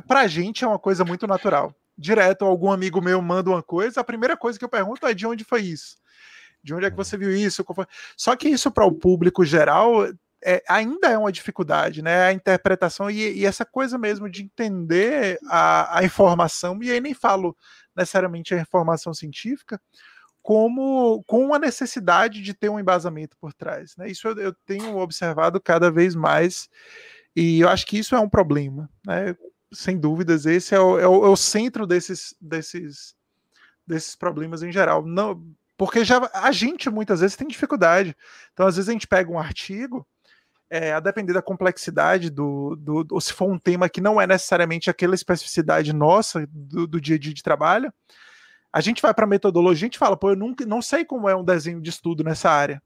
para 0.07 0.21
a 0.21 0.27
gente 0.27 0.65
é 0.65 0.69
uma 0.69 0.79
coisa 0.79 1.03
muito 1.03 1.27
natural. 1.27 1.75
Direto, 1.97 2.45
algum 2.45 2.71
amigo 2.71 3.01
meu 3.01 3.23
manda 3.23 3.49
uma 3.49 3.63
coisa, 3.63 4.01
a 4.01 4.05
primeira 4.05 4.37
coisa 4.37 4.59
que 4.59 4.65
eu 4.65 4.69
pergunto 4.69 5.07
é 5.07 5.15
de 5.15 5.27
onde 5.27 5.43
foi 5.43 5.63
isso? 5.63 5.97
De 6.63 6.75
onde 6.75 6.85
é 6.85 6.91
que 6.91 6.97
você 6.97 7.17
viu 7.17 7.35
isso? 7.35 7.65
Só 8.19 8.37
que 8.37 8.49
isso 8.51 8.71
para 8.71 8.85
o 8.85 8.93
público 8.93 9.47
geral 9.47 10.07
é, 10.43 10.63
ainda 10.69 11.09
é 11.09 11.19
uma 11.19 11.33
dificuldade, 11.33 12.03
né? 12.03 12.25
A 12.27 12.33
interpretação 12.33 13.11
e, 13.11 13.39
e 13.39 13.47
essa 13.47 13.65
coisa 13.65 13.99
mesmo 13.99 14.29
de 14.29 14.43
entender 14.43 15.39
a, 15.47 15.99
a, 15.99 16.05
informação, 16.05 16.83
e 16.83 16.91
aí 16.91 17.01
nem 17.01 17.15
falo 17.15 17.57
necessariamente 17.95 18.55
a 18.55 18.61
informação 18.61 19.13
científica, 19.13 19.81
como 20.43 21.23
com 21.27 21.53
a 21.53 21.59
necessidade 21.59 22.41
de 22.43 22.55
ter 22.55 22.71
um 22.71 22.81
embasamento 22.81 23.37
por 23.39 23.53
trás. 23.53 23.95
Né? 23.97 24.11
Isso 24.11 24.27
eu, 24.29 24.39
eu 24.39 24.55
tenho 24.65 24.97
observado 24.97 25.61
cada 25.61 25.91
vez 25.91 26.15
mais, 26.15 26.69
e 27.37 27.61
eu 27.61 27.69
acho 27.69 27.87
que 27.87 27.99
isso 27.99 28.15
é 28.15 28.21
um 28.21 28.29
problema, 28.29 28.89
né? 29.07 29.37
Sem 29.73 29.99
dúvidas, 29.99 30.47
esse 30.47 30.75
é 30.75 30.81
o, 30.81 30.99
é 30.99 31.07
o, 31.07 31.27
é 31.27 31.29
o 31.29 31.37
centro 31.37 31.87
desses, 31.87 32.35
desses, 32.41 33.15
desses 33.87 34.17
problemas 34.17 34.65
em 34.65 34.73
geral. 34.73 35.07
Não, 35.07 35.41
porque 35.77 36.05
já 36.05 36.29
a 36.35 36.51
gente 36.51 36.91
muitas 36.91 37.21
vezes 37.21 37.37
tem 37.37 37.47
dificuldade. 37.47 38.17
Então, 38.53 38.67
às 38.67 38.77
vezes 38.77 38.89
a 38.89 38.93
gente 38.93 39.07
pega 39.07 39.31
um 39.31 39.39
artigo 39.39 40.05
é, 40.71 40.93
a 40.93 41.01
depender 41.01 41.33
da 41.33 41.43
complexidade 41.43 42.31
do, 42.31 42.77
do, 42.77 43.07
ou 43.11 43.21
se 43.21 43.33
for 43.33 43.51
um 43.51 43.59
tema 43.59 43.89
que 43.89 44.01
não 44.01 44.21
é 44.21 44.27
necessariamente 44.27 44.89
aquela 44.89 45.17
especificidade 45.17 45.93
nossa 45.93 46.47
do, 46.49 46.87
do 46.87 47.01
dia 47.01 47.17
a 47.17 47.19
dia 47.19 47.35
de 47.35 47.43
trabalho, 47.43 47.93
a 48.73 48.81
gente 48.81 49.03
vai 49.03 49.13
para 49.13 49.25
a 49.25 49.29
metodologia 49.29 49.87
a 49.87 49.89
gente 49.89 49.99
fala, 49.99 50.17
pô, 50.17 50.31
eu 50.31 50.37
nunca, 50.37 50.65
não 50.65 50.81
sei 50.81 51.05
como 51.05 51.29
é 51.29 51.35
um 51.35 51.45
desenho 51.45 51.81
de 51.81 51.91
estudo 51.91 52.23
nessa 52.23 52.49
área. 52.49 52.81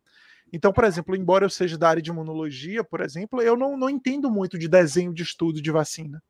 Então, 0.51 0.73
por 0.73 0.85
exemplo, 0.85 1.15
embora 1.15 1.45
eu 1.45 1.51
seja 1.51 1.77
da 1.77 1.89
área 1.89 2.01
de 2.01 2.11
imunologia, 2.11 2.83
por 2.83 3.03
exemplo, 3.03 3.43
eu 3.43 3.57
não, 3.57 3.77
não 3.77 3.91
entendo 3.91 4.31
muito 4.31 4.59
de 4.59 4.67
desenho 4.67 5.13
de 5.13 5.23
estudo 5.23 5.61
de 5.61 5.71
vacina. 5.71 6.23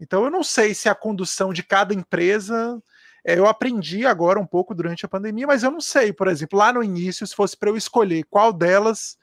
Então, 0.00 0.24
eu 0.24 0.30
não 0.30 0.42
sei 0.42 0.72
se 0.72 0.88
a 0.88 0.94
condução 0.94 1.52
de 1.52 1.62
cada 1.62 1.92
empresa. 1.92 2.80
É, 3.24 3.36
eu 3.36 3.46
aprendi 3.46 4.06
agora 4.06 4.38
um 4.38 4.46
pouco 4.46 4.72
durante 4.72 5.04
a 5.04 5.08
pandemia, 5.08 5.48
mas 5.48 5.64
eu 5.64 5.70
não 5.70 5.80
sei, 5.80 6.12
por 6.12 6.28
exemplo, 6.28 6.56
lá 6.56 6.72
no 6.72 6.82
início, 6.82 7.26
se 7.26 7.34
fosse 7.34 7.56
para 7.56 7.68
eu 7.68 7.76
escolher 7.76 8.24
qual 8.30 8.52
delas 8.52 9.18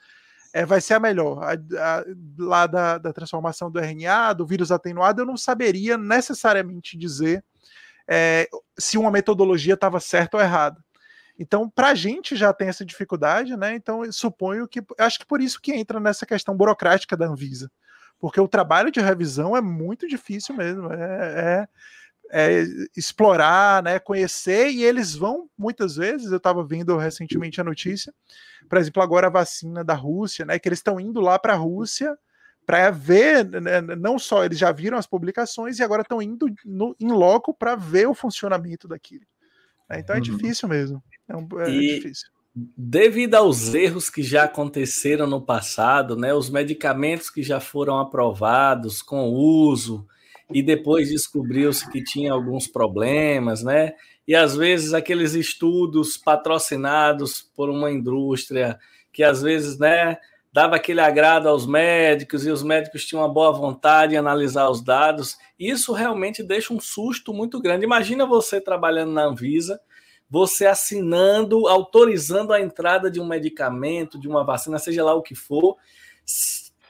é, 0.53 0.65
vai 0.65 0.79
ser 0.79 0.93
a 0.93 0.99
melhor. 0.99 1.43
A, 1.43 1.53
a, 1.53 2.05
lá 2.37 2.67
da, 2.67 2.97
da, 2.99 3.11
transformação 3.11 3.71
do 3.71 3.79
RNA, 3.79 4.33
do 4.33 4.45
vírus 4.45 4.71
atenuado, 4.71 5.21
eu 5.21 5.25
não 5.25 5.35
saberia 5.35 5.97
necessariamente 5.97 6.95
dizer 6.95 7.43
é, 8.07 8.47
se 8.77 8.97
uma 8.97 9.09
metodologia 9.09 9.73
estava 9.73 9.99
certa 9.99 10.37
ou 10.37 10.43
errada. 10.43 10.77
Então, 11.39 11.67
para 11.67 11.89
a 11.89 11.95
gente 11.95 12.35
já 12.35 12.53
tem 12.53 12.67
essa 12.67 12.85
dificuldade, 12.85 13.57
né? 13.57 13.73
Então, 13.75 14.09
suponho 14.11 14.67
que. 14.67 14.83
Acho 14.99 15.17
que 15.19 15.25
por 15.25 15.41
isso 15.41 15.59
que 15.59 15.73
entra 15.73 15.99
nessa 15.99 16.25
questão 16.25 16.55
burocrática 16.55 17.17
da 17.17 17.25
Anvisa. 17.25 17.71
Porque 18.19 18.39
o 18.39 18.47
trabalho 18.47 18.91
de 18.91 19.01
revisão 19.01 19.57
é 19.57 19.61
muito 19.61 20.07
difícil 20.07 20.55
mesmo. 20.55 20.93
é, 20.93 21.63
é 21.63 21.67
é, 22.31 22.63
explorar, 22.95 23.83
né, 23.83 23.99
conhecer, 23.99 24.69
e 24.69 24.83
eles 24.83 25.15
vão 25.15 25.49
muitas 25.57 25.95
vezes. 25.95 26.31
Eu 26.31 26.37
estava 26.37 26.63
vendo 26.63 26.97
recentemente 26.97 27.61
a 27.61 27.63
notícia, 27.63 28.13
por 28.69 28.77
exemplo, 28.77 29.03
agora 29.03 29.27
a 29.27 29.31
vacina 29.31 29.83
da 29.83 29.93
Rússia, 29.93 30.45
né, 30.45 30.57
que 30.57 30.67
eles 30.67 30.79
estão 30.79 30.99
indo 30.99 31.21
lá 31.21 31.37
para 31.37 31.53
a 31.53 31.57
Rússia 31.57 32.17
para 32.65 32.89
ver, 32.91 33.45
né, 33.61 33.81
não 33.81 34.17
só 34.17 34.43
eles 34.43 34.57
já 34.57 34.71
viram 34.71 34.97
as 34.97 35.05
publicações 35.05 35.79
e 35.79 35.83
agora 35.83 36.01
estão 36.01 36.21
indo 36.21 36.47
no, 36.65 36.95
em 36.99 37.11
loco 37.11 37.53
para 37.53 37.75
ver 37.75 38.07
o 38.07 38.13
funcionamento 38.13 38.87
daquilo. 38.87 39.25
Né? 39.89 39.99
Então 39.99 40.15
é 40.15 40.19
uhum. 40.19 40.23
difícil 40.23 40.69
mesmo. 40.69 41.03
É, 41.27 41.35
um, 41.35 41.47
é 41.59 41.69
e, 41.69 41.95
difícil. 41.95 42.29
Devido 42.55 43.35
aos 43.35 43.73
erros 43.73 44.09
que 44.09 44.21
já 44.21 44.43
aconteceram 44.43 45.27
no 45.27 45.41
passado, 45.41 46.15
né, 46.15 46.33
os 46.33 46.49
medicamentos 46.49 47.29
que 47.29 47.43
já 47.43 47.59
foram 47.59 47.99
aprovados 47.99 49.01
com 49.01 49.29
uso 49.29 50.07
e 50.51 50.61
depois 50.61 51.09
descobriu-se 51.09 51.89
que 51.89 52.03
tinha 52.03 52.31
alguns 52.31 52.67
problemas, 52.67 53.63
né? 53.63 53.93
E 54.27 54.35
às 54.35 54.55
vezes 54.55 54.93
aqueles 54.93 55.33
estudos 55.33 56.17
patrocinados 56.17 57.41
por 57.55 57.69
uma 57.69 57.91
indústria 57.91 58.79
que 59.11 59.23
às 59.23 59.41
vezes, 59.41 59.77
né, 59.77 60.17
dava 60.51 60.75
aquele 60.75 61.01
agrado 61.01 61.47
aos 61.47 61.67
médicos 61.67 62.45
e 62.45 62.49
os 62.49 62.63
médicos 62.63 63.05
tinham 63.05 63.21
uma 63.21 63.31
boa 63.31 63.51
vontade 63.51 64.15
em 64.15 64.17
analisar 64.17 64.69
os 64.69 64.81
dados. 64.81 65.37
Isso 65.59 65.93
realmente 65.93 66.41
deixa 66.41 66.73
um 66.73 66.79
susto 66.79 67.33
muito 67.33 67.61
grande. 67.61 67.85
Imagina 67.85 68.25
você 68.25 68.59
trabalhando 68.59 69.11
na 69.11 69.23
Anvisa 69.23 69.79
você 70.33 70.65
assinando, 70.65 71.67
autorizando 71.67 72.53
a 72.53 72.59
entrada 72.59 73.11
de 73.11 73.21
um 73.21 73.27
medicamento, 73.27 74.19
de 74.19 74.27
uma 74.27 74.43
vacina, 74.43 74.79
seja 74.79 75.03
lá 75.03 75.13
o 75.13 75.21
que 75.21 75.35
for, 75.35 75.77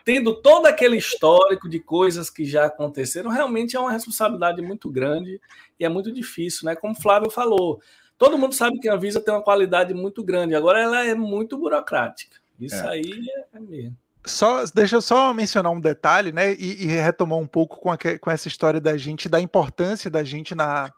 tendo 0.04 0.34
todo 0.36 0.66
aquele 0.66 0.98
histórico 0.98 1.70
de 1.70 1.80
coisas 1.80 2.30
que 2.30 2.46
já 2.46 2.66
aconteceram, 2.66 3.30
realmente 3.30 3.76
é 3.76 3.80
uma 3.80 3.92
responsabilidade 3.92 4.62
muito 4.62 4.90
grande 4.90 5.40
e 5.80 5.86
é 5.86 5.90
muito 5.90 6.12
difícil, 6.12 6.66
né? 6.66 6.76
Como 6.76 6.94
o 6.94 7.02
Flávio 7.02 7.30
falou, 7.30 7.82
todo 8.18 8.38
mundo 8.38 8.54
sabe 8.54 8.80
que 8.80 8.90
a 8.90 8.96
Anvisa 8.96 9.22
tem 9.22 9.34
uma 9.34 9.44
qualidade 9.44 9.94
muito 9.94 10.24
grande, 10.24 10.56
agora 10.56 10.80
ela 10.80 11.06
é 11.06 11.16
muito 11.16 11.58
burocrática. 11.58 12.38
Isso 12.60 12.76
é. 12.76 12.90
aí 12.90 13.26
é 13.54 13.60
mesmo. 13.60 13.98
Só, 14.26 14.64
deixa 14.74 14.96
eu 14.96 15.02
só 15.02 15.34
mencionar 15.34 15.72
um 15.72 15.82
detalhe, 15.82 16.32
né? 16.32 16.54
E, 16.54 16.84
e 16.84 16.86
retomar 16.86 17.38
um 17.38 17.48
pouco 17.48 17.78
com, 17.78 17.92
a, 17.92 17.98
com 17.98 18.32
essa 18.32 18.48
história 18.48 18.80
da 18.80 18.98
gente, 18.98 19.28
da 19.28 19.40
importância 19.40 20.10
da 20.10 20.24
gente 20.24 20.56
na, 20.56 20.94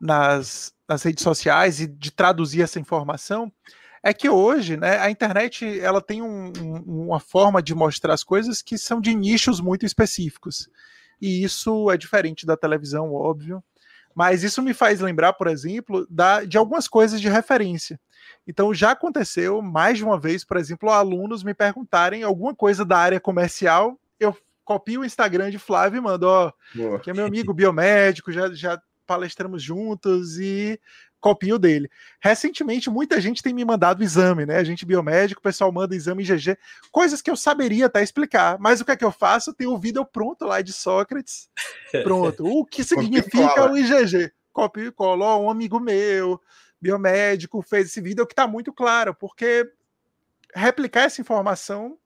nas, 0.00 0.72
nas 0.88 1.02
redes 1.04 1.22
sociais 1.22 1.80
e 1.80 1.86
de 1.86 2.10
traduzir 2.10 2.62
essa 2.62 2.80
informação 2.80 3.52
é 4.02 4.12
que 4.12 4.28
hoje, 4.28 4.76
né, 4.76 4.98
a 4.98 5.10
internet 5.10 5.80
ela 5.80 6.00
tem 6.00 6.22
um, 6.22 6.52
um, 6.60 7.06
uma 7.06 7.20
forma 7.20 7.62
de 7.62 7.74
mostrar 7.74 8.14
as 8.14 8.24
coisas 8.24 8.62
que 8.62 8.78
são 8.78 9.00
de 9.00 9.14
nichos 9.14 9.60
muito 9.60 9.84
específicos. 9.84 10.68
E 11.20 11.42
isso 11.42 11.90
é 11.90 11.96
diferente 11.96 12.46
da 12.46 12.56
televisão, 12.56 13.12
óbvio. 13.12 13.62
Mas 14.14 14.42
isso 14.42 14.62
me 14.62 14.74
faz 14.74 15.00
lembrar, 15.00 15.32
por 15.34 15.46
exemplo, 15.46 16.06
da, 16.08 16.44
de 16.44 16.56
algumas 16.56 16.88
coisas 16.88 17.20
de 17.20 17.28
referência. 17.28 18.00
Então 18.46 18.72
já 18.72 18.92
aconteceu 18.92 19.60
mais 19.60 19.98
de 19.98 20.04
uma 20.04 20.18
vez, 20.18 20.44
por 20.44 20.56
exemplo, 20.56 20.90
alunos 20.90 21.42
me 21.42 21.54
perguntarem 21.54 22.22
alguma 22.22 22.54
coisa 22.54 22.84
da 22.84 22.98
área 22.98 23.20
comercial, 23.20 23.98
eu 24.18 24.36
copio 24.64 25.00
o 25.00 25.04
Instagram 25.04 25.50
de 25.50 25.58
Flávio 25.58 25.98
e 25.98 26.00
mando, 26.00 26.26
ó, 26.26 26.52
que 26.98 27.10
é 27.10 27.14
meu 27.14 27.26
amigo 27.26 27.54
biomédico, 27.54 28.32
já, 28.32 28.52
já 28.52 28.80
palestramos 29.06 29.62
juntos 29.62 30.38
e 30.38 30.78
copio 31.20 31.58
dele. 31.58 31.90
Recentemente, 32.20 32.90
muita 32.90 33.20
gente 33.20 33.42
tem 33.42 33.52
me 33.52 33.64
mandado 33.64 34.02
exame, 34.02 34.46
né? 34.46 34.56
A 34.56 34.64
gente 34.64 34.86
biomédico, 34.86 35.40
o 35.40 35.42
pessoal 35.42 35.72
manda 35.72 35.94
exame 35.94 36.24
GG, 36.24 36.56
coisas 36.90 37.20
que 37.20 37.30
eu 37.30 37.36
saberia 37.36 37.86
até 37.86 38.02
explicar, 38.02 38.58
mas 38.58 38.80
o 38.80 38.84
que 38.84 38.92
é 38.92 38.96
que 38.96 39.04
eu 39.04 39.12
faço? 39.12 39.52
Tem 39.52 39.66
o 39.66 39.78
vídeo 39.78 40.04
pronto 40.04 40.44
lá 40.44 40.60
de 40.60 40.72
Sócrates. 40.72 41.48
Pronto. 42.04 42.44
O 42.46 42.64
que 42.64 42.84
significa 42.84 43.70
o 43.70 43.76
IgG? 43.76 44.32
Copio 44.52 44.86
e 44.86 44.92
colo. 44.92 45.24
Ó, 45.24 45.40
um 45.40 45.50
amigo 45.50 45.80
meu, 45.80 46.40
biomédico, 46.80 47.62
fez 47.62 47.86
esse 47.86 48.00
vídeo 48.00 48.26
que 48.26 48.32
está 48.32 48.46
muito 48.46 48.72
claro, 48.72 49.14
porque 49.14 49.70
replicar 50.54 51.04
essa 51.04 51.20
informação 51.20 51.98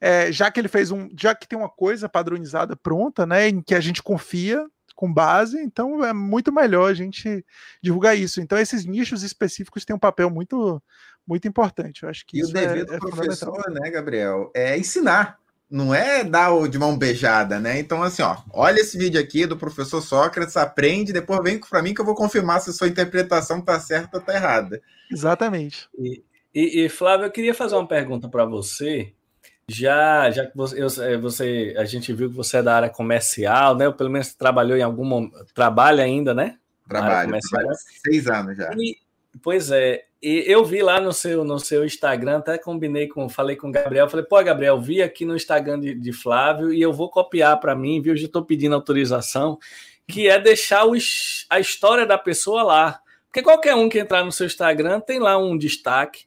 é, 0.00 0.30
já 0.30 0.50
que 0.50 0.60
ele 0.60 0.68
fez 0.68 0.90
um, 0.90 1.08
já 1.18 1.34
que 1.34 1.48
tem 1.48 1.58
uma 1.58 1.68
coisa 1.68 2.08
padronizada 2.08 2.76
pronta, 2.76 3.24
né, 3.24 3.48
em 3.48 3.62
que 3.62 3.74
a 3.74 3.80
gente 3.80 4.02
confia, 4.02 4.66
com 4.96 5.12
base, 5.12 5.60
então 5.60 6.02
é 6.02 6.12
muito 6.12 6.50
melhor 6.50 6.90
a 6.90 6.94
gente 6.94 7.44
divulgar 7.82 8.16
isso. 8.16 8.40
Então, 8.40 8.58
esses 8.58 8.86
nichos 8.86 9.22
específicos 9.22 9.84
têm 9.84 9.94
um 9.94 9.98
papel 9.98 10.30
muito, 10.30 10.82
muito 11.24 11.46
importante. 11.46 12.02
Eu 12.02 12.08
acho 12.08 12.26
que 12.26 12.38
e 12.38 12.44
o 12.44 12.48
dever 12.48 12.82
é, 12.82 12.84
do 12.86 12.94
é 12.94 12.98
professor, 12.98 13.70
né, 13.70 13.90
Gabriel, 13.90 14.50
é 14.54 14.76
ensinar. 14.76 15.38
Não 15.68 15.92
é 15.92 16.22
dar 16.22 16.50
de 16.68 16.78
mão 16.78 16.96
beijada, 16.96 17.58
né? 17.58 17.78
Então, 17.80 18.00
assim, 18.00 18.22
ó, 18.22 18.36
olha 18.52 18.80
esse 18.80 18.96
vídeo 18.96 19.20
aqui 19.20 19.46
do 19.46 19.56
professor 19.56 20.00
Sócrates, 20.00 20.56
aprende, 20.56 21.12
depois 21.12 21.42
vem 21.42 21.58
para 21.58 21.82
mim 21.82 21.92
que 21.92 22.00
eu 22.00 22.04
vou 22.04 22.14
confirmar 22.14 22.60
se 22.60 22.70
a 22.70 22.72
sua 22.72 22.86
interpretação 22.86 23.58
está 23.58 23.78
certa 23.80 24.16
ou 24.16 24.20
está 24.20 24.34
errada. 24.34 24.80
Exatamente. 25.10 25.88
E, 25.98 26.22
e, 26.54 26.84
e, 26.84 26.88
Flávio, 26.88 27.26
eu 27.26 27.32
queria 27.32 27.52
fazer 27.52 27.74
uma 27.74 27.86
pergunta 27.86 28.28
para 28.28 28.44
você. 28.44 29.12
Já, 29.68 30.30
já 30.30 30.46
que 30.46 30.56
você, 30.56 30.80
é, 30.80 31.16
você, 31.16 31.74
a 31.76 31.84
gente 31.84 32.12
viu 32.12 32.30
que 32.30 32.36
você 32.36 32.58
é 32.58 32.62
da 32.62 32.76
área 32.76 32.90
comercial, 32.90 33.74
né? 33.74 33.88
Ou 33.88 33.92
pelo 33.92 34.10
menos 34.10 34.32
trabalhou 34.32 34.76
em 34.76 34.82
algum 34.82 35.04
momento, 35.04 35.44
trabalha 35.52 36.04
ainda, 36.04 36.32
né? 36.32 36.56
Trabalho, 36.88 37.36
trabalho 37.50 37.76
seis 38.04 38.28
anos 38.28 38.56
já. 38.56 38.70
E, 38.76 38.96
pois 39.42 39.72
é, 39.72 40.04
e 40.22 40.44
eu 40.46 40.64
vi 40.64 40.82
lá 40.82 41.00
no 41.00 41.12
seu, 41.12 41.44
no 41.44 41.58
seu 41.58 41.84
Instagram, 41.84 42.38
até 42.38 42.56
combinei 42.58 43.08
com, 43.08 43.28
falei 43.28 43.56
com 43.56 43.68
o 43.68 43.72
Gabriel, 43.72 44.08
falei, 44.08 44.24
pô, 44.24 44.42
Gabriel, 44.42 44.80
vi 44.80 45.02
aqui 45.02 45.24
no 45.24 45.34
Instagram 45.34 45.80
de, 45.80 45.94
de 45.94 46.12
Flávio 46.12 46.72
e 46.72 46.80
eu 46.80 46.92
vou 46.92 47.10
copiar 47.10 47.58
para 47.58 47.74
mim, 47.74 48.00
viu? 48.00 48.16
Já 48.16 48.26
estou 48.26 48.44
pedindo 48.44 48.74
autorização, 48.74 49.58
que 50.06 50.28
é 50.28 50.38
deixar 50.38 50.84
os, 50.84 51.44
a 51.50 51.58
história 51.58 52.06
da 52.06 52.16
pessoa 52.16 52.62
lá. 52.62 53.00
Porque 53.26 53.42
qualquer 53.42 53.74
um 53.74 53.88
que 53.88 53.98
entrar 53.98 54.24
no 54.24 54.30
seu 54.30 54.46
Instagram 54.46 55.00
tem 55.00 55.18
lá 55.18 55.36
um 55.36 55.58
destaque 55.58 56.24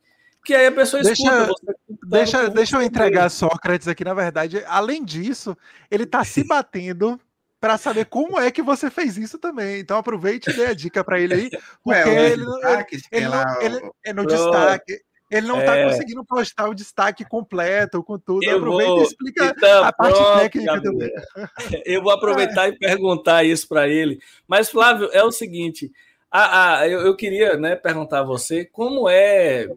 que 0.49 0.55
aí 0.55 0.65
a 0.65 0.71
pessoa 0.71 1.03
deixa, 1.03 1.41
escuta. 1.41 1.75
deixa, 2.07 2.49
deixa 2.49 2.77
eu 2.77 2.81
entregar 2.81 3.29
Sócrates 3.29 3.87
aqui, 3.87 4.03
na 4.03 4.15
verdade. 4.15 4.63
Além 4.65 5.05
disso, 5.05 5.55
ele 5.91 6.05
está 6.05 6.23
se 6.23 6.43
batendo 6.43 7.19
para 7.59 7.77
saber 7.77 8.05
como 8.05 8.39
é 8.39 8.49
que 8.49 8.63
você 8.63 8.89
fez 8.89 9.15
isso 9.15 9.37
também. 9.37 9.79
Então 9.79 9.99
aproveite 9.99 10.49
e 10.49 10.53
dê 10.53 10.65
a 10.65 10.73
dica 10.73 11.03
para 11.03 11.19
ele 11.19 11.33
aí, 11.35 11.49
porque 11.83 12.09
Ué, 12.09 12.31
ele, 12.31 12.45
destaque, 12.45 13.01
ele, 13.11 13.25
ele, 13.25 13.75
ele, 13.75 13.91
é 14.03 14.11
no 14.11 14.25
destaque. 14.25 14.99
Ele 15.29 15.45
não 15.45 15.59
está 15.59 15.75
é. 15.75 15.87
conseguindo 15.87 16.25
postar 16.25 16.67
o 16.67 16.73
destaque 16.73 17.23
completo 17.23 18.03
com 18.03 18.17
tudo. 18.17 18.43
Eu 18.43 18.57
Aproveita 18.57 18.91
vou... 18.91 19.01
e 19.01 19.03
explica 19.03 19.45
então, 19.55 19.83
a 19.83 19.93
parte 19.93 20.17
pronto, 20.17 20.39
técnica 20.39 20.81
também. 20.81 21.11
Eu 21.85 22.01
vou 22.01 22.11
aproveitar 22.11 22.65
é. 22.65 22.69
e 22.69 22.79
perguntar 22.79 23.43
isso 23.43 23.67
para 23.67 23.87
ele. 23.87 24.19
Mas, 24.47 24.71
Flávio, 24.71 25.11
é 25.13 25.23
o 25.23 25.31
seguinte: 25.31 25.91
ah, 26.31 26.79
ah 26.79 26.87
eu, 26.87 27.01
eu, 27.01 27.15
queria 27.15 27.57
né, 27.57 27.75
perguntar 27.75 28.19
a 28.19 28.23
você 28.23 28.65
como 28.65 29.09
é. 29.09 29.67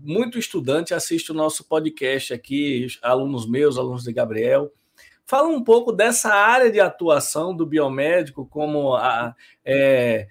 Muito 0.00 0.38
estudante 0.38 0.94
assiste 0.94 1.32
o 1.32 1.34
nosso 1.34 1.64
podcast 1.64 2.32
aqui, 2.32 2.86
alunos 3.02 3.48
meus, 3.48 3.78
alunos 3.78 4.04
de 4.04 4.12
Gabriel. 4.12 4.72
Fala 5.24 5.48
um 5.48 5.62
pouco 5.62 5.92
dessa 5.92 6.32
área 6.32 6.70
de 6.70 6.80
atuação 6.80 7.54
do 7.56 7.64
biomédico, 7.64 8.46
como 8.46 8.94
a, 8.94 9.34
é, 9.64 10.26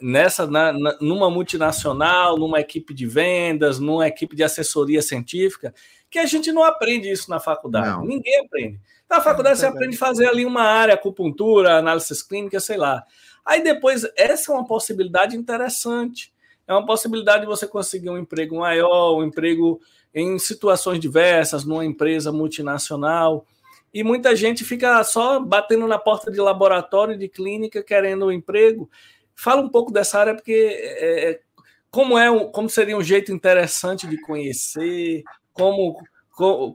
nessa 0.00 0.46
na, 0.46 0.72
na, 0.72 0.98
numa 1.00 1.30
multinacional, 1.30 2.36
numa 2.36 2.60
equipe 2.60 2.92
de 2.92 3.06
vendas, 3.06 3.78
numa 3.78 4.06
equipe 4.06 4.36
de 4.36 4.42
assessoria 4.42 5.02
científica, 5.02 5.72
que 6.10 6.18
a 6.18 6.26
gente 6.26 6.52
não 6.52 6.62
aprende 6.62 7.10
isso 7.10 7.30
na 7.30 7.40
faculdade. 7.40 7.88
Não. 7.88 8.04
Ninguém 8.04 8.40
aprende. 8.40 8.80
Na 9.08 9.20
faculdade 9.20 9.54
é, 9.54 9.60
você 9.60 9.66
aprende 9.66 9.96
a 9.96 9.98
fazer 9.98 10.26
ali 10.26 10.44
uma 10.44 10.62
área, 10.62 10.94
acupuntura, 10.94 11.78
análises 11.78 12.22
clínicas, 12.22 12.64
sei 12.64 12.76
lá. 12.76 13.04
Aí 13.44 13.62
depois, 13.62 14.06
essa 14.16 14.52
é 14.52 14.54
uma 14.54 14.66
possibilidade 14.66 15.36
interessante. 15.36 16.32
É 16.66 16.72
uma 16.72 16.86
possibilidade 16.86 17.42
de 17.42 17.46
você 17.46 17.66
conseguir 17.66 18.08
um 18.10 18.18
emprego 18.18 18.56
maior, 18.56 19.16
um 19.16 19.24
emprego 19.24 19.80
em 20.14 20.38
situações 20.38 21.00
diversas, 21.00 21.64
numa 21.64 21.84
empresa 21.84 22.30
multinacional. 22.30 23.46
E 23.92 24.02
muita 24.02 24.34
gente 24.34 24.64
fica 24.64 25.02
só 25.04 25.40
batendo 25.40 25.86
na 25.86 25.98
porta 25.98 26.30
de 26.30 26.40
laboratório, 26.40 27.18
de 27.18 27.28
clínica, 27.28 27.82
querendo 27.82 28.26
um 28.26 28.32
emprego. 28.32 28.88
Fala 29.34 29.60
um 29.60 29.68
pouco 29.68 29.92
dessa 29.92 30.18
área, 30.18 30.34
porque 30.34 30.52
é, 30.52 31.30
é 31.30 31.40
como, 31.90 32.16
é, 32.16 32.44
como 32.50 32.70
seria 32.70 32.96
um 32.96 33.02
jeito 33.02 33.32
interessante 33.32 34.06
de 34.06 34.18
conhecer, 34.18 35.22
como 35.52 36.02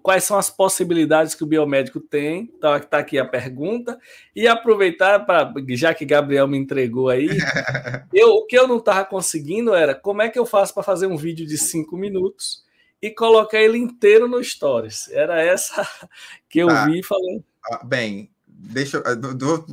quais 0.03 0.23
são 0.23 0.37
as 0.37 0.49
possibilidades 0.49 1.33
que 1.33 1.43
o 1.43 1.47
biomédico 1.47 1.99
tem. 1.99 2.51
Então, 2.55 2.75
está 2.75 2.99
aqui 2.99 3.17
a 3.17 3.25
pergunta. 3.25 3.99
E 4.35 4.47
aproveitar, 4.47 5.25
para 5.25 5.51
já 5.69 5.93
que 5.93 6.05
Gabriel 6.05 6.47
me 6.47 6.57
entregou 6.57 7.09
aí, 7.09 7.27
eu, 8.13 8.29
o 8.29 8.45
que 8.45 8.57
eu 8.57 8.67
não 8.67 8.77
estava 8.77 9.03
conseguindo 9.03 9.73
era 9.73 9.95
como 9.95 10.21
é 10.21 10.29
que 10.29 10.37
eu 10.37 10.45
faço 10.45 10.73
para 10.73 10.83
fazer 10.83 11.07
um 11.07 11.17
vídeo 11.17 11.45
de 11.45 11.57
cinco 11.57 11.97
minutos 11.97 12.63
e 13.01 13.09
colocar 13.09 13.59
ele 13.59 13.77
inteiro 13.77 14.27
no 14.27 14.43
Stories. 14.43 15.09
Era 15.09 15.41
essa 15.41 15.87
que 16.47 16.59
eu 16.59 16.67
tá. 16.67 16.85
vi 16.85 17.03
falando. 17.03 17.43
Ah, 17.71 17.83
bem, 17.83 18.29
deixa 18.47 19.01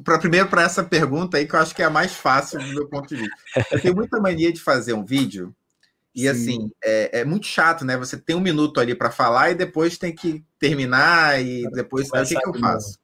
para 0.03 0.19
primeiro 0.19 0.49
para 0.49 0.63
essa 0.63 0.83
pergunta 0.83 1.37
aí 1.37 1.47
que 1.47 1.55
eu 1.55 1.61
acho 1.61 1.75
que 1.75 1.83
é 1.83 1.87
a 1.87 1.91
mais 1.91 2.15
fácil 2.15 2.59
do 2.59 2.69
meu 2.69 2.89
ponto 2.89 3.09
de 3.09 3.17
vista. 3.17 3.37
Eu 3.71 3.81
tenho 3.81 3.95
muita 3.95 4.19
mania 4.19 4.53
de 4.53 4.61
fazer 4.61 4.95
um 4.95 5.05
vídeo 5.05 5.55
e 6.15 6.23
Sim. 6.23 6.29
assim, 6.29 6.71
é, 6.83 7.21
é, 7.21 7.25
muito 7.25 7.47
chato, 7.47 7.85
né? 7.85 7.97
Você 7.97 8.17
tem 8.17 8.37
um 8.37 8.41
minuto 8.41 8.79
ali 8.79 8.95
para 8.95 9.11
falar 9.11 9.51
e 9.51 9.55
depois 9.55 9.99
tem 9.99 10.15
que 10.15 10.45
terminar 10.59 11.43
e 11.43 11.69
depois. 11.73 12.13
Aí, 12.13 12.23
o 12.23 12.27
que, 12.27 12.37
que 12.37 12.49
eu 12.49 12.55
faço? 12.55 12.99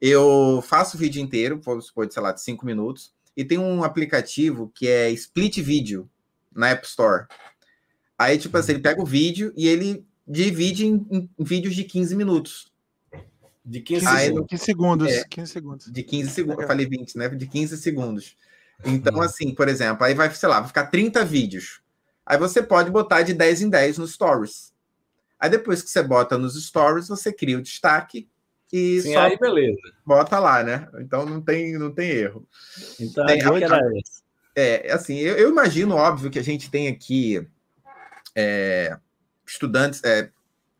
Eu 0.00 0.62
faço 0.66 0.96
o 0.96 1.00
vídeo 1.00 1.20
inteiro, 1.20 1.60
vamos 1.64 1.86
supor, 1.86 2.10
sei 2.10 2.22
lá, 2.22 2.30
de 2.30 2.40
cinco 2.40 2.64
minutos, 2.64 3.12
e 3.36 3.44
tem 3.44 3.58
um 3.58 3.82
aplicativo 3.82 4.70
que 4.74 4.86
é 4.86 5.10
Split 5.10 5.58
Video 5.58 6.08
na 6.54 6.68
App 6.68 6.86
Store. 6.86 7.26
Aí, 8.18 8.38
tipo 8.38 8.56
assim, 8.56 8.72
ele 8.72 8.82
pega 8.82 9.02
o 9.02 9.06
vídeo 9.06 9.52
e 9.56 9.66
ele 9.66 10.06
divide 10.26 10.86
em, 10.86 11.06
em 11.10 11.30
vídeos 11.38 11.74
de 11.74 11.84
15 11.84 12.14
minutos. 12.14 12.72
De 13.64 13.80
15, 13.80 14.06
ah, 14.06 14.18
segundos. 14.18 14.46
15 14.48 14.64
segundos. 14.64 15.08
É, 15.08 15.24
15 15.24 15.52
segundos. 15.52 15.92
De 15.92 16.02
15 16.02 16.30
segundos. 16.30 16.62
Eu 16.62 16.68
falei 16.68 16.86
20, 16.86 17.18
né? 17.18 17.28
De 17.28 17.46
15 17.46 17.76
segundos. 17.78 18.36
Então, 18.84 19.16
hum. 19.16 19.22
assim, 19.22 19.52
por 19.54 19.68
exemplo, 19.68 20.04
aí 20.04 20.14
vai, 20.14 20.32
sei 20.32 20.48
lá, 20.48 20.60
vai 20.60 20.68
ficar 20.68 20.86
30 20.86 21.24
vídeos. 21.24 21.80
Aí 22.26 22.36
você 22.36 22.60
pode 22.60 22.90
botar 22.90 23.22
de 23.22 23.32
10 23.32 23.62
em 23.62 23.70
10 23.70 23.98
nos 23.98 24.12
stories. 24.14 24.74
Aí 25.38 25.48
depois 25.48 25.80
que 25.80 25.88
você 25.88 26.02
bota 26.02 26.36
nos 26.36 26.60
stories, 26.62 27.08
você 27.08 27.32
cria 27.32 27.56
o 27.56 27.62
destaque 27.62 28.28
e 28.72 29.00
Sim, 29.00 29.12
só 29.12 29.20
aí 29.20 29.38
beleza. 29.38 29.78
bota 30.04 30.38
lá, 30.40 30.62
né? 30.64 30.88
Então 30.98 31.24
não 31.24 31.40
tem, 31.40 31.78
não 31.78 31.92
tem 31.92 32.10
erro. 32.10 32.48
Então 32.98 33.24
tem, 33.26 33.40
a 33.40 33.60
era 33.60 33.76
essa. 33.76 34.26
É, 34.56 34.90
assim, 34.90 35.18
eu, 35.18 35.36
eu, 35.36 35.50
imagino, 35.50 35.94
óbvio, 35.94 36.30
que 36.30 36.38
a 36.38 36.42
gente 36.42 36.70
tem 36.70 36.88
aqui 36.88 37.46
é, 38.34 38.96
estudantes, 39.46 40.02
é, 40.02 40.30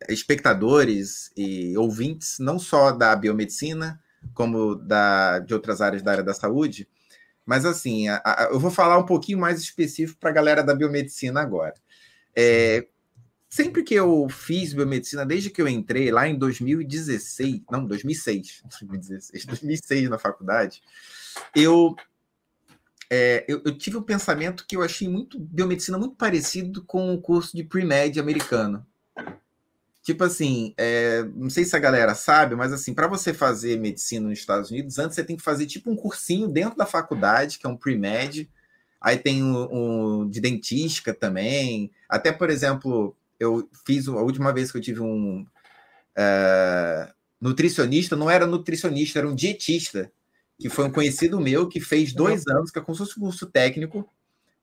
espectadores 0.08 1.30
e 1.36 1.76
ouvintes, 1.76 2.38
não 2.38 2.58
só 2.58 2.90
da 2.90 3.14
biomedicina, 3.14 4.00
como 4.32 4.74
da, 4.74 5.38
de 5.40 5.52
outras 5.52 5.82
áreas 5.82 6.02
da 6.02 6.12
área 6.12 6.24
da 6.24 6.32
saúde, 6.32 6.88
mas 7.46 7.64
assim, 7.64 8.08
a, 8.08 8.20
a, 8.24 8.48
eu 8.50 8.58
vou 8.58 8.70
falar 8.70 8.98
um 8.98 9.06
pouquinho 9.06 9.38
mais 9.38 9.60
específico 9.60 10.18
para 10.18 10.30
a 10.30 10.32
galera 10.32 10.64
da 10.64 10.74
biomedicina 10.74 11.40
agora. 11.40 11.74
É, 12.34 12.86
sempre 13.48 13.84
que 13.84 13.94
eu 13.94 14.28
fiz 14.28 14.74
biomedicina, 14.74 15.24
desde 15.24 15.48
que 15.48 15.62
eu 15.62 15.68
entrei 15.68 16.10
lá 16.10 16.28
em 16.28 16.36
2016, 16.36 17.62
não, 17.70 17.86
2006, 17.86 18.62
2016, 18.68 19.46
2006 19.46 20.10
na 20.10 20.18
faculdade, 20.18 20.82
eu, 21.54 21.94
é, 23.08 23.44
eu, 23.48 23.62
eu, 23.64 23.78
tive 23.78 23.96
um 23.96 24.02
pensamento 24.02 24.66
que 24.68 24.76
eu 24.76 24.82
achei 24.82 25.08
muito 25.08 25.38
biomedicina 25.38 25.96
muito 25.96 26.16
parecido 26.16 26.84
com 26.84 27.14
o 27.14 27.20
curso 27.20 27.56
de 27.56 27.62
pre-med 27.62 28.18
americano. 28.18 28.84
Tipo 30.06 30.22
assim, 30.22 30.72
é, 30.76 31.24
não 31.34 31.50
sei 31.50 31.64
se 31.64 31.74
a 31.74 31.80
galera 31.80 32.14
sabe, 32.14 32.54
mas 32.54 32.72
assim, 32.72 32.94
para 32.94 33.08
você 33.08 33.34
fazer 33.34 33.76
medicina 33.76 34.28
nos 34.28 34.38
Estados 34.38 34.70
Unidos, 34.70 35.00
antes 35.00 35.16
você 35.16 35.24
tem 35.24 35.36
que 35.36 35.42
fazer 35.42 35.66
tipo 35.66 35.90
um 35.90 35.96
cursinho 35.96 36.46
dentro 36.46 36.78
da 36.78 36.86
faculdade, 36.86 37.58
que 37.58 37.66
é 37.66 37.68
um 37.68 37.76
pre-med. 37.76 38.48
Aí 39.00 39.18
tem 39.18 39.42
um, 39.42 40.20
um, 40.20 40.30
de 40.30 40.40
dentística 40.40 41.12
também. 41.12 41.90
Até, 42.08 42.30
por 42.30 42.50
exemplo, 42.50 43.16
eu 43.40 43.68
fiz 43.84 44.06
a 44.06 44.12
última 44.12 44.52
vez 44.52 44.70
que 44.70 44.78
eu 44.78 44.80
tive 44.80 45.00
um 45.00 45.44
uh, 46.16 47.12
nutricionista, 47.40 48.14
não 48.14 48.30
era 48.30 48.46
nutricionista, 48.46 49.18
era 49.18 49.28
um 49.28 49.34
dietista, 49.34 50.12
que 50.56 50.68
foi 50.68 50.84
um 50.84 50.92
conhecido 50.92 51.40
meu 51.40 51.68
que 51.68 51.80
fez 51.80 52.12
dois 52.12 52.46
anos, 52.46 52.70
que 52.70 52.78
é 52.78 52.82
como 52.82 52.94
se 52.94 53.02
fosse 53.02 53.18
um 53.18 53.22
curso 53.22 53.44
técnico 53.46 54.08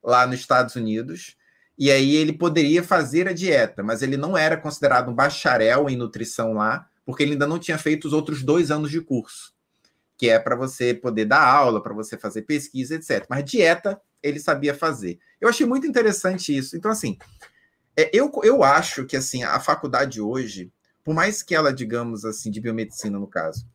lá 0.02 0.26
nos 0.26 0.39
Estados 0.39 0.78
Unidos 0.78 1.36
e 1.78 1.92
aí 1.92 2.16
ele 2.16 2.34
poderia 2.34 2.84
fazer 2.84 3.28
a 3.28 3.34
dieta, 3.34 3.82
mas 3.82 4.02
ele 4.02 4.18
não 4.18 4.38
era 4.38 4.56
considerado 4.56 5.10
um 5.10 5.16
bacharel 5.16 5.90
em 5.90 5.96
nutrição 5.96 6.54
lá, 6.54 6.88
porque 7.06 7.24
ele 7.24 7.34
ainda 7.34 7.48
não 7.48 7.60
tinha 7.60 7.78
feito 7.78 8.06
os 8.06 8.14
outros 8.14 8.44
dois 8.44 8.72
anos 8.72 8.92
de 8.92 9.02
curso, 9.02 9.54
que 10.18 10.30
é 10.30 10.40
para 10.40 10.56
você 10.56 10.94
poder 10.94 11.26
dar 11.26 11.44
aula, 11.44 11.82
para 11.82 11.94
você 11.94 12.18
fazer 12.18 12.44
pesquisa, 12.44 12.96
etc. 12.96 13.26
Mas 13.30 13.44
dieta 13.46 14.00
ele 14.22 14.40
sabia 14.40 14.74
fazer. 14.74 15.20
Eu 15.42 15.50
achei 15.50 15.66
muito 15.66 15.86
interessante 15.86 16.56
isso. 16.56 16.78
Então, 16.78 16.90
assim, 16.90 17.18
é, 17.98 18.10
eu, 18.14 18.32
eu 18.44 18.64
acho 18.64 19.06
que 19.06 19.18
assim 19.18 19.44
a 19.44 19.60
faculdade 19.60 20.22
hoje, 20.22 20.72
por 21.04 21.14
mais 21.14 21.44
que 21.44 21.54
ela, 21.54 21.74
digamos 21.74 22.24
assim, 22.24 22.50
de 22.50 22.62
biomedicina 22.62 23.20
no 23.20 23.28
caso, 23.28 23.68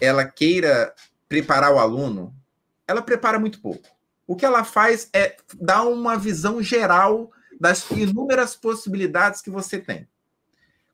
ela 0.00 0.24
queira 0.24 0.94
preparar 1.28 1.72
o 1.72 1.78
aluno, 1.78 2.34
ela 2.86 3.00
prepara 3.00 3.38
muito 3.38 3.60
pouco. 3.60 3.88
O 4.26 4.36
que 4.36 4.44
ela 4.44 4.64
faz 4.64 5.08
é 5.12 5.36
dar 5.60 5.84
uma 5.84 6.16
visão 6.16 6.62
geral 6.62 7.30
das 7.60 7.90
inúmeras 7.90 8.56
possibilidades 8.56 9.40
que 9.40 9.50
você 9.50 9.78
tem. 9.78 10.08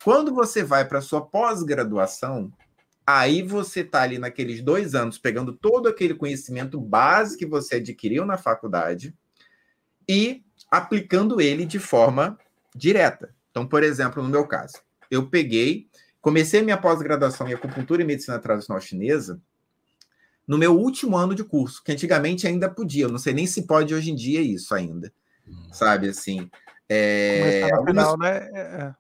Quando 0.03 0.35
você 0.35 0.63
vai 0.63 0.87
para 0.87 0.99
a 0.99 1.03
sua 1.03 1.21
pós-graduação, 1.21 2.53
aí 3.07 3.43
você 3.43 3.81
está 3.81 4.03
ali 4.03 4.19
naqueles 4.19 4.63
dois 4.63 4.95
anos 4.95 5.19
pegando 5.19 5.53
todo 5.53 5.89
aquele 5.89 6.15
conhecimento 6.15 6.81
base 6.81 7.37
que 7.37 7.47
você 7.47 7.77
adquiriu 7.77 8.25
na 8.25 8.39
faculdade 8.39 9.15
e 10.09 10.43
aplicando 10.71 11.41
ele 11.41 11.67
de 11.67 11.79
forma 11.79 12.39
direta. 12.75 13.35
Então, 13.51 13.67
por 13.67 13.83
exemplo, 13.83 14.23
no 14.23 14.29
meu 14.29 14.47
caso, 14.47 14.79
eu 15.11 15.29
peguei, 15.29 15.89
comecei 16.21 16.63
minha 16.63 16.79
pós-graduação 16.79 17.49
em 17.49 17.53
acupuntura 17.53 18.01
e 18.01 18.07
medicina 18.07 18.39
tradicional 18.39 18.81
chinesa 18.81 19.41
no 20.47 20.59
meu 20.59 20.77
último 20.77 21.17
ano 21.17 21.35
de 21.35 21.45
curso, 21.45 21.83
que 21.85 21.93
antigamente 21.93 22.47
ainda 22.47 22.69
podia, 22.69 23.05
eu 23.05 23.11
não 23.11 23.19
sei 23.19 23.33
nem 23.33 23.47
se 23.47 23.67
pode 23.67 23.95
hoje 23.95 24.11
em 24.11 24.17
dia 24.17 24.41
isso 24.41 24.75
ainda 24.75 25.13
sabe 25.73 26.09
assim. 26.09 26.51
É, 26.93 27.69
tá 27.69 27.77
algumas... 27.77 27.93
final, 27.93 28.19
né? 28.19 28.51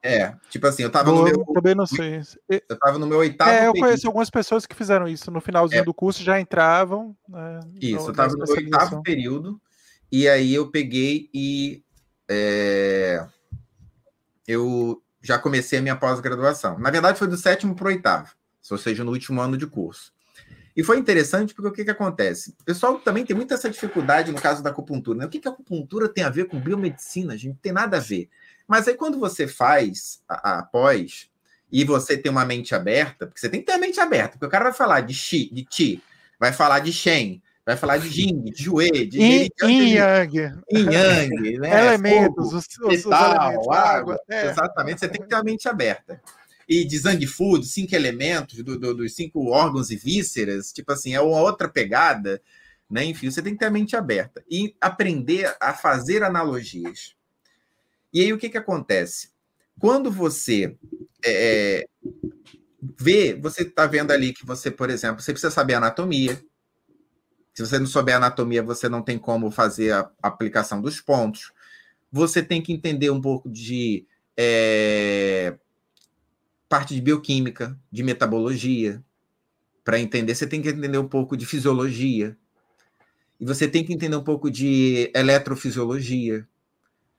É, 0.00 0.16
é. 0.16 0.36
tipo 0.48 0.64
assim, 0.66 0.84
eu 0.84 0.90
tava 0.90 1.10
no, 1.10 1.18
no 1.18 1.24
meu. 1.24 1.44
Também 1.52 1.74
não 1.74 1.86
sei. 1.86 2.20
Eu 2.48 2.78
tava 2.78 2.98
no 2.98 3.06
meu 3.06 3.18
oitavo. 3.18 3.50
É, 3.50 3.66
eu 3.66 3.72
período. 3.72 3.80
conheço 3.80 4.06
algumas 4.06 4.30
pessoas 4.30 4.64
que 4.64 4.76
fizeram 4.76 5.08
isso. 5.08 5.28
No 5.30 5.40
finalzinho 5.40 5.80
é. 5.80 5.84
do 5.84 5.92
curso 5.92 6.22
já 6.22 6.40
entravam. 6.40 7.16
Né, 7.28 7.60
isso, 7.80 8.04
no, 8.04 8.08
eu 8.10 8.14
tava 8.14 8.32
no 8.32 8.44
meu 8.44 8.54
oitavo 8.54 9.02
período. 9.02 9.60
E 10.12 10.28
aí 10.28 10.54
eu 10.54 10.70
peguei 10.70 11.28
e. 11.34 11.82
É, 12.28 13.26
eu 14.46 15.02
já 15.20 15.36
comecei 15.36 15.80
a 15.80 15.82
minha 15.82 15.96
pós-graduação. 15.96 16.78
Na 16.78 16.90
verdade, 16.90 17.18
foi 17.18 17.26
do 17.26 17.36
sétimo 17.36 17.74
para 17.74 17.86
o 17.86 17.88
oitavo, 17.88 18.30
ou 18.70 18.78
seja, 18.78 19.02
no 19.02 19.10
último 19.10 19.40
ano 19.40 19.56
de 19.56 19.66
curso. 19.66 20.12
E 20.80 20.82
foi 20.82 20.96
interessante 20.96 21.52
porque 21.52 21.68
o 21.68 21.72
que, 21.72 21.84
que 21.84 21.90
acontece? 21.90 22.56
O 22.58 22.64
pessoal 22.64 22.98
também 22.98 23.22
tem 23.22 23.36
muita 23.36 23.52
essa 23.52 23.68
dificuldade 23.68 24.32
no 24.32 24.40
caso 24.40 24.62
da 24.62 24.70
acupuntura. 24.70 25.18
Né? 25.18 25.26
O 25.26 25.28
que, 25.28 25.38
que 25.38 25.46
a 25.46 25.50
acupuntura 25.50 26.08
tem 26.08 26.24
a 26.24 26.30
ver 26.30 26.46
com 26.46 26.58
biomedicina? 26.58 27.34
A 27.34 27.36
gente 27.36 27.48
não 27.48 27.56
tem 27.56 27.70
nada 27.70 27.98
a 27.98 28.00
ver. 28.00 28.30
Mas 28.66 28.88
aí 28.88 28.94
quando 28.94 29.18
você 29.18 29.46
faz 29.46 30.22
a, 30.26 30.60
a 30.60 30.62
pós 30.62 31.28
e 31.70 31.84
você 31.84 32.16
tem 32.16 32.32
uma 32.32 32.46
mente 32.46 32.74
aberta, 32.74 33.26
porque 33.26 33.38
você 33.38 33.50
tem 33.50 33.60
que 33.60 33.66
ter 33.66 33.72
a 33.72 33.78
mente 33.78 34.00
aberta, 34.00 34.30
porque 34.30 34.46
o 34.46 34.48
cara 34.48 34.64
vai 34.64 34.72
falar 34.72 35.02
de 35.02 35.12
Xi, 35.12 35.50
de 35.52 35.66
Ti, 35.66 36.02
vai 36.38 36.50
falar 36.50 36.78
de 36.78 36.94
Shen, 36.94 37.42
vai 37.66 37.76
falar 37.76 37.98
de 37.98 38.08
Jing, 38.08 38.44
de 38.44 38.64
Jue, 38.64 39.06
de 39.06 39.18
Yin, 39.18 39.48
Yang. 39.60 40.36
Yin 40.72 40.90
Yang, 40.90 41.58
né? 41.58 41.76
Elementos, 41.88 42.50
Fogo, 42.50 42.56
os, 42.56 42.66
os, 42.66 42.86
metal, 42.86 42.88
os 42.88 43.04
elementos, 43.04 43.68
água. 43.68 43.76
água. 43.76 44.20
É. 44.30 44.46
Exatamente, 44.46 45.00
você 45.00 45.08
tem 45.08 45.20
que 45.20 45.28
ter 45.28 45.36
a 45.36 45.42
mente 45.42 45.68
aberta 45.68 46.22
e 46.70 46.84
de 46.84 46.96
Zang 46.96 47.26
Food, 47.26 47.66
cinco 47.66 47.96
elementos 47.96 48.62
do, 48.62 48.78
do, 48.78 48.94
dos 48.94 49.16
cinco 49.16 49.50
órgãos 49.50 49.90
e 49.90 49.96
vísceras, 49.96 50.72
tipo 50.72 50.92
assim, 50.92 51.12
é 51.12 51.20
uma 51.20 51.40
outra 51.40 51.68
pegada, 51.68 52.40
né? 52.88 53.04
Enfim, 53.04 53.28
você 53.28 53.42
tem 53.42 53.54
que 53.54 53.58
ter 53.58 53.66
a 53.66 53.70
mente 53.70 53.96
aberta 53.96 54.44
e 54.48 54.76
aprender 54.80 55.52
a 55.60 55.74
fazer 55.74 56.22
analogias. 56.22 57.16
E 58.12 58.20
aí 58.20 58.32
o 58.32 58.38
que, 58.38 58.48
que 58.48 58.56
acontece? 58.56 59.30
Quando 59.80 60.12
você 60.12 60.76
é, 61.24 61.88
vê, 62.96 63.34
você 63.34 63.62
está 63.62 63.88
vendo 63.88 64.12
ali 64.12 64.32
que 64.32 64.46
você, 64.46 64.70
por 64.70 64.90
exemplo, 64.90 65.20
você 65.20 65.32
precisa 65.32 65.50
saber 65.50 65.74
anatomia. 65.74 66.40
Se 67.52 67.66
você 67.66 67.80
não 67.80 67.86
souber 67.86 68.14
anatomia, 68.14 68.62
você 68.62 68.88
não 68.88 69.02
tem 69.02 69.18
como 69.18 69.50
fazer 69.50 69.92
a 69.92 70.08
aplicação 70.22 70.80
dos 70.80 71.00
pontos. 71.00 71.52
Você 72.12 72.44
tem 72.44 72.62
que 72.62 72.72
entender 72.72 73.10
um 73.10 73.20
pouco 73.20 73.50
de 73.50 74.06
é, 74.36 75.58
parte 76.70 76.94
de 76.94 77.00
bioquímica, 77.00 77.76
de 77.90 78.04
metabologia. 78.04 79.02
Para 79.84 79.98
entender, 79.98 80.36
você 80.36 80.46
tem 80.46 80.62
que 80.62 80.68
entender 80.68 80.98
um 80.98 81.08
pouco 81.08 81.36
de 81.36 81.44
fisiologia. 81.44 82.38
E 83.40 83.44
você 83.44 83.66
tem 83.66 83.84
que 83.84 83.92
entender 83.92 84.14
um 84.14 84.22
pouco 84.22 84.48
de 84.48 85.10
eletrofisiologia. 85.12 86.46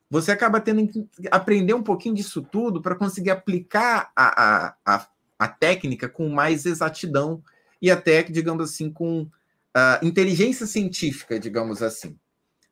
Você 0.09 0.31
acaba 0.31 0.61
tendo 0.61 0.87
que 0.87 1.05
aprender 1.29 1.73
um 1.73 1.83
pouquinho 1.83 2.15
disso 2.15 2.41
tudo 2.41 2.81
para 2.81 2.95
conseguir 2.95 3.31
aplicar 3.31 4.09
a, 4.15 4.43
a, 4.43 4.75
a, 4.85 5.07
a, 5.37 5.47
técnica 5.49 6.07
com 6.07 6.29
mais 6.29 6.65
exatidão 6.65 7.43
e 7.81 7.91
até, 7.91 8.23
digamos 8.23 8.69
assim, 8.69 8.89
com 8.89 9.23
uh, 9.23 10.05
inteligência 10.05 10.65
científica, 10.65 11.37
digamos 11.37 11.81
assim, 11.81 12.17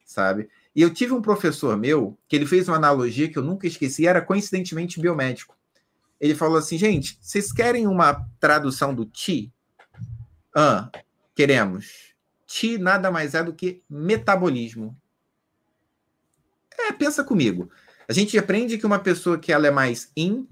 sabe? 0.06 0.48
E 0.74 0.82
eu 0.82 0.94
tive 0.94 1.14
um 1.14 1.22
professor 1.22 1.76
meu 1.78 2.18
que 2.28 2.36
ele 2.38 2.46
fez 2.46 2.70
uma 2.70 2.78
analogia 2.78 3.30
que 3.30 3.38
eu 3.38 3.44
nunca 3.44 3.68
esqueci, 3.68 4.08
era 4.08 4.22
coincidentemente 4.22 5.00
biomédico 5.00 5.59
ele 6.20 6.36
falou 6.36 6.58
assim, 6.58 6.78
gente, 6.78 7.18
vocês 7.22 7.52
querem 7.52 7.88
uma 7.88 8.26
tradução 8.40 8.94
do 8.94 9.06
ti? 9.06 9.54
Ah, 10.56 10.90
queremos. 11.36 12.14
Ti 12.46 12.78
nada 12.78 13.10
mais 13.12 13.34
é 13.36 13.44
do 13.44 13.54
que 13.54 13.84
metabolismo. 13.90 14.98
É, 16.78 16.92
pensa 16.92 17.24
comigo. 17.24 17.70
A 18.08 18.14
gente 18.14 18.38
aprende 18.38 18.78
que 18.78 18.86
uma 18.86 19.00
pessoa 19.00 19.38
que 19.38 19.52
ela 19.52 19.68
é 19.68 19.72
mais 19.72 20.12
in, 20.16 20.48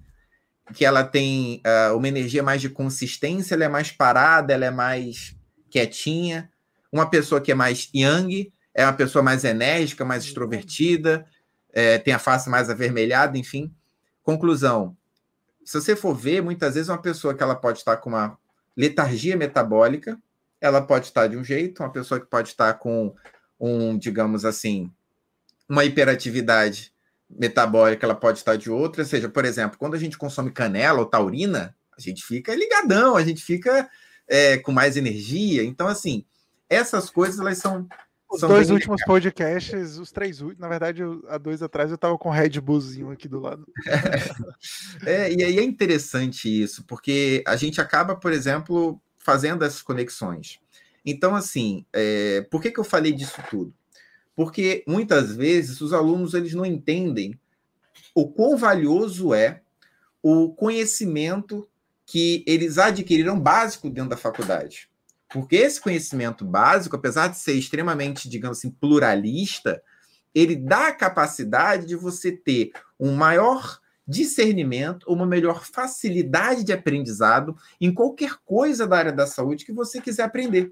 que 0.73 0.85
ela 0.85 1.03
tem 1.03 1.61
uh, 1.65 1.95
uma 1.95 2.07
energia 2.07 2.43
mais 2.43 2.61
de 2.61 2.69
consistência, 2.69 3.55
ela 3.55 3.65
é 3.65 3.69
mais 3.69 3.91
parada, 3.91 4.53
ela 4.53 4.65
é 4.65 4.71
mais 4.71 5.35
quietinha. 5.69 6.51
Uma 6.91 7.09
pessoa 7.09 7.41
que 7.41 7.51
é 7.51 7.55
mais 7.55 7.89
yang 7.93 8.51
é 8.73 8.85
uma 8.85 8.93
pessoa 8.93 9.23
mais 9.23 9.43
enérgica, 9.43 10.05
mais 10.05 10.23
extrovertida, 10.23 11.25
é, 11.73 11.97
tem 11.97 12.13
a 12.13 12.19
face 12.19 12.49
mais 12.49 12.69
avermelhada, 12.69 13.37
enfim. 13.37 13.73
Conclusão: 14.21 14.96
se 15.67 15.81
você 15.81 15.97
for 15.97 16.15
ver, 16.15 16.41
muitas 16.41 16.75
vezes 16.75 16.87
uma 16.87 17.01
pessoa 17.01 17.33
que 17.33 17.43
ela 17.43 17.53
pode 17.53 17.79
estar 17.79 17.97
com 17.97 18.11
uma 18.11 18.37
letargia 18.75 19.35
metabólica, 19.35 20.17
ela 20.61 20.81
pode 20.81 21.07
estar 21.07 21.27
de 21.27 21.35
um 21.35 21.43
jeito, 21.43 21.83
uma 21.83 21.91
pessoa 21.91 22.21
que 22.21 22.25
pode 22.25 22.47
estar 22.47 22.73
com 22.75 23.13
um, 23.59 23.97
digamos 23.97 24.45
assim, 24.45 24.89
uma 25.67 25.83
hiperatividade 25.83 26.93
metabólica, 27.29 28.05
ela 28.05 28.15
pode 28.15 28.37
estar 28.37 28.55
de 28.55 28.71
outra. 28.71 29.01
Ou 29.01 29.07
seja, 29.09 29.27
por 29.27 29.43
exemplo, 29.43 29.77
quando 29.77 29.95
a 29.95 29.99
gente 29.99 30.17
consome 30.17 30.51
canela 30.51 30.99
ou 30.99 31.05
taurina, 31.05 31.75
A 31.97 32.01
gente 32.01 32.23
fica 32.23 32.55
ligadão, 32.55 33.17
a 33.17 33.23
gente 33.23 33.43
fica 33.43 33.89
é, 34.25 34.57
com 34.57 34.71
mais 34.71 34.95
energia. 34.95 35.63
Então, 35.63 35.87
assim, 35.87 36.23
essas 36.69 37.09
coisas 37.09 37.39
elas 37.41 37.57
são. 37.57 37.85
Os 38.29 38.41
são 38.41 38.49
dois 38.49 38.69
últimos 38.69 39.03
podcasts, 39.05 39.97
os 39.97 40.11
três 40.11 40.41
últimos, 40.41 40.59
na 40.59 40.67
verdade, 40.67 41.01
eu, 41.01 41.23
há 41.29 41.37
dois 41.37 41.63
atrás 41.63 41.89
eu 41.89 41.97
tava 41.97 42.17
com 42.17 42.27
o 42.27 42.31
Red 42.31 42.59
Bullzinho 42.59 43.09
aqui 43.09 43.27
do 43.27 43.39
lado. 43.39 43.65
é, 45.05 45.31
e 45.33 45.43
aí 45.43 45.57
é 45.57 45.63
interessante 45.63 46.47
isso, 46.47 46.83
porque 46.83 47.41
a 47.47 47.55
gente 47.55 47.79
acaba, 47.79 48.15
por 48.15 48.33
exemplo, 48.33 49.01
fazendo 49.17 49.63
essas 49.63 49.81
conexões. 49.81 50.59
Então, 51.05 51.35
assim, 51.35 51.85
é, 51.93 52.41
por 52.51 52.61
que, 52.61 52.69
que 52.69 52.79
eu 52.79 52.83
falei 52.83 53.13
disso 53.13 53.41
tudo? 53.49 53.73
Porque 54.35 54.83
muitas 54.85 55.33
vezes 55.33 55.79
os 55.79 55.93
alunos 55.93 56.33
eles 56.33 56.53
não 56.53 56.65
entendem 56.65 57.39
o 58.13 58.27
quão 58.27 58.57
valioso 58.57 59.33
é 59.33 59.61
o 60.21 60.49
conhecimento 60.53 61.67
que 62.05 62.43
eles 62.45 62.77
adquiriram 62.77 63.39
básico 63.39 63.89
dentro 63.89 64.09
da 64.09 64.17
faculdade. 64.17 64.89
Porque 65.29 65.57
esse 65.57 65.81
conhecimento 65.81 66.45
básico, 66.45 66.95
apesar 66.95 67.27
de 67.27 67.37
ser 67.37 67.53
extremamente, 67.53 68.29
digamos 68.29 68.59
assim, 68.59 68.69
pluralista, 68.69 69.81
ele 70.33 70.55
dá 70.55 70.87
a 70.87 70.93
capacidade 70.93 71.85
de 71.85 71.95
você 71.95 72.31
ter 72.31 72.71
um 72.99 73.13
maior 73.13 73.79
discernimento, 74.07 75.11
uma 75.11 75.25
melhor 75.25 75.65
facilidade 75.65 76.63
de 76.63 76.71
aprendizado 76.71 77.57
em 77.81 77.93
qualquer 77.93 78.37
coisa 78.45 78.87
da 78.87 78.97
área 78.97 79.11
da 79.11 79.27
saúde 79.27 79.65
que 79.65 79.73
você 79.73 79.99
quiser 79.99 80.23
aprender. 80.23 80.71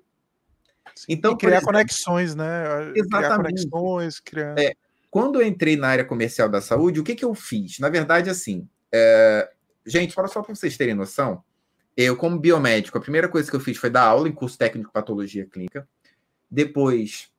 Então, 1.10 1.34
e 1.34 1.38
criar 1.38 1.58
exemplo, 1.58 1.74
conexões, 1.74 2.36
né? 2.36 2.64
Exatamente. 2.95 3.10
Criar 3.10 3.38
conexões, 3.38 4.20
criar... 4.22 4.58
É, 4.58 4.74
quando 5.12 5.41
eu 5.41 5.47
entrei 5.47 5.76
na 5.76 5.89
área 5.89 6.06
comercial 6.06 6.47
da 6.47 6.62
saúde, 6.62 6.99
o 6.99 7.03
que, 7.03 7.16
que 7.16 7.26
eu 7.26 7.36
fiz? 7.36 7.80
Na 7.80 7.89
verdade, 7.89 8.30
assim, 8.30 8.68
é... 8.91 9.51
gente, 9.86 10.14
só 10.14 10.41
para 10.41 10.56
vocês 10.56 10.78
terem 10.78 10.95
noção, 10.95 11.43
eu, 11.96 12.16
como 12.18 12.39
biomédico, 12.39 12.98
a 12.98 13.02
primeira 13.02 13.28
coisa 13.28 13.50
que 13.50 13.56
eu 13.56 13.60
fiz 13.60 13.78
foi 13.78 13.89
dar 13.89 14.04
aula 14.04 14.28
em 14.28 14.34
curso 14.34 14.58
técnico 14.58 14.89
de 14.89 14.93
patologia 14.93 15.46
clínica. 15.46 15.88
Depois, 16.50 17.30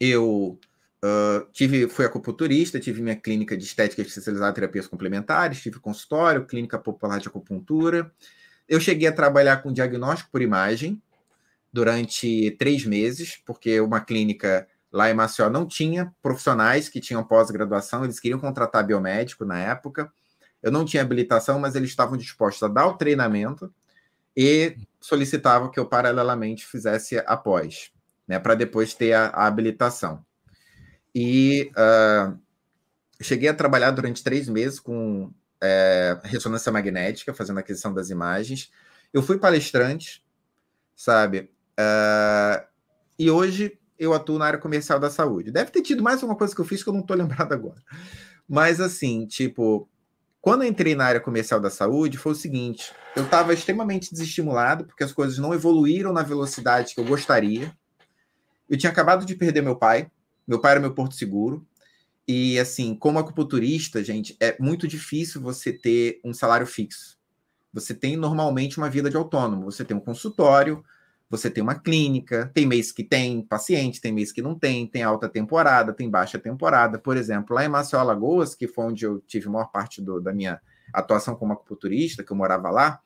eu 0.00 0.58
uh, 1.04 1.46
tive, 1.52 1.88
fui 1.88 2.04
acupunturista, 2.04 2.80
tive 2.80 3.02
minha 3.02 3.16
clínica 3.16 3.56
de 3.56 3.64
estética 3.64 4.02
especializada 4.02 4.50
em 4.50 4.54
terapias 4.54 4.86
complementares, 4.86 5.62
tive 5.62 5.78
consultório, 5.78 6.46
clínica 6.46 6.78
popular 6.78 7.18
de 7.20 7.28
acupuntura. 7.28 8.12
Eu 8.68 8.80
cheguei 8.80 9.08
a 9.08 9.12
trabalhar 9.12 9.58
com 9.58 9.72
diagnóstico 9.72 10.30
por 10.30 10.42
imagem, 10.42 11.00
durante 11.72 12.50
três 12.52 12.84
meses, 12.84 13.40
porque 13.44 13.80
uma 13.80 14.00
clínica 14.00 14.66
lá 14.90 15.10
em 15.10 15.14
Maceió 15.14 15.50
não 15.50 15.66
tinha 15.66 16.12
profissionais 16.22 16.88
que 16.88 17.00
tinham 17.00 17.22
pós-graduação, 17.22 18.04
eles 18.04 18.18
queriam 18.18 18.40
contratar 18.40 18.86
biomédico 18.86 19.44
na 19.44 19.58
época. 19.58 20.10
Eu 20.62 20.72
não 20.72 20.84
tinha 20.84 21.02
habilitação, 21.02 21.58
mas 21.58 21.74
eles 21.74 21.90
estavam 21.90 22.16
dispostos 22.16 22.62
a 22.62 22.68
dar 22.68 22.86
o 22.86 22.94
treinamento 22.94 23.72
e 24.36 24.76
solicitavam 25.00 25.70
que 25.70 25.78
eu 25.78 25.86
paralelamente 25.86 26.66
fizesse 26.66 27.18
após, 27.26 27.90
né, 28.26 28.38
para 28.38 28.54
depois 28.54 28.94
ter 28.94 29.12
a, 29.12 29.26
a 29.28 29.46
habilitação. 29.46 30.24
E 31.14 31.70
uh, 31.72 32.38
cheguei 33.20 33.48
a 33.48 33.54
trabalhar 33.54 33.90
durante 33.90 34.22
três 34.22 34.48
meses 34.48 34.78
com 34.78 35.32
é, 35.60 36.18
ressonância 36.22 36.70
magnética, 36.70 37.34
fazendo 37.34 37.58
aquisição 37.58 37.92
das 37.92 38.10
imagens. 38.10 38.70
Eu 39.12 39.22
fui 39.22 39.38
palestrante, 39.38 40.24
sabe? 40.94 41.50
Uh, 41.78 42.64
e 43.18 43.30
hoje 43.30 43.78
eu 43.98 44.14
atuo 44.14 44.38
na 44.38 44.46
área 44.46 44.58
comercial 44.58 45.00
da 45.00 45.10
saúde. 45.10 45.50
Deve 45.50 45.70
ter 45.70 45.82
tido 45.82 46.02
mais 46.02 46.22
uma 46.22 46.36
coisa 46.36 46.54
que 46.54 46.60
eu 46.60 46.64
fiz 46.64 46.82
que 46.82 46.88
eu 46.88 46.94
não 46.94 47.00
estou 47.00 47.16
lembrado 47.18 47.52
agora. 47.52 47.82
Mas 48.48 48.80
assim, 48.80 49.26
tipo, 49.26 49.88
quando 50.40 50.62
eu 50.62 50.68
entrei 50.68 50.94
na 50.94 51.04
área 51.04 51.20
comercial 51.20 51.60
da 51.60 51.70
saúde, 51.70 52.18
foi 52.18 52.32
o 52.32 52.36
seguinte: 52.36 52.92
eu 53.16 53.24
estava 53.24 53.52
extremamente 53.52 54.10
desestimulado, 54.10 54.84
porque 54.84 55.04
as 55.04 55.12
coisas 55.12 55.38
não 55.38 55.52
evoluíram 55.52 56.12
na 56.12 56.22
velocidade 56.22 56.94
que 56.94 57.00
eu 57.00 57.04
gostaria. 57.04 57.72
Eu 58.68 58.76
tinha 58.76 58.90
acabado 58.90 59.24
de 59.24 59.34
perder 59.34 59.62
meu 59.62 59.76
pai, 59.76 60.10
meu 60.46 60.60
pai 60.60 60.72
era 60.72 60.80
meu 60.80 60.94
porto 60.94 61.14
seguro. 61.14 61.66
E 62.26 62.58
assim, 62.58 62.94
como 62.94 63.18
acupunturista, 63.18 64.04
gente, 64.04 64.36
é 64.38 64.54
muito 64.60 64.86
difícil 64.86 65.40
você 65.40 65.72
ter 65.72 66.20
um 66.22 66.34
salário 66.34 66.66
fixo. 66.66 67.18
Você 67.72 67.94
tem 67.94 68.16
normalmente 68.16 68.76
uma 68.76 68.90
vida 68.90 69.08
de 69.08 69.16
autônomo. 69.16 69.64
Você 69.70 69.82
tem 69.84 69.96
um 69.96 70.00
consultório, 70.00 70.84
você 71.30 71.50
tem 71.50 71.62
uma 71.62 71.74
clínica, 71.74 72.50
tem 72.54 72.66
mês 72.66 72.90
que 72.90 73.04
tem 73.04 73.42
paciente, 73.42 74.00
tem 74.00 74.12
mês 74.12 74.32
que 74.32 74.40
não 74.40 74.58
tem, 74.58 74.86
tem 74.86 75.02
alta 75.02 75.28
temporada, 75.28 75.92
tem 75.92 76.08
baixa 76.08 76.38
temporada. 76.38 76.98
Por 76.98 77.16
exemplo, 77.16 77.54
lá 77.54 77.64
em 77.64 77.68
Maceió, 77.68 78.00
Alagoas, 78.00 78.54
que 78.54 78.66
foi 78.66 78.86
onde 78.86 79.04
eu 79.04 79.20
tive 79.20 79.46
a 79.46 79.50
maior 79.50 79.66
parte 79.66 80.00
do, 80.00 80.20
da 80.20 80.32
minha 80.32 80.60
atuação 80.92 81.34
como 81.36 81.52
acupunturista, 81.52 82.24
que 82.24 82.32
eu 82.32 82.36
morava 82.36 82.70
lá, 82.70 83.00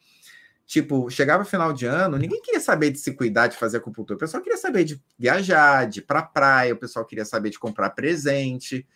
tipo, 0.64 1.10
chegava 1.10 1.44
final 1.44 1.72
de 1.72 1.84
ano, 1.84 2.16
ninguém 2.16 2.40
queria 2.40 2.60
saber 2.60 2.92
de 2.92 2.98
se 2.98 3.12
cuidar, 3.12 3.48
de 3.48 3.56
fazer 3.56 3.78
acupuntura. 3.78 4.16
O 4.16 4.20
pessoal 4.20 4.42
queria 4.42 4.58
saber 4.58 4.84
de 4.84 5.02
viajar, 5.18 5.88
de 5.88 5.98
ir 5.98 6.02
pra 6.02 6.22
praia, 6.22 6.74
o 6.74 6.78
pessoal 6.78 7.04
queria 7.04 7.24
saber 7.24 7.50
de 7.50 7.58
comprar 7.58 7.90
presente. 7.90 8.86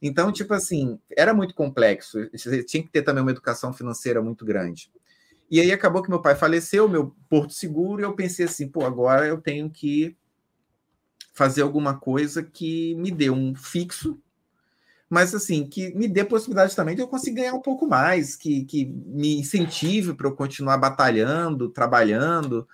Então, 0.00 0.32
tipo 0.32 0.52
assim, 0.52 0.98
era 1.16 1.32
muito 1.32 1.54
complexo. 1.54 2.28
Você 2.32 2.64
tinha 2.64 2.82
que 2.82 2.90
ter 2.90 3.02
também 3.02 3.22
uma 3.22 3.30
educação 3.30 3.72
financeira 3.72 4.20
muito 4.20 4.44
grande. 4.44 4.90
E 5.52 5.60
aí 5.60 5.70
acabou 5.70 6.02
que 6.02 6.08
meu 6.08 6.22
pai 6.22 6.34
faleceu, 6.34 6.88
meu 6.88 7.14
porto 7.28 7.52
seguro, 7.52 8.00
e 8.00 8.04
eu 8.04 8.14
pensei 8.14 8.46
assim, 8.46 8.66
pô, 8.66 8.86
agora 8.86 9.26
eu 9.26 9.38
tenho 9.38 9.68
que 9.68 10.16
fazer 11.34 11.60
alguma 11.60 11.94
coisa 11.94 12.42
que 12.42 12.94
me 12.94 13.10
dê 13.10 13.28
um 13.28 13.54
fixo, 13.54 14.18
mas 15.10 15.34
assim, 15.34 15.66
que 15.66 15.94
me 15.94 16.08
dê 16.08 16.24
possibilidade 16.24 16.74
também 16.74 16.96
de 16.96 17.02
eu 17.02 17.06
conseguir 17.06 17.36
ganhar 17.36 17.52
um 17.52 17.60
pouco 17.60 17.86
mais, 17.86 18.34
que, 18.34 18.64
que 18.64 18.86
me 18.86 19.40
incentive 19.40 20.14
para 20.14 20.26
eu 20.26 20.34
continuar 20.34 20.78
batalhando, 20.78 21.68
trabalhando. 21.68 22.66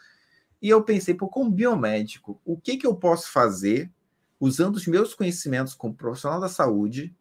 E 0.62 0.68
eu 0.68 0.80
pensei, 0.80 1.14
pô, 1.14 1.26
como 1.26 1.50
biomédico, 1.50 2.40
o 2.44 2.56
que, 2.56 2.76
que 2.76 2.86
eu 2.86 2.94
posso 2.94 3.32
fazer 3.32 3.90
usando 4.38 4.76
os 4.76 4.86
meus 4.86 5.14
conhecimentos 5.14 5.74
como 5.74 5.96
profissional 5.96 6.40
da 6.40 6.48
saúde 6.48 7.12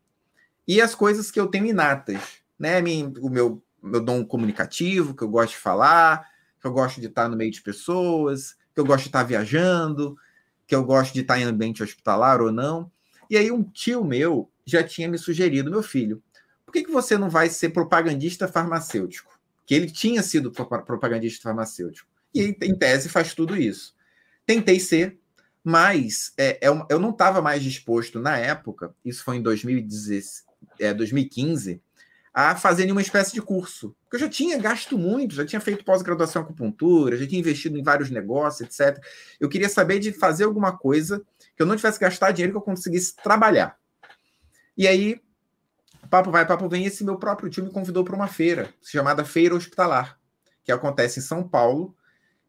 e 0.68 0.80
as 0.80 0.94
coisas 0.94 1.32
que 1.32 1.40
eu 1.40 1.48
tenho 1.48 1.66
inatas, 1.66 2.44
né? 2.60 2.80
O 3.20 3.28
meu 3.28 3.64
meu 3.88 4.02
dom 4.02 4.24
comunicativo, 4.26 5.16
que 5.16 5.24
eu 5.24 5.30
gosto 5.30 5.52
de 5.52 5.58
falar, 5.58 6.28
que 6.60 6.68
eu 6.68 6.72
gosto 6.72 7.00
de 7.00 7.08
estar 7.08 7.28
no 7.30 7.38
meio 7.38 7.52
de 7.52 7.62
pessoas, 7.62 8.56
que 8.74 8.80
eu 8.80 8.86
gosto 8.86 9.04
de 9.04 9.10
estar 9.10 9.24
viajando, 9.24 10.18
que 10.66 10.76
eu 10.76 10.84
gosto 10.84 11.14
de 11.14 11.22
estar 11.22 11.40
em 11.40 11.44
ambiente 11.44 11.82
hospitalar 11.82 12.42
ou 12.42 12.52
não. 12.52 12.92
E 13.30 13.38
aí 13.38 13.52
um 13.52 13.64
tio 13.64 14.04
meu 14.04 14.50
já 14.66 14.84
tinha 14.84 15.08
me 15.08 15.18
sugerido, 15.18 15.72
meu 15.72 15.82
filho, 15.82 16.22
por 16.66 16.74
que, 16.74 16.84
que 16.84 16.92
você 16.92 17.18
não 17.18 17.30
vai 17.30 17.50
ser 17.50 17.70
propagandista 17.70 18.48
farmacêutico? 18.48 19.40
Que 19.66 19.74
ele 19.74 19.90
tinha 19.90 20.22
sido 20.22 20.52
propagandista 20.52 21.44
farmacêutico. 21.44 22.10
E 22.34 22.56
em 22.62 22.76
tese 22.76 23.10
faz 23.10 23.34
tudo 23.34 23.56
isso. 23.56 23.96
Tentei 24.46 24.80
ser, 24.80 25.18
mas 25.64 26.34
é, 26.38 26.60
é 26.62 26.70
eu 26.90 27.00
não 27.00 27.12
estava 27.12 27.42
mais 27.42 27.64
disposto 27.64 28.20
na 28.20 28.38
época, 28.38 28.94
isso 29.04 29.24
foi 29.24 29.38
em 29.38 29.42
2015, 29.42 30.44
é, 30.80 30.94
2015 30.94 31.82
a 32.40 32.56
fazer 32.56 32.84
nenhuma 32.84 33.02
espécie 33.02 33.34
de 33.34 33.42
curso. 33.42 33.96
Porque 34.04 34.18
eu 34.18 34.20
já 34.20 34.30
tinha 34.30 34.60
gasto 34.60 34.96
muito, 34.96 35.34
já 35.34 35.44
tinha 35.44 35.60
feito 35.60 35.84
pós-graduação 35.84 36.44
em 36.44 36.46
acupuntura, 36.46 37.18
já 37.18 37.26
tinha 37.26 37.40
investido 37.40 37.80
em 37.80 37.82
vários 37.82 38.12
negócios, 38.12 38.62
etc. 38.62 39.04
Eu 39.40 39.50
queria 39.50 39.68
saber 39.68 39.98
de 39.98 40.12
fazer 40.12 40.44
alguma 40.44 40.78
coisa 40.78 41.26
que 41.56 41.64
eu 41.64 41.66
não 41.66 41.76
tivesse 41.76 42.00
gastar 42.00 42.30
dinheiro, 42.30 42.54
que 42.54 42.58
eu 42.58 42.62
conseguisse 42.62 43.16
trabalhar. 43.16 43.76
E 44.78 44.88
aí, 44.88 45.20
papo 46.12 46.30
vai, 46.30 46.46
papo 46.46 46.70
vem, 46.70 46.86
esse 46.86 47.04
meu 47.04 47.18
próprio 47.18 47.50
tio 47.50 47.64
me 47.64 47.72
convidou 47.72 48.04
para 48.04 48.16
uma 48.16 48.28
feira, 48.28 48.72
chamada 48.84 49.26
Feira 49.26 49.56
Hospitalar, 49.56 50.20
que 50.64 50.72
acontece 50.72 51.18
em 51.18 51.24
São 51.24 51.42
Paulo, 51.42 51.96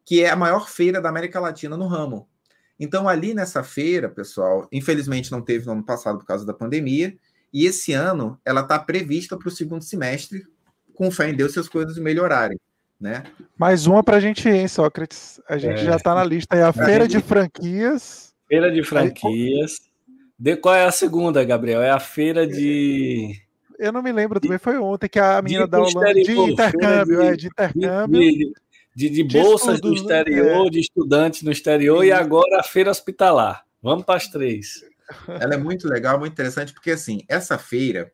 que 0.05 0.22
é 0.22 0.28
a 0.28 0.36
maior 0.36 0.68
feira 0.68 1.01
da 1.01 1.09
América 1.09 1.41
Latina 1.41 1.78
no 1.78 1.86
ramo. 1.86 2.28
Então, 2.78 3.09
ali 3.09 3.32
nessa 3.32 3.64
feira, 3.64 4.07
pessoal, 4.07 4.68
infelizmente 4.70 5.32
não 5.32 5.41
teve 5.41 5.64
no 5.64 5.72
ano 5.72 5.82
passado 5.82 6.18
por 6.18 6.26
causa 6.26 6.45
da 6.45 6.53
pandemia, 6.53 7.16
e 7.53 7.66
esse 7.66 7.92
ano 7.92 8.38
ela 8.44 8.61
está 8.61 8.78
prevista 8.78 9.36
para 9.36 9.49
o 9.49 9.51
segundo 9.51 9.82
semestre, 9.82 10.46
com 10.94 11.11
fé 11.11 11.30
em 11.30 11.34
Deus, 11.34 11.53
se 11.53 11.59
as 11.59 11.68
coisas 11.68 11.99
melhorarem. 11.99 12.59
Né? 13.01 13.22
Mais 13.57 13.86
uma 13.86 14.03
para 14.03 14.16
a 14.16 14.20
gente 14.20 14.49
ir, 14.49 14.55
hein, 14.55 14.66
Sócrates? 14.66 15.40
A 15.49 15.57
gente 15.57 15.80
é. 15.80 15.84
já 15.84 15.96
está 15.96 16.14
na 16.14 16.24
lista. 16.24 16.57
É 16.57 16.64
a 16.64 16.72
Feira 16.72 17.07
de 17.07 17.20
Franquias. 17.20 18.34
Feira 18.49 18.72
de 18.72 18.82
Franquias. 18.82 19.78
De 20.36 20.57
qual 20.57 20.74
é 20.74 20.84
a 20.84 20.90
segunda, 20.90 21.44
Gabriel? 21.44 21.82
É 21.82 21.90
a 21.90 22.01
Feira 22.01 22.46
de. 22.46 23.40
Eu 23.78 23.92
não 23.92 24.03
me 24.03 24.11
lembro, 24.11 24.40
também 24.40 24.59
foi 24.59 24.76
ontem 24.76 25.09
que 25.09 25.20
a 25.20 25.40
menina 25.40 25.66
da 25.66 25.78
Holanda. 25.78 26.14
De 26.14 26.36
intercâmbio, 26.36 27.20
de, 27.20 27.26
é, 27.26 27.36
de 27.36 27.46
intercâmbio. 27.46 28.20
De, 28.20 28.53
de, 28.96 29.11
de 29.11 29.24
bolsas 29.24 29.80
do 29.80 29.94
exterior, 29.94 30.66
é. 30.66 30.70
de 30.70 30.80
estudantes 30.80 31.42
no 31.42 31.53
exterior, 31.53 32.05
e 32.05 32.11
agora 32.11 32.59
a 32.59 32.64
feira 32.64 32.90
hospitalar. 32.90 33.64
Vamos 33.80 34.05
para 34.05 34.16
as 34.16 34.26
três. 34.26 34.84
Ela 35.40 35.54
é 35.54 35.59
muito 35.59 35.88
legal, 35.88 36.18
muito 36.18 36.32
interessante, 36.32 36.72
porque 36.72 36.90
assim, 36.90 37.24
essa 37.28 37.59
feira, 37.59 38.12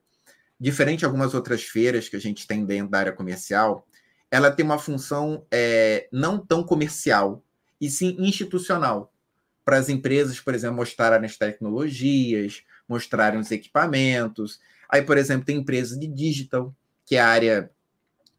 diferente 0.59 1.01
de 1.01 1.05
algumas 1.05 1.35
outras 1.35 1.63
feiras 1.63 2.09
que 2.09 2.17
a 2.17 2.21
gente 2.21 2.47
tem 2.47 2.65
dentro 2.65 2.91
da 2.91 2.99
área 2.99 3.13
comercial, 3.13 3.87
ela 4.31 4.51
tem 4.51 4.65
uma 4.65 4.79
função 4.79 5.47
é, 5.51 6.09
não 6.13 6.39
tão 6.39 6.65
comercial, 6.65 7.45
e 7.81 7.91
sim 7.91 8.17
institucional. 8.19 9.13
Para 9.65 9.79
as 9.79 9.89
empresas, 9.89 10.41
por 10.41 10.55
exemplo, 10.55 10.77
mostrarem 10.77 11.27
as 11.27 11.37
tecnologias, 11.37 12.63
mostrarem 12.89 13.41
os 13.41 13.51
equipamentos. 13.51 14.61
Aí, 14.89 15.03
por 15.03 15.17
exemplo, 15.19 15.45
tem 15.45 15.59
empresas 15.59 15.99
de 15.99 16.07
digital, 16.07 16.75
que 17.07 17.17
é 17.17 17.21
a 17.21 17.29
área 17.29 17.71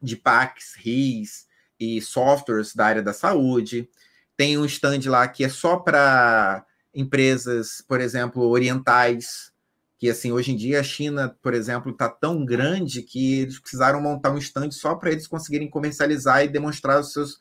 de 0.01 0.15
PAX, 0.15 0.75
RIS, 0.75 1.47
e 1.79 2.01
softwares 2.01 2.73
da 2.73 2.85
área 2.85 3.03
da 3.03 3.13
saúde. 3.13 3.89
Tem 4.37 4.57
um 4.57 4.65
stand 4.65 5.01
lá 5.09 5.27
que 5.27 5.43
é 5.43 5.49
só 5.49 5.77
para 5.77 6.65
empresas, 6.95 7.83
por 7.87 7.99
exemplo, 7.99 8.43
orientais, 8.43 9.51
que 9.97 10.09
assim, 10.09 10.31
hoje 10.31 10.51
em 10.51 10.55
dia 10.55 10.79
a 10.79 10.83
China, 10.83 11.37
por 11.41 11.53
exemplo, 11.53 11.91
está 11.91 12.09
tão 12.09 12.45
grande 12.45 13.01
que 13.01 13.41
eles 13.41 13.59
precisaram 13.59 14.01
montar 14.01 14.31
um 14.31 14.37
stand 14.37 14.71
só 14.71 14.95
para 14.95 15.11
eles 15.11 15.27
conseguirem 15.27 15.69
comercializar 15.69 16.43
e 16.43 16.47
demonstrar 16.47 16.99
os 16.99 17.11
seus 17.11 17.39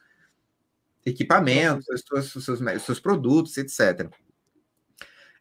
equipamentos, 1.07 1.87
os 1.89 2.03
seus, 2.03 2.37
os 2.37 2.45
seus, 2.45 2.61
os 2.61 2.83
seus 2.83 3.01
produtos, 3.01 3.57
etc. 3.57 4.11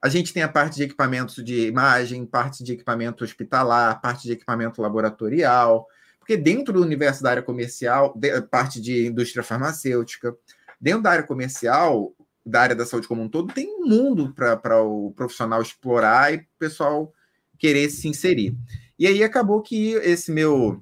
A 0.02 0.10
gente 0.10 0.34
tem 0.34 0.44
a 0.44 0.50
parte 0.50 0.76
de 0.76 0.84
equipamentos 0.84 1.44
de 1.44 1.68
imagem, 1.68 2.26
parte 2.26 2.64
de 2.64 2.74
equipamento 2.74 3.24
hospitalar, 3.24 4.02
parte 4.02 4.24
de 4.24 4.34
equipamento 4.34 4.82
laboratorial, 4.82 5.88
porque 6.20 6.36
dentro 6.36 6.74
do 6.74 6.82
universo 6.82 7.24
da 7.24 7.32
área 7.32 7.44
comercial, 7.44 8.14
de, 8.18 8.42
parte 8.42 8.82
de 8.82 9.08
indústria 9.08 9.44
farmacêutica, 9.44 10.36
dentro 10.80 11.04
da 11.04 11.12
área 11.12 11.24
comercial, 11.24 12.14
da 12.46 12.62
área 12.62 12.76
da 12.76 12.86
saúde 12.86 13.08
como 13.08 13.22
um 13.22 13.30
todo, 13.30 13.54
tem 13.54 13.68
um 13.68 13.88
mundo 13.88 14.34
para 14.34 14.82
o 14.82 15.12
profissional 15.12 15.62
explorar 15.62 16.34
e 16.34 16.38
o 16.38 16.46
pessoal 16.60 17.14
querer 17.58 17.90
se 17.90 18.08
inserir. 18.08 18.56
E 19.00 19.08
aí 19.08 19.24
acabou 19.24 19.62
que 19.62 19.94
esse 19.94 20.32
meu 20.32 20.82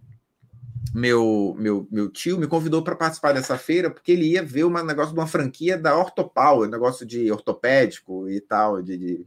meu, 0.93 1.55
meu, 1.57 1.87
meu 1.89 2.09
tio 2.09 2.37
me 2.37 2.47
convidou 2.47 2.83
para 2.83 2.95
participar 2.95 3.33
dessa 3.33 3.57
feira 3.57 3.89
porque 3.89 4.11
ele 4.11 4.31
ia 4.31 4.43
ver 4.43 4.65
um 4.65 4.83
negócio 4.83 5.13
de 5.13 5.19
uma 5.19 5.27
franquia 5.27 5.77
da 5.77 5.95
Ortopau, 5.97 6.63
um 6.63 6.67
negócio 6.67 7.05
de 7.05 7.31
ortopédico 7.31 8.27
e 8.29 8.41
tal, 8.41 8.81
de, 8.81 8.97
de 8.97 9.25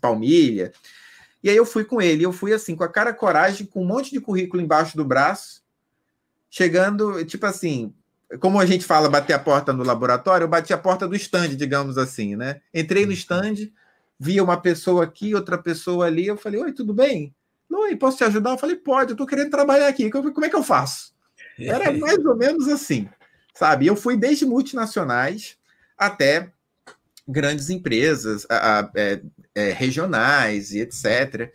palmilha. 0.00 0.72
E 1.42 1.48
aí 1.48 1.56
eu 1.56 1.64
fui 1.64 1.84
com 1.84 2.02
ele, 2.02 2.24
eu 2.24 2.32
fui 2.32 2.52
assim, 2.52 2.74
com 2.74 2.82
a 2.82 2.88
cara 2.88 3.14
coragem, 3.14 3.66
com 3.66 3.82
um 3.82 3.86
monte 3.86 4.10
de 4.10 4.20
currículo 4.20 4.60
embaixo 4.60 4.96
do 4.96 5.04
braço, 5.04 5.62
chegando, 6.50 7.24
tipo 7.24 7.46
assim, 7.46 7.94
como 8.40 8.60
a 8.60 8.66
gente 8.66 8.84
fala, 8.84 9.08
bater 9.08 9.32
a 9.32 9.38
porta 9.38 9.72
no 9.72 9.82
laboratório, 9.82 10.44
eu 10.44 10.48
bati 10.48 10.72
a 10.72 10.78
porta 10.78 11.08
do 11.08 11.16
stand, 11.16 11.56
digamos 11.56 11.96
assim, 11.96 12.36
né? 12.36 12.60
Entrei 12.74 13.06
no 13.06 13.12
stand, 13.12 13.70
via 14.20 14.44
uma 14.44 14.60
pessoa 14.60 15.04
aqui, 15.04 15.34
outra 15.34 15.56
pessoa 15.56 16.06
ali, 16.06 16.26
eu 16.26 16.36
falei, 16.36 16.60
oi, 16.60 16.72
tudo 16.72 16.92
bem? 16.92 17.34
Oi, 17.70 17.96
posso 17.96 18.18
te 18.18 18.24
ajudar? 18.24 18.50
Eu 18.50 18.58
falei, 18.58 18.76
pode, 18.76 19.10
eu 19.10 19.14
estou 19.14 19.26
querendo 19.26 19.50
trabalhar 19.50 19.88
aqui. 19.88 20.10
Como 20.10 20.44
é 20.44 20.48
que 20.48 20.56
eu 20.56 20.62
faço? 20.62 21.12
Era 21.58 21.92
mais 21.96 22.18
ou 22.24 22.36
menos 22.36 22.68
assim, 22.68 23.08
sabe? 23.54 23.86
Eu 23.86 23.96
fui 23.96 24.16
desde 24.16 24.44
multinacionais 24.44 25.56
até 25.96 26.50
grandes 27.26 27.70
empresas 27.70 28.46
a, 28.48 28.80
a, 28.80 28.90
é, 28.94 29.20
é, 29.54 29.72
regionais 29.72 30.72
e 30.72 30.80
etc. 30.80 31.52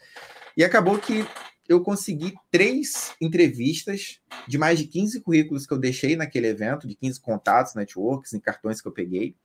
E 0.55 0.63
acabou 0.63 0.97
que 0.97 1.25
eu 1.67 1.81
consegui 1.81 2.35
três 2.51 3.13
entrevistas 3.21 4.19
de 4.47 4.57
mais 4.57 4.79
de 4.79 4.85
15 4.85 5.21
currículos 5.21 5.65
que 5.65 5.73
eu 5.73 5.77
deixei 5.77 6.15
naquele 6.15 6.47
evento, 6.47 6.87
de 6.87 6.95
15 6.95 7.21
contatos, 7.21 7.75
networks, 7.75 8.33
em 8.33 8.39
cartões 8.39 8.81
que 8.81 8.87
eu 8.87 8.91
peguei, 8.91 9.35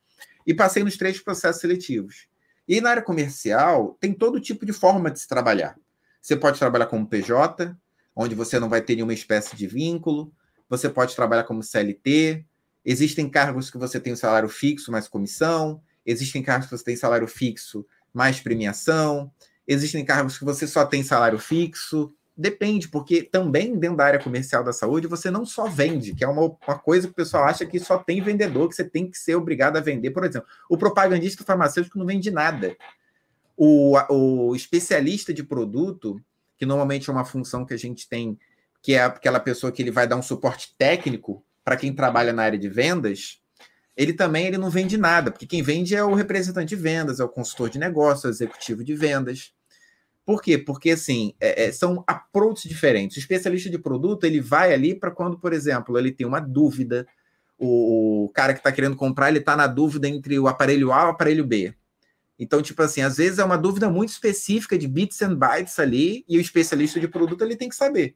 e 0.46 0.52
passei 0.52 0.82
nos 0.82 0.96
três 0.96 1.20
processos 1.20 1.60
seletivos. 1.60 2.26
E 2.66 2.80
na 2.80 2.90
área 2.90 3.02
comercial, 3.02 3.96
tem 4.00 4.12
todo 4.12 4.40
tipo 4.40 4.66
de 4.66 4.72
forma 4.72 5.10
de 5.10 5.20
se 5.20 5.28
trabalhar. 5.28 5.78
Você 6.20 6.36
pode 6.36 6.58
trabalhar 6.58 6.86
como 6.86 7.06
PJ, 7.06 7.74
onde 8.14 8.34
você 8.34 8.58
não 8.58 8.68
vai 8.68 8.82
ter 8.82 8.96
nenhuma 8.96 9.14
espécie 9.14 9.54
de 9.56 9.66
vínculo. 9.66 10.32
Você 10.68 10.88
pode 10.88 11.14
trabalhar 11.14 11.44
como 11.44 11.62
CLT. 11.62 12.44
Existem 12.84 13.30
cargos 13.30 13.70
que 13.70 13.78
você 13.78 14.00
tem 14.00 14.12
um 14.12 14.16
salário 14.16 14.48
fixo 14.48 14.90
mais 14.90 15.06
comissão. 15.06 15.80
Existem 16.04 16.42
cargos 16.42 16.68
que 16.68 16.76
você 16.76 16.84
tem 16.84 16.96
salário 16.96 17.28
fixo 17.28 17.86
mais 18.12 18.40
premiação. 18.40 19.32
Existem 19.68 20.04
cargos 20.04 20.38
que 20.38 20.44
você 20.44 20.66
só 20.66 20.84
tem 20.84 21.02
salário 21.02 21.38
fixo. 21.38 22.10
Depende, 22.34 22.88
porque 22.88 23.22
também 23.22 23.76
dentro 23.76 23.98
da 23.98 24.06
área 24.06 24.22
comercial 24.22 24.64
da 24.64 24.72
saúde 24.72 25.06
você 25.06 25.30
não 25.30 25.44
só 25.44 25.66
vende, 25.66 26.14
que 26.14 26.24
é 26.24 26.28
uma, 26.28 26.56
uma 26.66 26.78
coisa 26.78 27.06
que 27.06 27.12
o 27.12 27.16
pessoal 27.16 27.44
acha 27.44 27.66
que 27.66 27.78
só 27.78 27.98
tem 27.98 28.22
vendedor, 28.22 28.68
que 28.68 28.74
você 28.74 28.84
tem 28.84 29.10
que 29.10 29.18
ser 29.18 29.34
obrigado 29.34 29.76
a 29.76 29.80
vender. 29.80 30.10
Por 30.12 30.24
exemplo, 30.24 30.48
o 30.70 30.78
propagandista 30.78 31.44
farmacêutico 31.44 31.98
não 31.98 32.06
vende 32.06 32.30
nada 32.30 32.76
o, 33.58 33.98
o 34.08 34.54
especialista 34.54 35.34
de 35.34 35.42
produto, 35.42 36.20
que 36.56 36.64
normalmente 36.64 37.10
é 37.10 37.12
uma 37.12 37.24
função 37.24 37.66
que 37.66 37.74
a 37.74 37.78
gente 37.78 38.08
tem, 38.08 38.38
que 38.80 38.94
é 38.94 39.02
aquela 39.02 39.40
pessoa 39.40 39.72
que 39.72 39.82
ele 39.82 39.90
vai 39.90 40.06
dar 40.06 40.16
um 40.16 40.22
suporte 40.22 40.74
técnico 40.78 41.44
para 41.64 41.76
quem 41.76 41.92
trabalha 41.92 42.32
na 42.32 42.44
área 42.44 42.58
de 42.58 42.68
vendas, 42.68 43.42
ele 43.96 44.12
também 44.12 44.46
ele 44.46 44.56
não 44.56 44.70
vende 44.70 44.96
nada, 44.96 45.32
porque 45.32 45.44
quem 45.44 45.60
vende 45.60 45.96
é 45.96 46.04
o 46.04 46.14
representante 46.14 46.68
de 46.68 46.76
vendas, 46.76 47.18
é 47.18 47.24
o 47.24 47.28
consultor 47.28 47.68
de 47.68 47.80
negócios, 47.80 48.24
é 48.24 48.28
o 48.28 48.30
executivo 48.30 48.84
de 48.84 48.94
vendas. 48.94 49.52
Por 50.28 50.42
quê? 50.42 50.58
Porque 50.58 50.90
assim 50.90 51.32
é, 51.40 51.64
é, 51.64 51.72
são 51.72 52.04
approaches 52.06 52.64
diferentes. 52.64 53.16
O 53.16 53.20
especialista 53.20 53.70
de 53.70 53.78
produto 53.78 54.24
ele 54.24 54.42
vai 54.42 54.74
ali 54.74 54.94
para 54.94 55.10
quando, 55.10 55.38
por 55.38 55.54
exemplo, 55.54 55.96
ele 55.96 56.12
tem 56.12 56.26
uma 56.26 56.38
dúvida, 56.38 57.06
o, 57.58 58.30
cara 58.34 58.52
que 58.52 58.60
está 58.60 58.70
querendo 58.70 58.94
comprar 58.94 59.30
ele 59.30 59.38
está 59.38 59.56
na 59.56 59.66
dúvida 59.66 60.06
entre 60.06 60.38
o 60.38 60.46
aparelho 60.46 60.92
A 60.92 61.00
e 61.00 61.06
o 61.06 61.08
aparelho 61.08 61.46
B. 61.46 61.72
Então, 62.38 62.60
tipo 62.60 62.82
assim, 62.82 63.00
às 63.00 63.16
vezes 63.16 63.38
é 63.38 63.44
uma 63.44 63.56
dúvida 63.56 63.88
muito 63.88 64.10
específica 64.10 64.76
de 64.76 64.86
bits 64.86 65.22
and 65.22 65.34
bytes 65.34 65.78
ali, 65.78 66.26
e 66.28 66.36
o 66.36 66.42
especialista 66.42 67.00
de 67.00 67.08
produto 67.08 67.40
ele 67.40 67.56
tem 67.56 67.70
que 67.70 67.74
saber. 67.74 68.14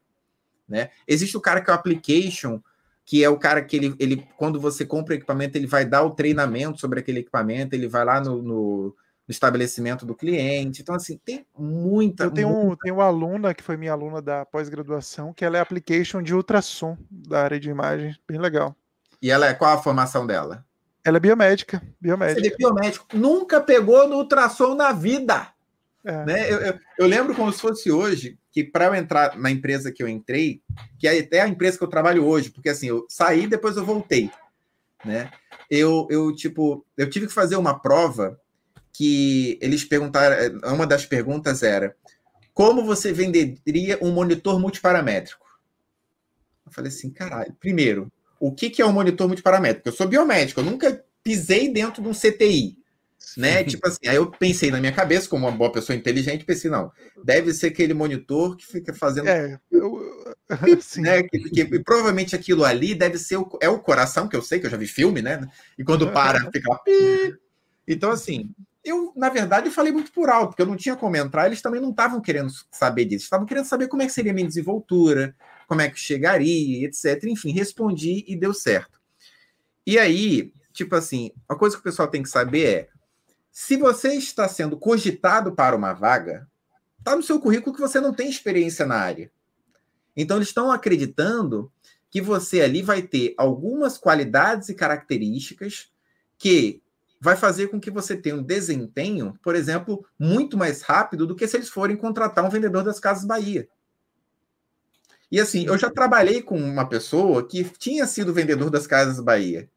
Né? 0.68 0.90
Existe 1.08 1.34
o 1.38 1.40
cara 1.40 1.62
que 1.62 1.70
é 1.70 1.72
o 1.72 1.76
application, 1.76 2.60
que 3.06 3.24
é 3.24 3.30
o 3.30 3.38
cara 3.38 3.62
que 3.64 3.74
ele, 3.74 3.94
ele 3.98 4.28
quando 4.36 4.60
você 4.60 4.84
compra 4.84 5.14
equipamento, 5.14 5.56
ele 5.56 5.66
vai 5.66 5.86
dar 5.86 6.02
o 6.02 6.10
treinamento 6.10 6.78
sobre 6.78 7.00
aquele 7.00 7.20
equipamento, 7.20 7.74
ele 7.74 7.88
vai 7.88 8.04
lá 8.04 8.20
no, 8.20 8.42
no 8.42 8.96
estabelecimento 9.32 10.06
do 10.06 10.14
cliente. 10.14 10.82
Então, 10.82 10.94
assim, 10.94 11.18
tem 11.24 11.44
muita. 11.58 12.24
Eu 12.24 12.30
tenho, 12.30 12.48
muita... 12.48 12.66
Um, 12.66 12.76
tenho 12.76 12.94
uma 12.96 13.04
aluna 13.04 13.52
que 13.52 13.62
foi 13.62 13.76
minha 13.76 13.92
aluna 13.92 14.22
da 14.22 14.46
pós-graduação, 14.46 15.32
que 15.32 15.44
ela 15.44 15.58
é 15.58 15.60
application 15.60 16.22
de 16.22 16.34
ultrassom 16.34 16.96
da 17.10 17.42
área 17.42 17.58
de 17.58 17.68
imagem, 17.68 18.16
bem 18.28 18.38
legal. 18.38 18.76
E 19.20 19.30
ela 19.30 19.46
é 19.46 19.54
qual 19.54 19.76
a 19.76 19.82
formação 19.82 20.26
dela? 20.26 20.64
Ela 21.04 21.16
é 21.16 21.20
biomédica. 21.20 21.82
biomédica. 22.00 22.40
Ele 22.40 22.54
é 22.54 22.56
biomédico. 22.56 23.06
Nunca 23.12 23.60
pegou 23.60 24.08
no 24.08 24.16
ultrassom 24.16 24.74
na 24.74 24.92
vida. 24.92 25.48
É. 26.04 26.24
Né? 26.24 26.52
Eu, 26.52 26.60
eu, 26.60 26.78
eu, 26.98 27.06
lembro 27.06 27.34
como 27.34 27.52
se 27.52 27.60
fosse 27.60 27.90
hoje, 27.90 28.38
que 28.50 28.64
para 28.64 28.86
eu 28.86 28.94
entrar 28.94 29.38
na 29.38 29.50
empresa 29.50 29.92
que 29.92 30.02
eu 30.02 30.08
entrei, 30.08 30.60
que 30.98 31.06
é 31.06 31.18
até 31.18 31.40
a 31.40 31.48
empresa 31.48 31.78
que 31.78 31.84
eu 31.84 31.88
trabalho 31.88 32.26
hoje, 32.26 32.50
porque 32.50 32.68
assim, 32.68 32.88
eu 32.88 33.06
saí 33.08 33.46
depois 33.46 33.76
eu 33.76 33.84
voltei. 33.84 34.30
Né? 35.04 35.30
Eu, 35.70 36.06
eu, 36.10 36.34
tipo, 36.34 36.84
eu 36.96 37.08
tive 37.08 37.26
que 37.26 37.32
fazer 37.32 37.56
uma 37.56 37.78
prova 37.78 38.38
que 38.92 39.58
eles 39.60 39.84
perguntaram, 39.84 40.60
uma 40.72 40.86
das 40.86 41.06
perguntas 41.06 41.62
era 41.62 41.96
como 42.52 42.84
você 42.84 43.12
venderia 43.12 43.98
um 44.02 44.12
monitor 44.12 44.60
multiparamétrico? 44.60 45.46
Eu 46.66 46.72
falei 46.72 46.90
assim, 46.90 47.10
caralho, 47.10 47.54
primeiro, 47.58 48.12
o 48.38 48.52
que, 48.52 48.68
que 48.68 48.82
é 48.82 48.86
um 48.86 48.92
monitor 48.92 49.26
multiparamétrico? 49.26 49.88
Eu 49.88 49.92
sou 49.92 50.06
biomédico, 50.06 50.60
eu 50.60 50.64
nunca 50.64 51.04
pisei 51.22 51.72
dentro 51.72 52.02
de 52.02 52.08
um 52.08 52.12
CTI. 52.12 52.76
Né? 53.36 53.62
tipo 53.62 53.86
assim, 53.86 54.08
aí 54.08 54.16
eu 54.16 54.30
pensei 54.30 54.70
na 54.70 54.80
minha 54.80 54.92
cabeça, 54.92 55.28
como 55.28 55.46
uma 55.46 55.56
boa 55.56 55.70
pessoa 55.70 55.96
inteligente, 55.96 56.44
pensei, 56.44 56.68
não, 56.68 56.90
deve 57.24 57.54
ser 57.54 57.68
aquele 57.68 57.94
monitor 57.94 58.56
que 58.56 58.66
fica 58.66 58.92
fazendo. 58.92 59.28
É, 59.28 59.58
eu, 59.70 60.34
né? 60.98 61.22
que, 61.22 61.38
que, 61.38 61.78
provavelmente 61.80 62.34
aquilo 62.34 62.64
ali 62.64 62.94
deve 62.94 63.18
ser 63.18 63.36
o, 63.36 63.48
é 63.60 63.68
o 63.68 63.78
coração, 63.78 64.28
que 64.28 64.36
eu 64.36 64.42
sei, 64.42 64.58
que 64.58 64.66
eu 64.66 64.70
já 64.70 64.76
vi 64.76 64.88
filme, 64.88 65.22
né? 65.22 65.48
E 65.78 65.84
quando 65.84 66.10
para, 66.10 66.50
fica 66.50 66.68
lá. 66.68 66.80
Então, 67.86 68.10
assim, 68.10 68.50
eu, 68.84 69.12
na 69.14 69.28
verdade, 69.28 69.68
eu 69.68 69.72
falei 69.72 69.92
muito 69.92 70.12
por 70.12 70.28
alto, 70.28 70.50
porque 70.50 70.62
eu 70.62 70.66
não 70.66 70.76
tinha 70.76 70.96
como 70.96 71.16
entrar, 71.16 71.46
eles 71.46 71.62
também 71.62 71.80
não 71.80 71.90
estavam 71.90 72.20
querendo 72.20 72.50
saber 72.70 73.04
disso, 73.04 73.24
estavam 73.24 73.46
querendo 73.46 73.66
saber 73.66 73.88
como 73.88 74.02
é 74.02 74.06
que 74.06 74.12
seria 74.12 74.32
a 74.32 74.34
minha 74.34 74.46
desenvoltura, 74.46 75.34
como 75.68 75.80
é 75.80 75.88
que 75.88 75.98
chegaria, 75.98 76.86
etc. 76.86 77.24
Enfim, 77.24 77.52
respondi 77.52 78.24
e 78.26 78.36
deu 78.36 78.52
certo. 78.52 79.00
E 79.86 79.98
aí, 79.98 80.52
tipo 80.72 80.94
assim, 80.96 81.30
a 81.48 81.54
coisa 81.54 81.76
que 81.76 81.80
o 81.80 81.84
pessoal 81.84 82.08
tem 82.08 82.22
que 82.22 82.28
saber 82.28 82.66
é: 82.66 82.88
se 83.50 83.76
você 83.76 84.14
está 84.14 84.48
sendo 84.48 84.76
cogitado 84.76 85.52
para 85.52 85.76
uma 85.76 85.92
vaga, 85.92 86.48
está 86.98 87.14
no 87.14 87.22
seu 87.22 87.38
currículo 87.40 87.74
que 87.74 87.80
você 87.80 88.00
não 88.00 88.12
tem 88.12 88.28
experiência 88.28 88.84
na 88.84 88.96
área. 88.96 89.30
Então, 90.16 90.38
eles 90.38 90.48
estão 90.48 90.70
acreditando 90.70 91.70
que 92.10 92.20
você 92.20 92.60
ali 92.60 92.82
vai 92.82 93.00
ter 93.00 93.34
algumas 93.38 93.96
qualidades 93.96 94.68
e 94.68 94.74
características 94.74 95.90
que 96.36 96.81
vai 97.22 97.36
fazer 97.36 97.68
com 97.68 97.78
que 97.78 97.88
você 97.88 98.16
tenha 98.16 98.34
um 98.34 98.42
desempenho, 98.42 99.38
por 99.44 99.54
exemplo, 99.54 100.04
muito 100.18 100.58
mais 100.58 100.82
rápido 100.82 101.24
do 101.24 101.36
que 101.36 101.46
se 101.46 101.56
eles 101.56 101.68
forem 101.68 101.96
contratar 101.96 102.44
um 102.44 102.50
vendedor 102.50 102.82
das 102.82 102.98
Casas 102.98 103.24
Bahia. 103.24 103.68
E 105.30 105.38
assim, 105.38 105.64
eu 105.66 105.78
já 105.78 105.88
trabalhei 105.88 106.42
com 106.42 106.58
uma 106.58 106.84
pessoa 106.84 107.46
que 107.46 107.62
tinha 107.78 108.08
sido 108.08 108.34
vendedor 108.34 108.70
das 108.70 108.88
Casas 108.88 109.20
Bahia. 109.20 109.70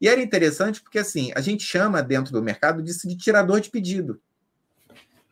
E 0.00 0.08
era 0.08 0.22
interessante 0.22 0.80
porque 0.80 0.98
assim, 0.98 1.30
a 1.36 1.42
gente 1.42 1.62
chama 1.64 2.02
dentro 2.02 2.32
do 2.32 2.42
mercado 2.42 2.82
disso 2.82 3.06
de 3.06 3.14
tirador 3.14 3.60
de 3.60 3.68
pedido. 3.68 4.18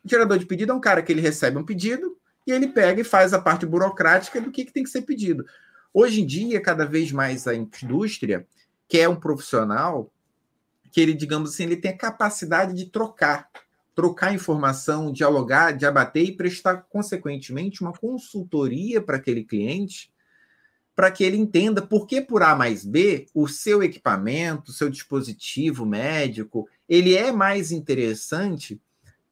O 0.05 0.07
tirador 0.07 0.37
de 0.37 0.45
pedido 0.45 0.71
é 0.71 0.75
um 0.75 0.79
cara 0.79 1.01
que 1.01 1.11
ele 1.11 1.19
recebe 1.19 1.57
um 1.57 1.65
pedido 1.65 2.15
e 2.45 2.51
ele 2.51 2.67
pega 2.67 3.01
e 3.01 3.03
faz 3.03 3.33
a 3.33 3.41
parte 3.41 3.65
burocrática 3.65 4.39
do 4.39 4.51
que, 4.51 4.65
que 4.65 4.71
tem 4.71 4.83
que 4.83 4.89
ser 4.91 5.01
pedido. 5.01 5.43
Hoje 5.91 6.21
em 6.21 6.27
dia, 6.27 6.61
cada 6.61 6.85
vez 6.85 7.11
mais 7.11 7.47
a 7.47 7.55
indústria 7.55 8.45
quer 8.87 9.09
um 9.09 9.15
profissional 9.15 10.11
que 10.91 10.99
ele, 11.01 11.13
digamos 11.13 11.51
assim, 11.51 11.63
ele 11.63 11.77
tem 11.77 11.91
a 11.91 11.97
capacidade 11.97 12.73
de 12.73 12.85
trocar 12.85 13.49
trocar 13.99 14.33
informação, 14.33 15.11
dialogar, 15.11 15.73
debater 15.73 16.23
e 16.23 16.31
prestar, 16.31 16.85
consequentemente, 16.89 17.81
uma 17.81 17.91
consultoria 17.91 19.01
para 19.01 19.17
aquele 19.17 19.43
cliente 19.43 20.09
para 20.95 21.11
que 21.11 21.21
ele 21.21 21.35
entenda 21.35 21.81
por 21.81 22.07
que 22.07 22.21
por 22.21 22.41
A 22.41 22.55
mais 22.55 22.85
B 22.85 23.25
o 23.33 23.45
seu 23.45 23.83
equipamento, 23.83 24.71
o 24.71 24.73
seu 24.73 24.89
dispositivo 24.89 25.85
médico, 25.85 26.65
ele 26.87 27.13
é 27.13 27.31
mais 27.31 27.73
interessante 27.73 28.81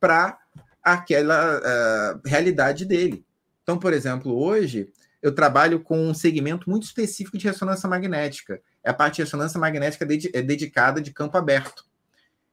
para 0.02 0.38
aquela 0.84 1.60
uh, 1.60 2.22
realidade 2.26 2.84
dele. 2.84 3.26
Então, 3.64 3.78
por 3.78 3.94
exemplo, 3.94 4.38
hoje 4.38 4.90
eu 5.22 5.34
trabalho 5.34 5.80
com 5.80 6.10
um 6.10 6.14
segmento 6.14 6.70
muito 6.70 6.84
específico 6.84 7.38
de 7.38 7.48
ressonância 7.48 7.88
magnética. 7.88 8.62
É 8.88 8.90
a 8.90 8.94
parte 8.94 9.16
de 9.18 9.24
ressonância 9.24 9.60
magnética 9.60 10.06
de, 10.06 10.32
é 10.34 10.42
dedicada 10.42 11.02
de 11.02 11.12
campo 11.12 11.38
aberto. 11.38 11.84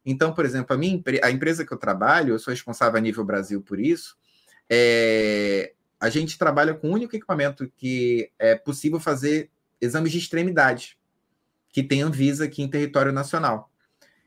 Então, 0.05 0.35
por 0.35 0.45
exemplo, 0.45 0.75
a, 0.75 0.77
minha, 0.77 1.01
a 1.23 1.31
empresa 1.31 1.65
que 1.65 1.73
eu 1.73 1.79
trabalho, 1.79 2.35
eu 2.35 2.39
sou 2.41 2.51
responsável 2.51 2.99
a 2.99 3.01
nível 3.01 3.25
Brasil 3.25 3.63
por 3.63 3.79
isso, 3.79 4.17
é, 4.69 5.75
a 6.01 6.09
gente 6.11 6.37
trabalha 6.37 6.75
com 6.75 6.89
o 6.89 6.93
único 6.93 7.15
equipamento 7.15 7.71
que 7.77 8.33
é 8.37 8.57
possível 8.57 8.99
fazer 8.99 9.49
exames 9.81 10.11
de 10.11 10.19
extremidade, 10.19 10.99
que 11.69 11.85
tem 11.85 12.03
Anvisa 12.03 12.47
aqui 12.47 12.65
em 12.65 12.69
território 12.69 13.13
nacional. 13.13 13.71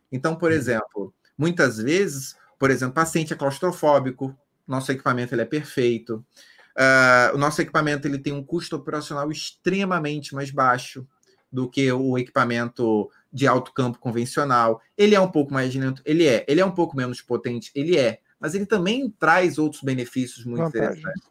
Então, 0.10 0.34
por 0.34 0.51
uhum. 0.51 0.58
exemplo, 0.58 1.14
muitas 1.38 1.78
vezes, 1.78 2.38
por 2.58 2.72
exemplo, 2.72 2.95
paciente 2.95 3.34
é 3.34 3.36
claustrofóbico, 3.36 4.34
nosso 4.66 4.93
equipamento 4.93 5.36
ele 5.36 5.41
é 5.41 5.45
perfeito. 5.45 6.26
Uh, 6.74 7.36
o 7.36 7.38
nosso 7.38 7.62
equipamento 7.62 8.08
ele 8.08 8.18
tem 8.18 8.32
um 8.32 8.43
custo 8.43 8.78
operacional 8.78 9.30
extremamente 9.30 10.34
mais 10.34 10.51
baixo 10.51 11.05
do 11.52 11.70
que 11.70 11.91
o 11.91 12.18
equipamento 12.18 13.10
de 13.32 13.48
alto 13.48 13.74
campo 13.74 14.00
convencional. 14.00 14.82
Ele 14.98 15.16
é 15.16 15.20
um 15.20 15.30
pouco 15.30 15.54
mais 15.54 15.74
lento, 15.74 16.02
ele 16.06 16.26
é. 16.26 16.45
Ele 16.48 16.62
é 16.62 16.66
um 16.66 16.72
pouco 16.72 16.95
menos 16.95 17.22
potente, 17.22 17.72
ele 17.76 17.98
é. 17.98 18.20
Mas 18.39 18.54
ele 18.54 18.66
também 18.66 19.10
traz 19.20 19.58
outros 19.58 19.82
benefícios 19.82 20.45
muito 20.45 20.64
Vantagem. 20.64 21.00
interessantes. 21.00 21.30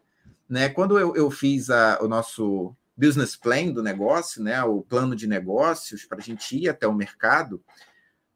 Né? 0.49 0.69
Quando 0.69 0.99
eu, 0.99 1.15
eu 1.17 1.31
fiz 1.31 1.71
a, 1.71 1.99
o 2.01 2.09
nosso 2.09 2.75
business 2.97 3.37
plan 3.37 3.71
do 3.73 3.83
negócio, 3.83 4.43
né, 4.43 4.63
o 4.65 4.81
plano 4.81 5.15
de 5.15 5.27
negócios 5.27 6.05
para 6.05 6.19
a 6.19 6.23
gente 6.23 6.57
ir 6.57 6.69
até 6.69 6.87
o 6.87 6.95
mercado, 6.95 7.63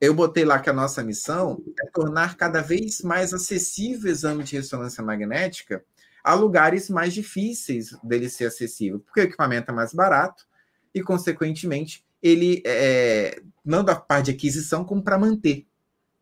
eu 0.01 0.12
botei 0.12 0.45
lá 0.45 0.59
que 0.59 0.68
a 0.68 0.72
nossa 0.72 1.03
missão 1.03 1.62
é 1.83 1.87
tornar 1.91 2.37
cada 2.37 2.61
vez 2.61 3.01
mais 3.01 3.33
acessível 3.33 4.09
o 4.09 4.12
exame 4.12 4.45
de 4.45 4.57
ressonância 4.57 5.03
magnética 5.03 5.83
a 6.22 6.35
lugares 6.35 6.91
mais 6.91 7.14
difíceis 7.14 7.97
dele 8.03 8.28
ser 8.28 8.47
acessível, 8.47 9.01
porque 9.01 9.20
o 9.20 9.24
equipamento 9.24 9.70
é 9.70 9.74
mais 9.74 9.95
barato 9.95 10.47
e, 10.95 11.03
consequentemente, 11.03 12.05
ele 12.22 12.62
é, 12.66 13.41
não 13.64 13.84
da 13.84 13.95
parte 13.97 14.26
de 14.26 14.30
aquisição 14.32 14.84
como 14.84 15.03
para 15.03 15.18
manter, 15.18 15.66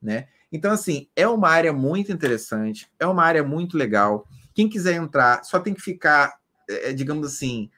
né? 0.00 0.28
Então, 0.50 0.72
assim, 0.72 1.08
é 1.14 1.26
uma 1.28 1.48
área 1.48 1.72
muito 1.72 2.10
interessante, 2.10 2.90
é 2.98 3.06
uma 3.06 3.22
área 3.22 3.44
muito 3.44 3.76
legal. 3.76 4.26
Quem 4.54 4.68
quiser 4.68 4.94
entrar, 4.94 5.44
só 5.44 5.60
tem 5.60 5.74
que 5.74 5.82
ficar, 5.82 6.38
é, 6.68 6.92
digamos 6.92 7.26
assim, 7.26 7.70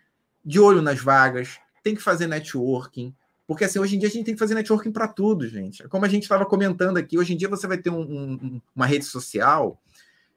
de 0.45 0.61
olho 0.61 0.81
nas 0.81 1.01
vagas, 1.01 1.59
tem 1.83 1.95
que 1.95 2.03
fazer 2.03 2.27
networking, 2.27 3.15
porque 3.51 3.65
assim, 3.65 3.81
hoje 3.81 3.97
em 3.97 3.99
dia 3.99 4.09
a 4.09 4.13
gente 4.13 4.25
tem 4.25 4.35
que 4.35 4.39
fazer 4.39 4.55
networking 4.55 4.93
para 4.93 5.09
tudo, 5.09 5.49
gente. 5.49 5.83
Como 5.89 6.05
a 6.05 6.09
gente 6.09 6.23
estava 6.23 6.47
comentando 6.47 6.99
aqui, 6.99 7.19
hoje 7.19 7.35
em 7.35 7.37
dia 7.37 7.49
você 7.49 7.67
vai 7.67 7.79
ter 7.79 7.91
um, 7.91 8.01
um, 8.01 8.63
uma 8.77 8.87
rede 8.87 9.05
social. 9.05 9.77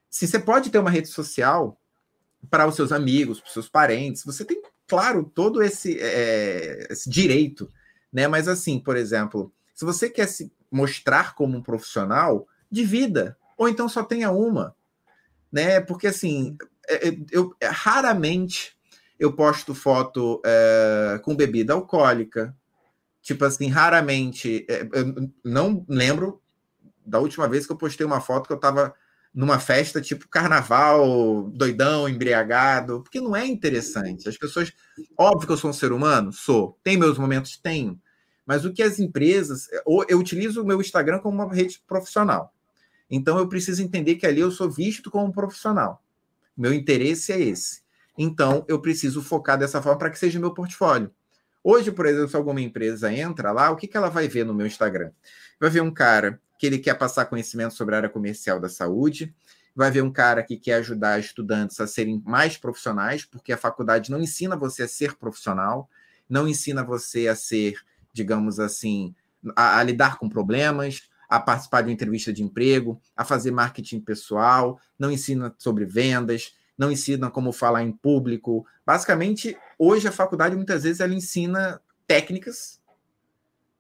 Se 0.10 0.28
você 0.28 0.40
pode 0.40 0.72
ter 0.72 0.80
uma 0.80 0.90
rede 0.90 1.10
social 1.10 1.80
para 2.50 2.68
os 2.68 2.76
seus 2.76 2.92
amigos, 2.92 3.40
para 3.40 3.46
os 3.46 3.54
seus 3.54 3.70
parentes, 3.70 4.24
você 4.26 4.44
tem, 4.44 4.60
claro, 4.88 5.24
todo 5.24 5.62
esse, 5.62 6.00
é, 6.00 6.88
esse 6.90 7.10
direito, 7.10 7.72
né? 8.12 8.28
Mas 8.28 8.48
assim, 8.48 8.80
por 8.80 8.98
exemplo, 8.98 9.54
se 9.74 9.86
você 9.86 10.10
quer 10.10 10.28
se 10.28 10.52
mostrar 10.72 11.36
como 11.36 11.58
um 11.58 11.62
profissional, 11.62 12.48
divida, 12.70 13.38
ou 13.58 13.70
então 13.70 13.88
só 13.88 14.04
tenha 14.04 14.32
uma, 14.32 14.76
né? 15.52 15.80
Porque 15.82 16.08
assim, 16.08 16.58
é, 16.88 17.10
é, 17.10 17.18
eu, 17.32 17.56
eu 17.60 17.72
raramente 17.72 18.76
eu 19.20 19.32
posto 19.34 19.76
foto 19.76 20.42
é, 20.46 21.20
com 21.24 21.36
bebida 21.36 21.74
alcoólica, 21.74 22.56
Tipo 23.24 23.46
assim, 23.46 23.70
raramente. 23.70 24.68
É, 24.70 24.82
eu 24.94 25.32
não 25.44 25.86
lembro 25.88 26.42
da 27.06 27.20
última 27.20 27.48
vez 27.48 27.66
que 27.66 27.72
eu 27.72 27.78
postei 27.78 28.06
uma 28.06 28.20
foto 28.20 28.48
que 28.48 28.54
eu 28.54 28.60
tava 28.60 28.94
numa 29.34 29.60
festa 29.60 30.00
tipo 30.00 30.28
carnaval, 30.30 31.50
doidão, 31.50 32.08
embriagado, 32.08 33.02
porque 33.02 33.20
não 33.20 33.36
é 33.36 33.46
interessante. 33.46 34.30
As 34.30 34.38
pessoas. 34.38 34.72
Óbvio 35.18 35.48
que 35.48 35.54
eu 35.54 35.58
sou 35.58 35.72
um 35.72 35.74
ser 35.74 35.92
humano? 35.92 36.32
Sou. 36.32 36.78
Tem 36.84 36.98
meus 36.98 37.18
momentos? 37.18 37.58
Tenho. 37.58 38.00
Mas 38.46 38.64
o 38.64 38.72
que 38.72 38.84
as 38.84 39.00
empresas. 39.00 39.68
Eu 40.08 40.20
utilizo 40.20 40.62
o 40.62 40.66
meu 40.66 40.80
Instagram 40.80 41.20
como 41.20 41.42
uma 41.42 41.54
rede 41.54 41.82
profissional. 41.88 42.54
Então 43.10 43.38
eu 43.38 43.48
preciso 43.48 43.82
entender 43.82 44.16
que 44.16 44.28
ali 44.28 44.42
eu 44.42 44.52
sou 44.52 44.70
visto 44.70 45.10
como 45.10 45.28
um 45.28 45.32
profissional. 45.32 46.04
Meu 46.56 46.74
interesse 46.74 47.32
é 47.32 47.40
esse. 47.40 47.82
Então 48.18 48.64
eu 48.68 48.80
preciso 48.80 49.22
focar 49.22 49.58
dessa 49.58 49.82
forma 49.82 49.98
para 49.98 50.10
que 50.12 50.20
seja 50.20 50.40
meu 50.40 50.54
portfólio. 50.54 51.12
Hoje, 51.64 51.92
por 51.92 52.06
exemplo, 52.06 52.28
se 52.28 52.36
alguma 52.36 52.62
empresa 52.62 53.12
entra 53.12 53.52
lá, 53.52 53.72
o 53.72 53.76
que, 53.78 53.88
que 53.88 53.96
ela 53.96 54.10
vai 54.10 54.28
ver 54.28 54.46
no 54.46 54.54
meu 54.54 54.68
Instagram? 54.68 55.12
Vai 55.60 55.70
ver 55.70 55.82
um 55.82 55.92
cara 55.92 56.40
que 56.64 56.68
ele 56.68 56.80
quer 56.80 56.98
passar 56.98 57.26
conhecimento 57.26 57.74
sobre 57.74 57.94
a 57.94 57.98
área 57.98 58.10
comercial 58.10 58.58
da 58.58 58.70
saúde, 58.70 59.36
vai 59.76 59.92
ver 59.92 60.02
um 60.02 60.10
cara 60.10 60.42
que 60.42 60.56
quer 60.56 60.76
ajudar 60.76 61.20
estudantes 61.20 61.78
a 61.82 61.86
serem 61.86 62.24
mais 62.26 62.56
profissionais, 62.56 63.26
porque 63.26 63.52
a 63.52 63.58
faculdade 63.58 64.10
não 64.10 64.22
ensina 64.22 64.56
você 64.56 64.84
a 64.84 64.88
ser 64.88 65.18
profissional, 65.18 65.90
não 66.30 66.48
ensina 66.48 66.82
você 66.82 67.28
a 67.28 67.36
ser, 67.36 67.76
digamos 68.14 68.62
assim, 68.62 69.14
a, 69.58 69.80
a 69.80 69.84
lidar 69.84 70.18
com 70.18 70.30
problemas, 70.30 71.10
a 71.28 71.38
participar 71.38 71.82
de 71.82 71.90
uma 71.90 71.94
entrevista 71.94 72.32
de 72.32 72.42
emprego, 72.42 72.98
a 73.14 73.26
fazer 73.26 73.52
marketing 73.52 74.00
pessoal, 74.00 74.80
não 74.98 75.12
ensina 75.12 75.54
sobre 75.58 75.84
vendas, 75.84 76.56
não 76.78 76.90
ensina 76.90 77.30
como 77.30 77.52
falar 77.52 77.84
em 77.84 77.92
público. 77.92 78.66
Basicamente, 78.86 79.58
hoje 79.78 80.08
a 80.08 80.14
faculdade 80.14 80.56
muitas 80.56 80.84
vezes 80.84 81.02
ela 81.02 81.14
ensina 81.14 81.82
técnicas 82.08 82.80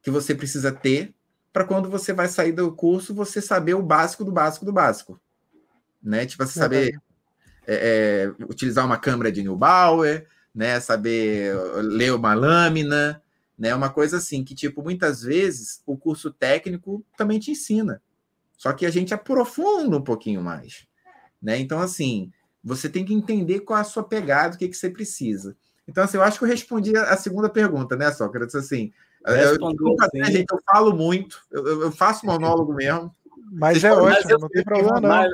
que 0.01 0.11
você 0.11 0.35
precisa 0.35 0.69
ter 0.69 1.15
para 1.53 1.63
quando 1.63 1.87
você 1.87 2.11
vai 2.11 2.27
sair 2.27 2.51
do 2.51 2.71
curso 2.71 3.13
você 3.13 3.39
saber 3.39 3.75
o 3.75 3.83
básico 3.83 4.25
do 4.25 4.31
básico 4.31 4.65
do 4.65 4.73
básico, 4.73 5.21
né? 6.01 6.25
Tipo 6.25 6.43
você 6.43 6.59
saber 6.59 6.99
é, 7.67 8.31
é, 8.37 8.43
utilizar 8.45 8.83
uma 8.83 8.97
câmera 8.97 9.31
de 9.31 9.43
Neubauer, 9.43 10.27
né? 10.53 10.79
Saber 10.79 11.55
ler 11.83 12.13
uma 12.15 12.33
lâmina, 12.33 13.21
né? 13.57 13.73
Uma 13.75 13.91
coisa 13.91 14.17
assim 14.17 14.43
que 14.43 14.55
tipo 14.55 14.81
muitas 14.81 15.21
vezes 15.21 15.83
o 15.85 15.95
curso 15.95 16.31
técnico 16.31 17.05
também 17.15 17.39
te 17.39 17.51
ensina, 17.51 18.01
só 18.57 18.73
que 18.73 18.85
a 18.85 18.89
gente 18.89 19.13
aprofunda 19.13 19.95
um 19.95 20.03
pouquinho 20.03 20.41
mais, 20.41 20.87
né? 21.39 21.59
Então 21.59 21.79
assim 21.79 22.33
você 22.63 22.89
tem 22.89 23.05
que 23.05 23.13
entender 23.13 23.59
qual 23.59 23.77
é 23.77 23.81
a 23.81 23.85
sua 23.85 24.03
pegada, 24.03 24.55
o 24.55 24.57
que, 24.57 24.69
que 24.69 24.77
você 24.77 24.89
precisa. 24.89 25.55
Então, 25.85 26.01
assim, 26.01 26.15
eu 26.15 26.23
acho 26.23 26.39
que 26.39 26.45
eu 26.45 26.49
respondi 26.49 26.95
a 26.95 27.17
segunda 27.17 27.49
pergunta, 27.49 27.95
né, 27.97 28.09
Sócrates? 28.09 28.55
Assim, 28.55 28.93
eu, 29.25 29.57
desculpa, 29.57 30.09
né, 30.13 30.25
gente, 30.25 30.51
eu 30.51 30.59
falo 30.65 30.93
muito, 30.93 31.41
eu, 31.51 31.83
eu 31.83 31.91
faço 31.91 32.25
monólogo 32.25 32.73
mesmo. 32.73 33.13
Mas 33.51 33.79
Vocês 33.79 33.93
é 33.93 33.95
ótimo, 33.95 34.39
não 34.39 34.49
tem 34.49 34.63
problema, 34.63 34.99
não. 34.99 35.09
Mas, 35.09 35.31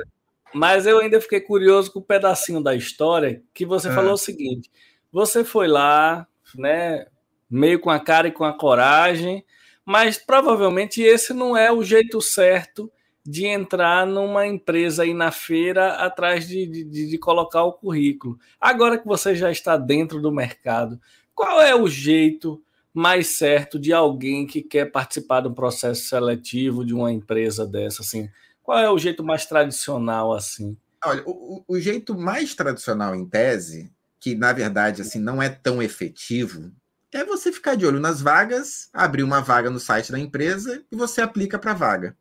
mas, 0.52 0.86
eu 0.86 0.98
ainda 0.98 1.20
fiquei 1.20 1.40
curioso 1.40 1.92
com 1.92 2.00
o 2.00 2.02
um 2.02 2.04
pedacinho 2.04 2.62
da 2.62 2.74
história 2.74 3.42
que 3.54 3.64
você 3.64 3.88
é. 3.88 3.92
falou 3.92 4.12
o 4.12 4.18
seguinte: 4.18 4.70
você 5.10 5.44
foi 5.44 5.68
lá, 5.68 6.26
né, 6.54 7.06
meio 7.50 7.80
com 7.80 7.90
a 7.90 7.98
cara 7.98 8.28
e 8.28 8.32
com 8.32 8.44
a 8.44 8.52
coragem, 8.52 9.44
mas 9.84 10.18
provavelmente 10.18 11.02
esse 11.02 11.32
não 11.32 11.56
é 11.56 11.72
o 11.72 11.82
jeito 11.82 12.20
certo 12.20 12.90
de 13.24 13.46
entrar 13.46 14.06
numa 14.06 14.46
empresa 14.46 15.02
aí 15.02 15.12
na 15.12 15.30
feira 15.30 15.94
atrás 15.94 16.48
de, 16.48 16.66
de, 16.66 17.08
de, 17.08 17.18
colocar 17.18 17.64
o 17.64 17.72
currículo. 17.72 18.38
Agora 18.60 18.98
que 18.98 19.06
você 19.06 19.34
já 19.34 19.50
está 19.50 19.76
dentro 19.76 20.20
do 20.20 20.32
mercado, 20.32 20.98
qual 21.34 21.60
é 21.60 21.74
o 21.74 21.86
jeito 21.86 22.62
mais 22.92 23.38
certo 23.38 23.78
de 23.78 23.92
alguém 23.92 24.46
que 24.46 24.62
quer 24.62 24.90
participar 24.90 25.42
de 25.42 25.48
um 25.48 25.54
processo 25.54 26.08
seletivo 26.08 26.84
de 26.84 26.94
uma 26.94 27.12
empresa 27.12 27.66
dessa? 27.66 28.02
Assim, 28.02 28.28
qual 28.62 28.78
é 28.78 28.90
o 28.90 28.98
jeito 28.98 29.22
mais 29.22 29.46
tradicional 29.46 30.32
assim? 30.32 30.76
Olha, 31.04 31.22
o, 31.26 31.64
o 31.66 31.80
jeito 31.80 32.16
mais 32.16 32.54
tradicional 32.54 33.14
em 33.14 33.26
tese, 33.26 33.92
que 34.18 34.34
na 34.34 34.52
verdade 34.52 35.02
assim 35.02 35.18
não 35.18 35.42
é 35.42 35.48
tão 35.48 35.82
efetivo, 35.82 36.70
é 37.12 37.24
você 37.24 37.50
ficar 37.50 37.74
de 37.74 37.84
olho 37.84 37.98
nas 37.98 38.20
vagas, 38.20 38.88
abrir 38.92 39.22
uma 39.22 39.40
vaga 39.40 39.68
no 39.68 39.80
site 39.80 40.12
da 40.12 40.18
empresa 40.18 40.84
e 40.90 40.96
você 40.96 41.20
aplica 41.20 41.58
para 41.58 41.72
a 41.72 41.74
vaga. 41.74 42.16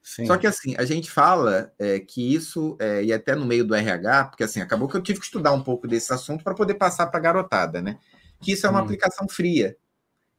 Sim. 0.00 0.26
Só 0.26 0.36
que 0.36 0.46
assim, 0.46 0.74
a 0.78 0.84
gente 0.84 1.10
fala 1.10 1.72
é, 1.78 1.98
que 1.98 2.34
isso, 2.34 2.76
é, 2.80 3.04
e 3.04 3.12
até 3.12 3.34
no 3.34 3.44
meio 3.44 3.64
do 3.64 3.74
RH, 3.74 4.24
porque 4.26 4.44
assim, 4.44 4.60
acabou 4.60 4.88
que 4.88 4.96
eu 4.96 5.02
tive 5.02 5.18
que 5.18 5.26
estudar 5.26 5.52
um 5.52 5.62
pouco 5.62 5.86
desse 5.88 6.12
assunto 6.12 6.44
para 6.44 6.54
poder 6.54 6.74
passar 6.74 7.08
para 7.08 7.18
a 7.18 7.22
garotada, 7.22 7.82
né? 7.82 7.98
Que 8.40 8.52
isso 8.52 8.66
é 8.66 8.70
uma 8.70 8.80
hum. 8.80 8.84
aplicação 8.84 9.28
fria. 9.28 9.76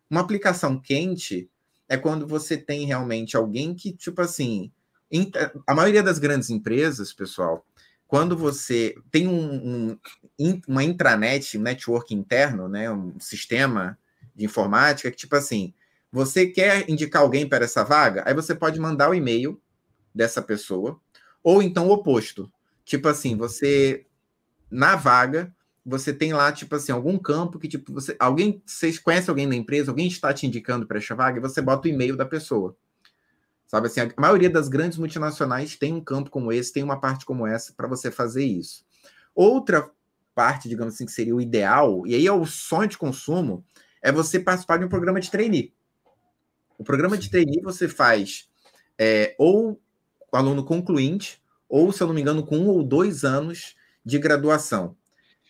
Uma 0.09 0.21
aplicação 0.21 0.79
quente 0.79 1.49
é 1.87 1.97
quando 1.97 2.27
você 2.27 2.57
tem 2.57 2.85
realmente 2.85 3.35
alguém 3.37 3.73
que, 3.73 3.91
tipo 3.93 4.21
assim, 4.21 4.71
a 5.65 5.73
maioria 5.73 6.03
das 6.03 6.19
grandes 6.19 6.49
empresas, 6.49 7.11
pessoal, 7.11 7.65
quando 8.07 8.35
você 8.35 8.95
tem 9.11 9.27
um, 9.27 9.97
um, 10.39 10.61
uma 10.67 10.83
intranet, 10.83 11.57
um 11.57 11.61
network 11.61 12.13
interno, 12.13 12.67
né, 12.67 12.89
um 12.91 13.19
sistema 13.19 13.97
de 14.35 14.45
informática 14.45 15.11
que, 15.11 15.17
tipo 15.17 15.35
assim, 15.35 15.73
você 16.11 16.47
quer 16.47 16.89
indicar 16.89 17.21
alguém 17.21 17.47
para 17.47 17.65
essa 17.65 17.83
vaga? 17.83 18.23
Aí 18.25 18.33
você 18.33 18.55
pode 18.55 18.79
mandar 18.79 19.09
o 19.09 19.13
e-mail 19.13 19.61
dessa 20.13 20.41
pessoa, 20.41 20.99
ou 21.43 21.61
então 21.61 21.87
o 21.87 21.91
oposto. 21.91 22.51
Tipo 22.83 23.07
assim, 23.07 23.37
você, 23.37 24.05
na 24.71 24.95
vaga, 24.95 25.53
você 25.89 26.13
tem 26.13 26.33
lá, 26.33 26.51
tipo 26.51 26.75
assim, 26.75 26.91
algum 26.91 27.17
campo 27.17 27.57
que, 27.59 27.67
tipo, 27.67 27.91
você. 27.91 28.15
Alguém. 28.19 28.61
Vocês 28.65 28.99
conhecem 28.99 29.29
alguém 29.29 29.47
na 29.47 29.55
empresa, 29.55 29.91
alguém 29.91 30.07
está 30.07 30.33
te 30.33 30.45
indicando 30.45 30.85
para 30.85 30.99
essa 30.99 31.15
vaga, 31.15 31.39
e 31.39 31.41
você 31.41 31.61
bota 31.61 31.87
o 31.87 31.91
e-mail 31.91 32.15
da 32.15 32.25
pessoa. 32.25 32.75
Sabe 33.67 33.87
assim, 33.87 34.01
a 34.01 34.09
maioria 34.19 34.49
das 34.49 34.67
grandes 34.67 34.97
multinacionais 34.97 35.75
tem 35.75 35.93
um 35.93 36.01
campo 36.01 36.29
como 36.29 36.51
esse, 36.51 36.73
tem 36.73 36.83
uma 36.83 36.99
parte 36.99 37.25
como 37.25 37.45
essa 37.45 37.73
para 37.73 37.87
você 37.87 38.09
fazer 38.09 38.43
isso. 38.43 38.83
Outra 39.35 39.89
parte, 40.33 40.67
digamos 40.67 40.95
assim, 40.95 41.05
que 41.05 41.11
seria 41.11 41.35
o 41.35 41.41
ideal, 41.41 42.05
e 42.07 42.15
aí 42.15 42.25
é 42.25 42.31
o 42.31 42.45
sonho 42.45 42.87
de 42.87 42.97
consumo, 42.97 43.63
é 44.01 44.11
você 44.11 44.39
participar 44.39 44.77
de 44.77 44.85
um 44.85 44.89
programa 44.89 45.19
de 45.19 45.29
trainee. 45.29 45.73
O 46.77 46.83
programa 46.83 47.17
de 47.17 47.29
trainee 47.29 47.61
você 47.61 47.87
faz 47.87 48.49
é, 48.97 49.35
ou 49.37 49.79
o 50.31 50.37
aluno 50.37 50.63
concluinte, 50.63 51.41
ou, 51.67 51.91
se 51.91 52.01
eu 52.01 52.07
não 52.07 52.13
me 52.13 52.21
engano, 52.21 52.43
com 52.43 52.57
um 52.57 52.67
ou 52.69 52.83
dois 52.83 53.23
anos 53.23 53.75
de 54.03 54.17
graduação. 54.17 54.95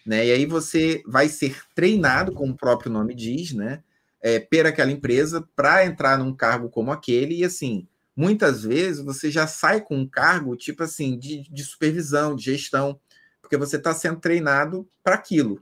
Né? 0.10 0.26
E 0.26 0.32
aí 0.32 0.46
você 0.48 1.04
vai 1.06 1.30
ser 1.30 1.56
treinado, 1.76 2.32
como 2.32 2.54
o 2.54 2.58
próprio 2.58 2.92
nome 2.92 3.14
diz, 3.14 3.54
né? 3.54 3.84
É, 4.20 4.40
per 4.40 4.66
aquela 4.66 4.90
empresa 4.90 5.48
para 5.56 5.86
entrar 5.86 6.18
num 6.18 6.36
cargo 6.36 6.68
como 6.68 6.92
aquele, 6.92 7.36
e 7.36 7.46
assim, 7.46 7.88
muitas 8.16 8.64
vezes 8.64 9.06
você 9.06 9.30
já 9.30 9.46
sai 9.46 9.82
com 9.82 9.96
um 9.96 10.08
cargo 10.08 10.58
tipo 10.58 10.82
assim 10.82 11.16
de, 11.16 11.44
de 11.52 11.64
supervisão, 11.64 12.36
de 12.36 12.46
gestão, 12.46 13.00
porque 13.40 13.56
você 13.56 13.76
está 13.76 13.94
sendo 13.94 14.20
treinado 14.20 14.90
para 15.04 15.14
aquilo. 15.14 15.62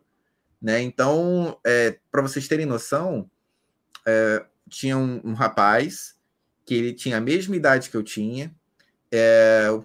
Né? 0.61 0.81
Então, 0.81 1.59
é, 1.65 1.99
para 2.09 2.21
vocês 2.21 2.47
terem 2.47 2.65
noção, 2.65 3.29
é, 4.05 4.45
tinha 4.69 4.97
um, 4.97 5.19
um, 5.25 5.33
rapaz 5.33 6.15
que 6.65 6.73
ele 6.73 6.93
tinha 6.93 7.17
a 7.17 7.21
mesma 7.21 7.53
idade 7.57 7.89
que 7.89 7.97
eu 7.97 8.01
tinha, 8.01 8.55
é, 9.11 9.67
o 9.71 9.83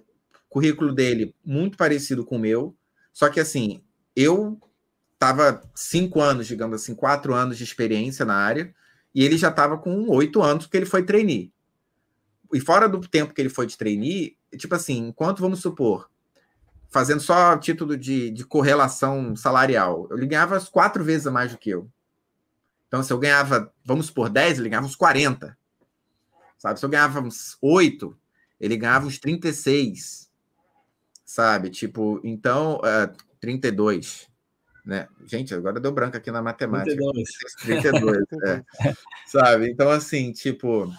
currículo 0.49 0.95
dele 0.95 1.35
muito 1.45 1.77
parecido 1.77 2.25
com 2.25 2.37
o 2.37 2.39
meu, 2.39 2.77
só 3.13 3.29
que 3.29 3.41
assim, 3.41 3.83
eu 4.15 4.61
estava 5.15 5.63
cinco 5.75 6.21
anos, 6.21 6.47
digamos 6.47 6.83
assim, 6.83 6.95
quatro 6.95 7.35
anos 7.35 7.57
de 7.57 7.65
experiência 7.65 8.25
na 8.25 8.35
área, 8.35 8.75
e 9.15 9.25
ele 9.25 9.37
já 9.37 9.49
estava 9.49 9.79
com 9.79 10.09
oito 10.09 10.43
anos 10.43 10.67
porque 10.67 10.77
ele 10.77 10.87
foi 10.87 11.05
trainee. 11.05 11.53
E 12.53 12.61
fora 12.61 12.89
do 12.89 13.01
tempo 13.01 13.33
que 13.33 13.41
ele 13.41 13.49
foi 13.49 13.67
de 13.67 13.79
trainee, 13.79 14.37
tipo 14.57 14.75
assim, 14.75 15.09
enquanto, 15.09 15.41
vamos 15.41 15.61
supor, 15.61 16.11
fazendo 16.91 17.21
só 17.21 17.57
título 17.57 17.97
de, 17.97 18.31
de 18.31 18.45
correlação 18.45 19.35
salarial, 19.35 20.09
ele 20.13 20.27
ganhava 20.27 20.57
as 20.57 20.69
quatro 20.69 21.03
vezes 21.03 21.27
a 21.27 21.31
mais 21.31 21.53
do 21.53 21.59
que 21.59 21.71
eu. 21.71 21.89
Então, 22.89 23.03
se 23.03 23.11
eu 23.11 23.19
ganhava, 23.19 23.73
vamos 23.83 24.07
supor, 24.07 24.29
10, 24.29 24.59
ele 24.59 24.69
ganhava 24.69 24.87
uns 24.87 24.95
40. 24.95 25.57
Sabe? 26.59 26.79
Se 26.79 26.85
eu 26.85 26.91
ganhava 26.91 27.21
uns 27.21 27.57
8, 27.63 28.15
ele 28.61 28.77
ganhava 28.77 29.07
uns 29.07 29.19
36. 29.19 30.31
Sabe? 31.25 31.71
Tipo, 31.71 32.21
então, 32.23 32.77
uh, 32.81 33.17
32. 33.43 34.29
Né? 34.87 35.07
Gente, 35.27 35.53
agora 35.53 35.81
deu 35.81 35.93
branco 35.93 36.17
aqui 36.17 36.31
na 36.31 36.41
matemática. 36.41 36.97
32. 36.97 37.29
32 37.61 38.19
é. 38.45 38.63
Sabe? 39.27 39.69
Então, 39.69 39.91
assim, 39.91 40.33
tipo. 40.33 40.91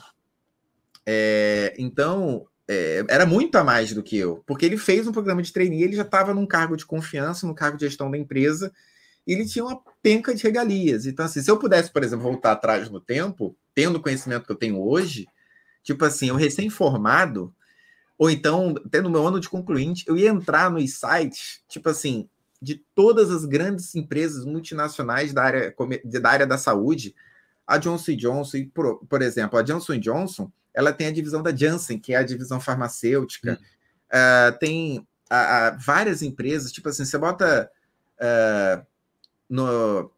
É, 1.06 1.74
então, 1.78 2.46
é, 2.68 3.04
era 3.10 3.26
muito 3.26 3.56
a 3.56 3.64
mais 3.64 3.94
do 3.94 4.04
que 4.04 4.18
eu, 4.18 4.42
porque 4.46 4.66
ele 4.66 4.78
fez 4.78 5.06
um 5.08 5.12
programa 5.12 5.42
de 5.42 5.52
trainee, 5.52 5.84
ele 5.84 5.96
já 5.96 6.04
estava 6.04 6.34
num 6.34 6.46
cargo 6.46 6.78
de 6.78 6.86
confiança, 6.86 7.46
no 7.46 7.56
cargo 7.56 7.78
de 7.78 7.86
gestão 7.86 8.10
da 8.10 8.18
empresa, 8.18 8.72
e 9.28 9.34
ele 9.34 9.46
tinha 9.46 9.66
uma 9.66 9.82
penca 10.02 10.34
de 10.34 10.44
regalias. 10.44 11.06
Então, 11.06 11.26
assim, 11.26 11.42
se 11.42 11.52
eu 11.52 11.60
pudesse, 11.60 11.92
por 11.92 12.04
exemplo, 12.04 12.24
voltar 12.24 12.54
atrás 12.54 12.90
no 12.90 13.02
tempo, 13.02 13.58
tendo 13.76 13.98
o 13.98 14.02
conhecimento 14.02 14.46
que 14.46 14.52
eu 14.52 14.58
tenho 14.58 14.82
hoje, 14.82 15.26
tipo 15.84 16.06
assim, 16.06 16.30
eu 16.30 16.36
recém-formado, 16.36 17.54
ou 18.18 18.30
então, 18.30 18.74
tendo 18.90 19.10
meu 19.10 19.28
ano 19.28 19.42
de 19.42 19.50
concluinte, 19.50 20.06
eu 20.08 20.16
ia 20.16 20.30
entrar 20.30 20.72
nos 20.72 21.00
sites, 21.00 21.62
tipo 21.68 21.90
assim, 21.90 22.30
de 22.64 22.84
todas 22.96 23.30
as 23.30 23.44
grandes 23.44 23.94
empresas 23.94 24.46
multinacionais 24.46 25.34
da 25.34 25.44
área 25.44 25.76
da, 26.06 26.30
área 26.30 26.48
da 26.48 26.58
saúde, 26.58 27.14
a 27.68 27.78
Johnson 27.78 28.16
Johnson, 28.16 28.70
por, 28.74 29.06
por 29.06 29.22
exemplo, 29.22 29.60
a 29.60 29.62
Johnson 29.62 30.00
Johnson, 30.00 30.50
ela 30.74 30.94
tem 30.94 31.08
a 31.08 31.12
divisão 31.12 31.44
da 31.44 31.54
Janssen, 31.54 32.00
que 32.00 32.14
é 32.14 32.18
a 32.18 32.24
divisão 32.24 32.60
farmacêutica, 32.60 33.60
uh, 34.10 34.58
tem 34.60 35.06
a, 35.30 35.68
a, 35.68 35.70
várias 35.72 36.22
empresas, 36.22 36.72
tipo 36.72 36.88
assim, 36.88 37.04
você 37.04 37.18
bota 37.18 37.70
uh, 38.20 38.86
no, 39.50 40.10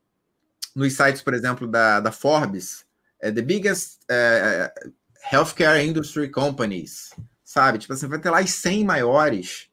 nos 0.75 0.93
sites, 0.93 1.23
por 1.23 1.33
exemplo, 1.33 1.67
da, 1.67 1.99
da 1.99 2.11
Forbes, 2.11 2.85
é 3.19 3.31
the 3.31 3.41
biggest 3.41 4.01
uh, 4.03 4.91
healthcare 5.31 5.83
industry 5.83 6.29
companies, 6.29 7.09
sabe? 7.43 7.79
Tipo 7.79 7.93
assim, 7.93 8.07
vai 8.07 8.19
ter 8.19 8.29
lá 8.29 8.39
as 8.39 8.51
100 8.51 8.85
maiores, 8.85 9.67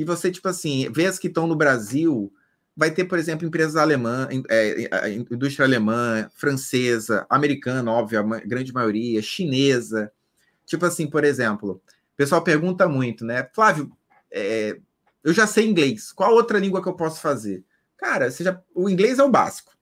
e 0.00 0.04
você, 0.04 0.30
tipo 0.30 0.48
assim, 0.48 0.90
vê 0.90 1.04
as 1.04 1.18
que 1.18 1.28
estão 1.28 1.46
no 1.46 1.54
Brasil, 1.54 2.32
vai 2.74 2.90
ter, 2.90 3.04
por 3.04 3.18
exemplo, 3.18 3.46
empresas 3.46 3.76
alemãs, 3.76 4.28
é, 4.48 5.12
indústria 5.30 5.66
alemã, 5.66 6.26
francesa, 6.34 7.26
americana, 7.28 7.92
óbvio, 7.92 8.18
a 8.20 8.40
grande 8.40 8.72
maioria, 8.72 9.20
chinesa. 9.20 10.10
Tipo 10.64 10.86
assim, 10.86 11.06
por 11.06 11.22
exemplo, 11.22 11.82
o 12.14 12.16
pessoal 12.16 12.42
pergunta 12.42 12.88
muito, 12.88 13.26
né? 13.26 13.46
Flávio, 13.54 13.92
é, 14.32 14.80
eu 15.22 15.34
já 15.34 15.46
sei 15.46 15.68
inglês, 15.68 16.12
qual 16.12 16.32
outra 16.32 16.58
língua 16.58 16.82
que 16.82 16.88
eu 16.88 16.96
posso 16.96 17.20
fazer? 17.20 17.62
Cara, 17.98 18.30
já, 18.30 18.58
o 18.74 18.88
inglês 18.88 19.18
é 19.18 19.22
o 19.22 19.30
básico. 19.30 19.76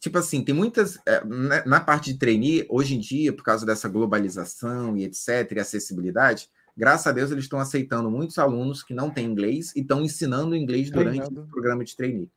Tipo 0.00 0.18
assim, 0.18 0.42
tem 0.42 0.52
muitas. 0.52 0.98
É, 1.06 1.24
na, 1.24 1.64
na, 1.64 1.80
parte 1.80 2.12
de 2.12 2.18
trainee, 2.18 2.66
hoje 2.68 2.96
em 2.96 2.98
dia, 2.98 3.32
por 3.32 3.44
causa 3.44 3.64
dessa 3.64 3.88
globalização 3.88 4.96
e 4.96 5.04
etc., 5.04 5.52
e 5.52 5.60
acessibilidade, 5.60 6.48
graças 6.78 7.06
a 7.06 7.12
Deus 7.12 7.30
eles 7.30 7.44
estão 7.44 7.58
aceitando 7.58 8.10
muitos 8.10 8.38
alunos 8.38 8.82
que 8.82 8.94
não 8.94 9.10
têm 9.10 9.26
inglês 9.26 9.74
e 9.74 9.80
estão 9.80 10.00
ensinando 10.00 10.54
inglês 10.54 10.90
durante 10.90 11.16
Treinado. 11.16 11.42
o 11.42 11.48
programa 11.48 11.84
de 11.84 11.96
trainee. 11.96 12.30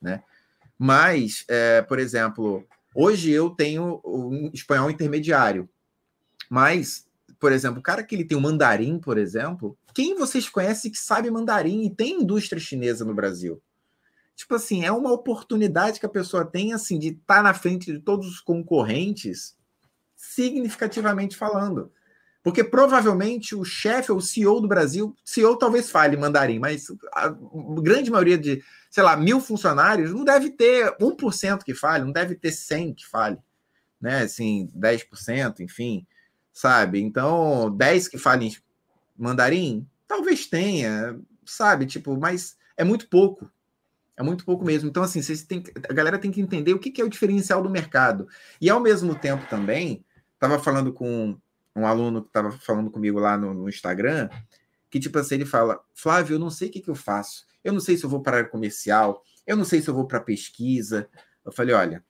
Né? 0.00 0.22
Mas, 0.78 1.44
é, 1.48 1.82
por 1.82 1.98
exemplo, 1.98 2.64
hoje 2.94 3.30
eu 3.30 3.50
tenho 3.50 4.00
um 4.04 4.50
espanhol 4.54 4.88
intermediário, 4.88 5.68
mas, 6.48 7.06
por 7.40 7.50
exemplo, 7.50 7.80
o 7.80 7.82
cara 7.82 8.04
que 8.04 8.14
ele 8.14 8.24
tem 8.24 8.38
o 8.38 8.40
mandarim, 8.40 8.98
por 9.00 9.18
exemplo, 9.18 9.76
quem 9.92 10.14
vocês 10.14 10.48
conhecem 10.48 10.90
que 10.90 10.98
sabe 10.98 11.28
mandarim 11.30 11.84
e 11.84 11.90
tem 11.90 12.22
indústria 12.22 12.60
chinesa 12.60 13.04
no 13.04 13.14
Brasil? 13.14 13.60
tipo 14.38 14.54
assim, 14.54 14.84
é 14.84 14.92
uma 14.92 15.12
oportunidade 15.12 15.98
que 15.98 16.06
a 16.06 16.08
pessoa 16.08 16.44
tem, 16.44 16.72
assim, 16.72 16.96
de 16.96 17.08
estar 17.08 17.38
tá 17.38 17.42
na 17.42 17.52
frente 17.52 17.92
de 17.92 17.98
todos 17.98 18.28
os 18.28 18.40
concorrentes, 18.40 19.56
significativamente 20.14 21.36
falando. 21.36 21.90
Porque 22.48 22.64
provavelmente 22.64 23.54
o 23.54 23.62
chefe 23.62 24.10
ou 24.10 24.16
o 24.16 24.22
CEO 24.22 24.58
do 24.58 24.66
Brasil, 24.66 25.14
CEO 25.22 25.54
talvez 25.58 25.90
fale 25.90 26.16
mandarim, 26.16 26.58
mas 26.58 26.86
a 27.12 27.28
grande 27.82 28.10
maioria 28.10 28.38
de, 28.38 28.64
sei 28.88 29.02
lá, 29.02 29.18
mil 29.18 29.38
funcionários 29.38 30.14
não 30.14 30.24
deve 30.24 30.48
ter 30.48 30.96
1% 30.96 31.62
que 31.62 31.74
fale, 31.74 32.06
não 32.06 32.10
deve 32.10 32.34
ter 32.34 32.50
100 32.50 32.94
que 32.94 33.06
fale, 33.06 33.36
né? 34.00 34.22
Assim, 34.22 34.72
10%, 34.74 35.60
enfim, 35.60 36.06
sabe? 36.50 37.02
Então, 37.02 37.70
10 37.76 38.08
que 38.08 38.16
falem 38.16 38.56
mandarim, 39.14 39.86
talvez 40.06 40.46
tenha, 40.46 41.20
sabe? 41.44 41.84
Tipo, 41.84 42.16
mas 42.16 42.56
é 42.78 42.82
muito 42.82 43.10
pouco. 43.10 43.46
É 44.16 44.22
muito 44.22 44.42
pouco 44.42 44.64
mesmo. 44.64 44.88
Então, 44.88 45.02
assim, 45.02 45.20
vocês 45.20 45.42
têm, 45.42 45.62
a 45.86 45.92
galera 45.92 46.18
tem 46.18 46.30
que 46.30 46.40
entender 46.40 46.72
o 46.72 46.78
que, 46.78 46.90
que 46.90 47.02
é 47.02 47.04
o 47.04 47.10
diferencial 47.10 47.62
do 47.62 47.68
mercado. 47.68 48.26
E, 48.58 48.70
ao 48.70 48.80
mesmo 48.80 49.14
tempo, 49.14 49.46
também, 49.50 50.02
estava 50.32 50.58
falando 50.58 50.94
com 50.94 51.38
um 51.78 51.86
aluno 51.86 52.22
que 52.22 52.28
estava 52.28 52.50
falando 52.50 52.90
comigo 52.90 53.18
lá 53.18 53.36
no, 53.36 53.54
no, 53.54 53.68
Instagram, 53.68 54.28
que, 54.90 54.98
tipo 54.98 55.18
assim, 55.18 55.36
ele 55.36 55.44
fala, 55.44 55.80
Flávio, 55.94 56.34
eu 56.34 56.38
não 56.38 56.50
sei 56.50 56.68
o 56.68 56.70
que, 56.70 56.80
que 56.80 56.90
eu 56.90 56.94
faço. 56.94 57.46
Eu 57.62 57.72
não 57.72 57.80
sei 57.80 57.96
se 57.96 58.04
eu 58.04 58.10
vou 58.10 58.22
para 58.22 58.36
a 58.36 58.38
área 58.40 58.50
comercial, 58.50 59.22
eu 59.46 59.56
não 59.56 59.64
sei 59.64 59.80
se 59.80 59.88
eu 59.88 59.94
vou 59.94 60.06
para 60.06 60.20
pesquisa. 60.20 61.08
Eu 61.44 61.52
falei, 61.52 61.74
olha, 61.74 62.04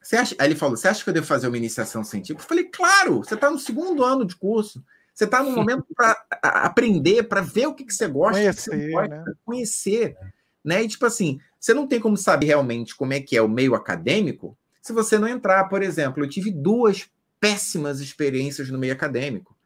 você 0.00 0.16
acha... 0.16 0.34
Aí 0.38 0.48
ele 0.48 0.56
falou, 0.56 0.76
você 0.76 0.88
acha 0.88 1.02
que 1.02 1.10
eu 1.10 1.14
devo 1.14 1.26
fazer 1.26 1.48
uma 1.48 1.56
iniciação 1.56 2.02
científica? 2.04 2.42
Eu 2.42 2.48
falei, 2.48 2.64
claro, 2.64 3.18
você 3.18 3.34
está 3.34 3.50
no 3.50 3.58
segundo 3.58 4.04
ano 4.04 4.24
de 4.24 4.36
curso. 4.36 4.84
Você 5.12 5.24
está 5.24 5.42
no 5.42 5.50
momento 5.50 5.84
para 5.94 6.24
aprender, 6.42 7.24
para 7.24 7.42
ver 7.42 7.66
o 7.66 7.74
que, 7.74 7.84
que 7.84 7.92
você 7.92 8.08
gosta, 8.08 8.40
conhecer, 8.40 8.70
que 8.70 8.76
você 8.76 8.90
gosta, 8.90 9.16
né? 9.16 9.32
conhecer 9.44 10.16
né? 10.64 10.82
E 10.82 10.88
tipo 10.88 11.04
assim, 11.04 11.38
você 11.58 11.74
não 11.74 11.86
tem 11.86 12.00
como 12.00 12.16
saber 12.16 12.46
realmente 12.46 12.94
como 12.94 13.12
é 13.12 13.20
que 13.20 13.36
é 13.36 13.42
o 13.42 13.48
meio 13.48 13.74
acadêmico 13.74 14.56
se 14.80 14.92
você 14.92 15.18
não 15.18 15.28
entrar, 15.28 15.64
por 15.68 15.82
exemplo, 15.82 16.24
eu 16.24 16.28
tive 16.28 16.50
duas 16.50 17.08
péssimas 17.40 18.00
experiências 18.00 18.70
no 18.70 18.78
meio 18.78 18.92
acadêmico. 18.92 19.56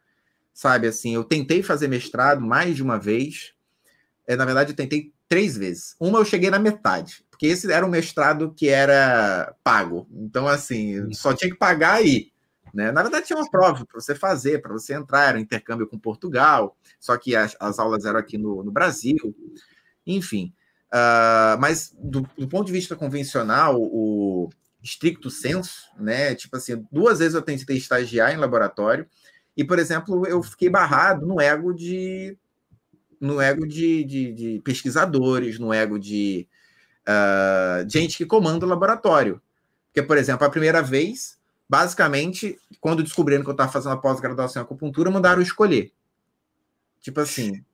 Sabe 0.54 0.86
assim, 0.86 1.14
eu 1.14 1.24
tentei 1.24 1.62
fazer 1.62 1.88
mestrado 1.88 2.40
mais 2.40 2.76
de 2.76 2.82
uma 2.82 2.98
vez. 2.98 3.52
É, 4.26 4.36
na 4.36 4.44
verdade, 4.44 4.70
eu 4.70 4.76
tentei 4.76 5.12
três 5.28 5.56
vezes. 5.56 5.96
Uma 5.98 6.20
eu 6.20 6.24
cheguei 6.24 6.48
na 6.48 6.60
metade, 6.60 7.24
porque 7.28 7.46
esse 7.46 7.70
era 7.72 7.84
um 7.84 7.90
mestrado 7.90 8.54
que 8.56 8.68
era 8.68 9.52
pago. 9.64 10.06
Então, 10.12 10.46
assim, 10.46 11.12
só 11.12 11.34
tinha 11.34 11.50
que 11.50 11.58
pagar 11.58 11.94
aí. 11.94 12.32
Né? 12.72 12.92
Na 12.92 13.02
verdade, 13.02 13.26
tinha 13.26 13.38
uma 13.38 13.50
prova 13.50 13.84
para 13.84 14.00
você 14.00 14.14
fazer, 14.14 14.62
para 14.62 14.72
você 14.72 14.94
entrar, 14.94 15.28
era 15.28 15.38
um 15.38 15.40
intercâmbio 15.40 15.86
com 15.86 15.98
Portugal, 15.98 16.76
só 17.00 17.16
que 17.16 17.34
as, 17.34 17.56
as 17.60 17.78
aulas 17.78 18.04
eram 18.04 18.18
aqui 18.18 18.38
no, 18.38 18.62
no 18.62 18.70
Brasil. 18.70 19.34
Enfim, 20.06 20.52
Uh, 20.94 21.58
mas 21.58 21.92
do, 21.98 22.20
do, 22.38 22.46
ponto 22.46 22.66
de 22.66 22.72
vista 22.72 22.94
convencional, 22.94 23.74
o 23.82 24.33
estricto 24.84 25.30
senso, 25.30 25.90
né? 25.98 26.34
Tipo 26.34 26.58
assim, 26.58 26.86
duas 26.92 27.18
vezes 27.18 27.34
eu 27.34 27.40
tentei 27.42 27.78
estagiar 27.78 28.32
em 28.32 28.36
laboratório 28.36 29.06
e, 29.56 29.64
por 29.64 29.78
exemplo, 29.78 30.26
eu 30.26 30.42
fiquei 30.42 30.68
barrado 30.68 31.26
no 31.26 31.40
ego 31.40 31.72
de 31.72 32.36
no 33.18 33.40
ego 33.40 33.66
de, 33.66 34.04
de, 34.04 34.32
de 34.34 34.60
pesquisadores, 34.62 35.58
no 35.58 35.72
ego 35.72 35.98
de 35.98 36.46
uh, 37.08 37.88
gente 37.88 38.18
que 38.18 38.26
comanda 38.26 38.66
o 38.66 38.68
laboratório. 38.68 39.40
Porque, 39.86 40.02
por 40.02 40.18
exemplo, 40.18 40.46
a 40.46 40.50
primeira 40.50 40.82
vez, 40.82 41.38
basicamente, 41.66 42.58
quando 42.80 43.02
descobriram 43.02 43.42
que 43.42 43.48
eu 43.48 43.52
estava 43.52 43.72
fazendo 43.72 43.92
a 43.92 43.96
pós-graduação 43.96 44.60
em 44.60 44.64
acupuntura, 44.64 45.10
mandaram 45.10 45.40
escolher. 45.40 45.90
Tipo 47.00 47.20
assim, 47.20 47.64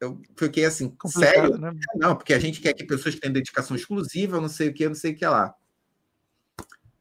eu 0.00 0.20
fiquei 0.34 0.64
assim, 0.64 0.88
Complicado, 0.88 1.32
sério? 1.32 1.58
Né? 1.58 1.72
Não, 1.94 2.16
porque 2.16 2.34
a 2.34 2.38
gente 2.40 2.60
quer 2.60 2.72
que 2.72 2.84
pessoas 2.84 3.14
tenham 3.14 3.32
dedicação 3.32 3.76
exclusiva, 3.76 4.40
não 4.40 4.48
sei 4.48 4.70
o 4.70 4.74
que, 4.74 4.88
não 4.88 4.96
sei 4.96 5.12
o 5.12 5.16
que 5.16 5.26
lá. 5.26 5.54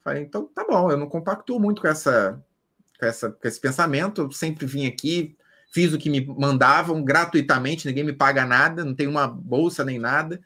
Falei, 0.06 0.22
então 0.22 0.46
tá 0.54 0.64
bom, 0.64 0.92
eu 0.92 0.98
não 0.98 1.10
compactuo 1.10 1.60
muito 1.60 1.82
com 1.82 1.88
essa, 1.88 2.40
com 3.00 3.06
essa 3.08 3.32
com 3.32 3.48
esse 3.48 3.60
pensamento, 3.60 4.22
eu 4.22 4.32
sempre 4.32 4.68
vim 4.68 4.86
aqui, 4.86 5.36
fiz 5.74 5.92
o 5.94 5.98
que 5.98 6.12
me 6.12 6.24
mandavam 6.24 7.04
gratuitamente, 7.04 7.88
ninguém 7.88 8.04
me 8.04 8.14
paga 8.14 8.46
nada, 8.46 8.86
não 8.86 8.94
tem 8.94 9.08
uma 9.08 9.28
bolsa 9.28 9.84
nem 9.84 9.98
nada. 9.98 10.40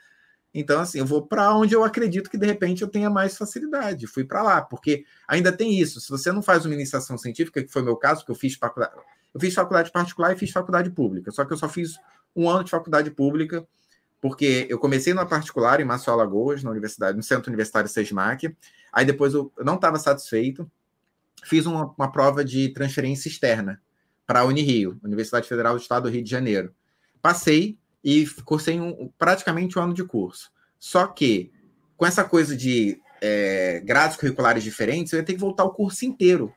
Então, 0.53 0.79
assim, 0.79 0.99
eu 0.99 1.05
vou 1.05 1.27
para 1.27 1.53
onde 1.53 1.75
eu 1.75 1.83
acredito 1.83 2.29
que 2.29 2.37
de 2.37 2.45
repente 2.45 2.81
eu 2.81 2.87
tenha 2.87 3.09
mais 3.09 3.37
facilidade. 3.37 4.07
Fui 4.07 4.23
para 4.23 4.41
lá, 4.41 4.61
porque 4.61 5.03
ainda 5.27 5.51
tem 5.51 5.77
isso. 5.77 5.99
Se 5.99 6.09
você 6.09 6.31
não 6.31 6.41
faz 6.41 6.65
uma 6.65 6.73
iniciação 6.73 7.17
científica, 7.17 7.61
que 7.61 7.69
foi 7.69 7.81
o 7.81 7.85
meu 7.85 7.97
caso, 7.97 8.25
que 8.25 8.31
eu 8.31 8.35
fiz 8.35 8.55
faculdade, 8.55 8.93
eu 9.33 9.41
fiz 9.41 9.53
faculdade 9.53 9.91
particular 9.91 10.31
e 10.31 10.37
fiz 10.37 10.51
faculdade 10.51 10.89
pública. 10.89 11.31
Só 11.31 11.43
que 11.43 11.51
eu 11.51 11.57
só 11.57 11.67
fiz 11.67 11.99
um 12.33 12.49
ano 12.49 12.63
de 12.63 12.71
faculdade 12.71 13.11
pública, 13.11 13.67
porque 14.21 14.65
eu 14.69 14.79
comecei 14.79 15.13
na 15.13 15.25
particular 15.25 15.81
em 15.81 15.85
Maceió 15.85 16.13
Alagoas, 16.13 16.63
na 16.63 16.71
universidade, 16.71 17.17
no 17.17 17.23
Centro 17.23 17.49
Universitário 17.49 17.89
Sesmac. 17.89 18.55
Aí 18.91 19.05
depois 19.05 19.33
eu 19.33 19.51
não 19.59 19.75
estava 19.75 19.97
satisfeito, 19.97 20.69
fiz 21.43 21.65
uma, 21.65 21.93
uma 21.97 22.11
prova 22.11 22.43
de 22.43 22.69
transferência 22.69 23.29
externa 23.29 23.81
para 24.25 24.41
a 24.41 24.45
Unirio, 24.45 24.99
Universidade 25.03 25.47
Federal 25.47 25.75
do 25.75 25.81
Estado 25.81 26.03
do 26.03 26.09
Rio 26.09 26.23
de 26.23 26.29
Janeiro. 26.29 26.73
Passei 27.21 27.77
e 28.03 28.27
cursei 28.45 28.79
um, 28.79 29.11
praticamente 29.17 29.77
um 29.77 29.81
ano 29.81 29.93
de 29.93 30.03
curso. 30.03 30.51
Só 30.77 31.07
que, 31.07 31.51
com 31.97 32.05
essa 32.05 32.23
coisa 32.23 32.55
de 32.55 33.01
é, 33.21 33.81
grades 33.81 34.17
curriculares 34.17 34.63
diferentes, 34.63 35.11
eu 35.11 35.19
ia 35.19 35.25
ter 35.25 35.33
que 35.33 35.39
voltar 35.39 35.63
o 35.63 35.73
curso 35.73 36.05
inteiro. 36.05 36.53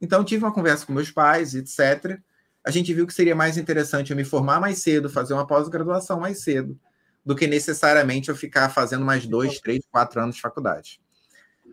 Então, 0.00 0.24
tive 0.24 0.44
uma 0.44 0.54
conversa 0.54 0.86
com 0.86 0.92
meus 0.92 1.10
pais, 1.10 1.54
etc. 1.54 2.18
A 2.64 2.70
gente 2.70 2.94
viu 2.94 3.06
que 3.06 3.12
seria 3.12 3.34
mais 3.34 3.58
interessante 3.58 4.10
eu 4.10 4.16
me 4.16 4.24
formar 4.24 4.60
mais 4.60 4.78
cedo, 4.78 5.10
fazer 5.10 5.34
uma 5.34 5.46
pós-graduação 5.46 6.20
mais 6.20 6.42
cedo, 6.42 6.78
do 7.24 7.36
que 7.36 7.46
necessariamente 7.46 8.28
eu 8.28 8.36
ficar 8.36 8.68
fazendo 8.70 9.04
mais 9.04 9.26
dois, 9.26 9.60
três, 9.60 9.84
quatro 9.90 10.20
anos 10.20 10.36
de 10.36 10.40
faculdade. 10.40 11.00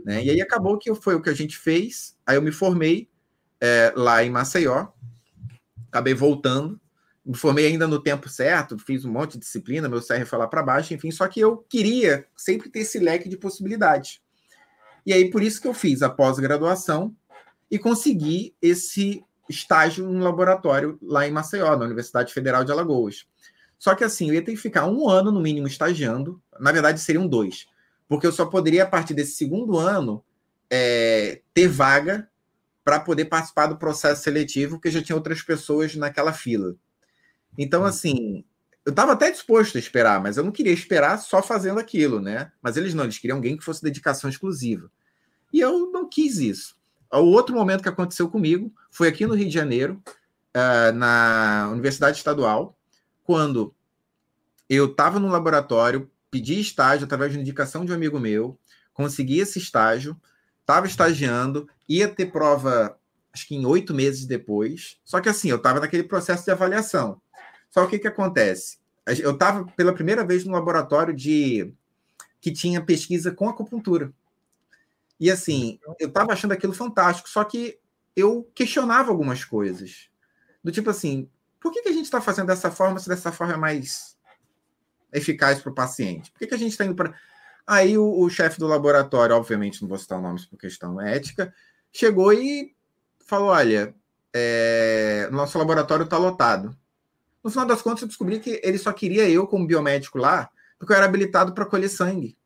Né? 0.03 0.23
E 0.23 0.29
aí 0.29 0.41
acabou 0.41 0.77
que 0.77 0.93
foi 0.95 1.15
o 1.15 1.21
que 1.21 1.29
a 1.29 1.33
gente 1.33 1.57
fez. 1.57 2.17
Aí 2.25 2.35
eu 2.35 2.41
me 2.41 2.51
formei 2.51 3.09
é, 3.61 3.93
lá 3.95 4.23
em 4.23 4.29
Maceió, 4.29 4.87
acabei 5.89 6.13
voltando, 6.13 6.79
me 7.25 7.35
formei 7.35 7.67
ainda 7.67 7.87
no 7.87 8.01
tempo 8.01 8.29
certo, 8.29 8.77
fiz 8.79 9.05
um 9.05 9.11
monte 9.11 9.33
de 9.33 9.39
disciplina, 9.39 9.89
meu 9.89 10.01
CR 10.01 10.25
foi 10.25 10.39
lá 10.39 10.47
para 10.47 10.63
baixo, 10.63 10.93
enfim, 10.93 11.11
só 11.11 11.27
que 11.27 11.39
eu 11.39 11.57
queria 11.57 12.25
sempre 12.35 12.69
ter 12.69 12.79
esse 12.79 12.99
leque 12.99 13.29
de 13.29 13.37
possibilidades. 13.37 14.21
E 15.05 15.13
aí 15.13 15.29
por 15.29 15.43
isso 15.43 15.61
que 15.61 15.67
eu 15.67 15.73
fiz 15.73 16.01
a 16.01 16.09
pós-graduação 16.09 17.15
e 17.69 17.77
consegui 17.77 18.55
esse 18.61 19.23
estágio 19.47 20.07
no 20.07 20.23
laboratório 20.23 20.97
lá 21.01 21.27
em 21.27 21.31
Maceió, 21.31 21.75
na 21.75 21.85
Universidade 21.85 22.33
Federal 22.33 22.63
de 22.63 22.71
Alagoas. 22.71 23.27
Só 23.77 23.95
que 23.95 24.03
assim, 24.03 24.29
eu 24.29 24.35
ia 24.35 24.43
ter 24.43 24.51
que 24.51 24.57
ficar 24.57 24.85
um 24.85 25.09
ano 25.09 25.31
no 25.31 25.41
mínimo 25.41 25.67
estagiando, 25.67 26.41
na 26.59 26.71
verdade 26.71 26.99
seriam 26.99 27.27
dois, 27.27 27.67
porque 28.09 28.25
eu 28.25 28.31
só 28.31 28.45
poderia, 28.47 28.83
a 28.83 28.87
partir 28.87 29.13
desse 29.13 29.33
segundo 29.33 29.77
ano, 29.77 30.25
é, 30.69 31.41
ter 31.53 31.67
vaga 31.67 32.27
para 32.83 32.99
poder 32.99 33.25
participar 33.25 33.67
do 33.67 33.77
processo 33.77 34.23
seletivo, 34.23 34.75
porque 34.75 34.89
já 34.89 35.01
tinha 35.01 35.15
outras 35.15 35.43
pessoas 35.43 35.95
naquela 35.95 36.33
fila. 36.33 36.75
Então, 37.55 37.85
assim, 37.85 38.43
eu 38.83 38.89
estava 38.89 39.11
até 39.11 39.29
disposto 39.29 39.75
a 39.75 39.79
esperar, 39.79 40.19
mas 40.21 40.37
eu 40.37 40.43
não 40.43 40.51
queria 40.51 40.73
esperar 40.73 41.19
só 41.19 41.43
fazendo 41.43 41.79
aquilo, 41.79 42.19
né? 42.19 42.51
Mas 42.61 42.77
eles 42.77 42.95
não, 42.95 43.03
eles 43.03 43.19
queriam 43.19 43.37
alguém 43.37 43.55
que 43.55 43.63
fosse 43.63 43.83
dedicação 43.83 44.27
exclusiva. 44.27 44.91
E 45.53 45.59
eu 45.59 45.91
não 45.91 46.09
quis 46.09 46.39
isso. 46.39 46.75
O 47.13 47.19
outro 47.19 47.53
momento 47.53 47.83
que 47.83 47.89
aconteceu 47.89 48.27
comigo 48.27 48.73
foi 48.89 49.07
aqui 49.07 49.27
no 49.27 49.35
Rio 49.35 49.47
de 49.47 49.53
Janeiro, 49.53 50.01
uh, 50.57 50.91
na 50.93 51.69
Universidade 51.71 52.17
Estadual, 52.17 52.75
quando 53.23 53.73
eu 54.67 54.85
estava 54.85 55.19
no 55.19 55.27
laboratório 55.27 56.09
pedi 56.31 56.59
estágio 56.59 57.05
através 57.05 57.31
de 57.31 57.39
indicação 57.39 57.85
de 57.85 57.91
um 57.91 57.95
amigo 57.95 58.19
meu, 58.19 58.57
consegui 58.93 59.39
esse 59.39 59.59
estágio, 59.59 60.19
estava 60.61 60.85
estagiando, 60.85 61.67
ia 61.87 62.07
ter 62.07 62.31
prova, 62.31 62.97
acho 63.33 63.47
que 63.47 63.55
em 63.55 63.65
oito 63.65 63.93
meses 63.93 64.25
depois. 64.25 64.99
Só 65.03 65.19
que 65.19 65.29
assim, 65.29 65.49
eu 65.49 65.57
estava 65.57 65.79
naquele 65.79 66.03
processo 66.03 66.45
de 66.45 66.51
avaliação. 66.51 67.21
Só 67.69 67.83
o 67.83 67.87
que, 67.87 67.99
que 67.99 68.07
acontece? 68.07 68.77
Eu 69.05 69.31
estava 69.31 69.65
pela 69.75 69.93
primeira 69.93 70.23
vez 70.23 70.45
no 70.45 70.51
laboratório 70.51 71.13
de 71.13 71.73
que 72.39 72.51
tinha 72.51 72.81
pesquisa 72.81 73.31
com 73.31 73.49
acupuntura. 73.49 74.13
E 75.19 75.29
assim, 75.29 75.79
eu 75.99 76.07
estava 76.07 76.33
achando 76.33 76.53
aquilo 76.53 76.73
fantástico, 76.73 77.29
só 77.29 77.43
que 77.43 77.77
eu 78.15 78.49
questionava 78.53 79.09
algumas 79.09 79.43
coisas. 79.43 80.09
Do 80.63 80.71
tipo 80.71 80.89
assim, 80.89 81.29
por 81.59 81.71
que, 81.71 81.81
que 81.81 81.89
a 81.89 81.93
gente 81.93 82.05
está 82.05 82.21
fazendo 82.21 82.47
dessa 82.47 82.71
forma 82.71 82.99
se 82.99 83.09
dessa 83.09 83.31
forma 83.31 83.53
é 83.53 83.57
mais 83.57 84.17
eficaz 85.11 85.61
para 85.61 85.71
o 85.71 85.75
paciente? 85.75 86.31
Por 86.31 86.39
que, 86.39 86.47
que 86.47 86.55
a 86.55 86.57
gente 86.57 86.71
está 86.71 86.85
indo 86.85 86.95
para. 86.95 87.13
Aí 87.65 87.97
o, 87.97 88.21
o 88.21 88.29
chefe 88.29 88.59
do 88.59 88.67
laboratório, 88.67 89.35
obviamente, 89.35 89.81
não 89.81 89.89
vou 89.89 89.97
citar 89.97 90.21
nomes 90.21 90.45
por 90.45 90.57
questão 90.57 90.99
ética, 90.99 91.53
chegou 91.91 92.33
e 92.33 92.75
falou: 93.25 93.49
olha, 93.49 93.93
é, 94.33 95.29
nosso 95.31 95.57
laboratório 95.57 96.03
está 96.03 96.17
lotado. 96.17 96.75
No 97.43 97.49
final 97.49 97.65
das 97.65 97.81
contas, 97.81 98.01
eu 98.01 98.07
descobri 98.07 98.39
que 98.39 98.59
ele 98.63 98.77
só 98.77 98.91
queria 98.91 99.29
eu, 99.29 99.47
como 99.47 99.67
biomédico 99.67 100.17
lá, 100.17 100.49
porque 100.77 100.91
eu 100.91 100.97
era 100.97 101.05
habilitado 101.05 101.53
para 101.53 101.65
colher 101.65 101.89
sangue 101.89 102.37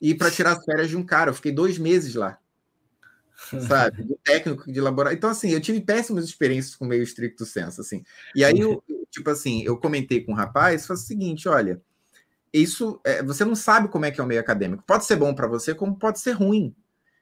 e 0.00 0.14
para 0.14 0.30
tirar 0.30 0.52
as 0.52 0.64
férias 0.64 0.88
de 0.88 0.96
um 0.96 1.02
cara. 1.04 1.30
Eu 1.30 1.34
fiquei 1.34 1.52
dois 1.52 1.78
meses 1.78 2.14
lá, 2.14 2.38
sabe? 3.66 4.02
Do 4.04 4.18
técnico 4.22 4.70
de 4.70 4.80
laboratório. 4.80 5.16
Então, 5.16 5.30
assim, 5.30 5.50
eu 5.50 5.60
tive 5.60 5.80
péssimas 5.80 6.24
experiências 6.24 6.76
com 6.76 6.84
meio 6.84 7.02
estricto 7.02 7.44
senso, 7.44 7.80
assim. 7.80 8.04
E 8.34 8.44
aí, 8.44 8.58
eu, 8.60 8.82
tipo 9.10 9.30
assim, 9.30 9.62
eu 9.62 9.76
comentei 9.76 10.22
com 10.22 10.32
um 10.32 10.36
rapaz, 10.36 10.86
foi 10.86 10.96
o 10.96 10.98
seguinte, 10.98 11.48
olha, 11.48 11.80
isso, 12.52 13.00
é, 13.04 13.22
você 13.22 13.44
não 13.44 13.54
sabe 13.54 13.88
como 13.88 14.04
é 14.04 14.10
que 14.10 14.20
é 14.20 14.24
o 14.24 14.26
meio 14.26 14.40
acadêmico. 14.40 14.84
Pode 14.86 15.04
ser 15.04 15.16
bom 15.16 15.34
para 15.34 15.46
você, 15.46 15.74
como 15.74 15.98
pode 15.98 16.20
ser 16.20 16.32
ruim. 16.32 16.74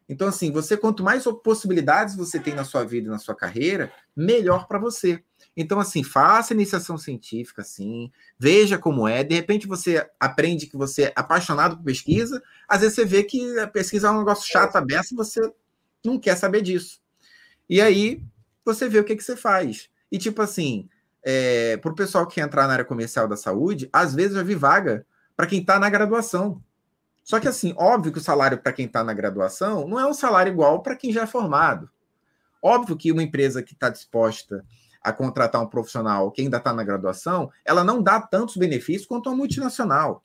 Então, 0.08 0.28
assim, 0.28 0.52
você 0.52 0.76
quanto 0.76 1.02
mais 1.02 1.24
possibilidades 1.42 2.14
você 2.14 2.38
tem 2.38 2.54
na 2.54 2.64
sua 2.64 2.84
vida 2.84 3.08
e 3.08 3.10
na 3.10 3.18
sua 3.18 3.34
carreira, 3.34 3.90
melhor 4.14 4.66
para 4.68 4.78
você. 4.78 5.22
Então, 5.56 5.80
assim, 5.80 6.02
faça 6.02 6.52
iniciação 6.52 6.98
científica, 6.98 7.62
assim, 7.62 8.10
veja 8.38 8.76
como 8.76 9.08
é. 9.08 9.24
De 9.24 9.34
repente 9.34 9.66
você 9.66 10.06
aprende 10.20 10.66
que 10.66 10.76
você 10.76 11.04
é 11.04 11.12
apaixonado 11.16 11.76
por 11.76 11.84
pesquisa, 11.84 12.42
às 12.68 12.80
vezes 12.80 12.96
você 12.96 13.04
vê 13.04 13.22
que 13.22 13.58
a 13.58 13.66
pesquisa 13.66 14.08
é 14.08 14.10
um 14.10 14.18
negócio 14.18 14.50
chato, 14.50 14.76
aberto, 14.76 15.12
e 15.12 15.16
você 15.16 15.40
não 16.04 16.18
quer 16.18 16.36
saber 16.36 16.60
disso. 16.60 17.00
E 17.68 17.80
aí 17.80 18.22
você 18.64 18.88
vê 18.88 18.98
o 18.98 19.04
que, 19.04 19.16
que 19.16 19.24
você 19.24 19.36
faz. 19.36 19.88
E 20.12 20.18
tipo 20.18 20.42
assim, 20.42 20.88
é, 21.24 21.76
para 21.78 21.90
o 21.90 21.94
pessoal 21.94 22.26
que 22.26 22.40
entrar 22.40 22.66
na 22.66 22.74
área 22.74 22.84
comercial 22.84 23.26
da 23.26 23.36
saúde, 23.36 23.88
às 23.92 24.14
vezes 24.14 24.36
eu 24.36 24.44
vi 24.44 24.54
vaga 24.54 25.06
para 25.36 25.46
quem 25.46 25.60
está 25.60 25.78
na 25.78 25.88
graduação. 25.88 26.62
Só 27.22 27.40
que 27.40 27.48
assim, 27.48 27.74
óbvio 27.78 28.12
que 28.12 28.18
o 28.18 28.22
salário 28.22 28.58
para 28.58 28.72
quem 28.72 28.84
está 28.84 29.02
na 29.02 29.14
graduação 29.14 29.88
não 29.88 29.98
é 29.98 30.06
um 30.06 30.12
salário 30.12 30.52
igual 30.52 30.82
para 30.82 30.94
quem 30.94 31.10
já 31.10 31.22
é 31.22 31.26
formado. 31.26 31.88
Óbvio 32.62 32.96
que 32.96 33.10
uma 33.10 33.22
empresa 33.22 33.62
que 33.62 33.72
está 33.72 33.88
disposta 33.88 34.64
a 35.02 35.12
contratar 35.12 35.62
um 35.62 35.66
profissional 35.66 36.30
que 36.30 36.42
ainda 36.42 36.58
está 36.58 36.72
na 36.72 36.84
graduação, 36.84 37.50
ela 37.64 37.82
não 37.82 38.02
dá 38.02 38.20
tantos 38.20 38.56
benefícios 38.56 39.06
quanto 39.06 39.28
uma 39.28 39.36
multinacional. 39.36 40.22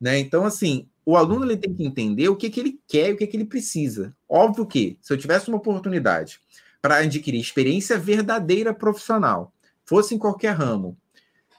Né? 0.00 0.18
Então, 0.18 0.44
assim, 0.44 0.88
o 1.04 1.16
aluno 1.16 1.44
ele 1.44 1.56
tem 1.56 1.74
que 1.74 1.84
entender 1.84 2.28
o 2.28 2.36
que, 2.36 2.50
que 2.50 2.60
ele 2.60 2.80
quer 2.86 3.10
e 3.10 3.12
o 3.12 3.16
que, 3.16 3.26
que 3.26 3.36
ele 3.36 3.44
precisa. 3.44 4.14
Óbvio 4.28 4.66
que, 4.66 4.98
se 5.00 5.12
eu 5.12 5.18
tivesse 5.18 5.48
uma 5.48 5.56
oportunidade 5.56 6.40
para 6.82 6.98
adquirir 6.98 7.40
experiência 7.40 7.98
verdadeira 7.98 8.72
profissional, 8.74 9.52
fosse 9.86 10.14
em 10.14 10.18
qualquer 10.18 10.54
ramo, 10.54 10.98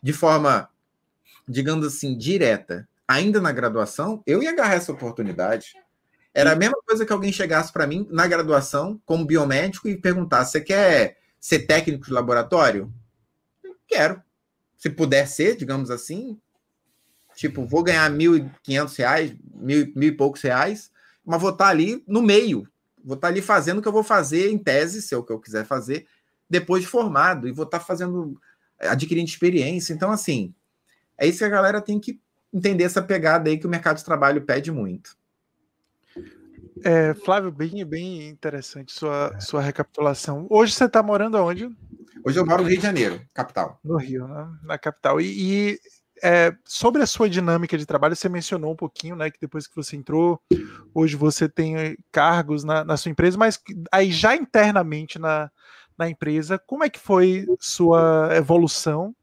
de 0.04 0.14
forma, 0.14 0.70
digamos 1.48 1.88
assim, 1.88 2.16
direta, 2.18 2.88
ainda 3.08 3.40
na 3.42 3.52
graduação, 3.52 4.22
eu 4.28 4.44
ia 4.44 4.52
agarrar 4.52 4.76
essa 4.76 4.92
oportunidade. 4.92 5.74
Era 6.34 6.52
a 6.52 6.56
mesma 6.56 6.78
coisa 6.86 7.06
que 7.06 7.14
alguém 7.14 7.32
chegasse 7.32 7.72
para 7.72 7.88
mim 7.88 8.08
na 8.12 8.28
graduação, 8.28 9.02
como 9.06 9.26
biomédico, 9.26 9.88
e 9.88 9.98
perguntasse: 9.98 10.52
você 10.52 10.62
quer 10.62 11.18
ser 11.40 11.60
técnico 11.60 12.06
de 12.06 12.14
laboratório? 12.14 12.94
Quero. 13.88 14.22
Se 14.78 14.90
puder 14.90 15.28
ser, 15.28 15.56
digamos 15.56 15.90
assim, 15.90 16.40
tipo, 17.36 17.66
vou 17.66 17.82
ganhar 17.82 18.12
R$ 18.12 18.18
1.500, 18.18 19.38
mil, 19.56 19.92
mil 19.96 20.10
e 20.10 20.12
poucos 20.12 20.42
reais, 20.42 20.92
mas 21.26 21.42
vou 21.42 21.50
estar 21.50 21.70
ali 21.70 22.04
no 22.06 22.22
meio. 22.22 22.68
Vou 23.04 23.16
estar 23.16 23.30
ali 23.30 23.42
fazendo 23.42 23.80
o 23.80 23.82
que 23.82 23.88
eu 23.88 23.94
vou 23.94 24.04
fazer 24.04 24.52
em 24.52 24.58
tese, 24.58 25.02
se 25.02 25.16
é 25.16 25.18
o 25.18 25.24
que 25.24 25.32
eu 25.32 25.40
quiser 25.40 25.66
fazer, 25.66 26.06
depois 26.50 26.84
de 26.84 26.90
formado, 26.90 27.48
e 27.48 27.52
vou 27.52 27.66
estar 27.66 27.80
fazendo, 27.80 28.40
adquirindo 28.80 29.28
experiência. 29.28 29.94
Então, 29.94 30.12
assim, 30.12 30.54
é 31.18 31.28
isso 31.28 31.40
que 31.40 31.46
a 31.46 31.50
galera 31.50 31.82
tem 31.82 32.00
que 32.00 32.20
entender 32.54 32.84
essa 32.84 33.02
pegada 33.02 33.50
aí 33.50 33.58
que 33.58 33.68
o 33.68 33.70
mercado 33.70 33.98
de 33.98 34.06
trabalho 34.06 34.42
pede 34.42 34.72
muito. 34.72 35.18
É, 36.84 37.14
Flávio, 37.14 37.52
bem, 37.52 37.84
bem 37.86 38.28
interessante 38.28 38.94
sua, 38.94 39.34
é. 39.36 39.40
sua 39.40 39.62
recapitulação. 39.62 40.46
Hoje 40.50 40.74
você 40.74 40.86
está 40.86 41.02
morando 41.02 41.38
aonde? 41.38 41.70
Hoje 42.24 42.40
eu 42.40 42.46
moro 42.46 42.64
no 42.64 42.70
Rio 42.70 42.78
de 42.78 42.84
Janeiro, 42.84 43.22
capital. 43.34 43.80
No 43.84 43.98
Rio, 43.98 44.28
né? 44.28 44.48
na 44.64 44.78
capital. 44.78 45.20
E, 45.20 45.26
e 45.26 45.80
é, 46.22 46.54
sobre 46.66 47.02
a 47.02 47.08
sua 47.08 47.30
dinâmica 47.30 47.78
de 47.78 47.86
trabalho, 47.86 48.16
você 48.16 48.30
mencionou 48.30 48.72
um 48.72 48.76
pouquinho, 48.76 49.16
né, 49.16 49.30
que 49.30 49.40
depois 49.40 49.68
que 49.68 49.76
você 49.76 49.96
entrou, 49.96 50.40
hoje 50.94 51.16
você 51.16 51.48
tem 51.48 51.78
eh, 51.78 51.96
cargos 52.12 52.64
na, 52.64 52.84
na 52.84 52.98
sua 52.98 53.12
empresa, 53.12 53.38
mas 53.38 53.60
aí 53.92 54.12
já 54.12 54.36
internamente 54.36 55.20
na, 55.20 55.50
na 55.98 56.10
empresa, 56.10 56.60
como 56.60 56.84
é 56.84 56.90
que 56.90 57.00
foi 57.00 57.46
sua 57.60 58.30
evolução? 58.36 59.16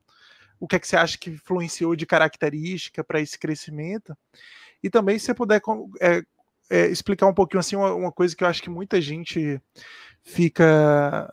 O 0.58 0.66
que 0.66 0.76
é 0.76 0.78
que 0.78 0.88
você 0.88 0.96
acha 0.96 1.18
que 1.18 1.30
influenciou 1.30 1.94
de 1.94 2.06
característica 2.06 3.04
para 3.04 3.20
esse 3.20 3.38
crescimento? 3.38 4.16
E 4.82 4.90
também, 4.90 5.18
se 5.18 5.26
você 5.26 5.34
puder 5.34 5.60
é, 6.00 6.22
é, 6.70 6.86
explicar 6.88 7.26
um 7.26 7.34
pouquinho 7.34 7.60
assim, 7.60 7.76
uma, 7.76 7.94
uma, 7.94 8.12
coisa 8.12 8.34
que 8.34 8.42
eu 8.42 8.48
acho 8.48 8.62
que 8.62 8.70
muita 8.70 9.00
gente 9.00 9.60
fica 10.22 11.32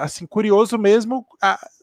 assim 0.00 0.26
curioso 0.26 0.78
mesmo, 0.78 1.26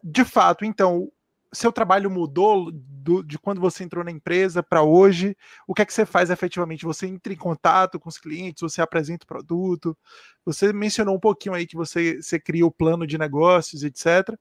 de 0.04 0.26
fato. 0.26 0.66
Então, 0.66 1.12
seu 1.54 1.72
trabalho 1.72 2.10
mudou 2.10 2.72
do, 2.72 3.24
de 3.24 3.38
quando 3.38 3.60
você 3.60 3.84
entrou 3.84 4.04
na 4.04 4.12
empresa 4.12 4.64
para 4.64 4.82
hoje? 4.82 5.36
O 5.68 5.74
que 5.74 5.82
é 5.82 5.86
que 5.86 5.94
você 5.94 6.06
faz 6.06 6.30
efetivamente? 6.30 6.86
Você 6.86 7.08
entra 7.08 7.34
em 7.34 7.38
contato 7.38 8.00
com 8.00 8.10
os 8.10 8.18
clientes, 8.18 8.62
você 8.62 8.82
apresenta 8.82 9.26
o 9.26 9.28
produto, 9.28 9.98
você 10.46 10.72
mencionou 10.72 11.16
um 11.16 11.20
pouquinho 11.20 11.56
aí 11.56 11.68
que 11.68 11.76
você, 11.76 12.22
você 12.22 12.40
cria 12.40 12.66
o 12.66 12.72
plano 12.72 13.06
de 13.06 13.18
negócios, 13.18 13.84
etc. 13.84 14.38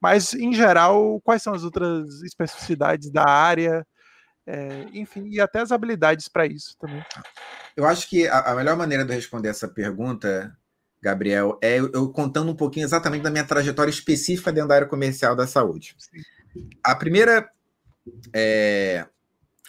Mas, 0.00 0.34
em 0.34 0.52
geral, 0.52 1.20
quais 1.22 1.42
são 1.42 1.54
as 1.54 1.64
outras 1.64 2.22
especificidades 2.22 3.10
da 3.10 3.28
área? 3.28 3.86
É, 4.46 4.86
enfim, 4.92 5.28
e 5.28 5.40
até 5.40 5.60
as 5.60 5.72
habilidades 5.72 6.28
para 6.28 6.46
isso 6.46 6.76
também. 6.78 7.04
Eu 7.76 7.86
acho 7.86 8.08
que 8.08 8.28
a, 8.28 8.52
a 8.52 8.54
melhor 8.54 8.76
maneira 8.76 9.04
de 9.04 9.12
responder 9.12 9.48
essa 9.48 9.66
pergunta 9.66 10.56
Gabriel, 11.02 11.58
é 11.62 11.78
eu 11.78 12.10
contando 12.10 12.50
um 12.50 12.56
pouquinho 12.56 12.84
exatamente 12.84 13.22
da 13.22 13.30
minha 13.30 13.44
trajetória 13.44 13.90
específica 13.90 14.52
dentro 14.52 14.68
da 14.68 14.76
área 14.76 14.86
comercial 14.88 15.36
da 15.36 15.46
saúde. 15.46 15.94
Sim. 15.98 16.20
A 16.82 16.94
primeira. 16.94 17.50
É, 18.32 19.06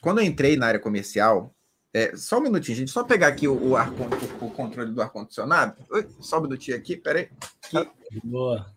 quando 0.02 0.20
eu 0.20 0.26
entrei 0.26 0.56
na 0.56 0.68
área 0.68 0.80
comercial, 0.80 1.54
é, 1.94 2.16
só 2.16 2.38
um 2.38 2.42
minutinho, 2.42 2.78
gente, 2.78 2.92
só 2.92 3.04
pegar 3.04 3.28
aqui 3.28 3.48
o, 3.48 3.70
o, 3.70 3.76
ar, 3.76 3.92
o, 3.92 4.46
o 4.46 4.52
controle 4.52 4.92
do 4.92 5.02
ar-condicionado. 5.02 5.76
Só 6.20 6.40
um 6.40 6.44
minutinho 6.44 6.78
aqui, 6.78 6.96
peraí. 6.96 7.30
Aqui. 7.74 7.90
Boa. 8.24 8.68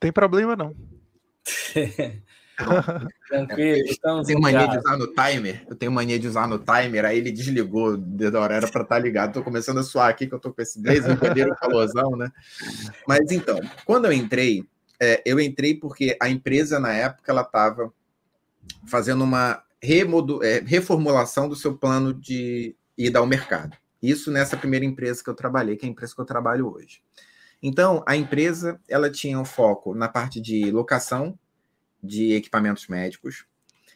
Tem 0.00 0.12
problema, 0.12 0.56
não. 0.56 0.74
Tranquilo, 3.28 3.86
estamos. 3.86 4.28
Eu 4.28 4.34
tenho 4.34 4.40
mania 4.40 4.66
de 4.66 4.78
usar 4.78 4.96
no 4.96 5.06
timer. 5.08 5.64
Eu 5.68 5.76
tenho 5.76 5.92
mania 5.92 6.18
de 6.18 6.26
usar 6.26 6.48
no 6.48 6.58
timer, 6.58 7.04
aí 7.04 7.18
ele 7.18 7.30
desligou 7.30 7.96
da 7.96 8.40
hora, 8.40 8.54
era 8.54 8.68
para 8.68 8.82
estar 8.82 8.96
tá 8.96 8.98
ligado. 8.98 9.34
Tô 9.34 9.42
começando 9.42 9.78
a 9.78 9.82
suar 9.82 10.08
aqui, 10.08 10.26
que 10.26 10.34
eu 10.34 10.40
tô 10.40 10.52
com 10.52 10.62
esse 10.62 10.80
brincadeira 10.80 11.54
calorzão, 11.54 12.16
né? 12.16 12.32
Mas 13.06 13.30
então, 13.30 13.60
quando 13.84 14.06
eu 14.06 14.12
entrei, 14.12 14.64
é, 15.00 15.22
eu 15.24 15.40
entrei 15.40 15.74
porque 15.74 16.16
a 16.20 16.28
empresa, 16.28 16.78
na 16.78 16.92
época, 16.92 17.30
ela 17.30 17.42
estava 17.42 17.92
fazendo 18.86 19.24
uma 19.24 19.62
é, 20.42 20.60
reformulação 20.64 21.48
do 21.48 21.56
seu 21.56 21.76
plano 21.76 22.12
de 22.14 22.74
ida 22.96 23.18
ao 23.18 23.26
mercado. 23.26 23.76
Isso 24.02 24.30
nessa 24.30 24.56
primeira 24.56 24.84
empresa 24.84 25.22
que 25.22 25.30
eu 25.30 25.34
trabalhei, 25.34 25.76
que 25.76 25.84
é 25.84 25.88
a 25.88 25.92
empresa 25.92 26.14
que 26.14 26.20
eu 26.20 26.24
trabalho 26.24 26.72
hoje. 26.72 27.02
Então, 27.62 28.02
a 28.06 28.16
empresa 28.16 28.80
ela 28.88 29.10
tinha 29.10 29.38
um 29.38 29.44
foco 29.44 29.94
na 29.94 30.08
parte 30.08 30.40
de 30.40 30.70
locação 30.70 31.38
de 32.02 32.34
equipamentos 32.34 32.86
médicos, 32.86 33.44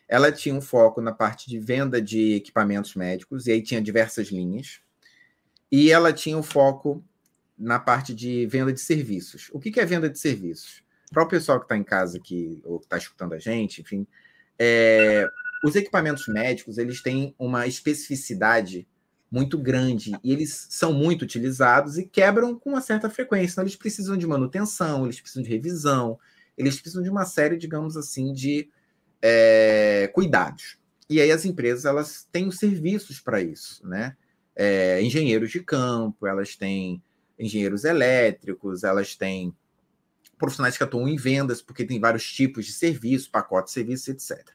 ela 0.09 0.33
tinha 0.33 0.55
um 0.55 0.61
foco 0.61 1.01
na 1.01 1.13
parte 1.13 1.49
de 1.49 1.59
venda 1.59 2.03
de 2.03 2.35
equipamentos 2.35 2.95
médicos, 2.95 3.47
e 3.47 3.53
aí 3.53 3.63
tinha 3.63 3.81
diversas 3.81 4.29
linhas, 4.29 4.81
e 5.71 5.93
ela 5.93 6.13
tinha 6.13 6.37
um 6.37 6.43
foco 6.43 7.05
na 7.57 7.79
parte 7.79 8.13
de 8.15 8.47
venda 8.47 8.73
de 8.73 8.81
serviços. 8.81 9.51
O 9.53 9.61
que 9.61 9.79
é 9.79 9.85
venda 9.85 10.09
de 10.09 10.19
serviços? 10.19 10.83
Para 11.11 11.25
o 11.25 11.29
pessoal 11.29 11.59
que 11.59 11.65
está 11.65 11.77
em 11.77 11.83
casa 11.83 12.19
aqui, 12.19 12.63
ou 12.65 12.79
que 12.79 12.87
está 12.87 12.97
escutando 12.97 13.35
a 13.35 13.39
gente, 13.39 13.81
enfim, 13.81 14.07
é, 14.59 15.29
os 15.65 15.75
equipamentos 15.75 16.29
médicos 16.29 16.79
eles 16.79 17.03
têm 17.03 17.35
uma 17.39 17.67
especificidade 17.67 18.87
muito 19.31 19.57
grande 19.57 20.13
e 20.25 20.33
eles 20.33 20.67
são 20.71 20.93
muito 20.93 21.23
utilizados 21.23 21.99
e 21.99 22.05
quebram 22.05 22.59
com 22.59 22.71
uma 22.71 22.81
certa 22.81 23.09
frequência. 23.09 23.53
Então, 23.53 23.65
eles 23.65 23.77
precisam 23.77 24.17
de 24.17 24.27
manutenção, 24.27 25.05
eles 25.05 25.21
precisam 25.21 25.43
de 25.43 25.49
revisão, 25.49 26.19
eles 26.59 26.81
precisam 26.81 27.03
de 27.03 27.11
uma 27.11 27.25
série, 27.25 27.57
digamos 27.57 27.97
assim, 27.97 28.33
de 28.33 28.69
é, 29.23 30.11
cuidados. 30.13 30.79
E 31.09 31.21
aí 31.21 31.31
as 31.31 31.45
empresas 31.45 31.85
elas 31.85 32.27
têm 32.31 32.49
os 32.49 32.59
serviços 32.59 33.21
para 33.21 33.41
isso, 33.41 33.87
né? 33.87 34.17
É, 34.55 35.01
engenheiros 35.03 35.51
de 35.51 35.61
campo, 35.61 36.27
elas 36.27 36.57
têm 36.57 37.03
engenheiros 37.39 37.85
elétricos, 37.85 38.85
elas 38.85 39.17
têm 39.17 39.55
profissionais 40.41 40.77
que 40.77 40.83
atuam 40.83 41.07
em 41.07 41.17
vendas, 41.17 41.63
porque 41.63 41.85
tem 41.85 42.01
vários 42.01 42.25
tipos 42.33 42.67
de 42.67 42.73
serviço, 42.73 43.31
pacotes 43.31 43.73
de 43.73 43.75
serviço, 43.75 44.11
etc. 44.11 44.51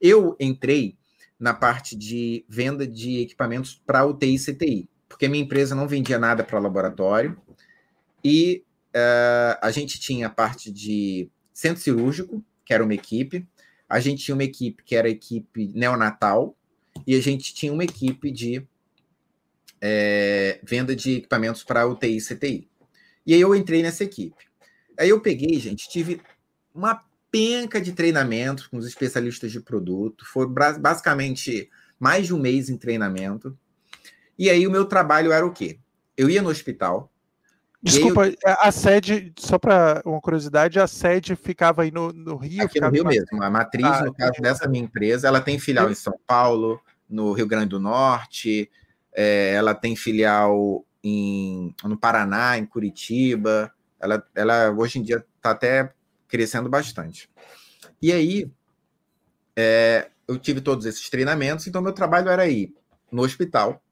Eu 0.00 0.34
entrei 0.40 0.96
na 1.38 1.52
parte 1.52 1.94
de 1.94 2.44
venda 2.48 2.86
de 2.86 3.20
equipamentos 3.20 3.80
para 3.86 4.06
UTI 4.06 4.34
e 4.34 4.38
CTI, 4.38 4.90
porque 5.08 5.28
minha 5.28 5.44
empresa 5.44 5.74
não 5.74 5.86
vendia 5.86 6.18
nada 6.18 6.42
para 6.42 6.58
laboratório 6.58 7.40
e 8.24 8.64
uh, 8.88 9.58
a 9.60 9.70
gente 9.70 10.00
tinha 10.00 10.26
a 10.26 10.30
parte 10.30 10.72
de 10.72 11.30
centro 11.52 11.82
cirúrgico, 11.82 12.42
que 12.64 12.72
era 12.72 12.82
uma 12.82 12.94
equipe, 12.94 13.46
a 13.88 14.00
gente 14.00 14.24
tinha 14.24 14.34
uma 14.34 14.44
equipe 14.44 14.82
que 14.82 14.96
era 14.96 15.06
a 15.06 15.10
equipe 15.10 15.68
neonatal 15.74 16.56
e 17.06 17.14
a 17.14 17.20
gente 17.20 17.54
tinha 17.54 17.72
uma 17.72 17.84
equipe 17.84 18.30
de 18.30 18.66
é, 19.80 20.58
venda 20.64 20.96
de 20.96 21.16
equipamentos 21.18 21.62
para 21.62 21.86
UTI 21.86 22.16
e 22.16 22.20
CTI. 22.20 22.68
E 23.26 23.34
aí 23.34 23.40
eu 23.40 23.54
entrei 23.54 23.82
nessa 23.82 24.02
equipe. 24.02 24.46
Aí 24.98 25.08
eu 25.08 25.20
peguei, 25.20 25.58
gente, 25.58 25.88
tive 25.88 26.20
uma 26.74 27.02
penca 27.30 27.80
de 27.80 27.92
treinamento 27.92 28.68
com 28.70 28.78
os 28.78 28.86
especialistas 28.86 29.52
de 29.52 29.60
produto. 29.60 30.24
Foi 30.26 30.46
basicamente 30.46 31.68
mais 31.98 32.26
de 32.26 32.34
um 32.34 32.38
mês 32.38 32.68
em 32.68 32.76
treinamento. 32.76 33.56
E 34.38 34.50
aí 34.50 34.66
o 34.66 34.70
meu 34.70 34.84
trabalho 34.84 35.32
era 35.32 35.46
o 35.46 35.52
quê? 35.52 35.78
Eu 36.16 36.30
ia 36.30 36.42
no 36.42 36.48
hospital. 36.48 37.12
Desculpa, 37.82 38.28
eu... 38.28 38.36
a 38.44 38.72
sede, 38.72 39.32
só 39.38 39.58
para 39.58 40.02
uma 40.04 40.20
curiosidade, 40.20 40.80
a 40.80 40.86
sede 40.86 41.36
ficava 41.36 41.82
aí 41.82 41.90
no, 41.90 42.12
no 42.12 42.36
Rio? 42.36 42.64
Aqui 42.64 42.80
no 42.80 42.90
Rio 42.90 43.04
mesmo. 43.04 43.42
A 43.42 43.50
matriz, 43.50 43.86
ah, 43.86 44.04
no 44.04 44.14
caso 44.14 44.40
dessa 44.40 44.68
minha 44.68 44.84
empresa, 44.84 45.28
ela 45.28 45.40
tem 45.40 45.58
filial 45.58 45.90
em 45.90 45.94
São 45.94 46.18
Paulo, 46.26 46.80
no 47.08 47.32
Rio 47.32 47.46
Grande 47.46 47.68
do 47.68 47.80
Norte, 47.80 48.70
é, 49.14 49.52
ela 49.54 49.74
tem 49.74 49.94
filial 49.94 50.84
em, 51.02 51.74
no 51.84 51.96
Paraná, 51.96 52.58
em 52.58 52.66
Curitiba, 52.66 53.72
ela, 54.00 54.26
ela 54.34 54.70
hoje 54.70 54.98
em 54.98 55.02
dia 55.02 55.24
está 55.36 55.50
até 55.50 55.92
crescendo 56.28 56.68
bastante. 56.68 57.28
E 58.00 58.12
aí, 58.12 58.50
é, 59.54 60.10
eu 60.28 60.38
tive 60.38 60.60
todos 60.60 60.86
esses 60.86 61.08
treinamentos, 61.08 61.66
então 61.66 61.80
meu 61.80 61.92
trabalho 61.92 62.28
era 62.28 62.46
ir 62.46 62.74
no 63.10 63.22
hospital. 63.22 63.82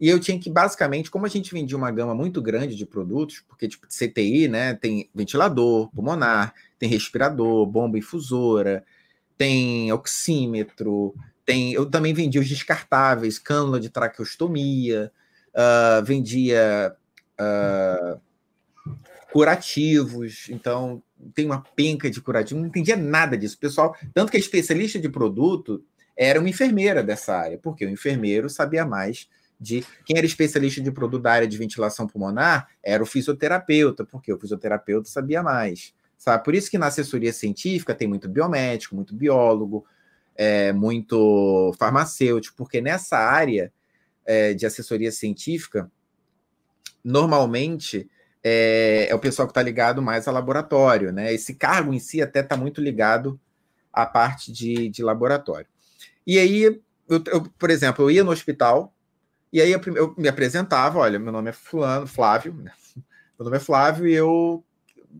E 0.00 0.08
eu 0.08 0.20
tinha 0.20 0.38
que, 0.38 0.48
basicamente, 0.48 1.10
como 1.10 1.26
a 1.26 1.28
gente 1.28 1.52
vendia 1.52 1.76
uma 1.76 1.90
gama 1.90 2.14
muito 2.14 2.40
grande 2.40 2.76
de 2.76 2.86
produtos, 2.86 3.42
porque, 3.48 3.66
tipo, 3.66 3.86
CTI, 3.88 4.46
né, 4.46 4.74
tem 4.74 5.10
ventilador 5.12 5.90
pulmonar, 5.90 6.54
tem 6.78 6.88
respirador, 6.88 7.66
bomba 7.66 7.98
infusora, 7.98 8.84
tem 9.36 9.92
oxímetro, 9.92 11.14
tem. 11.44 11.72
Eu 11.72 11.86
também 11.86 12.14
vendia 12.14 12.40
os 12.40 12.48
descartáveis, 12.48 13.38
cânula 13.38 13.80
de 13.80 13.90
traqueostomia, 13.90 15.12
uh, 15.54 16.04
vendia 16.04 16.94
uh, 17.40 18.20
curativos, 19.32 20.48
então 20.48 21.02
tem 21.34 21.46
uma 21.46 21.62
penca 21.74 22.10
de 22.10 22.20
curativos, 22.20 22.62
não 22.62 22.68
entendia 22.68 22.96
nada 22.96 23.36
disso. 23.36 23.58
pessoal, 23.58 23.94
tanto 24.14 24.30
que 24.30 24.36
a 24.36 24.40
especialista 24.40 24.98
de 24.98 25.08
produto 25.08 25.84
era 26.16 26.40
uma 26.40 26.48
enfermeira 26.48 27.02
dessa 27.02 27.36
área, 27.36 27.58
porque 27.58 27.84
o 27.84 27.90
enfermeiro 27.90 28.48
sabia 28.48 28.84
mais 28.84 29.28
de 29.60 29.84
quem 30.04 30.16
era 30.16 30.26
especialista 30.26 30.80
de 30.80 30.90
produto 30.90 31.22
da 31.22 31.32
área 31.32 31.48
de 31.48 31.56
ventilação 31.56 32.06
pulmonar 32.06 32.68
era 32.82 33.02
o 33.02 33.06
fisioterapeuta, 33.06 34.04
porque 34.04 34.32
o 34.32 34.38
fisioterapeuta 34.38 35.08
sabia 35.08 35.42
mais. 35.42 35.92
Sabe? 36.16 36.44
Por 36.44 36.54
isso 36.54 36.70
que 36.70 36.78
na 36.78 36.86
assessoria 36.86 37.32
científica 37.32 37.94
tem 37.94 38.08
muito 38.08 38.28
biomédico, 38.28 38.94
muito 38.94 39.14
biólogo, 39.14 39.84
é, 40.36 40.72
muito 40.72 41.74
farmacêutico, 41.78 42.56
porque 42.56 42.80
nessa 42.80 43.18
área 43.18 43.72
é, 44.24 44.54
de 44.54 44.64
assessoria 44.64 45.10
científica, 45.10 45.90
normalmente 47.04 48.08
é, 48.42 49.08
é 49.10 49.14
o 49.14 49.18
pessoal 49.18 49.46
que 49.46 49.52
está 49.52 49.62
ligado 49.62 50.00
mais 50.00 50.28
a 50.28 50.32
laboratório, 50.32 51.12
né? 51.12 51.32
Esse 51.32 51.54
cargo 51.54 51.92
em 51.92 51.98
si 51.98 52.22
até 52.22 52.40
está 52.40 52.56
muito 52.56 52.80
ligado 52.80 53.40
à 53.92 54.06
parte 54.06 54.52
de, 54.52 54.88
de 54.88 55.02
laboratório. 55.02 55.66
E 56.26 56.38
aí, 56.38 56.62
eu, 56.62 57.22
eu, 57.26 57.42
por 57.58 57.70
exemplo, 57.70 58.04
eu 58.04 58.10
ia 58.10 58.24
no 58.24 58.30
hospital 58.30 58.92
e 59.52 59.60
aí 59.60 59.72
eu, 59.72 59.80
eu, 59.94 60.14
me 60.16 60.28
apresentava, 60.28 60.98
olha, 60.98 61.18
meu 61.18 61.32
nome 61.32 61.50
é 61.50 61.52
fulano, 61.52 62.06
Flávio, 62.06 62.52
né? 62.54 62.72
meu 63.38 63.44
nome 63.44 63.56
é 63.56 63.60
Flávio 63.60 64.06
e 64.06 64.12
eu 64.12 64.64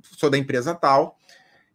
sou 0.02 0.28
da 0.28 0.36
empresa 0.36 0.74
tal, 0.74 1.18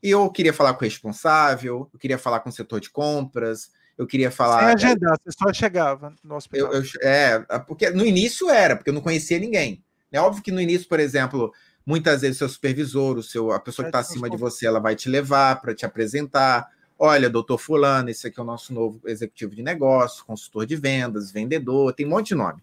e 0.01 0.11
eu 0.11 0.29
queria 0.29 0.53
falar 0.53 0.73
com 0.73 0.81
o 0.81 0.87
responsável, 0.87 1.89
eu 1.91 1.99
queria 1.99 2.17
falar 2.17 2.41
com 2.41 2.49
o 2.49 2.53
setor 2.53 2.79
de 2.79 2.89
compras, 2.89 3.71
eu 3.97 4.05
queria 4.05 4.29
falar... 4.29 4.59
Sem 4.59 4.87
agendar, 4.89 5.17
você 5.23 5.37
só 5.37 5.53
chegava 5.53 6.13
no 6.23 6.35
hospital. 6.35 6.73
Eu, 6.73 6.83
é, 7.01 7.39
porque 7.67 7.89
no 7.89 8.05
início 8.05 8.49
era, 8.49 8.75
porque 8.75 8.89
eu 8.89 8.93
não 8.93 9.01
conhecia 9.01 9.39
ninguém. 9.39 9.83
É 10.13 10.21
óbvio 10.21 10.43
que 10.43 10.51
no 10.51 10.61
início, 10.61 10.87
por 10.87 10.99
exemplo, 10.99 11.51
muitas 11.85 12.21
vezes 12.21 12.37
o 12.37 12.39
seu 12.39 12.49
supervisor, 12.49 13.17
o 13.17 13.23
seu, 13.23 13.51
a 13.51 13.59
pessoa 13.59 13.85
que 13.85 13.89
está 13.89 13.99
acima 13.99 14.29
de 14.29 14.37
você, 14.37 14.67
ela 14.67 14.79
vai 14.79 14.95
te 14.95 15.09
levar 15.09 15.59
para 15.59 15.73
te 15.73 15.85
apresentar. 15.85 16.69
Olha, 16.97 17.29
doutor 17.29 17.57
Fulano, 17.57 18.09
esse 18.09 18.27
aqui 18.27 18.39
é 18.39 18.43
o 18.43 18.45
nosso 18.45 18.73
novo 18.73 19.01
executivo 19.05 19.55
de 19.55 19.63
negócio, 19.63 20.23
consultor 20.23 20.67
de 20.67 20.75
vendas, 20.75 21.31
vendedor, 21.31 21.93
tem 21.93 22.05
um 22.05 22.09
monte 22.09 22.27
de 22.27 22.35
nome. 22.35 22.61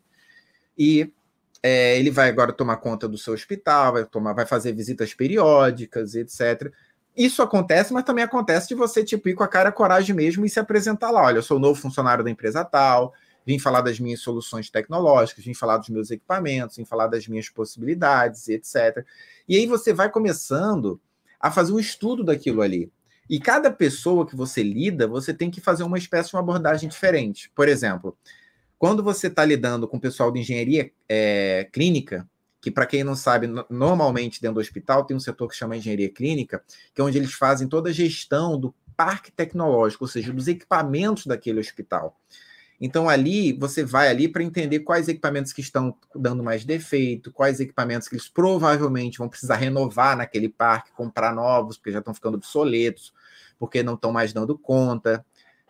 E 0.78 1.12
é, 1.60 1.98
ele 1.98 2.10
vai 2.10 2.28
agora 2.28 2.52
tomar 2.52 2.76
conta 2.76 3.08
do 3.08 3.18
seu 3.18 3.34
hospital, 3.34 3.94
vai, 3.94 4.04
tomar, 4.04 4.32
vai 4.32 4.46
fazer 4.46 4.72
visitas 4.72 5.12
periódicas, 5.12 6.14
etc. 6.14 6.72
Isso 7.16 7.42
acontece, 7.42 7.92
mas 7.92 8.04
também 8.04 8.24
acontece 8.24 8.68
de 8.68 8.74
você 8.76 9.04
tipo, 9.04 9.28
ir 9.28 9.34
com 9.34 9.42
a 9.42 9.48
cara 9.48 9.72
coragem 9.72 10.14
mesmo 10.14 10.46
e 10.46 10.48
se 10.48 10.60
apresentar 10.60 11.10
lá. 11.10 11.22
Olha, 11.24 11.38
eu 11.38 11.42
sou 11.42 11.56
o 11.56 11.60
novo 11.60 11.80
funcionário 11.80 12.22
da 12.22 12.30
empresa 12.30 12.64
tal, 12.64 13.12
vim 13.46 13.58
falar 13.58 13.80
das 13.80 13.98
minhas 13.98 14.20
soluções 14.20 14.70
tecnológicas, 14.70 15.44
vim 15.44 15.54
falar 15.54 15.78
dos 15.78 15.88
meus 15.88 16.10
equipamentos, 16.10 16.76
vim 16.76 16.84
falar 16.84 17.06
das 17.06 17.26
minhas 17.26 17.48
possibilidades, 17.48 18.48
etc. 18.48 19.04
E 19.48 19.56
aí 19.56 19.66
você 19.66 19.92
vai 19.92 20.10
começando 20.10 21.00
a 21.38 21.50
fazer 21.50 21.72
um 21.72 21.78
estudo 21.78 22.22
daquilo 22.22 22.62
ali. 22.62 22.90
E 23.28 23.38
cada 23.38 23.70
pessoa 23.70 24.26
que 24.26 24.34
você 24.34 24.62
lida, 24.62 25.06
você 25.06 25.32
tem 25.32 25.50
que 25.50 25.60
fazer 25.60 25.84
uma 25.84 25.96
espécie 25.96 26.30
de 26.30 26.36
uma 26.36 26.42
abordagem 26.42 26.88
diferente. 26.88 27.50
Por 27.54 27.68
exemplo, 27.68 28.16
quando 28.78 29.02
você 29.02 29.28
está 29.28 29.44
lidando 29.44 29.86
com 29.86 29.96
o 29.96 30.00
pessoal 30.00 30.32
de 30.32 30.40
engenharia 30.40 30.90
é, 31.08 31.68
clínica, 31.72 32.28
que 32.60 32.70
para 32.70 32.86
quem 32.86 33.02
não 33.02 33.14
sabe, 33.14 33.46
normalmente 33.70 34.40
dentro 34.40 34.56
do 34.56 34.60
hospital 34.60 35.04
tem 35.04 35.16
um 35.16 35.20
setor 35.20 35.48
que 35.48 35.56
chama 35.56 35.76
engenharia 35.76 36.10
clínica, 36.10 36.62
que 36.94 37.00
é 37.00 37.04
onde 37.04 37.16
eles 37.16 37.32
fazem 37.32 37.68
toda 37.68 37.88
a 37.90 37.92
gestão 37.92 38.58
do 38.58 38.74
parque 38.96 39.32
tecnológico, 39.32 40.04
ou 40.04 40.08
seja, 40.08 40.32
dos 40.32 40.46
equipamentos 40.46 41.24
daquele 41.24 41.60
hospital. 41.60 42.18
Então 42.80 43.08
ali 43.08 43.52
você 43.52 43.84
vai 43.84 44.08
ali 44.08 44.26
para 44.26 44.42
entender 44.42 44.80
quais 44.80 45.08
equipamentos 45.08 45.52
que 45.52 45.60
estão 45.60 45.94
dando 46.14 46.42
mais 46.42 46.64
defeito, 46.64 47.30
quais 47.30 47.60
equipamentos 47.60 48.08
que 48.08 48.14
eles 48.14 48.28
provavelmente 48.28 49.18
vão 49.18 49.28
precisar 49.28 49.56
renovar 49.56 50.16
naquele 50.16 50.48
parque, 50.48 50.92
comprar 50.92 51.34
novos, 51.34 51.76
porque 51.76 51.92
já 51.92 51.98
estão 51.98 52.14
ficando 52.14 52.36
obsoletos, 52.36 53.12
porque 53.58 53.82
não 53.82 53.94
estão 53.94 54.12
mais 54.12 54.32
dando 54.32 54.56
conta, 54.56 55.24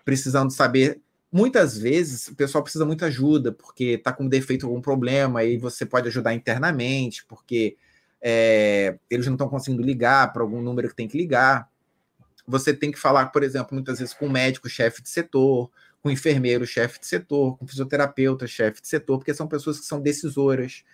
precisando 0.05 0.53
saber 0.53 1.01
Muitas 1.33 1.79
vezes 1.79 2.27
o 2.27 2.35
pessoal 2.35 2.63
precisa 2.63 2.85
muita 2.85 3.07
ajuda, 3.07 3.53
porque 3.53 3.85
está 3.85 4.13
com 4.13 4.27
defeito 4.27 4.67
algum 4.67 4.81
problema, 4.81 5.45
e 5.45 5.57
você 5.57 5.87
pode 5.87 6.09
ajudar 6.09 6.35
internamente, 6.35 7.25
porque 7.27 7.77
é, 8.21 8.99
eles 9.09 9.27
não 9.27 9.35
estão 9.35 9.49
conseguindo 9.49 9.83
ligar 9.83 10.33
para 10.33 10.43
algum 10.43 10.61
número 10.61 10.89
que 10.89 10.97
tem 10.97 11.07
que 11.07 11.17
ligar. 11.17 11.69
Você 12.49 12.75
tem 12.75 12.91
que 12.91 12.99
falar, 12.99 13.27
por 13.27 13.45
exemplo, 13.45 13.75
muitas 13.75 14.01
vezes 14.01 14.13
com 14.13 14.27
o 14.27 14.31
médico 14.31 14.69
chefe 14.69 15.03
de 15.03 15.09
setor, 15.09 15.71
com 16.03 16.11
enfermeiro 16.11 16.67
chefe 16.67 17.01
de 17.01 17.07
setor, 17.07 17.57
com 17.59 17.67
fisioterapeuta 17.67 18.47
chefe 18.47 18.81
de 18.81 18.89
setor, 18.89 19.19
porque 19.19 19.35
são 19.35 19.47
pessoas 19.47 19.79
que 19.79 19.87
são 19.87 20.01
decisoras. 20.01 20.85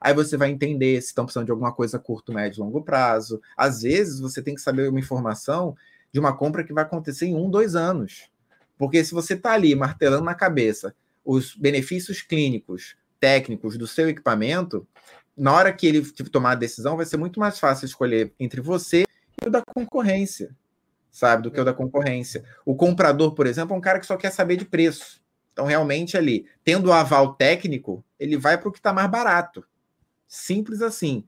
Aí 0.00 0.12
você 0.12 0.36
vai 0.36 0.50
entender 0.50 1.00
se 1.00 1.08
estão 1.08 1.24
precisando 1.24 1.46
de 1.46 1.50
alguma 1.52 1.72
coisa 1.72 1.98
curto, 1.98 2.32
médio, 2.32 2.62
longo 2.62 2.82
prazo. 2.82 3.40
Às 3.56 3.82
vezes 3.82 4.20
você 4.20 4.42
tem 4.42 4.54
que 4.54 4.60
saber 4.60 4.88
uma 4.88 5.00
informação 5.00 5.76
de 6.12 6.20
uma 6.20 6.36
compra 6.36 6.64
que 6.64 6.72
vai 6.72 6.84
acontecer 6.84 7.26
em 7.26 7.34
um, 7.34 7.50
dois 7.50 7.74
anos. 7.74 8.30
Porque 8.78 9.02
se 9.04 9.14
você 9.14 9.34
está 9.34 9.52
ali 9.52 9.74
martelando 9.74 10.24
na 10.24 10.34
cabeça 10.34 10.94
os 11.24 11.54
benefícios 11.54 12.22
clínicos, 12.22 12.96
técnicos 13.18 13.76
do 13.76 13.86
seu 13.86 14.08
equipamento, 14.08 14.86
na 15.36 15.52
hora 15.52 15.72
que 15.72 15.86
ele 15.86 16.02
tomar 16.30 16.52
a 16.52 16.56
decisão, 16.56 16.96
vai 16.96 17.06
ser 17.06 17.16
muito 17.16 17.40
mais 17.40 17.58
fácil 17.58 17.86
escolher 17.86 18.32
entre 18.38 18.60
você 18.60 19.04
e 19.42 19.46
o 19.46 19.50
da 19.50 19.62
concorrência, 19.62 20.54
sabe? 21.16 21.44
Do 21.44 21.50
que 21.50 21.58
o 21.58 21.64
da 21.64 21.72
concorrência. 21.72 22.44
O 22.62 22.76
comprador, 22.76 23.32
por 23.32 23.46
exemplo, 23.46 23.74
é 23.74 23.78
um 23.78 23.80
cara 23.80 23.98
que 23.98 24.04
só 24.04 24.18
quer 24.18 24.30
saber 24.30 24.56
de 24.56 24.66
preço. 24.66 25.22
Então, 25.50 25.64
realmente, 25.64 26.14
ali, 26.14 26.46
tendo 26.62 26.90
o 26.90 26.92
aval 26.92 27.32
técnico, 27.32 28.04
ele 28.20 28.36
vai 28.36 28.58
para 28.58 28.68
o 28.68 28.72
que 28.72 28.78
está 28.78 28.92
mais 28.92 29.10
barato. 29.10 29.64
Simples 30.28 30.82
assim. 30.82 31.24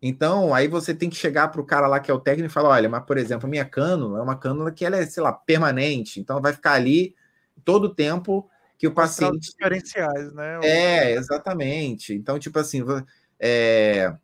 Então, 0.00 0.54
aí 0.54 0.68
você 0.68 0.94
tem 0.94 1.10
que 1.10 1.16
chegar 1.16 1.48
para 1.48 1.60
o 1.60 1.66
cara 1.66 1.88
lá 1.88 1.98
que 1.98 2.12
é 2.12 2.14
o 2.14 2.20
técnico 2.20 2.48
e 2.48 2.52
falar: 2.52 2.68
olha, 2.68 2.88
mas 2.88 3.04
por 3.04 3.18
exemplo, 3.18 3.46
a 3.46 3.50
minha 3.50 3.64
cânula 3.64 4.20
é 4.20 4.22
uma 4.22 4.38
cânula 4.38 4.70
que 4.70 4.84
ela 4.84 4.98
é, 4.98 5.04
sei 5.04 5.22
lá, 5.22 5.32
permanente, 5.32 6.20
então 6.20 6.40
vai 6.40 6.52
ficar 6.52 6.74
ali 6.74 7.16
todo 7.64 7.86
o 7.86 7.94
tempo 7.94 8.48
que 8.78 8.86
o 8.86 8.94
paciente. 8.94 9.50
diferenciais, 9.50 10.32
né? 10.32 10.60
É, 10.62 11.12
exatamente. 11.12 12.14
Então, 12.14 12.38
tipo 12.38 12.56
assim, 12.56 12.84
é... 13.40 14.14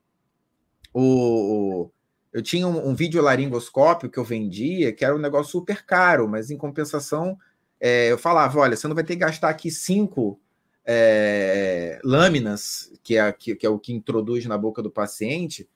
o... 0.94 1.90
eu 2.32 2.42
tinha 2.42 2.66
um, 2.66 2.88
um 2.88 2.94
vídeo 2.94 3.22
laringoscópio 3.22 4.08
que 4.10 4.18
eu 4.18 4.24
vendia, 4.24 4.92
que 4.92 5.04
era 5.04 5.14
um 5.14 5.18
negócio 5.18 5.52
super 5.52 5.84
caro, 5.84 6.28
mas 6.28 6.50
em 6.50 6.56
compensação, 6.56 7.36
é, 7.80 8.10
eu 8.10 8.18
falava: 8.18 8.58
olha, 8.60 8.76
você 8.76 8.86
não 8.86 8.94
vai 8.94 9.04
ter 9.04 9.14
que 9.14 9.20
gastar 9.20 9.48
aqui 9.48 9.70
cinco 9.70 10.40
é, 10.84 12.00
lâminas, 12.04 12.92
que 13.02 13.16
é, 13.16 13.32
que, 13.32 13.54
que, 13.56 13.66
é 13.66 13.68
o 13.68 13.78
que 13.78 13.92
introduz 13.92 14.46
na 14.46 14.56
boca 14.56 14.82
do 14.82 14.90
paciente, 14.90 15.68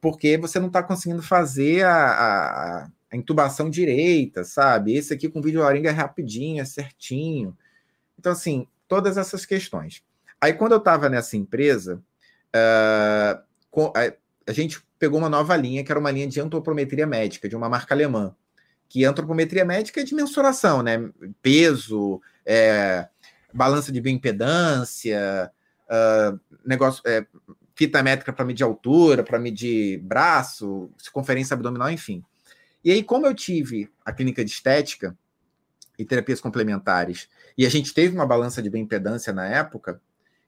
porque 0.00 0.36
você 0.36 0.58
não 0.58 0.66
está 0.66 0.82
conseguindo 0.82 1.22
fazer 1.22 1.84
a, 1.84 1.94
a, 1.94 2.90
a, 3.12 3.16
intubação 3.16 3.70
direita, 3.70 4.42
sabe? 4.42 4.94
Esse 4.94 5.14
aqui 5.14 5.28
com 5.28 5.40
vídeo 5.40 5.60
laringa 5.60 5.90
é 5.90 5.92
rapidinho, 5.92 6.60
é 6.60 6.64
certinho. 6.64 7.56
Então, 8.18 8.32
assim, 8.32 8.66
todas 8.88 9.16
essas 9.16 9.46
questões. 9.46 10.02
Aí, 10.40 10.52
quando 10.52 10.72
eu 10.72 10.78
estava 10.78 11.08
nessa 11.08 11.36
empresa, 11.36 12.02
uh, 12.54 13.42
com, 13.70 13.92
a, 13.96 14.12
a 14.46 14.52
gente 14.52 14.82
pegou 14.98 15.18
uma 15.18 15.28
nova 15.28 15.56
linha, 15.56 15.84
que 15.84 15.90
era 15.90 15.98
uma 15.98 16.10
linha 16.10 16.26
de 16.26 16.40
antropometria 16.40 17.06
médica, 17.06 17.48
de 17.48 17.56
uma 17.56 17.68
marca 17.68 17.94
alemã. 17.94 18.34
Que 18.88 19.04
antropometria 19.04 19.64
médica 19.64 20.00
é 20.00 20.04
de 20.04 20.14
mensuração, 20.14 20.82
né? 20.82 21.10
Peso, 21.42 22.20
é, 22.44 23.08
balança 23.52 23.90
de 23.90 24.00
bioimpedância, 24.00 25.50
uh, 25.88 26.40
negócio, 26.64 27.02
é, 27.06 27.26
fita 27.74 28.02
métrica 28.02 28.32
para 28.32 28.44
medir 28.44 28.62
altura, 28.62 29.22
para 29.22 29.38
medir 29.38 29.98
braço, 29.98 30.90
circunferência 30.98 31.54
abdominal, 31.54 31.90
enfim. 31.90 32.22
E 32.84 32.90
aí, 32.90 33.02
como 33.02 33.26
eu 33.26 33.34
tive 33.34 33.90
a 34.04 34.12
clínica 34.12 34.44
de 34.44 34.50
estética 34.50 35.16
e 35.98 36.04
terapias 36.04 36.40
complementares, 36.40 37.28
e 37.56 37.64
a 37.64 37.70
gente 37.70 37.94
teve 37.94 38.14
uma 38.14 38.26
balança 38.26 38.60
de 38.60 38.68
bioimpedância 38.68 39.32
na 39.32 39.46
época, 39.46 40.00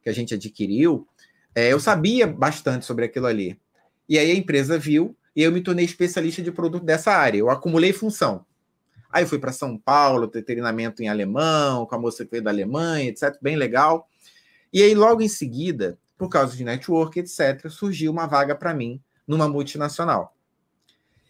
que 0.02 0.10
a 0.10 0.12
gente 0.12 0.34
adquiriu, 0.34 1.08
é, 1.54 1.72
eu 1.72 1.80
sabia 1.80 2.26
bastante 2.26 2.84
sobre 2.84 3.06
aquilo 3.06 3.26
ali. 3.26 3.58
E 4.08 4.18
aí 4.18 4.30
a 4.30 4.34
empresa 4.34 4.78
viu 4.78 5.16
e 5.34 5.42
eu 5.42 5.52
me 5.52 5.60
tornei 5.60 5.84
especialista 5.84 6.42
de 6.42 6.50
produto 6.50 6.84
dessa 6.84 7.12
área. 7.12 7.38
Eu 7.38 7.50
acumulei 7.50 7.92
função. 7.92 8.44
Aí 9.10 9.24
fui 9.24 9.38
para 9.38 9.52
São 9.52 9.78
Paulo, 9.78 10.28
ter 10.28 10.42
treinamento 10.42 11.02
em 11.02 11.08
alemão, 11.08 11.86
com 11.86 11.94
a 11.94 11.98
moça 11.98 12.24
que 12.24 12.30
veio 12.30 12.42
da 12.42 12.50
Alemanha, 12.50 13.08
etc. 13.08 13.36
Bem 13.40 13.56
legal. 13.56 14.08
E 14.72 14.82
aí, 14.82 14.94
logo 14.94 15.22
em 15.22 15.28
seguida, 15.28 15.98
por 16.18 16.28
causa 16.28 16.56
de 16.56 16.64
network, 16.64 17.20
etc., 17.20 17.68
surgiu 17.70 18.12
uma 18.12 18.26
vaga 18.26 18.54
para 18.54 18.74
mim 18.74 19.00
numa 19.26 19.48
multinacional. 19.48 20.34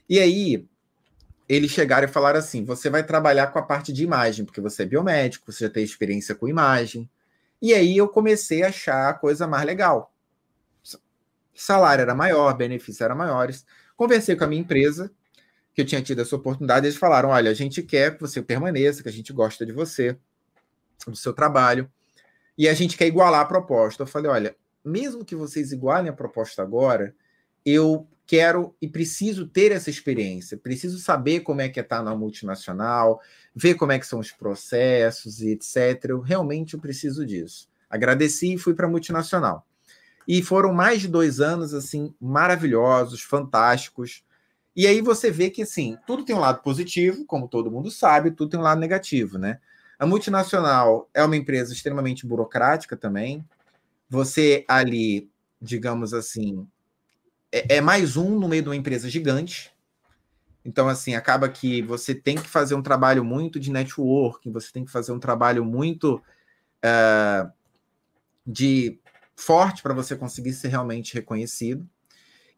E 0.08 0.18
aí, 0.18 0.66
eles 1.48 1.70
chegaram 1.70 2.08
e 2.08 2.10
falaram 2.10 2.38
assim: 2.38 2.64
você 2.64 2.90
vai 2.90 3.04
trabalhar 3.04 3.48
com 3.48 3.58
a 3.58 3.62
parte 3.62 3.92
de 3.92 4.02
imagem, 4.02 4.44
porque 4.44 4.60
você 4.60 4.82
é 4.82 4.86
biomédico, 4.86 5.52
você 5.52 5.64
já 5.64 5.70
tem 5.70 5.84
experiência 5.84 6.34
com 6.34 6.48
imagem. 6.48 7.08
E 7.60 7.72
aí 7.72 7.96
eu 7.96 8.08
comecei 8.08 8.62
a 8.62 8.68
achar 8.68 9.08
a 9.08 9.14
coisa 9.14 9.46
mais 9.46 9.64
legal. 9.64 10.12
Salário 11.56 12.02
era 12.02 12.14
maior, 12.14 12.56
benefícios 12.56 13.00
eram 13.00 13.16
maiores. 13.16 13.64
Conversei 13.96 14.36
com 14.36 14.44
a 14.44 14.46
minha 14.46 14.60
empresa, 14.60 15.10
que 15.74 15.82
eu 15.82 15.86
tinha 15.86 16.02
tido 16.02 16.22
essa 16.22 16.36
oportunidade, 16.36 16.86
eles 16.86 16.98
falaram: 16.98 17.30
olha, 17.30 17.50
a 17.50 17.54
gente 17.54 17.82
quer 17.82 18.14
que 18.14 18.20
você 18.20 18.42
permaneça, 18.42 19.02
que 19.02 19.08
a 19.08 19.12
gente 19.12 19.32
gosta 19.32 19.64
de 19.64 19.72
você, 19.72 20.16
do 21.06 21.16
seu 21.16 21.32
trabalho, 21.32 21.90
e 22.56 22.68
a 22.68 22.74
gente 22.74 22.96
quer 22.96 23.06
igualar 23.06 23.40
a 23.40 23.44
proposta. 23.44 24.02
Eu 24.02 24.06
falei: 24.06 24.30
olha, 24.30 24.56
mesmo 24.84 25.24
que 25.24 25.34
vocês 25.34 25.72
igualem 25.72 26.08
a 26.08 26.12
proposta 26.12 26.62
agora, 26.62 27.14
eu 27.64 28.08
quero 28.26 28.74
e 28.80 28.88
preciso 28.88 29.46
ter 29.46 29.70
essa 29.70 29.90
experiência, 29.90 30.56
preciso 30.56 30.98
saber 30.98 31.40
como 31.40 31.60
é 31.60 31.68
que 31.68 31.78
é 31.78 31.82
estar 31.82 32.02
na 32.02 32.14
multinacional, 32.14 33.20
ver 33.54 33.74
como 33.74 33.92
é 33.92 33.98
que 33.98 34.06
são 34.06 34.18
os 34.18 34.32
processos 34.32 35.40
e 35.40 35.50
etc. 35.50 36.06
Eu 36.08 36.20
realmente 36.20 36.76
preciso 36.76 37.24
disso. 37.24 37.68
Agradeci 37.88 38.54
e 38.54 38.58
fui 38.58 38.74
para 38.74 38.86
a 38.86 38.90
multinacional. 38.90 39.66
E 40.26 40.42
foram 40.42 40.72
mais 40.72 41.00
de 41.00 41.08
dois 41.08 41.40
anos 41.40 41.72
assim 41.72 42.14
maravilhosos, 42.20 43.22
fantásticos. 43.22 44.24
E 44.74 44.86
aí 44.86 45.00
você 45.00 45.30
vê 45.30 45.48
que, 45.48 45.62
assim, 45.62 45.96
tudo 46.06 46.24
tem 46.24 46.34
um 46.36 46.40
lado 46.40 46.62
positivo, 46.62 47.24
como 47.24 47.48
todo 47.48 47.70
mundo 47.70 47.90
sabe, 47.90 48.30
tudo 48.30 48.50
tem 48.50 48.60
um 48.60 48.64
lado 48.64 48.80
negativo, 48.80 49.38
né? 49.38 49.58
A 49.98 50.06
multinacional 50.06 51.08
é 51.14 51.24
uma 51.24 51.36
empresa 51.36 51.72
extremamente 51.72 52.26
burocrática 52.26 52.96
também. 52.96 53.44
Você 54.08 54.64
ali, 54.68 55.30
digamos 55.60 56.12
assim, 56.12 56.66
é, 57.50 57.76
é 57.76 57.80
mais 57.80 58.16
um 58.16 58.38
no 58.38 58.48
meio 58.48 58.62
de 58.62 58.68
uma 58.68 58.76
empresa 58.76 59.08
gigante. 59.08 59.72
Então, 60.64 60.88
assim, 60.88 61.14
acaba 61.14 61.48
que 61.48 61.80
você 61.82 62.14
tem 62.14 62.36
que 62.36 62.48
fazer 62.48 62.74
um 62.74 62.82
trabalho 62.82 63.24
muito 63.24 63.58
de 63.58 63.70
networking, 63.70 64.50
você 64.50 64.72
tem 64.72 64.84
que 64.84 64.90
fazer 64.90 65.12
um 65.12 65.18
trabalho 65.20 65.64
muito 65.64 66.20
uh, 66.84 67.50
de 68.44 68.98
forte 69.36 69.82
para 69.82 69.94
você 69.94 70.16
conseguir 70.16 70.54
ser 70.54 70.68
realmente 70.68 71.14
reconhecido. 71.14 71.86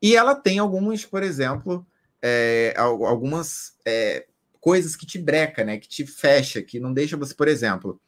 E 0.00 0.16
ela 0.16 0.34
tem 0.34 0.58
alguns, 0.58 1.04
por 1.04 1.22
exemplo, 1.22 1.84
é, 2.22 2.72
algumas 2.76 3.76
é, 3.84 4.26
coisas 4.60 4.94
que 4.94 5.04
te 5.04 5.18
breca, 5.18 5.64
né? 5.64 5.78
Que 5.78 5.88
te 5.88 6.06
fecha, 6.06 6.62
que 6.62 6.78
não 6.78 6.92
deixa 6.92 7.16
você, 7.16 7.34
por 7.34 7.48
exemplo, 7.48 8.00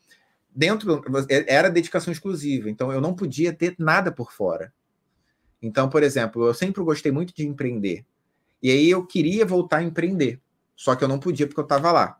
dentro 0.55 1.02
é, 1.28 1.55
era 1.55 1.68
dedicação 1.68 2.12
exclusiva, 2.12 2.70
então 2.70 2.92
eu 2.92 3.01
não 3.01 3.14
podia 3.14 3.52
ter 3.52 3.74
nada 3.78 4.10
por 4.12 4.32
fora. 4.32 4.72
Então, 5.60 5.88
por 5.88 6.02
exemplo, 6.02 6.47
eu 6.47 6.55
sempre 6.55 6.82
gostei 6.82 7.12
muito 7.12 7.34
de 7.34 7.47
empreender. 7.47 8.05
E 8.62 8.70
aí 8.70 8.90
eu 8.90 9.06
queria 9.06 9.44
voltar 9.44 9.78
a 9.78 9.82
empreender. 9.82 10.40
Só 10.74 10.94
que 10.94 11.05
eu 11.05 11.09
não 11.09 11.18
podia 11.18 11.47
porque 11.47 11.60
eu 11.60 11.64
estava 11.64 11.92
lá. 11.92 12.18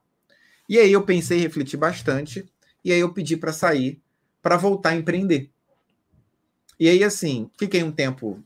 E 0.68 0.78
aí 0.78 0.93
eu 0.93 1.02
pensei, 1.02 1.39
refleti 1.39 1.77
bastante, 1.77 2.44
e 2.85 2.93
aí 2.93 3.01
eu 3.01 3.12
pedi 3.12 3.36
para 3.36 3.52
sair 3.52 4.01
para 4.43 4.56
voltar 4.56 4.90
a 4.90 4.97
empreender. 4.97 5.51
E 6.81 6.89
aí, 6.89 7.05
assim, 7.05 7.51
fiquei 7.59 7.82
um 7.82 7.93
tempo 7.93 8.43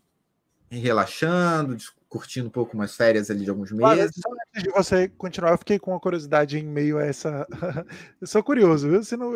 relaxando, 0.69 1.77
curtindo 2.09 2.49
um 2.49 2.51
pouco 2.51 2.77
mais 2.77 2.97
férias 2.97 3.31
ali 3.31 3.45
de 3.45 3.51
alguns 3.51 3.71
meses. 3.71 4.11
só 4.17 4.33
antes 4.33 4.63
de 4.65 4.71
você 4.71 5.09
continuar, 5.09 5.53
eu 5.53 5.59
fiquei 5.59 5.79
com 5.79 5.93
uma 5.93 6.01
curiosidade 6.01 6.59
em 6.59 6.65
meio 6.65 6.99
a 6.99 7.05
essa. 7.05 7.47
eu 8.21 8.27
sou 8.27 8.43
curioso, 8.43 8.91
viu? 8.91 9.05
Você 9.05 9.17
não. 9.17 9.33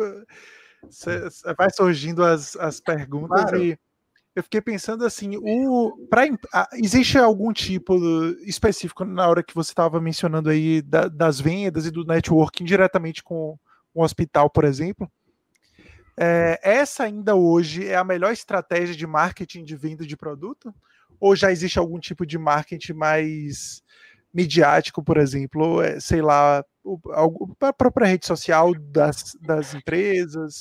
Você 0.83 1.29
vai 1.57 1.69
surgindo 1.69 2.23
as, 2.23 2.57
as 2.57 2.81
perguntas 2.81 3.41
claro. 3.41 3.63
e 3.63 3.77
eu 4.35 4.43
fiquei 4.43 4.61
pensando 4.61 5.05
assim, 5.05 5.37
o 5.37 6.07
pra, 6.09 6.23
existe 6.73 7.17
algum 7.17 7.51
tipo 7.51 7.97
específico 8.45 9.03
na 9.03 9.27
hora 9.27 9.43
que 9.43 9.55
você 9.55 9.71
estava 9.71 9.99
mencionando 9.99 10.49
aí 10.49 10.81
da, 10.81 11.07
das 11.07 11.39
vendas 11.39 11.85
e 11.85 11.91
do 11.91 12.05
networking 12.05 12.63
diretamente 12.63 13.23
com 13.23 13.57
um 13.95 14.01
hospital, 14.01 14.49
por 14.49 14.63
exemplo? 14.63 15.09
É, 16.21 16.59
essa 16.61 17.05
ainda 17.05 17.33
hoje 17.33 17.87
é 17.87 17.95
a 17.95 18.03
melhor 18.03 18.33
estratégia 18.33 18.93
de 18.93 19.07
marketing 19.07 19.63
de 19.63 19.75
venda 19.77 20.05
de 20.05 20.17
produto? 20.17 20.75
Ou 21.17 21.33
já 21.33 21.49
existe 21.49 21.79
algum 21.79 21.97
tipo 21.97 22.25
de 22.25 22.37
marketing 22.37 22.93
mais 22.93 23.81
midiático, 24.33 25.01
por 25.01 25.17
exemplo, 25.17 25.81
é, 25.81 25.97
sei 25.99 26.21
lá, 26.21 26.63
a 27.61 27.73
própria 27.73 28.05
rede 28.05 28.25
social 28.25 28.73
das, 28.75 29.35
das 29.41 29.73
empresas, 29.73 30.59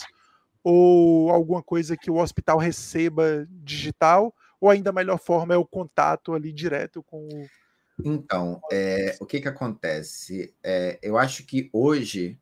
ou 0.62 1.30
alguma 1.30 1.62
coisa 1.62 1.96
que 1.96 2.10
o 2.10 2.18
hospital 2.18 2.58
receba 2.58 3.46
digital, 3.50 4.32
ou 4.60 4.70
ainda 4.70 4.90
a 4.90 4.92
melhor 4.92 5.18
forma 5.18 5.54
é 5.54 5.56
o 5.56 5.66
contato 5.66 6.34
ali 6.34 6.52
direto 6.52 7.02
com 7.02 7.26
o. 7.26 7.46
Então, 8.04 8.60
é, 8.70 9.16
o 9.20 9.26
que, 9.26 9.40
que 9.40 9.48
acontece? 9.48 10.54
É, 10.62 11.00
eu 11.02 11.18
acho 11.18 11.44
que 11.44 11.68
hoje, 11.72 12.38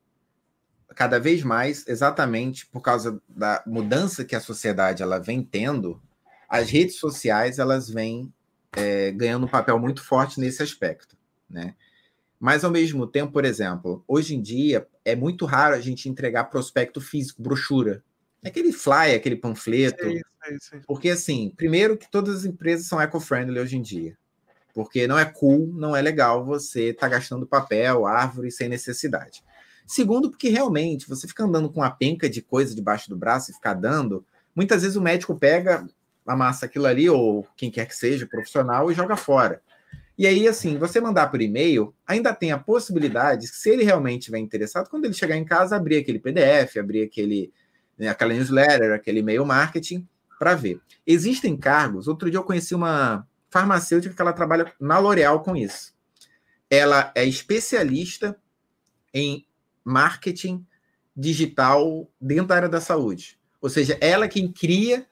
cada 0.96 1.20
vez 1.20 1.42
mais, 1.42 1.86
exatamente 1.86 2.66
por 2.66 2.80
causa 2.80 3.20
da 3.28 3.62
mudança 3.66 4.24
que 4.24 4.34
a 4.34 4.40
sociedade 4.40 5.02
ela 5.02 5.18
vem 5.18 5.42
tendo, 5.42 6.02
as 6.48 6.70
redes 6.70 6.96
sociais 6.96 7.58
elas 7.58 7.88
vêm 7.88 8.32
é, 8.72 9.12
ganhando 9.12 9.44
um 9.44 9.48
papel 9.48 9.78
muito 9.78 10.02
forte 10.02 10.40
nesse 10.40 10.62
aspecto, 10.62 11.14
né? 11.48 11.74
Mas 12.40 12.64
ao 12.64 12.70
mesmo 12.70 13.06
tempo, 13.06 13.32
por 13.32 13.44
exemplo, 13.44 14.02
hoje 14.08 14.34
em 14.34 14.40
dia 14.40 14.86
é 15.04 15.14
muito 15.14 15.44
raro 15.44 15.74
a 15.74 15.80
gente 15.80 16.08
entregar 16.08 16.44
prospecto 16.44 17.00
físico, 17.00 17.42
brochura, 17.42 18.02
aquele 18.44 18.72
flyer, 18.72 19.16
aquele 19.16 19.36
panfleto, 19.36 20.02
sim, 20.02 20.20
sim, 20.48 20.58
sim. 20.60 20.80
porque 20.86 21.10
assim, 21.10 21.52
primeiro 21.56 21.96
que 21.98 22.10
todas 22.10 22.36
as 22.36 22.44
empresas 22.46 22.86
são 22.86 23.00
eco-friendly 23.00 23.60
hoje 23.60 23.76
em 23.76 23.82
dia, 23.82 24.16
porque 24.72 25.06
não 25.06 25.18
é 25.18 25.26
cool, 25.26 25.66
não 25.74 25.94
é 25.94 26.00
legal 26.00 26.44
você 26.44 26.90
estar 26.90 27.08
tá 27.08 27.08
gastando 27.08 27.46
papel, 27.46 28.06
árvore 28.06 28.50
sem 28.50 28.68
necessidade. 28.68 29.42
Segundo, 29.86 30.30
porque 30.30 30.48
realmente 30.48 31.08
você 31.08 31.28
fica 31.28 31.44
andando 31.44 31.70
com 31.70 31.80
uma 31.80 31.90
penca 31.90 32.28
de 32.28 32.42
coisa 32.42 32.74
debaixo 32.74 33.08
do 33.08 33.16
braço 33.16 33.50
e 33.50 33.54
ficar 33.54 33.74
dando, 33.74 34.24
muitas 34.54 34.82
vezes 34.82 34.96
o 34.96 35.02
médico 35.02 35.38
pega 35.38 35.86
amassa 36.26 36.66
aquilo 36.66 36.86
ali, 36.86 37.08
ou 37.08 37.46
quem 37.56 37.70
quer 37.70 37.86
que 37.86 37.94
seja, 37.94 38.26
profissional, 38.26 38.90
e 38.90 38.94
joga 38.94 39.16
fora. 39.16 39.62
E 40.18 40.26
aí, 40.26 40.48
assim, 40.48 40.78
você 40.78 41.00
mandar 41.00 41.30
por 41.30 41.40
e-mail, 41.40 41.94
ainda 42.06 42.34
tem 42.34 42.50
a 42.50 42.58
possibilidade, 42.58 43.46
se 43.46 43.70
ele 43.70 43.84
realmente 43.84 44.22
estiver 44.22 44.38
interessado, 44.38 44.88
quando 44.88 45.04
ele 45.04 45.14
chegar 45.14 45.36
em 45.36 45.44
casa, 45.44 45.76
abrir 45.76 45.98
aquele 45.98 46.18
PDF, 46.18 46.78
abrir 46.78 47.02
aquele, 47.02 47.52
né, 47.98 48.08
aquela 48.08 48.32
newsletter, 48.32 48.92
aquele 48.92 49.20
e-mail 49.20 49.44
marketing, 49.44 50.06
para 50.38 50.54
ver. 50.54 50.80
Existem 51.06 51.56
cargos. 51.56 52.08
Outro 52.08 52.30
dia 52.30 52.38
eu 52.38 52.44
conheci 52.44 52.74
uma 52.74 53.26
farmacêutica 53.48 54.14
que 54.14 54.20
ela 54.20 54.32
trabalha 54.32 54.72
na 54.80 54.98
L'Oréal 54.98 55.42
com 55.42 55.56
isso. 55.56 55.94
Ela 56.68 57.12
é 57.14 57.24
especialista 57.24 58.36
em 59.14 59.45
marketing 59.86 60.66
digital 61.16 62.10
dentro 62.20 62.48
da 62.48 62.56
área 62.56 62.68
da 62.68 62.80
saúde. 62.80 63.38
Ou 63.62 63.70
seja, 63.70 63.96
ela 64.00 64.26
quem 64.26 64.50
cria 64.50 65.06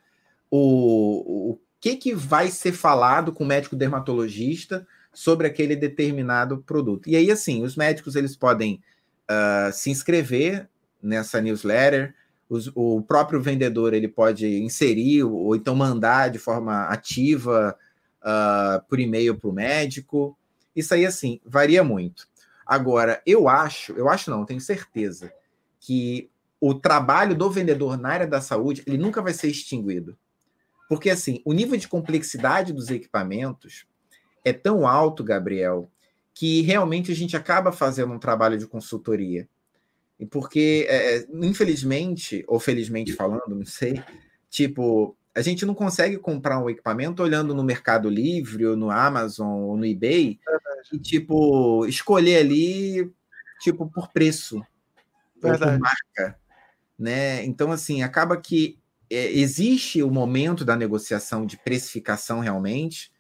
o, 0.50 1.52
o 1.52 1.58
que, 1.80 1.96
que 1.96 2.14
vai 2.14 2.50
ser 2.50 2.72
falado 2.72 3.32
com 3.32 3.44
o 3.44 3.46
médico 3.46 3.76
dermatologista 3.76 4.86
sobre 5.12 5.46
aquele 5.46 5.76
determinado 5.76 6.58
produto. 6.58 7.08
E 7.08 7.14
aí, 7.14 7.30
assim, 7.30 7.62
os 7.62 7.76
médicos 7.76 8.16
eles 8.16 8.36
podem 8.36 8.82
uh, 9.30 9.72
se 9.72 9.90
inscrever 9.90 10.68
nessa 11.00 11.40
newsletter, 11.40 12.14
os, 12.48 12.70
o 12.74 13.00
próprio 13.02 13.40
vendedor 13.40 13.94
ele 13.94 14.08
pode 14.08 14.46
inserir 14.46 15.22
ou 15.22 15.54
então 15.54 15.74
mandar 15.74 16.30
de 16.30 16.38
forma 16.38 16.84
ativa 16.84 17.76
uh, 18.20 18.84
por 18.88 18.98
e-mail 18.98 19.36
para 19.36 19.50
o 19.50 19.52
médico. 19.52 20.36
Isso 20.74 20.94
aí, 20.94 21.06
assim, 21.06 21.40
varia 21.44 21.84
muito. 21.84 22.26
Agora, 22.66 23.22
eu 23.26 23.48
acho, 23.48 23.92
eu 23.92 24.08
acho 24.08 24.30
não, 24.30 24.44
tenho 24.44 24.60
certeza 24.60 25.32
que 25.80 26.30
o 26.60 26.74
trabalho 26.74 27.34
do 27.34 27.50
vendedor 27.50 27.98
na 27.98 28.08
área 28.08 28.26
da 28.26 28.40
saúde 28.40 28.82
ele 28.86 28.96
nunca 28.96 29.20
vai 29.20 29.34
ser 29.34 29.48
extinguido. 29.48 30.16
Porque, 30.88 31.10
assim, 31.10 31.40
o 31.44 31.52
nível 31.52 31.76
de 31.76 31.88
complexidade 31.88 32.72
dos 32.72 32.90
equipamentos 32.90 33.86
é 34.44 34.52
tão 34.52 34.86
alto, 34.86 35.24
Gabriel, 35.24 35.90
que 36.32 36.62
realmente 36.62 37.10
a 37.10 37.14
gente 37.14 37.36
acaba 37.36 37.72
fazendo 37.72 38.12
um 38.12 38.18
trabalho 38.18 38.58
de 38.58 38.66
consultoria. 38.66 39.48
E 40.18 40.26
porque, 40.26 40.86
é, 40.88 41.16
é 41.16 41.26
infelizmente, 41.32 42.44
ou 42.46 42.60
felizmente 42.60 43.12
falando, 43.12 43.54
não 43.54 43.64
sei, 43.64 44.02
tipo, 44.50 45.16
a 45.34 45.42
gente 45.42 45.66
não 45.66 45.74
consegue 45.74 46.16
comprar 46.16 46.58
um 46.60 46.70
equipamento 46.70 47.22
olhando 47.22 47.54
no 47.54 47.64
Mercado 47.64 48.08
Livre, 48.08 48.66
ou 48.66 48.76
no 48.76 48.90
Amazon, 48.90 49.62
ou 49.62 49.76
no 49.76 49.84
eBay, 49.84 50.38
e, 50.92 50.98
tipo, 50.98 51.84
escolher 51.86 52.38
ali, 52.38 53.12
tipo, 53.60 53.90
por 53.90 54.12
preço, 54.12 54.64
por 55.40 55.58
marca, 55.58 56.38
né? 56.98 57.44
Então, 57.44 57.72
assim, 57.72 58.02
acaba 58.02 58.36
que 58.36 58.78
é, 59.10 59.32
existe 59.32 60.02
o 60.02 60.10
momento 60.10 60.64
da 60.64 60.76
negociação 60.76 61.44
de 61.44 61.56
precificação 61.56 62.40
realmente, 62.40 63.12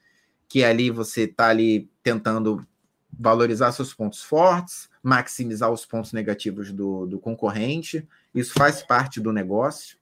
que 0.48 0.62
ali 0.62 0.90
você 0.90 1.22
está 1.22 1.48
ali 1.48 1.90
tentando 2.02 2.64
valorizar 3.18 3.72
seus 3.72 3.92
pontos 3.92 4.22
fortes, 4.22 4.88
maximizar 5.02 5.70
os 5.70 5.84
pontos 5.84 6.12
negativos 6.12 6.72
do, 6.72 7.06
do 7.06 7.18
concorrente. 7.18 8.06
Isso 8.34 8.54
faz 8.54 8.82
parte 8.82 9.20
do 9.20 9.32
negócio, 9.32 9.96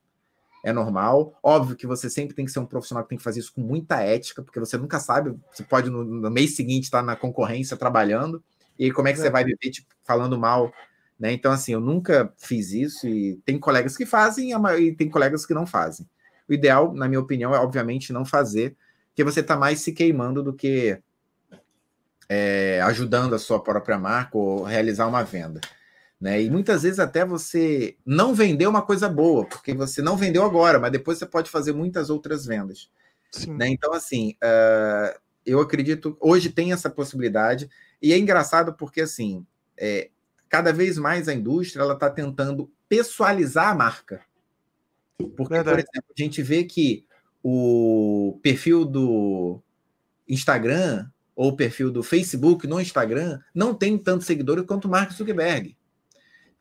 é 0.62 0.72
normal. 0.72 1.38
Óbvio 1.42 1.76
que 1.76 1.86
você 1.86 2.08
sempre 2.08 2.34
tem 2.34 2.44
que 2.44 2.52
ser 2.52 2.60
um 2.60 2.66
profissional 2.66 3.02
que 3.04 3.10
tem 3.10 3.18
que 3.18 3.24
fazer 3.24 3.40
isso 3.40 3.52
com 3.52 3.60
muita 3.60 4.00
ética, 4.00 4.42
porque 4.42 4.60
você 4.60 4.76
nunca 4.76 5.00
sabe, 5.00 5.34
você 5.52 5.62
pode 5.62 5.90
no, 5.90 6.04
no 6.04 6.30
mês 6.30 6.54
seguinte 6.56 6.84
estar 6.84 7.02
na 7.02 7.16
concorrência 7.16 7.76
trabalhando, 7.76 8.42
e 8.78 8.90
como 8.90 9.08
é 9.08 9.12
que 9.12 9.20
é. 9.20 9.22
você 9.22 9.30
vai 9.30 9.44
viver 9.44 9.70
tipo, 9.70 9.88
falando 10.04 10.38
mal 10.38 10.72
né? 11.22 11.32
Então, 11.32 11.52
assim, 11.52 11.72
eu 11.72 11.80
nunca 11.80 12.32
fiz 12.36 12.72
isso 12.72 13.06
e 13.06 13.36
tem 13.44 13.56
colegas 13.56 13.96
que 13.96 14.04
fazem 14.04 14.50
e 14.80 14.92
tem 14.92 15.08
colegas 15.08 15.46
que 15.46 15.54
não 15.54 15.64
fazem. 15.64 16.04
O 16.48 16.52
ideal, 16.52 16.92
na 16.92 17.06
minha 17.06 17.20
opinião, 17.20 17.54
é 17.54 17.60
obviamente 17.60 18.12
não 18.12 18.24
fazer, 18.24 18.76
porque 19.06 19.22
você 19.22 19.38
está 19.38 19.56
mais 19.56 19.78
se 19.78 19.92
queimando 19.92 20.42
do 20.42 20.52
que 20.52 21.00
é, 22.28 22.80
ajudando 22.82 23.36
a 23.36 23.38
sua 23.38 23.62
própria 23.62 23.96
marca 24.00 24.36
ou 24.36 24.64
realizar 24.64 25.06
uma 25.06 25.22
venda. 25.22 25.60
Né? 26.22 26.40
E 26.40 26.48
muitas 26.48 26.84
vezes 26.84 27.00
até 27.00 27.24
você 27.24 27.96
não 28.06 28.32
vendeu 28.32 28.70
uma 28.70 28.82
coisa 28.82 29.08
boa, 29.08 29.44
porque 29.44 29.74
você 29.74 30.00
não 30.00 30.16
vendeu 30.16 30.44
agora, 30.44 30.78
mas 30.78 30.92
depois 30.92 31.18
você 31.18 31.26
pode 31.26 31.50
fazer 31.50 31.72
muitas 31.72 32.10
outras 32.10 32.46
vendas. 32.46 32.88
Né? 33.48 33.70
Então, 33.70 33.92
assim, 33.92 34.36
uh, 34.36 35.18
eu 35.44 35.58
acredito, 35.58 36.16
hoje 36.20 36.50
tem 36.50 36.72
essa 36.72 36.88
possibilidade, 36.88 37.68
e 38.00 38.12
é 38.12 38.18
engraçado 38.18 38.72
porque, 38.72 39.00
assim, 39.00 39.44
é, 39.76 40.10
cada 40.48 40.72
vez 40.72 40.96
mais 40.96 41.26
a 41.26 41.34
indústria 41.34 41.82
ela 41.82 41.94
está 41.94 42.08
tentando 42.08 42.70
pessoalizar 42.88 43.70
a 43.70 43.74
marca. 43.74 44.20
Porque, 45.36 45.54
Verdade. 45.54 45.70
por 45.70 45.78
exemplo, 45.80 46.14
a 46.16 46.22
gente 46.22 46.40
vê 46.40 46.62
que 46.62 47.04
o 47.42 48.38
perfil 48.40 48.84
do 48.84 49.60
Instagram 50.28 51.08
ou 51.34 51.48
o 51.48 51.56
perfil 51.56 51.90
do 51.90 52.00
Facebook 52.00 52.64
no 52.68 52.80
Instagram 52.80 53.40
não 53.52 53.74
tem 53.74 53.98
tanto 53.98 54.22
seguidores 54.22 54.64
quanto 54.64 54.84
o 54.84 54.88
Mark 54.88 55.10
Zuckerberg. 55.10 55.76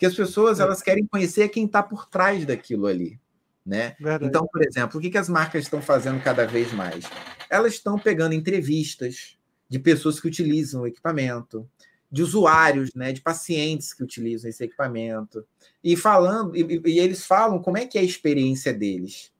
Porque 0.01 0.07
as 0.07 0.15
pessoas 0.15 0.59
é. 0.59 0.63
elas 0.63 0.81
querem 0.81 1.05
conhecer 1.05 1.49
quem 1.49 1.65
está 1.65 1.83
por 1.83 2.07
trás 2.07 2.43
daquilo 2.43 2.87
ali. 2.87 3.19
Né? 3.63 3.95
Então, 4.19 4.47
por 4.51 4.65
exemplo, 4.65 4.97
o 4.97 5.01
que, 5.01 5.11
que 5.11 5.17
as 5.17 5.29
marcas 5.29 5.65
estão 5.65 5.79
fazendo 5.79 6.19
cada 6.23 6.47
vez 6.47 6.73
mais? 6.73 7.05
Elas 7.47 7.73
estão 7.73 7.99
pegando 7.99 8.33
entrevistas 8.33 9.37
de 9.69 9.77
pessoas 9.77 10.19
que 10.19 10.27
utilizam 10.27 10.81
o 10.81 10.87
equipamento, 10.87 11.69
de 12.11 12.23
usuários, 12.23 12.95
né, 12.95 13.13
de 13.13 13.21
pacientes 13.21 13.93
que 13.93 14.03
utilizam 14.03 14.49
esse 14.49 14.63
equipamento 14.63 15.45
e 15.83 15.95
falando 15.95 16.55
e, 16.55 16.81
e, 16.83 16.99
eles 16.99 17.23
falam 17.23 17.61
como 17.61 17.77
é 17.77 17.85
que 17.85 17.99
é 17.99 18.01
a 18.01 18.03
experiência 18.03 18.73
deles, 18.73 19.31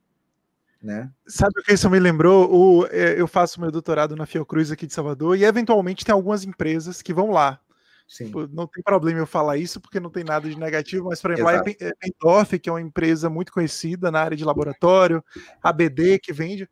né? 0.82 1.12
Sabe 1.28 1.60
o 1.60 1.64
que 1.64 1.74
isso 1.74 1.90
me 1.90 2.00
lembrou? 2.00 2.50
O, 2.54 2.86
é, 2.86 3.20
eu 3.20 3.28
faço 3.28 3.60
meu 3.60 3.72
doutorado 3.72 4.16
na 4.16 4.28
Fiocruz 4.28 4.72
aqui 4.72 4.86
de 4.86 4.94
Salvador 4.94 5.36
e 5.36 5.44
eventualmente 5.44 6.06
tem 6.06 6.14
algumas 6.14 6.46
empresas 6.46 7.02
que 7.02 7.14
vão 7.14 7.32
lá. 7.32 7.60
Sim. 8.07 8.26
Tipo, 8.26 8.48
não 8.48 8.68
tem 8.68 8.84
problema 8.84 9.19
eu 9.19 9.28
falar 9.28 9.57
isso 9.57 9.80
porque 9.80 9.99
não 9.99 10.10
tem 10.10 10.23
nada 10.23 10.49
de 10.49 10.60
negativo, 10.60 11.10
mas 11.10 11.22
por 11.22 11.32
exemplo, 11.32 11.52
Exato. 11.52 11.69
a 11.86 11.95
Pendorf, 11.99 12.60
que 12.60 12.69
é 12.69 12.72
uma 12.72 12.82
empresa 12.82 13.30
muito 13.30 13.52
conhecida 13.52 14.11
na 14.11 14.19
área 14.19 14.36
de 14.36 14.44
laboratório, 14.44 15.23
a 15.64 15.72
BD 15.72 16.19
que 16.19 16.34
vende 16.34 16.68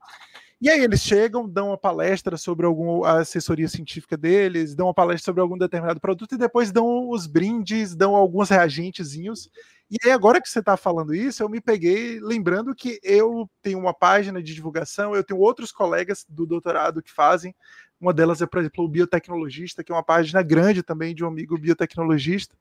E 0.62 0.70
aí 0.70 0.84
eles 0.84 1.02
chegam, 1.02 1.48
dão 1.48 1.70
uma 1.70 1.78
palestra 1.78 2.36
sobre 2.36 2.66
alguma 2.66 3.20
assessoria 3.20 3.70
científica 3.70 4.18
deles, 4.18 4.76
dão 4.76 4.88
uma 4.88 4.94
palestra 4.94 5.26
sobre 5.26 5.42
algum 5.42 5.58
determinado 5.58 6.02
produto 6.02 6.36
e 6.36 6.38
depois 6.38 6.72
dão 6.72 7.10
os 7.10 7.26
brindes, 7.26 7.96
dão 7.96 8.16
alguns 8.16 8.50
reagentezinhos. 8.50 9.50
E 9.90 9.98
aí 10.04 10.12
agora 10.12 10.42
que 10.42 10.50
você 10.50 10.60
está 10.60 10.78
falando 10.78 11.16
isso, 11.16 11.42
eu 11.42 11.50
me 11.50 11.62
peguei 11.62 12.20
lembrando 12.20 12.76
que 12.76 13.00
eu 13.02 13.50
tenho 13.62 13.80
uma 13.80 13.94
página 13.94 14.44
de 14.44 14.54
divulgação, 14.54 15.16
eu 15.16 15.24
tenho 15.24 15.40
outros 15.40 15.72
colegas 15.72 16.26
do 16.28 16.46
doutorado 16.46 17.02
que 17.02 17.12
fazem. 17.12 17.56
Uma 18.02 18.14
delas 18.14 18.42
é, 18.42 18.46
por 18.48 18.60
exemplo, 18.60 18.86
o 18.86 18.88
Biotecnologista, 18.88 19.84
que 19.84 19.92
é 19.92 19.96
uma 19.96 20.04
página 20.04 20.42
grande 20.42 20.82
também 20.84 21.14
de 21.14 21.24
um 21.24 21.28
amigo 21.28 21.58
biotecnologista. 21.58 22.56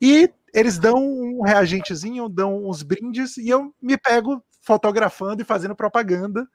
E 0.00 0.30
eles 0.54 0.78
dão 0.78 0.96
um 0.98 1.42
reagentezinho, 1.42 2.28
dão 2.28 2.66
uns 2.68 2.82
brindes, 2.82 3.36
e 3.38 3.48
eu 3.48 3.74
me 3.82 3.98
pego 3.98 4.42
fotografando 4.62 5.42
e 5.42 5.44
fazendo 5.46 5.76
propaganda. 5.76 6.48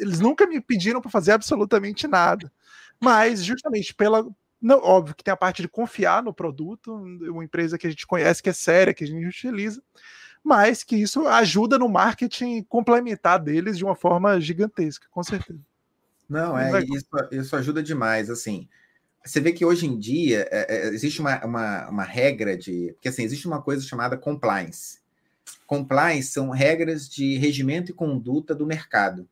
Eles 0.00 0.20
nunca 0.20 0.46
me 0.46 0.60
pediram 0.60 1.00
para 1.00 1.10
fazer 1.10 1.32
absolutamente 1.32 2.08
nada. 2.08 2.52
Mas, 3.00 3.44
justamente 3.44 3.94
pela. 3.94 4.26
Não, 4.62 4.78
óbvio 4.80 5.14
que 5.16 5.24
tem 5.24 5.32
a 5.32 5.36
parte 5.36 5.62
de 5.62 5.68
confiar 5.68 6.22
no 6.22 6.34
produto, 6.34 6.94
uma 6.94 7.44
empresa 7.44 7.78
que 7.78 7.86
a 7.86 7.90
gente 7.90 8.06
conhece, 8.06 8.42
que 8.42 8.50
é 8.50 8.52
séria, 8.54 8.94
que 8.94 9.04
a 9.04 9.06
gente 9.06 9.26
utiliza, 9.26 9.82
mas 10.44 10.84
que 10.84 10.96
isso 10.96 11.26
ajuda 11.28 11.78
no 11.78 11.88
marketing 11.88 12.62
complementar 12.64 13.40
deles 13.40 13.78
de 13.78 13.84
uma 13.84 13.96
forma 13.96 14.40
gigantesca, 14.40 15.06
com 15.10 15.22
certeza. 15.24 15.67
Não, 16.28 16.58
é, 16.58 16.82
isso, 16.84 17.06
isso 17.32 17.56
ajuda 17.56 17.82
demais. 17.82 18.28
Assim, 18.28 18.68
você 19.24 19.40
vê 19.40 19.52
que 19.52 19.64
hoje 19.64 19.86
em 19.86 19.98
dia 19.98 20.46
é, 20.50 20.76
é, 20.76 20.88
existe 20.88 21.20
uma, 21.20 21.44
uma, 21.44 21.88
uma 21.88 22.04
regra 22.04 22.56
de. 22.56 22.92
Porque 22.94 23.08
assim, 23.08 23.22
existe 23.22 23.46
uma 23.46 23.62
coisa 23.62 23.82
chamada 23.84 24.16
compliance 24.16 24.98
compliance 25.68 26.30
são 26.30 26.48
regras 26.48 27.08
de 27.08 27.36
regimento 27.36 27.90
e 27.90 27.94
conduta 27.94 28.54
do 28.54 28.66
mercado. 28.66 29.28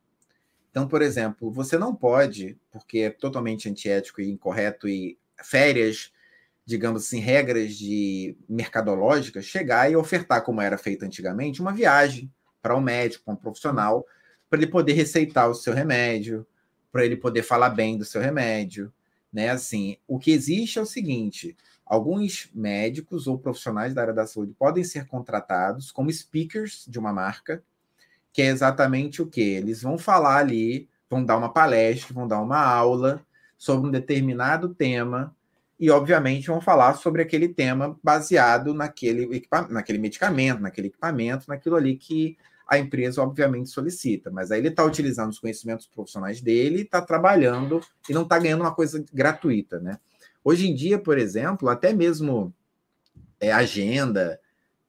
Então, 0.69 0.87
por 0.87 1.01
exemplo, 1.01 1.51
você 1.51 1.77
não 1.79 1.95
pode, 1.95 2.55
porque 2.71 2.99
é 2.99 3.09
totalmente 3.09 3.67
antiético 3.67 4.21
e 4.21 4.29
incorreto 4.29 4.87
e 4.87 5.17
férias, 5.43 6.11
digamos 6.63 7.05
assim, 7.05 7.19
regras 7.19 7.75
de 7.75 8.37
mercadológicas, 8.47 9.45
chegar 9.45 9.91
e 9.91 9.95
ofertar, 9.95 10.43
como 10.43 10.61
era 10.61 10.77
feito 10.77 11.03
antigamente, 11.03 11.59
uma 11.59 11.73
viagem 11.73 12.31
para 12.61 12.75
um 12.77 12.81
médico, 12.81 13.25
para 13.25 13.33
um 13.33 13.37
profissional, 13.37 14.05
para 14.47 14.59
ele 14.59 14.67
poder 14.67 14.93
receitar 14.93 15.49
o 15.49 15.55
seu 15.55 15.73
remédio, 15.73 16.45
para 16.91 17.05
ele 17.05 17.15
poder 17.17 17.43
falar 17.43 17.69
bem 17.69 17.97
do 17.97 18.05
seu 18.05 18.21
remédio, 18.21 18.91
né? 19.31 19.49
Assim, 19.49 19.97
o 20.07 20.17
que 20.17 20.31
existe 20.31 20.79
é 20.79 20.81
o 20.81 20.85
seguinte: 20.85 21.55
alguns 21.85 22.49
médicos 22.53 23.27
ou 23.27 23.37
profissionais 23.37 23.93
da 23.93 24.01
área 24.01 24.13
da 24.13 24.27
saúde 24.27 24.53
podem 24.57 24.83
ser 24.83 25.05
contratados 25.05 25.91
como 25.91 26.11
speakers 26.11 26.85
de 26.87 26.97
uma 26.99 27.13
marca, 27.13 27.63
que 28.33 28.41
é 28.41 28.47
exatamente 28.47 29.21
o 29.21 29.27
que? 29.27 29.41
Eles 29.41 29.81
vão 29.81 29.97
falar 29.97 30.37
ali, 30.37 30.87
vão 31.09 31.23
dar 31.23 31.37
uma 31.37 31.51
palestra, 31.51 32.13
vão 32.13 32.27
dar 32.27 32.41
uma 32.41 32.59
aula 32.59 33.25
sobre 33.57 33.87
um 33.87 33.91
determinado 33.91 34.73
tema 34.73 35.35
e, 35.79 35.89
obviamente, 35.89 36.47
vão 36.47 36.59
falar 36.59 36.95
sobre 36.95 37.21
aquele 37.21 37.47
tema 37.47 37.97
baseado 38.03 38.73
naquele, 38.73 39.43
naquele 39.69 39.99
medicamento, 39.99 40.59
naquele 40.59 40.87
equipamento, 40.87 41.45
naquilo 41.47 41.75
ali 41.75 41.95
que 41.95 42.37
a 42.67 42.77
empresa, 42.77 43.21
obviamente, 43.21 43.69
solicita. 43.69 44.29
Mas 44.29 44.51
aí 44.51 44.59
ele 44.59 44.67
está 44.67 44.83
utilizando 44.83 45.29
os 45.29 45.39
conhecimentos 45.39 45.87
profissionais 45.87 46.41
dele, 46.41 46.81
está 46.81 47.01
trabalhando 47.01 47.81
e 48.09 48.13
não 48.13 48.23
está 48.23 48.37
ganhando 48.37 48.61
uma 48.61 48.73
coisa 48.73 49.03
gratuita, 49.13 49.79
né? 49.79 49.97
Hoje 50.43 50.69
em 50.69 50.75
dia, 50.75 50.99
por 50.99 51.17
exemplo, 51.17 51.69
até 51.69 51.93
mesmo 51.93 52.53
é, 53.39 53.51
agenda, 53.51 54.39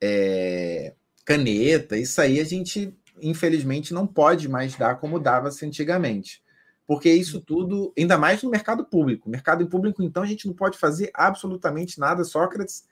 é, 0.00 0.94
caneta, 1.24 1.96
isso 1.96 2.20
aí 2.20 2.40
a 2.40 2.44
gente, 2.44 2.96
infelizmente, 3.20 3.92
não 3.92 4.06
pode 4.06 4.48
mais 4.48 4.74
dar 4.76 4.96
como 4.96 5.18
dava-se 5.20 5.64
antigamente. 5.64 6.42
Porque 6.86 7.12
isso 7.12 7.40
tudo, 7.40 7.92
ainda 7.98 8.16
mais 8.16 8.42
no 8.42 8.50
mercado 8.50 8.84
público. 8.84 9.28
Mercado 9.28 9.66
público, 9.68 10.02
então, 10.02 10.22
a 10.22 10.26
gente 10.26 10.46
não 10.46 10.55
pode 10.55 10.78
fazer 10.78 11.10
absolutamente 11.12 12.00
nada. 12.00 12.24
Sócrates 12.24 12.84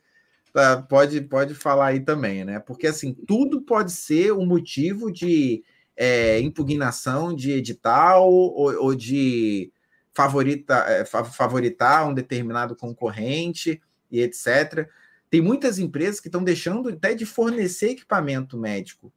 tá, 0.57 0.81
pode, 0.81 1.21
pode 1.21 1.55
falar 1.55 1.89
aí 1.89 2.01
também, 2.01 2.43
né? 2.43 2.59
Porque 2.59 2.87
assim, 2.87 3.13
tudo 3.13 3.61
pode 3.61 3.93
ser 3.93 4.33
um 4.33 4.47
motivo 4.47 5.13
de 5.13 5.63
é, 5.95 6.41
impugnação 6.41 7.35
de 7.35 7.53
edital 7.53 8.33
ou, 8.33 8.75
ou 8.83 8.95
de 8.95 9.71
favorita, 10.15 10.75
é, 10.89 11.05
favoritar 11.05 12.09
um 12.09 12.15
determinado 12.15 12.75
concorrente 12.75 13.83
e 14.11 14.23
etc. 14.23 14.89
Tem 15.29 15.43
muitas 15.43 15.79
empresas 15.79 16.21
que 16.21 16.29
estão 16.29 16.43
deixando 16.43 16.89
até 16.89 17.15
de 17.15 17.27
fornecer 17.27 17.91
equipamento 17.91 18.57
médico 18.57 19.13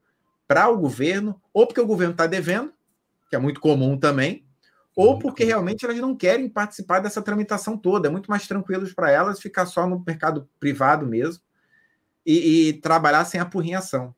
para 0.45 0.67
o 0.67 0.77
governo, 0.77 1.41
ou 1.53 1.65
porque 1.65 1.79
o 1.79 1.87
governo 1.87 2.11
está 2.11 2.27
devendo, 2.27 2.73
que 3.29 3.35
é 3.37 3.39
muito 3.39 3.61
comum 3.61 3.97
também, 3.97 4.43
ou 4.99 5.17
porque 5.17 5.45
realmente 5.45 5.85
elas 5.85 5.97
não 5.99 6.13
querem 6.13 6.49
participar 6.49 6.99
dessa 6.99 7.21
tramitação 7.21 7.77
toda. 7.77 8.09
É 8.09 8.11
muito 8.11 8.29
mais 8.29 8.45
tranquilo 8.45 8.85
para 8.93 9.09
elas 9.09 9.39
ficar 9.39 9.65
só 9.65 9.87
no 9.87 10.03
mercado 10.05 10.49
privado 10.59 11.07
mesmo 11.07 11.41
e, 12.25 12.67
e 12.67 12.73
trabalhar 12.73 13.23
sem 13.23 13.39
apurrinhação 13.39 14.13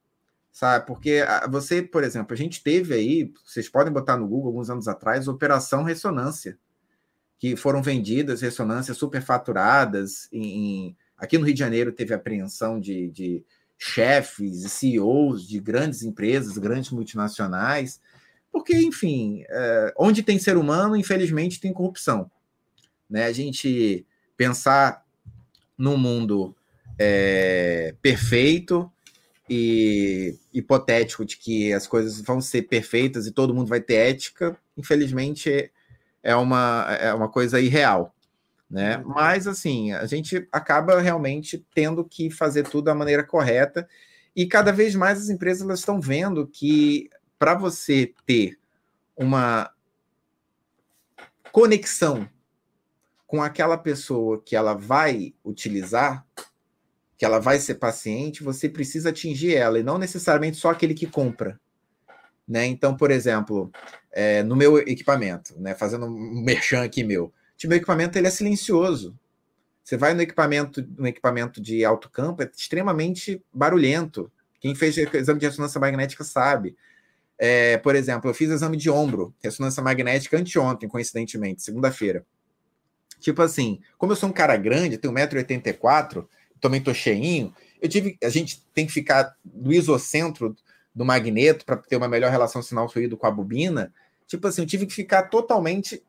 sabe? 0.52 0.86
Porque 0.86 1.24
você, 1.50 1.82
por 1.82 2.04
exemplo, 2.04 2.34
a 2.34 2.38
gente 2.38 2.62
teve 2.62 2.94
aí, 2.94 3.32
vocês 3.46 3.70
podem 3.70 3.94
botar 3.94 4.18
no 4.18 4.28
Google 4.28 4.48
alguns 4.48 4.70
anos 4.70 4.88
atrás, 4.88 5.28
Operação 5.28 5.84
Ressonância, 5.84 6.58
que 7.40 7.56
foram 7.56 7.82
vendidas, 7.82 8.42
ressonâncias 8.42 8.98
superfaturadas. 8.98 10.28
Em, 10.32 10.44
em, 10.44 10.98
aqui 11.16 11.38
no 11.38 11.46
Rio 11.46 11.54
de 11.54 11.60
Janeiro 11.60 11.92
teve 11.92 12.14
apreensão 12.14 12.80
de, 12.80 13.10
de 13.12 13.46
chefes 13.78 14.66
e 14.66 14.70
CEOs 14.70 15.48
de 15.48 15.60
grandes 15.60 16.04
empresas, 16.04 16.58
grandes 16.58 16.92
multinacionais, 16.92 18.02
porque, 18.52 18.76
enfim, 18.76 19.44
é, 19.50 19.94
onde 19.98 20.22
tem 20.22 20.38
ser 20.38 20.58
humano, 20.58 20.96
infelizmente, 20.96 21.60
tem 21.60 21.72
corrupção. 21.72 22.30
Né? 23.10 23.26
A 23.26 23.32
gente 23.32 24.06
pensar 24.36 25.06
num 25.78 25.98
mundo 25.98 26.56
é, 27.00 27.96
perfeito 28.02 28.92
e 29.50 30.38
hipotético 30.54 31.26
de 31.26 31.38
que 31.38 31.74
as 31.74 31.88
coisas 31.88 32.22
vão 32.22 32.40
ser 32.40 32.64
perfeitas 32.64 33.26
e 33.26 33.32
todo 33.32 33.54
mundo 33.54 33.68
vai 33.68 33.82
ter 33.82 33.96
ética, 33.96 34.58
infelizmente 34.78 35.72
é 36.24 36.36
uma, 36.36 36.86
é 37.00 37.14
uma 37.14 37.28
coisa 37.28 37.60
irreal. 37.60 38.16
Né? 38.70 38.98
Uhum. 38.98 39.10
Mas 39.10 39.48
assim, 39.48 39.92
a 39.92 40.06
gente 40.06 40.48
acaba 40.52 41.02
realmente 41.02 41.66
tendo 41.74 42.06
que 42.06 42.30
fazer 42.30 42.64
tudo 42.64 42.86
da 42.86 42.96
maneira 42.96 43.24
correta, 43.24 43.88
e 44.34 44.46
cada 44.46 44.72
vez 44.72 44.96
mais 44.96 45.20
as 45.20 45.30
empresas 45.30 45.64
elas 45.64 45.80
estão 45.80 46.00
vendo 46.00 46.48
que 46.48 47.10
para 47.42 47.56
você 47.56 48.14
ter 48.24 48.60
uma 49.18 49.72
conexão 51.52 52.30
com 53.26 53.42
aquela 53.42 53.80
pessoa 53.80 54.40
que 54.40 54.56
ela 54.56 54.76
vai 54.76 55.34
utilizar, 55.44 56.24
que 57.18 57.26
ela 57.26 57.40
vai 57.40 57.58
ser 57.58 57.76
paciente, 57.76 58.44
você 58.44 58.70
precisa 58.70 59.10
atingir 59.10 59.56
ela, 59.56 59.80
e 59.80 59.84
não 59.84 59.98
necessariamente 59.98 60.58
só 60.58 60.70
aquele 60.70 60.94
que 60.94 61.08
compra. 61.08 61.60
Né? 62.48 62.68
Então, 62.68 62.96
por 62.96 63.10
exemplo, 63.10 63.72
é, 64.12 64.44
no 64.44 64.56
meu 64.56 64.78
equipamento, 64.78 65.60
né? 65.60 65.74
fazendo 65.74 66.06
um 66.06 66.12
merchan 66.46 66.84
aqui 66.84 67.04
meu, 67.04 67.34
meu 67.64 67.78
equipamento 67.78 68.20
ele 68.20 68.28
é 68.28 68.32
silencioso. 68.32 69.18
Você 69.84 69.98
vai 69.98 70.14
no 70.14 70.22
equipamento, 70.22 70.88
no 70.96 71.08
equipamento 71.08 71.60
de 71.60 71.84
alto 71.84 72.08
campo, 72.08 72.44
é 72.44 72.52
extremamente 72.56 73.44
barulhento. 73.52 74.32
Quem 74.60 74.76
fez 74.76 74.96
exame 74.96 75.40
de 75.40 75.48
ressonância 75.48 75.80
magnética 75.80 76.24
sabe. 76.24 76.78
É, 77.44 77.78
por 77.78 77.96
exemplo, 77.96 78.30
eu 78.30 78.36
fiz 78.36 78.52
exame 78.52 78.78
de 78.78 78.88
ombro, 78.88 79.34
ressonância 79.42 79.82
magnética 79.82 80.38
anteontem, 80.38 80.88
coincidentemente, 80.88 81.64
segunda-feira. 81.64 82.24
Tipo 83.20 83.42
assim, 83.42 83.80
como 83.98 84.12
eu 84.12 84.16
sou 84.16 84.30
um 84.30 84.32
cara 84.32 84.56
grande, 84.58 85.00
tenho 85.00 85.12
1,84m, 85.12 86.28
também 86.60 86.80
tô 86.80 86.94
cheinho, 86.94 87.52
eu 87.82 87.90
tive, 87.90 88.16
a 88.24 88.30
gente 88.30 88.64
tem 88.76 88.86
que 88.86 88.94
ficar 88.94 89.36
no 89.44 89.74
isocentro 89.74 90.56
do 90.94 91.04
magneto 91.04 91.66
para 91.66 91.78
ter 91.78 91.96
uma 91.96 92.08
melhor 92.08 92.30
relação 92.30 92.62
sinal-fluido 92.62 93.18
com 93.18 93.26
a 93.26 93.32
bobina, 93.32 93.92
tipo 94.28 94.48
assim, 94.48 94.62
eu 94.62 94.68
tive 94.68 94.86
que 94.86 94.94
ficar 94.94 95.24
totalmente 95.24 96.04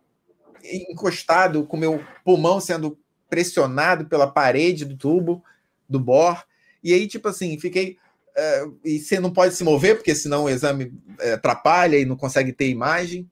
encostado 0.62 1.64
com 1.64 1.78
meu 1.78 2.04
pulmão 2.22 2.60
sendo 2.60 2.98
pressionado 3.30 4.04
pela 4.04 4.30
parede 4.30 4.84
do 4.84 4.96
tubo 4.98 5.42
do 5.88 5.98
bor. 5.98 6.44
E 6.84 6.92
aí, 6.92 7.06
tipo 7.06 7.28
assim, 7.28 7.58
fiquei. 7.58 7.96
Uh, 8.32 8.78
e 8.84 8.98
você 8.98 9.20
não 9.20 9.30
pode 9.30 9.54
se 9.54 9.62
mover, 9.62 9.96
porque 9.96 10.14
senão 10.14 10.44
o 10.44 10.48
exame 10.48 10.84
uh, 10.84 11.34
atrapalha 11.34 11.98
e 11.98 12.04
não 12.04 12.16
consegue 12.16 12.52
ter 12.52 12.68
imagem. 12.68 13.30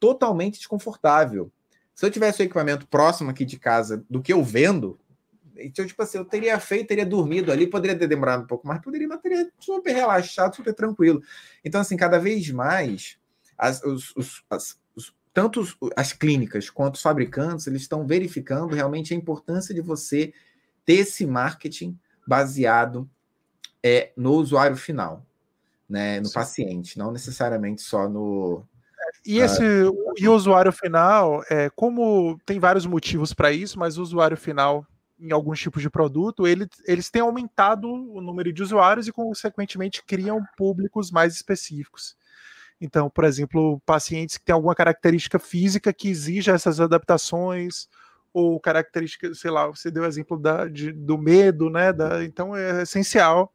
Totalmente 0.00 0.58
desconfortável. 0.58 1.50
Se 1.94 2.04
eu 2.04 2.10
tivesse 2.10 2.42
o 2.42 2.44
equipamento 2.44 2.86
próximo 2.88 3.30
aqui 3.30 3.44
de 3.44 3.58
casa 3.58 4.04
do 4.10 4.20
que 4.20 4.32
eu 4.32 4.42
vendo, 4.42 4.98
então, 5.56 5.86
tipo 5.86 6.02
assim, 6.02 6.18
eu 6.18 6.24
teria 6.24 6.58
feito, 6.58 6.88
teria 6.88 7.06
dormido 7.06 7.52
ali, 7.52 7.66
poderia 7.66 7.96
ter 7.96 8.08
demorado 8.08 8.42
um 8.42 8.46
pouco 8.46 8.66
mais, 8.66 8.80
poderia, 8.80 9.06
mas 9.06 9.20
teria 9.20 9.50
super 9.58 9.94
relaxado, 9.94 10.56
super 10.56 10.74
tranquilo. 10.74 11.22
Então, 11.64 11.80
assim, 11.80 11.96
cada 11.96 12.18
vez 12.18 12.50
mais, 12.50 13.16
as, 13.56 13.82
os, 13.82 14.12
os, 14.16 14.44
as, 14.50 14.80
os, 14.96 15.14
tanto 15.32 15.64
as 15.94 16.12
clínicas 16.12 16.68
quanto 16.68 16.96
os 16.96 17.02
fabricantes, 17.02 17.66
eles 17.66 17.82
estão 17.82 18.06
verificando 18.06 18.74
realmente 18.74 19.14
a 19.14 19.16
importância 19.16 19.74
de 19.74 19.80
você 19.80 20.32
ter 20.84 20.94
esse 20.94 21.26
marketing 21.26 21.96
baseado 22.26 23.08
é, 23.82 24.12
no 24.16 24.32
usuário 24.34 24.76
final, 24.76 25.24
né, 25.88 26.20
no 26.20 26.26
Sim. 26.26 26.34
paciente, 26.34 26.98
não 26.98 27.10
necessariamente 27.10 27.82
só 27.82 28.08
no, 28.08 28.64
E 29.24 29.38
esse 29.38 29.62
e 30.16 30.28
o 30.28 30.34
usuário 30.34 30.72
final, 30.72 31.42
é, 31.50 31.68
como 31.70 32.38
tem 32.46 32.58
vários 32.58 32.86
motivos 32.86 33.32
para 33.32 33.52
isso, 33.52 33.78
mas 33.78 33.98
o 33.98 34.02
usuário 34.02 34.36
final 34.36 34.86
em 35.22 35.30
alguns 35.32 35.60
tipos 35.60 35.80
de 35.80 35.88
produto, 35.88 36.48
ele, 36.48 36.66
eles 36.84 37.08
têm 37.08 37.22
aumentado 37.22 37.88
o 37.88 38.20
número 38.20 38.52
de 38.52 38.60
usuários 38.60 39.06
e, 39.06 39.12
consequentemente, 39.12 40.02
criam 40.04 40.44
públicos 40.56 41.12
mais 41.12 41.34
específicos. 41.34 42.16
Então, 42.80 43.08
por 43.08 43.22
exemplo, 43.22 43.80
pacientes 43.86 44.36
que 44.36 44.44
têm 44.44 44.52
alguma 44.52 44.74
característica 44.74 45.38
física 45.38 45.92
que 45.92 46.08
exija 46.08 46.50
essas 46.52 46.80
adaptações, 46.80 47.88
ou 48.34 48.58
característica, 48.58 49.32
sei 49.34 49.50
lá, 49.52 49.68
você 49.68 49.92
deu 49.92 50.02
o 50.02 50.06
exemplo 50.06 50.36
da, 50.36 50.66
de, 50.66 50.90
do 50.90 51.16
medo, 51.16 51.70
né? 51.70 51.92
Da, 51.92 52.24
então 52.24 52.56
é 52.56 52.82
essencial 52.82 53.52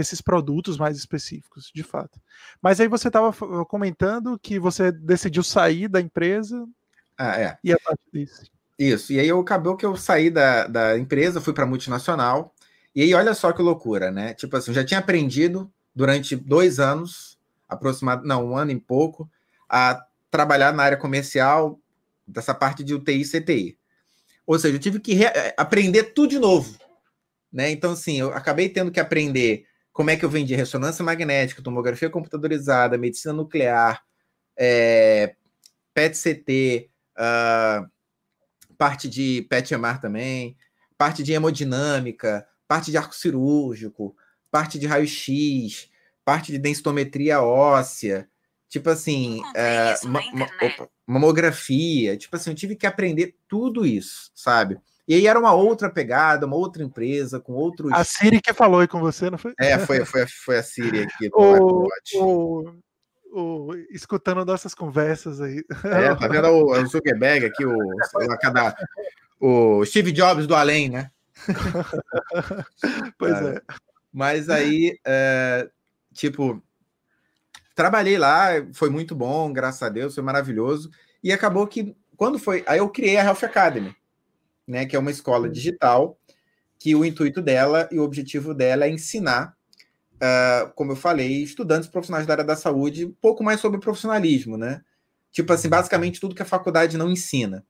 esses 0.00 0.20
produtos 0.20 0.78
mais 0.78 0.96
específicos, 0.96 1.70
de 1.74 1.82
fato. 1.82 2.20
Mas 2.60 2.80
aí 2.80 2.88
você 2.88 3.08
estava 3.08 3.32
comentando 3.66 4.38
que 4.38 4.58
você 4.58 4.90
decidiu 4.90 5.42
sair 5.42 5.88
da 5.88 6.00
empresa. 6.00 6.66
Ah, 7.16 7.40
é. 7.40 7.58
E 7.62 7.72
a 7.72 7.78
partir 7.78 8.10
disso. 8.12 8.50
Isso. 8.78 9.12
E 9.12 9.20
aí 9.20 9.28
eu 9.28 9.38
acabou 9.38 9.76
que 9.76 9.84
eu 9.84 9.94
saí 9.96 10.30
da, 10.30 10.66
da 10.66 10.98
empresa, 10.98 11.40
fui 11.40 11.52
para 11.52 11.66
multinacional. 11.66 12.54
E 12.94 13.02
aí, 13.02 13.14
olha 13.14 13.34
só 13.34 13.52
que 13.52 13.62
loucura, 13.62 14.10
né? 14.10 14.34
Tipo 14.34 14.56
assim, 14.56 14.70
eu 14.70 14.74
já 14.74 14.84
tinha 14.84 14.98
aprendido 14.98 15.70
durante 15.94 16.34
dois 16.34 16.80
anos, 16.80 17.38
aproximadamente, 17.68 18.28
não, 18.28 18.46
um 18.46 18.56
ano 18.56 18.72
e 18.72 18.80
pouco, 18.80 19.30
a 19.68 20.04
trabalhar 20.30 20.72
na 20.72 20.82
área 20.82 20.96
comercial 20.96 21.78
dessa 22.26 22.54
parte 22.54 22.82
de 22.82 22.94
UTI 22.94 23.20
e 23.20 23.24
CTI. 23.24 23.78
Ou 24.46 24.58
seja, 24.58 24.74
eu 24.74 24.80
tive 24.80 24.98
que 24.98 25.16
aprender 25.56 26.04
tudo 26.14 26.30
de 26.30 26.38
novo. 26.38 26.76
Né? 27.52 27.70
Então, 27.70 27.92
assim, 27.92 28.18
eu 28.18 28.32
acabei 28.32 28.68
tendo 28.68 28.90
que 28.90 29.00
aprender 29.00 29.66
como 29.92 30.10
é 30.10 30.16
que 30.16 30.24
eu 30.24 30.30
vendi? 30.30 30.54
Ressonância 30.54 31.04
magnética, 31.04 31.62
tomografia 31.62 32.10
computadorizada, 32.10 32.98
medicina 32.98 33.32
nuclear, 33.32 34.02
é, 34.56 35.34
PET-CT, 35.94 36.90
uh, 37.16 37.22
ah, 37.22 37.86
parte 38.78 39.08
de 39.08 39.42
PET-EMAR 39.48 40.00
também, 40.00 40.56
parte 40.96 41.22
de 41.22 41.32
hemodinâmica, 41.32 42.46
parte 42.68 42.90
de 42.90 42.96
arco 42.96 43.14
cirúrgico, 43.14 44.16
parte 44.50 44.78
de 44.78 44.86
raio-x, 44.86 45.88
parte 46.24 46.52
de 46.52 46.58
densitometria 46.58 47.42
óssea, 47.42 48.28
tipo 48.68 48.88
assim, 48.88 49.42
é, 49.54 49.94
mamografia, 51.06 52.16
tipo 52.16 52.36
assim, 52.36 52.50
eu 52.50 52.56
tive 52.56 52.76
que 52.76 52.86
aprender 52.86 53.36
tudo 53.48 53.84
isso, 53.84 54.30
sabe? 54.34 54.80
E 55.10 55.14
aí 55.14 55.26
era 55.26 55.40
uma 55.40 55.52
outra 55.52 55.90
pegada, 55.90 56.46
uma 56.46 56.54
outra 56.54 56.84
empresa, 56.84 57.40
com 57.40 57.52
outros. 57.54 57.90
A 57.92 58.04
Siri 58.04 58.40
que 58.40 58.54
falou 58.54 58.78
aí 58.78 58.86
com 58.86 59.00
você, 59.00 59.28
não 59.28 59.36
foi? 59.36 59.52
É, 59.58 59.76
foi, 59.76 60.04
foi, 60.04 60.24
foi 60.28 60.58
a 60.58 60.62
Siri 60.62 61.02
aqui. 61.02 61.28
o, 61.34 61.88
o, 62.14 62.74
o, 63.32 63.74
escutando 63.90 64.44
nossas 64.44 64.72
conversas 64.72 65.40
aí. 65.40 65.64
É, 65.82 66.14
tá 66.14 66.28
vendo 66.30 66.46
o, 66.46 66.70
o 66.70 66.86
Zuckerberg 66.86 67.44
aqui, 67.44 67.66
o, 67.66 67.76
cada, 68.40 68.72
o 69.40 69.84
Steve 69.84 70.12
Jobs 70.12 70.46
do 70.46 70.54
além, 70.54 70.88
né? 70.88 71.10
pois 73.18 73.34
é. 73.34 73.56
é. 73.56 73.62
Mas 74.12 74.48
aí, 74.48 74.96
é, 75.04 75.68
tipo, 76.14 76.62
trabalhei 77.74 78.16
lá, 78.16 78.50
foi 78.72 78.90
muito 78.90 79.16
bom, 79.16 79.52
graças 79.52 79.82
a 79.82 79.88
Deus, 79.88 80.14
foi 80.14 80.22
maravilhoso. 80.22 80.88
E 81.20 81.32
acabou 81.32 81.66
que, 81.66 81.96
quando 82.16 82.38
foi. 82.38 82.62
Aí 82.64 82.78
eu 82.78 82.88
criei 82.88 83.16
a 83.16 83.24
Health 83.24 83.42
Academy 83.42 83.92
né, 84.70 84.86
que 84.86 84.94
é 84.94 84.98
uma 84.98 85.10
escola 85.10 85.48
digital, 85.48 86.16
que 86.78 86.94
o 86.94 87.04
intuito 87.04 87.42
dela 87.42 87.88
e 87.90 87.98
o 87.98 88.04
objetivo 88.04 88.54
dela 88.54 88.86
é 88.86 88.90
ensinar, 88.90 89.54
uh, 90.14 90.72
como 90.74 90.92
eu 90.92 90.96
falei, 90.96 91.42
estudantes 91.42 91.88
profissionais 91.88 92.26
da 92.26 92.34
área 92.34 92.44
da 92.44 92.56
saúde 92.56 93.04
um 93.04 93.12
pouco 93.20 93.42
mais 93.42 93.60
sobre 93.60 93.80
profissionalismo, 93.80 94.56
né? 94.56 94.80
Tipo 95.32 95.52
assim, 95.52 95.68
basicamente 95.68 96.20
tudo 96.20 96.34
que 96.34 96.42
a 96.42 96.46
faculdade 96.46 96.96
não 96.96 97.10
ensina. 97.10 97.64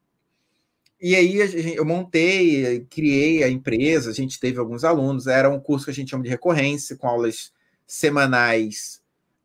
E 1.00 1.16
aí 1.16 1.38
eu 1.74 1.84
montei, 1.84 2.86
criei 2.90 3.42
a 3.42 3.48
empresa, 3.48 4.10
a 4.10 4.14
gente 4.14 4.38
teve 4.38 4.58
alguns 4.58 4.84
alunos, 4.84 5.26
era 5.26 5.48
um 5.48 5.58
curso 5.58 5.86
que 5.86 5.90
a 5.90 5.94
gente 5.94 6.10
chama 6.10 6.22
de 6.22 6.28
recorrência, 6.28 6.96
com 6.96 7.08
aulas 7.08 7.52
semanais 7.86 9.00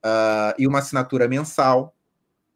uh, 0.05 0.53
e 0.59 0.67
uma 0.67 0.79
assinatura 0.79 1.27
mensal. 1.29 1.95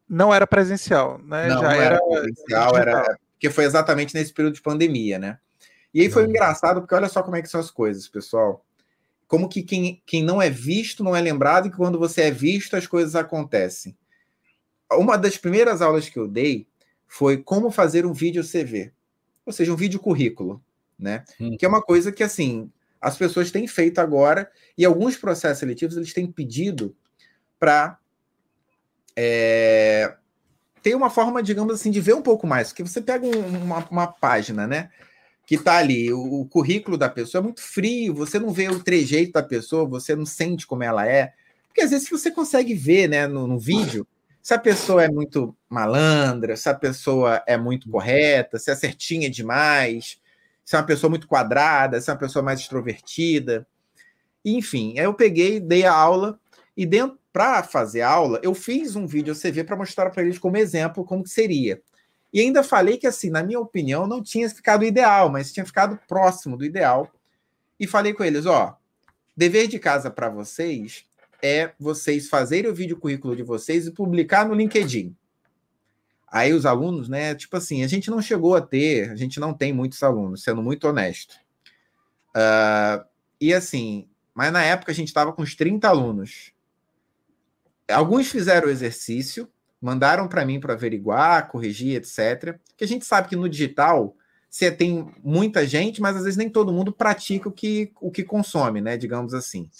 Não 0.06 0.34
era 0.34 0.46
presencial, 0.46 1.18
né? 1.18 1.48
Não, 1.48 1.56
Já 1.56 1.62
não 1.62 1.70
era, 1.70 1.84
era 1.84 2.00
presencial, 2.06 2.76
era 2.76 3.18
porque 3.40 3.48
foi 3.48 3.64
exatamente 3.64 4.12
nesse 4.12 4.34
período 4.34 4.56
de 4.56 4.60
pandemia, 4.60 5.18
né? 5.18 5.38
E 5.94 6.02
aí 6.02 6.10
foi 6.10 6.24
uhum. 6.24 6.28
engraçado, 6.28 6.82
porque 6.82 6.94
olha 6.94 7.08
só 7.08 7.22
como 7.22 7.36
é 7.36 7.42
que 7.42 7.48
são 7.48 7.58
as 7.58 7.70
coisas, 7.70 8.06
pessoal. 8.06 8.66
Como 9.26 9.48
que 9.48 9.62
quem, 9.62 10.02
quem 10.04 10.22
não 10.22 10.42
é 10.42 10.50
visto 10.50 11.02
não 11.02 11.16
é 11.16 11.22
lembrado, 11.22 11.66
e 11.66 11.70
que 11.70 11.76
quando 11.78 11.98
você 11.98 12.24
é 12.24 12.30
visto 12.30 12.76
as 12.76 12.86
coisas 12.86 13.16
acontecem. 13.16 13.96
Uma 14.92 15.16
das 15.16 15.38
primeiras 15.38 15.80
aulas 15.80 16.06
que 16.06 16.18
eu 16.18 16.28
dei 16.28 16.66
foi 17.06 17.38
como 17.38 17.70
fazer 17.70 18.04
um 18.04 18.12
vídeo 18.12 18.44
CV, 18.44 18.92
ou 19.46 19.54
seja, 19.54 19.72
um 19.72 19.76
vídeo 19.76 19.98
currículo, 19.98 20.62
né? 20.98 21.24
Hum. 21.40 21.56
Que 21.56 21.64
é 21.64 21.68
uma 21.68 21.80
coisa 21.80 22.12
que, 22.12 22.22
assim, 22.22 22.70
as 23.00 23.16
pessoas 23.16 23.50
têm 23.50 23.66
feito 23.66 24.00
agora, 24.02 24.50
e 24.76 24.84
alguns 24.84 25.16
processos 25.16 25.60
seletivos 25.60 25.96
eles 25.96 26.12
têm 26.12 26.30
pedido 26.30 26.94
para 27.58 27.98
é, 29.16 30.14
tem 30.82 30.94
uma 30.94 31.10
forma, 31.10 31.42
digamos 31.42 31.74
assim, 31.74 31.90
de 31.90 32.00
ver 32.00 32.14
um 32.14 32.22
pouco 32.22 32.46
mais, 32.46 32.68
porque 32.68 32.82
você 32.82 33.00
pega 33.00 33.26
um, 33.26 33.62
uma, 33.62 33.86
uma, 33.90 34.06
página, 34.06 34.66
né? 34.66 34.90
Que 35.46 35.58
tá 35.58 35.76
ali, 35.76 36.12
o, 36.12 36.40
o, 36.40 36.46
currículo 36.46 36.96
da 36.96 37.08
pessoa 37.08 37.40
é 37.40 37.44
muito 37.44 37.60
frio, 37.60 38.14
você 38.14 38.38
não 38.38 38.50
vê 38.50 38.68
o 38.68 38.82
trejeito 38.82 39.32
da 39.32 39.42
pessoa, 39.42 39.84
você 39.84 40.14
não 40.14 40.24
sente 40.24 40.66
como 40.66 40.82
ela 40.82 41.06
é. 41.06 41.32
Porque 41.68 41.82
às 41.82 41.90
vezes 41.90 42.08
você 42.08 42.30
consegue 42.30 42.74
ver, 42.74 43.08
né, 43.08 43.26
no, 43.26 43.46
no 43.46 43.58
vídeo, 43.58 44.06
se 44.42 44.54
a 44.54 44.58
pessoa 44.58 45.04
é 45.04 45.08
muito 45.08 45.54
malandra, 45.68 46.56
se 46.56 46.68
a 46.68 46.74
pessoa 46.74 47.42
é 47.46 47.56
muito 47.56 47.88
correta, 47.90 48.58
se 48.58 48.70
é 48.70 48.74
certinha 48.74 49.28
demais, 49.28 50.18
se 50.64 50.76
é 50.76 50.78
uma 50.78 50.86
pessoa 50.86 51.10
muito 51.10 51.28
quadrada, 51.28 52.00
se 52.00 52.10
é 52.10 52.12
uma 52.12 52.18
pessoa 52.18 52.42
mais 52.42 52.60
extrovertida. 52.60 53.66
Enfim, 54.44 54.98
aí 54.98 55.04
eu 55.04 55.14
peguei, 55.14 55.60
dei 55.60 55.84
a 55.84 55.92
aula 55.92 56.40
e 56.76 56.86
dentro 56.86 57.19
para 57.32 57.62
fazer 57.62 58.02
aula, 58.02 58.40
eu 58.42 58.54
fiz 58.54 58.96
um 58.96 59.06
vídeo 59.06 59.34
CV 59.34 59.64
para 59.64 59.76
mostrar 59.76 60.10
para 60.10 60.22
eles 60.22 60.38
como 60.38 60.56
exemplo 60.56 61.04
como 61.04 61.22
que 61.22 61.30
seria. 61.30 61.80
E 62.32 62.40
ainda 62.40 62.62
falei 62.62 62.96
que, 62.96 63.06
assim, 63.06 63.30
na 63.30 63.42
minha 63.42 63.58
opinião, 63.58 64.06
não 64.06 64.22
tinha 64.22 64.48
ficado 64.48 64.84
ideal, 64.84 65.28
mas 65.30 65.52
tinha 65.52 65.66
ficado 65.66 65.98
próximo 66.08 66.56
do 66.56 66.64
ideal. 66.64 67.10
E 67.78 67.86
falei 67.86 68.12
com 68.12 68.24
eles: 68.24 68.46
ó, 68.46 68.76
dever 69.36 69.66
de 69.66 69.78
casa 69.78 70.10
para 70.10 70.28
vocês 70.28 71.04
é 71.42 71.72
vocês 71.78 72.28
fazerem 72.28 72.70
o 72.70 72.74
vídeo 72.74 72.98
currículo 72.98 73.34
de 73.34 73.42
vocês 73.42 73.86
e 73.86 73.90
publicar 73.90 74.46
no 74.46 74.54
LinkedIn. 74.54 75.16
Aí 76.30 76.52
os 76.52 76.64
alunos, 76.64 77.08
né? 77.08 77.34
Tipo 77.34 77.56
assim, 77.56 77.82
a 77.82 77.88
gente 77.88 78.10
não 78.10 78.22
chegou 78.22 78.54
a 78.54 78.60
ter, 78.60 79.10
a 79.10 79.16
gente 79.16 79.40
não 79.40 79.52
tem 79.52 79.72
muitos 79.72 80.00
alunos, 80.02 80.44
sendo 80.44 80.62
muito 80.62 80.86
honesto. 80.86 81.34
Uh, 82.36 83.04
e 83.40 83.52
assim, 83.52 84.08
mas 84.32 84.52
na 84.52 84.62
época 84.62 84.92
a 84.92 84.94
gente 84.94 85.08
estava 85.08 85.32
com 85.32 85.42
uns 85.42 85.56
30 85.56 85.88
alunos. 85.88 86.52
Alguns 87.92 88.28
fizeram 88.28 88.68
o 88.68 88.70
exercício, 88.70 89.48
mandaram 89.80 90.28
para 90.28 90.44
mim 90.44 90.60
para 90.60 90.74
averiguar, 90.74 91.48
corrigir, 91.48 91.96
etc. 91.96 92.58
Que 92.76 92.84
a 92.84 92.88
gente 92.88 93.04
sabe 93.04 93.28
que 93.28 93.36
no 93.36 93.48
digital 93.48 94.16
você 94.48 94.70
tem 94.70 95.08
muita 95.22 95.66
gente, 95.66 96.00
mas 96.00 96.16
às 96.16 96.24
vezes 96.24 96.36
nem 96.36 96.48
todo 96.48 96.72
mundo 96.72 96.92
pratica 96.92 97.48
o 97.48 97.52
que, 97.52 97.92
o 98.00 98.10
que 98.10 98.24
consome, 98.24 98.80
né? 98.80 98.96
Digamos 98.96 99.32
assim. 99.32 99.70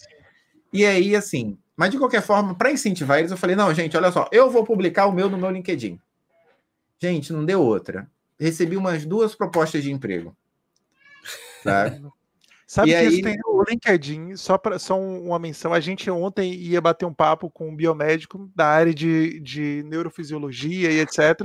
E 0.72 0.86
aí, 0.86 1.16
assim, 1.16 1.58
mas 1.76 1.90
de 1.90 1.98
qualquer 1.98 2.22
forma, 2.22 2.54
para 2.54 2.70
incentivar 2.70 3.18
eles, 3.18 3.30
eu 3.30 3.36
falei: 3.36 3.56
não, 3.56 3.74
gente, 3.74 3.96
olha 3.96 4.12
só, 4.12 4.28
eu 4.30 4.50
vou 4.50 4.64
publicar 4.64 5.06
o 5.06 5.12
meu 5.12 5.28
no 5.28 5.38
meu 5.38 5.50
LinkedIn. 5.50 5.98
Gente, 6.98 7.32
não 7.32 7.44
deu 7.44 7.62
outra. 7.62 8.08
Recebi 8.38 8.76
umas 8.76 9.04
duas 9.04 9.34
propostas 9.34 9.82
de 9.82 9.90
emprego. 9.90 10.36
Tá? 11.64 11.98
Sabe 12.70 12.90
e 12.90 12.92
que 12.92 12.98
aí... 13.00 13.08
isso 13.08 13.22
tem 13.22 13.36
o 13.46 13.64
LinkedIn, 13.68 14.36
só, 14.36 14.56
pra, 14.56 14.78
só 14.78 14.96
uma 14.96 15.40
menção. 15.40 15.74
A 15.74 15.80
gente 15.80 16.08
ontem 16.08 16.54
ia 16.54 16.80
bater 16.80 17.04
um 17.04 17.12
papo 17.12 17.50
com 17.50 17.68
um 17.68 17.74
biomédico 17.74 18.48
da 18.54 18.64
área 18.64 18.94
de, 18.94 19.40
de 19.40 19.82
neurofisiologia 19.86 20.88
e 20.88 21.00
etc. 21.00 21.40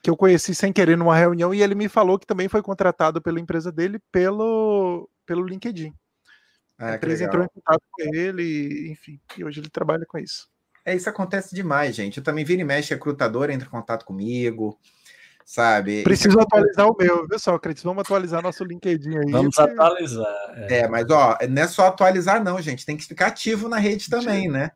Que 0.00 0.08
eu 0.08 0.16
conheci 0.16 0.54
sem 0.54 0.72
querer 0.72 0.96
numa 0.96 1.16
reunião 1.16 1.52
e 1.52 1.60
ele 1.60 1.74
me 1.74 1.88
falou 1.88 2.20
que 2.20 2.26
também 2.26 2.48
foi 2.48 2.62
contratado 2.62 3.20
pela 3.20 3.40
empresa 3.40 3.72
dele 3.72 3.98
pelo, 4.12 5.10
pelo 5.26 5.44
LinkedIn. 5.44 5.92
Ah, 6.78 6.92
a 6.92 6.94
empresa 6.94 7.24
entrou 7.24 7.42
em 7.42 7.48
contato 7.48 7.82
com 7.90 8.14
ele, 8.14 8.92
enfim, 8.92 9.20
e 9.36 9.44
hoje 9.44 9.58
ele 9.58 9.68
trabalha 9.68 10.06
com 10.06 10.18
isso. 10.18 10.48
É, 10.84 10.94
isso 10.94 11.08
acontece 11.08 11.52
demais, 11.52 11.96
gente. 11.96 12.18
Eu 12.18 12.22
também 12.22 12.44
vira 12.44 12.60
e 12.60 12.64
mexe, 12.64 12.94
a 12.94 12.96
recrutadora 12.96 13.52
entra 13.52 13.66
em 13.66 13.70
contato 13.72 14.04
comigo 14.04 14.78
sabe? 15.44 16.02
Preciso 16.02 16.40
atualizar 16.40 16.88
o 16.88 16.96
meu, 16.98 17.26
viu, 17.28 17.38
Sócrates? 17.38 17.82
Vamos 17.82 18.00
atualizar 18.00 18.42
nosso 18.42 18.64
LinkedIn 18.64 19.18
aí. 19.18 19.30
Vamos 19.30 19.58
atualizar. 19.58 20.54
É. 20.68 20.78
é. 20.78 20.88
mas 20.88 21.08
ó, 21.10 21.36
não 21.48 21.62
é 21.62 21.68
só 21.68 21.86
atualizar, 21.86 22.42
não, 22.42 22.60
gente. 22.60 22.86
Tem 22.86 22.96
que 22.96 23.04
ficar 23.04 23.26
ativo 23.26 23.68
na 23.68 23.78
rede 23.78 24.08
também, 24.08 24.48
né? 24.48 24.70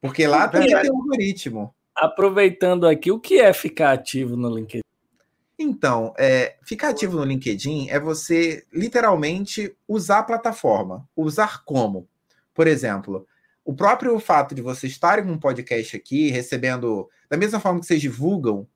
Porque 0.00 0.26
lá 0.26 0.44
é 0.44 0.48
também 0.48 0.80
tem 0.80 0.90
um 0.90 0.96
algoritmo. 0.96 1.74
Aproveitando 1.94 2.86
aqui, 2.86 3.10
o 3.10 3.18
que 3.18 3.38
é 3.40 3.52
ficar 3.52 3.92
ativo 3.92 4.36
no 4.36 4.54
LinkedIn? 4.54 4.82
Então, 5.58 6.14
é, 6.16 6.56
ficar 6.62 6.90
ativo 6.90 7.16
no 7.16 7.24
LinkedIn 7.24 7.88
é 7.90 7.98
você 7.98 8.64
literalmente 8.72 9.76
usar 9.88 10.20
a 10.20 10.22
plataforma. 10.22 11.08
Usar 11.16 11.64
como? 11.64 12.08
Por 12.54 12.68
exemplo, 12.68 13.26
o 13.64 13.74
próprio 13.74 14.18
fato 14.20 14.54
de 14.54 14.62
vocês 14.62 14.92
estarem 14.92 15.24
com 15.24 15.32
um 15.32 15.38
podcast 15.38 15.96
aqui, 15.96 16.30
recebendo, 16.30 17.08
da 17.28 17.36
mesma 17.36 17.58
forma 17.58 17.80
que 17.80 17.86
vocês 17.86 18.00
divulgam 18.00 18.68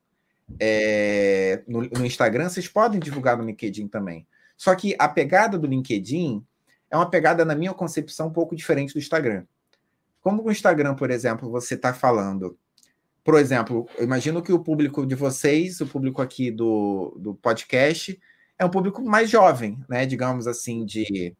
é, 0.60 1.62
no, 1.66 1.82
no, 1.82 2.06
Instagram, 2.06 2.48
vocês 2.48 2.68
podem 2.68 3.00
divulgar 3.00 3.36
no 3.36 3.44
LinkedIn 3.44 3.88
também. 3.88 4.26
Só 4.56 4.74
que 4.74 4.94
a 4.98 5.08
pegada 5.08 5.58
do 5.58 5.66
LinkedIn 5.66 6.44
é 6.90 6.96
uma 6.96 7.08
pegada, 7.08 7.44
na 7.44 7.54
minha 7.54 7.72
concepção, 7.72 8.28
um 8.28 8.32
pouco 8.32 8.54
diferente 8.54 8.92
do 8.92 8.98
Instagram. 8.98 9.44
Como 10.20 10.42
o 10.42 10.52
Instagram, 10.52 10.94
por 10.94 11.10
exemplo, 11.10 11.50
você 11.50 11.74
está 11.74 11.92
falando. 11.92 12.56
Por 13.24 13.38
exemplo, 13.38 13.88
eu 13.96 14.04
imagino 14.04 14.42
que 14.42 14.52
o 14.52 14.62
público 14.62 15.06
de 15.06 15.14
vocês, 15.14 15.80
o 15.80 15.86
público 15.86 16.20
aqui 16.20 16.50
do, 16.50 17.16
do 17.18 17.34
podcast, 17.34 18.20
é 18.58 18.64
um 18.64 18.70
público 18.70 19.02
mais 19.02 19.30
jovem, 19.30 19.78
né? 19.88 20.06
Digamos 20.06 20.46
assim, 20.46 20.84
de 20.84 21.34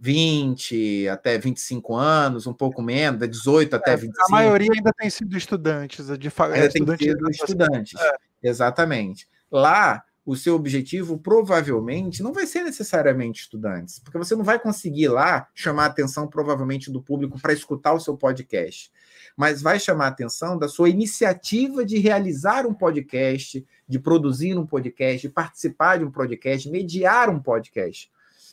20 0.00 1.08
até 1.08 1.38
25 1.38 1.94
anos, 1.94 2.46
um 2.46 2.54
pouco 2.54 2.80
menos, 2.80 3.20
de 3.20 3.28
18 3.28 3.76
até 3.76 3.96
25. 3.96 4.26
A 4.26 4.30
maioria 4.30 4.70
ainda 4.74 4.92
tem 4.96 5.10
sido 5.10 5.36
estudantes, 5.36 6.06
de 6.18 6.32
ainda 6.38 6.56
é, 6.56 6.68
tem 6.68 6.86
sido 6.86 7.30
estudantes. 7.30 8.00
É. 8.00 8.29
Exatamente. 8.42 9.28
Lá, 9.50 10.04
o 10.24 10.36
seu 10.36 10.54
objetivo 10.54 11.18
provavelmente 11.18 12.22
não 12.22 12.32
vai 12.32 12.46
ser 12.46 12.62
necessariamente 12.62 13.42
estudantes, 13.42 13.98
porque 13.98 14.18
você 14.18 14.36
não 14.36 14.44
vai 14.44 14.58
conseguir 14.58 15.08
lá 15.08 15.48
chamar 15.54 15.84
a 15.84 15.86
atenção 15.86 16.28
provavelmente 16.28 16.90
do 16.90 17.02
público 17.02 17.40
para 17.40 17.52
escutar 17.52 17.94
o 17.94 18.00
seu 18.00 18.16
podcast, 18.16 18.92
mas 19.36 19.62
vai 19.62 19.80
chamar 19.80 20.04
a 20.06 20.08
atenção 20.08 20.58
da 20.58 20.68
sua 20.68 20.88
iniciativa 20.88 21.84
de 21.84 21.98
realizar 21.98 22.66
um 22.66 22.74
podcast, 22.74 23.66
de 23.88 23.98
produzir 23.98 24.56
um 24.56 24.66
podcast, 24.66 25.26
de 25.26 25.32
participar 25.32 25.98
de 25.98 26.04
um 26.04 26.10
podcast, 26.10 26.70
mediar 26.70 27.28
um 27.28 27.40
podcast. 27.40 28.10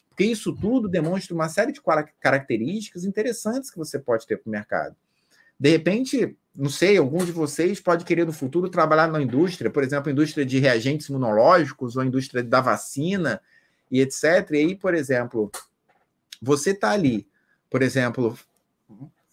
Porque 0.10 0.24
isso 0.24 0.56
tudo 0.56 0.90
demonstra 0.90 1.36
uma 1.36 1.48
série 1.48 1.72
de 1.72 1.82
características 2.20 3.04
interessantes 3.04 3.70
que 3.70 3.78
você 3.78 4.00
pode 4.00 4.26
ter 4.26 4.38
para 4.38 4.50
o 4.50 4.52
mercado. 4.52 4.96
De 5.60 5.70
repente, 5.70 6.36
não 6.56 6.70
sei, 6.70 6.98
algum 6.98 7.24
de 7.24 7.32
vocês 7.32 7.80
pode 7.80 8.06
querer 8.06 8.26
no 8.26 8.34
futuro 8.34 8.70
trabalhar 8.70 9.08
na 9.08 9.22
indústria, 9.22 9.70
por 9.70 9.84
exemplo, 9.84 10.12
indústria 10.12 10.46
de 10.46 10.60
reagentes 10.60 11.08
imunológicos 11.10 11.96
ou 11.96 12.04
indústria 12.04 12.44
da 12.44 12.62
vacina 12.62 13.42
e 13.92 14.02
etc. 14.02 14.52
E 14.52 14.58
aí, 14.58 14.76
por 14.76 14.94
exemplo, 14.94 15.52
você 16.42 16.72
está 16.72 16.92
ali, 16.92 17.28
por 17.70 17.82
exemplo, 17.82 18.38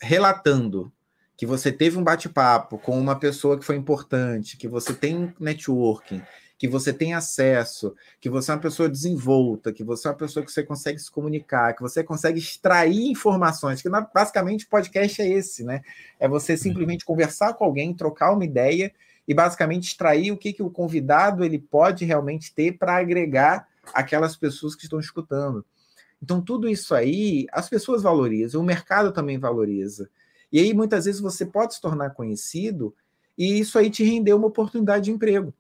relatando 0.01 0.93
que 1.37 1.47
você 1.47 1.73
teve 1.73 1.99
um 1.99 2.05
bate-papo 2.05 2.79
com 2.79 2.99
uma 2.99 3.19
pessoa 3.19 3.59
que 3.59 3.65
foi 3.65 3.77
importante, 3.77 4.57
que 4.57 4.69
você 4.69 4.93
tem 4.95 5.35
networking, 5.41 6.23
que 6.65 6.69
você 6.69 6.95
tem 6.95 7.13
acesso, 7.13 7.95
que 8.19 8.31
você 8.31 8.51
é 8.51 8.55
uma 8.55 8.61
pessoa 8.61 8.89
desenvolta, 8.89 9.71
que 9.71 9.85
você 9.85 10.09
é 10.09 10.11
uma 10.11 10.17
pessoa 10.17 10.43
que 10.43 10.51
você 10.51 10.63
consegue 10.63 10.99
se 10.99 11.11
comunicar, 11.11 11.75
que 11.75 11.83
você 11.83 12.03
consegue 12.03 12.39
extrair 12.39 13.11
informações, 13.11 13.83
que 13.83 13.91
basicamente 13.91 14.67
podcast 14.67 15.21
é 15.21 15.29
esse, 15.29 15.63
né? 15.63 15.83
É 16.19 16.27
você 16.27 16.53
uhum. 16.53 16.59
simplesmente 16.59 17.05
conversar 17.05 17.53
com 17.53 17.67
alguém, 17.67 17.93
trocar 17.93 18.33
uma 18.33 18.47
ideia 18.47 18.91
e 19.29 19.35
basicamente 19.35 19.89
extrair 19.89 20.33
o 20.33 20.39
que, 20.39 20.55
que 20.55 20.63
o 20.63 20.71
convidado 20.71 21.45
ele 21.45 21.59
pode 21.59 22.07
realmente 22.07 22.55
ter 22.55 22.79
para 22.79 22.97
agregar 22.97 23.69
aquelas 23.93 24.35
pessoas 24.35 24.75
que 24.75 24.85
estão 24.85 24.99
escutando. 24.99 25.67
Então, 26.23 26.41
tudo 26.41 26.67
isso 26.67 26.95
aí, 26.95 27.47
as 27.53 27.69
pessoas 27.69 28.03
valorizam, 28.03 28.63
o 28.63 28.65
mercado 28.65 29.13
também 29.13 29.37
valoriza. 29.37 30.09
E 30.51 30.59
aí, 30.59 30.73
muitas 30.73 31.05
vezes, 31.05 31.21
você 31.21 31.45
pode 31.45 31.75
se 31.75 31.81
tornar 31.83 32.15
conhecido 32.15 32.95
e 33.37 33.61
isso 33.61 33.79
aí 33.79 33.91
te 33.91 34.03
render 34.03 34.33
uma 34.33 34.47
oportunidade 34.47 35.05
de 35.05 35.11
emprego. 35.11 35.53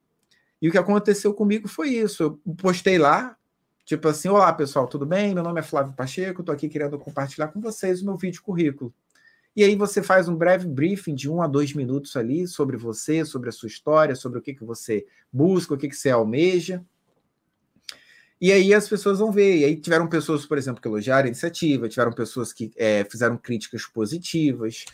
E 0.60 0.68
o 0.68 0.72
que 0.72 0.78
aconteceu 0.78 1.34
comigo 1.34 1.68
foi 1.68 1.90
isso. 1.90 2.22
Eu 2.22 2.54
postei 2.56 2.98
lá, 2.98 3.36
tipo 3.84 4.08
assim: 4.08 4.28
Olá, 4.28 4.52
pessoal, 4.52 4.86
tudo 4.86 5.06
bem? 5.06 5.34
Meu 5.34 5.42
nome 5.42 5.60
é 5.60 5.62
Flávio 5.62 5.92
Pacheco, 5.92 6.40
estou 6.40 6.54
aqui 6.54 6.68
querendo 6.68 6.98
compartilhar 6.98 7.48
com 7.48 7.60
vocês 7.60 8.02
o 8.02 8.04
meu 8.04 8.16
vídeo 8.16 8.42
currículo. 8.42 8.92
E 9.56 9.62
aí 9.62 9.76
você 9.76 10.02
faz 10.02 10.28
um 10.28 10.34
breve 10.34 10.66
briefing 10.66 11.14
de 11.14 11.30
um 11.30 11.40
a 11.40 11.46
dois 11.46 11.72
minutos 11.72 12.16
ali 12.16 12.46
sobre 12.48 12.76
você, 12.76 13.24
sobre 13.24 13.48
a 13.48 13.52
sua 13.52 13.68
história, 13.68 14.16
sobre 14.16 14.38
o 14.38 14.42
que, 14.42 14.52
que 14.52 14.64
você 14.64 15.06
busca, 15.32 15.74
o 15.74 15.78
que, 15.78 15.88
que 15.88 15.94
você 15.94 16.10
almeja. 16.10 16.84
E 18.40 18.50
aí 18.50 18.74
as 18.74 18.88
pessoas 18.88 19.20
vão 19.20 19.30
ver. 19.30 19.58
E 19.58 19.64
aí 19.64 19.76
tiveram 19.76 20.08
pessoas, 20.08 20.44
por 20.44 20.58
exemplo, 20.58 20.82
que 20.82 20.88
elogiaram 20.88 21.24
a 21.24 21.28
iniciativa, 21.28 21.88
tiveram 21.88 22.12
pessoas 22.12 22.52
que 22.52 22.72
é, 22.76 23.04
fizeram 23.04 23.36
críticas 23.36 23.86
positivas, 23.86 24.84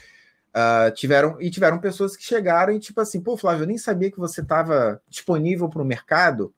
Uh, 0.51 0.93
tiveram 0.93 1.41
e 1.41 1.49
tiveram 1.49 1.79
pessoas 1.79 2.17
que 2.17 2.25
chegaram 2.25 2.73
e 2.73 2.81
tipo 2.81 3.01
assim, 3.01 3.21
pô, 3.21 3.37
Flávio, 3.37 3.63
eu 3.63 3.69
nem 3.69 3.79
sabia 3.79 4.11
que 4.11 4.19
você 4.19 4.41
estava 4.41 5.01
disponível 5.09 5.69
para 5.69 5.81
o 5.81 5.85
mercado. 5.85 6.53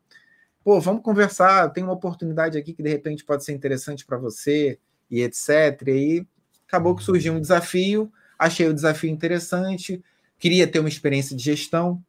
Pô, 0.65 0.81
vamos 0.81 1.03
conversar. 1.03 1.69
Tem 1.71 1.85
uma 1.85 1.93
oportunidade 1.93 2.57
aqui 2.57 2.73
que 2.73 2.83
de 2.83 2.89
repente 2.89 3.25
pode 3.25 3.45
ser 3.45 3.53
interessante 3.53 4.07
para 4.07 4.17
você 4.17 4.79
e 5.11 5.21
etc. 5.21 5.83
E 5.89 5.91
aí 5.91 6.27
acabou 6.67 6.97
que 6.97 7.03
surgiu 7.03 7.35
um 7.35 7.41
desafio. 7.41 8.11
Achei 8.39 8.67
o 8.67 8.73
desafio 8.73 9.11
interessante. 9.11 10.03
Queria 10.39 10.67
ter 10.67 10.79
uma 10.79 10.89
experiência 10.89 11.37
de 11.37 11.43
gestão, 11.43 12.03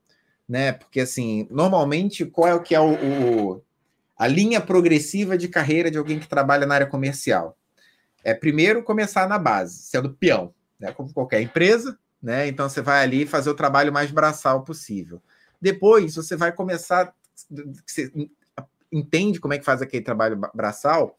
né? 0.48 0.72
Porque 0.72 1.02
assim, 1.02 1.48
normalmente 1.52 2.26
qual 2.26 2.48
é 2.48 2.54
o 2.54 2.62
que 2.62 2.74
é 2.74 2.80
o, 2.80 2.94
o 2.94 3.62
a 4.18 4.28
linha 4.28 4.62
progressiva 4.62 5.38
de 5.38 5.50
carreira 5.50 5.92
de 5.92 5.98
alguém 5.98 6.18
que 6.18 6.30
trabalha 6.30 6.66
na 6.66 6.76
área 6.76 6.88
comercial? 6.88 7.58
É 8.24 8.34
primeiro 8.34 8.84
começar 8.84 9.28
na 9.28 9.38
base, 9.38 9.80
sendo 9.80 10.14
peão 10.14 10.54
né, 10.84 10.92
como 10.92 11.14
qualquer 11.14 11.42
empresa, 11.42 11.98
né? 12.22 12.46
Então 12.48 12.68
você 12.68 12.82
vai 12.82 13.02
ali 13.02 13.26
fazer 13.26 13.50
o 13.50 13.56
trabalho 13.56 13.92
mais 13.92 14.12
braçal 14.12 14.64
possível. 14.64 15.22
Depois 15.62 16.16
você 16.16 16.36
vai 16.36 16.52
começar, 16.52 17.14
você 17.88 18.12
entende 18.92 19.40
como 19.40 19.54
é 19.54 19.58
que 19.58 19.64
faz 19.64 19.82
aquele 19.82 20.04
trabalho 20.04 20.40
braçal, 20.54 21.18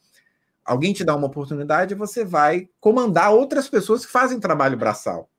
alguém 0.63 0.93
te 0.93 1.03
dá 1.03 1.17
uma 1.17 1.29
oportunidade, 1.29 1.95
você 1.95 2.27
vai 2.27 2.69
comandar 2.79 3.33
outras 3.33 3.67
pessoas 3.67 4.05
que 4.05 4.13
fazem 4.13 4.39
trabalho 4.39 4.77
braçal 4.77 5.31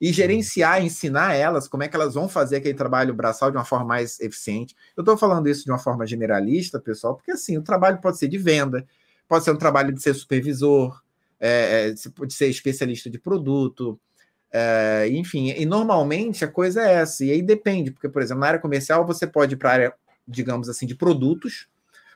e 0.00 0.12
gerenciar, 0.12 0.82
ensinar 0.82 1.34
elas 1.34 1.68
como 1.68 1.82
é 1.82 1.88
que 1.88 1.96
elas 1.96 2.14
vão 2.14 2.26
fazer 2.26 2.56
aquele 2.56 2.74
trabalho 2.74 3.12
braçal 3.12 3.50
de 3.50 3.58
uma 3.58 3.66
forma 3.66 3.84
mais 3.84 4.18
eficiente. 4.20 4.74
Eu 4.96 5.02
estou 5.02 5.18
falando 5.18 5.46
isso 5.46 5.64
de 5.64 5.70
uma 5.70 5.78
forma 5.78 6.06
generalista, 6.06 6.80
pessoal, 6.80 7.16
porque 7.16 7.32
assim, 7.32 7.58
o 7.58 7.62
trabalho 7.62 8.00
pode 8.00 8.16
ser 8.16 8.28
de 8.28 8.38
venda, 8.38 8.86
pode 9.28 9.44
ser 9.44 9.50
um 9.50 9.58
trabalho 9.58 9.92
de 9.92 10.00
ser 10.00 10.14
supervisor, 10.14 11.02
é, 11.40 11.94
você 11.94 12.08
é, 12.08 12.12
pode 12.12 12.34
ser 12.34 12.48
especialista 12.48 13.08
de 13.08 13.18
produto, 13.18 13.98
é, 14.50 15.08
enfim, 15.10 15.50
e 15.50 15.66
normalmente 15.66 16.44
a 16.44 16.48
coisa 16.48 16.82
é 16.82 16.94
essa, 16.94 17.24
e 17.24 17.30
aí 17.30 17.42
depende, 17.42 17.90
porque, 17.90 18.08
por 18.08 18.22
exemplo, 18.22 18.40
na 18.40 18.48
área 18.48 18.60
comercial 18.60 19.06
você 19.06 19.26
pode 19.26 19.54
ir 19.54 19.58
para 19.58 19.70
a 19.70 19.72
área, 19.72 19.94
digamos 20.26 20.68
assim, 20.68 20.86
de 20.86 20.94
produtos, 20.94 21.68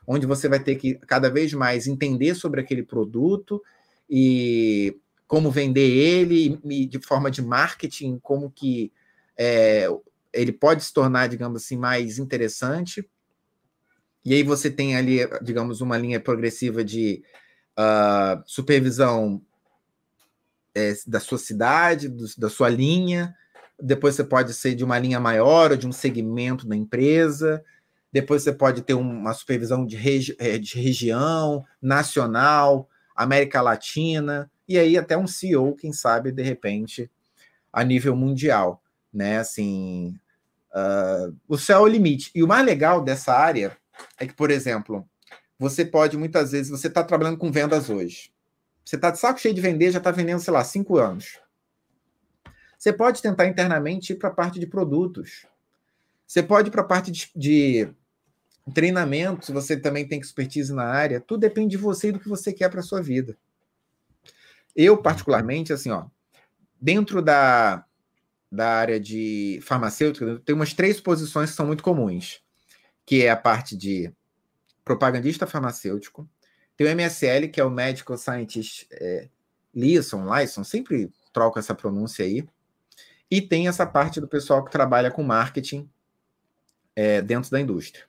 onde 0.07 0.27
você 0.27 0.49
vai 0.49 0.61
ter 0.61 0.77
que 0.77 0.95
cada 1.07 1.31
vez 1.31 1.53
mais 1.53 1.87
entender 1.87 2.35
sobre 2.35 2.61
aquele 2.61 2.83
produto 2.83 3.63
e 4.09 4.97
como 5.27 5.51
vender 5.51 5.89
ele, 5.89 6.59
e 6.65 6.87
de 6.87 6.99
forma 6.99 7.31
de 7.31 7.41
marketing, 7.41 8.19
como 8.19 8.51
que 8.51 8.93
é, 9.37 9.89
ele 10.33 10.53
pode 10.53 10.85
se 10.85 10.93
tornar, 10.93 11.29
digamos 11.29 11.63
assim, 11.63 11.77
mais 11.77 12.19
interessante. 12.19 13.09
E 14.25 14.35
aí 14.35 14.43
você 14.43 14.71
tem 14.71 14.97
ali, 14.97 15.21
digamos, 15.43 15.81
uma 15.81 15.97
linha 15.97 16.21
progressiva 16.21 16.85
de 16.85 17.23
uh, 17.79 18.43
supervisão 18.47 19.43
é, 20.75 20.95
da 21.07 21.21
sua 21.21 21.39
cidade, 21.39 22.09
do, 22.09 22.25
da 22.39 22.49
sua 22.49 22.69
linha. 22.69 23.35
Depois 23.81 24.15
você 24.15 24.25
pode 24.25 24.55
ser 24.55 24.75
de 24.75 24.85
uma 24.85 24.99
linha 24.99 25.21
maior 25.21 25.73
ou 25.73 25.77
de 25.77 25.87
um 25.87 25.93
segmento 25.93 26.67
da 26.67 26.77
empresa. 26.77 27.63
Depois 28.13 28.43
você 28.43 28.53
pode 28.53 28.83
ter 28.83 28.95
uma 28.95 29.33
supervisão 29.33 29.87
de, 29.87 29.97
regi 29.97 30.37
é, 30.39 30.59
de 30.59 30.79
região, 30.79 31.65
nacional, 31.81 32.89
América 33.17 33.61
Latina, 33.61 34.51
e 34.69 34.79
aí 34.79 34.99
até 34.99 35.17
um 35.17 35.27
CEO, 35.27 35.75
quem 35.75 35.93
sabe, 35.93 36.31
de 36.31 36.43
repente, 36.43 37.11
a 37.73 37.83
nível 37.83 38.15
mundial. 38.15 38.83
Né? 39.13 39.39
Assim, 39.39 40.19
uh, 40.75 41.35
o 41.49 41.59
céu 41.59 41.79
é 41.79 41.83
o 41.83 41.87
limite. 41.87 42.31
E 42.35 42.43
o 42.43 42.49
mais 42.49 42.65
legal 42.65 43.03
dessa 43.03 43.33
área 43.33 43.77
é 44.19 44.27
que, 44.27 44.35
por 44.35 44.51
exemplo, 44.51 45.09
você 45.63 45.85
pode 45.85 46.17
muitas 46.17 46.51
vezes, 46.51 46.71
você 46.71 46.89
está 46.89 47.05
trabalhando 47.05 47.39
com 47.39 47.53
vendas 47.53 47.89
hoje. 47.89 48.33
Você 48.85 48.97
está 48.97 49.13
de 49.13 49.21
saco 49.21 49.41
cheio 49.41 49.55
de 49.55 49.61
vender, 49.61 49.93
já 49.93 49.99
está 49.99 50.11
vendendo, 50.11 50.41
sei 50.41 50.53
lá, 50.53 50.65
cinco 50.65 50.99
anos. 50.99 51.39
Você 52.77 52.93
pode 52.93 53.23
tentar 53.23 53.47
internamente 53.47 54.13
ir 54.13 54.17
para 54.17 54.29
a 54.29 54.33
parte 54.33 54.59
de 54.59 54.67
produtos. 54.67 55.47
Você 56.27 56.43
pode 56.43 56.67
ir 56.67 56.73
para 56.73 56.81
a 56.81 56.85
parte 56.85 57.13
de, 57.13 57.31
de 57.37 57.89
treinamento, 58.75 59.47
se 59.47 59.53
você 59.53 59.77
também 59.77 60.07
tem 60.07 60.19
expertise 60.19 60.73
na 60.73 60.83
área. 60.83 61.21
Tudo 61.21 61.43
depende 61.43 61.77
de 61.77 61.77
você 61.77 62.09
e 62.09 62.13
do 62.13 62.19
que 62.19 62.29
você 62.29 62.53
quer 62.53 62.69
para 62.69 62.81
a 62.81 62.83
sua 62.83 63.01
vida. 63.01 63.39
Eu, 64.75 65.01
particularmente, 65.01 65.73
assim, 65.73 65.91
ó, 65.91 66.07
dentro 66.81 67.23
da, 67.23 67.85
da 68.51 68.69
área 68.69 68.99
de 68.99 69.61
farmacêutica, 69.63 70.43
tem 70.45 70.57
umas 70.57 70.75
três 70.75 71.01
posições 71.01 71.51
que 71.51 71.57
são 71.57 71.67
muito 71.67 71.85
comuns, 71.85 72.43
que 73.07 73.23
é 73.23 73.31
a 73.31 73.37
parte 73.37 73.77
de 73.77 74.13
propagandista 74.85 75.47
farmacêutico. 75.47 76.29
Tem 76.77 76.87
o 76.87 76.91
MSL, 76.91 77.49
que 77.49 77.61
é 77.61 77.65
o 77.65 77.71
Medical 77.71 78.17
Scientist 78.17 78.87
é, 78.93 79.29
Liaison, 79.75 80.25
Lyson, 80.35 80.65
sempre 80.65 81.11
troco 81.33 81.59
essa 81.59 81.75
pronúncia 81.75 82.25
aí. 82.25 82.47
E 83.31 83.41
tem 83.41 83.69
essa 83.69 83.87
parte 83.87 84.21
do 84.21 84.29
pessoal 84.29 84.65
que 84.65 84.71
trabalha 84.71 85.11
com 85.11 85.23
marketing 85.23 85.89
é, 86.95 87.23
dentro 87.23 87.51
da 87.51 87.61
indústria. 87.61 88.05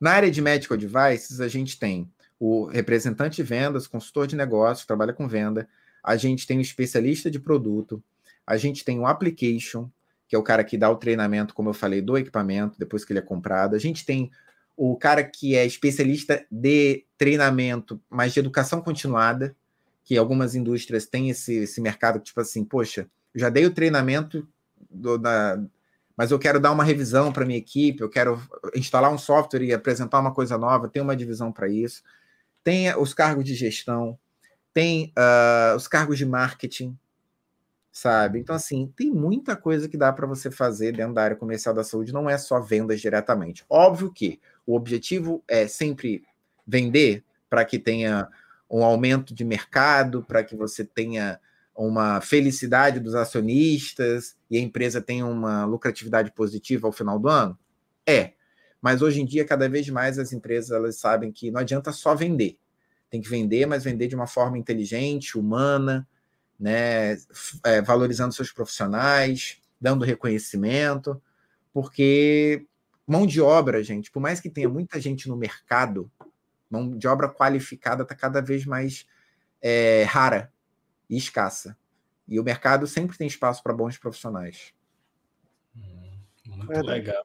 Na 0.00 0.12
área 0.12 0.30
de 0.30 0.40
medical 0.40 0.76
devices, 0.76 1.40
a 1.40 1.48
gente 1.48 1.78
tem 1.78 2.10
o 2.38 2.66
representante 2.66 3.36
de 3.36 3.42
vendas, 3.42 3.86
consultor 3.86 4.26
de 4.26 4.36
negócios, 4.36 4.86
trabalha 4.86 5.12
com 5.12 5.26
venda, 5.26 5.68
a 6.04 6.16
gente 6.16 6.46
tem 6.46 6.58
o 6.58 6.62
especialista 6.62 7.30
de 7.30 7.40
produto, 7.40 8.02
a 8.46 8.56
gente 8.56 8.84
tem 8.84 8.98
o 9.00 9.06
application, 9.06 9.90
que 10.28 10.36
é 10.36 10.38
o 10.38 10.42
cara 10.42 10.62
que 10.62 10.78
dá 10.78 10.90
o 10.90 10.96
treinamento, 10.96 11.54
como 11.54 11.70
eu 11.70 11.74
falei, 11.74 12.00
do 12.00 12.16
equipamento, 12.16 12.78
depois 12.78 13.04
que 13.04 13.12
ele 13.12 13.18
é 13.18 13.22
comprado. 13.22 13.74
A 13.74 13.78
gente 13.78 14.04
tem 14.04 14.30
o 14.80 14.96
cara 14.96 15.24
que 15.24 15.56
é 15.56 15.66
especialista 15.66 16.46
de 16.48 17.04
treinamento, 17.18 18.00
mas 18.08 18.32
de 18.32 18.38
educação 18.38 18.80
continuada, 18.80 19.56
que 20.04 20.16
algumas 20.16 20.54
indústrias 20.54 21.04
têm 21.04 21.30
esse, 21.30 21.52
esse 21.56 21.80
mercado, 21.80 22.20
tipo 22.20 22.40
assim, 22.40 22.64
poxa, 22.64 23.10
já 23.34 23.50
dei 23.50 23.66
o 23.66 23.74
treinamento 23.74 24.48
do, 24.88 25.18
da, 25.18 25.60
mas 26.16 26.30
eu 26.30 26.38
quero 26.38 26.60
dar 26.60 26.70
uma 26.70 26.84
revisão 26.84 27.32
para 27.32 27.44
minha 27.44 27.58
equipe, 27.58 28.02
eu 28.02 28.08
quero 28.08 28.40
instalar 28.72 29.12
um 29.12 29.18
software 29.18 29.64
e 29.64 29.74
apresentar 29.74 30.20
uma 30.20 30.32
coisa 30.32 30.56
nova, 30.56 30.88
tem 30.88 31.02
uma 31.02 31.16
divisão 31.16 31.50
para 31.50 31.68
isso. 31.68 32.04
Tem 32.62 32.94
os 32.94 33.12
cargos 33.12 33.44
de 33.44 33.56
gestão, 33.56 34.16
tem 34.72 35.12
uh, 35.18 35.74
os 35.74 35.88
cargos 35.88 36.18
de 36.18 36.24
marketing, 36.24 36.96
sabe? 37.90 38.38
Então, 38.38 38.54
assim, 38.54 38.92
tem 38.96 39.10
muita 39.10 39.56
coisa 39.56 39.88
que 39.88 39.96
dá 39.96 40.12
para 40.12 40.26
você 40.26 40.52
fazer 40.52 40.92
dentro 40.92 41.14
da 41.14 41.22
área 41.24 41.36
comercial 41.36 41.74
da 41.74 41.82
saúde, 41.82 42.12
não 42.12 42.30
é 42.30 42.38
só 42.38 42.60
vendas 42.60 43.00
diretamente. 43.00 43.64
Óbvio 43.68 44.12
que 44.12 44.40
o 44.68 44.76
objetivo 44.76 45.42
é 45.48 45.66
sempre 45.66 46.22
vender 46.66 47.24
para 47.48 47.64
que 47.64 47.78
tenha 47.78 48.28
um 48.70 48.84
aumento 48.84 49.34
de 49.34 49.42
mercado, 49.42 50.22
para 50.22 50.44
que 50.44 50.54
você 50.54 50.84
tenha 50.84 51.40
uma 51.74 52.20
felicidade 52.20 53.00
dos 53.00 53.14
acionistas 53.14 54.36
e 54.50 54.58
a 54.58 54.60
empresa 54.60 55.00
tem 55.00 55.22
uma 55.22 55.64
lucratividade 55.64 56.30
positiva 56.32 56.86
ao 56.86 56.92
final 56.92 57.18
do 57.18 57.30
ano? 57.30 57.58
É. 58.06 58.34
Mas 58.82 59.00
hoje 59.00 59.22
em 59.22 59.24
dia, 59.24 59.42
cada 59.42 59.70
vez 59.70 59.88
mais 59.88 60.18
as 60.18 60.34
empresas 60.34 60.70
elas 60.70 60.96
sabem 60.96 61.32
que 61.32 61.50
não 61.50 61.60
adianta 61.60 61.90
só 61.90 62.14
vender. 62.14 62.58
Tem 63.08 63.22
que 63.22 63.28
vender, 63.28 63.64
mas 63.64 63.84
vender 63.84 64.06
de 64.06 64.14
uma 64.14 64.26
forma 64.26 64.58
inteligente, 64.58 65.38
humana, 65.38 66.06
né? 66.60 67.16
É, 67.64 67.80
valorizando 67.80 68.34
seus 68.34 68.52
profissionais, 68.52 69.62
dando 69.80 70.04
reconhecimento, 70.04 71.22
porque 71.72 72.66
mão 73.08 73.26
de 73.26 73.40
obra, 73.40 73.82
gente, 73.82 74.10
por 74.10 74.20
mais 74.20 74.38
que 74.38 74.50
tenha 74.50 74.68
muita 74.68 75.00
gente 75.00 75.28
no 75.28 75.36
mercado, 75.36 76.10
mão 76.70 76.96
de 76.96 77.08
obra 77.08 77.28
qualificada 77.28 78.02
está 78.02 78.14
cada 78.14 78.42
vez 78.42 78.66
mais 78.66 79.06
é, 79.62 80.02
rara 80.04 80.52
e 81.08 81.16
escassa. 81.16 81.76
E 82.28 82.38
o 82.38 82.44
mercado 82.44 82.86
sempre 82.86 83.16
tem 83.16 83.26
espaço 83.26 83.62
para 83.62 83.72
bons 83.72 83.96
profissionais. 83.96 84.74
Hum, 85.74 86.18
muito 86.46 86.72
é 86.72 86.82
legal. 86.82 87.24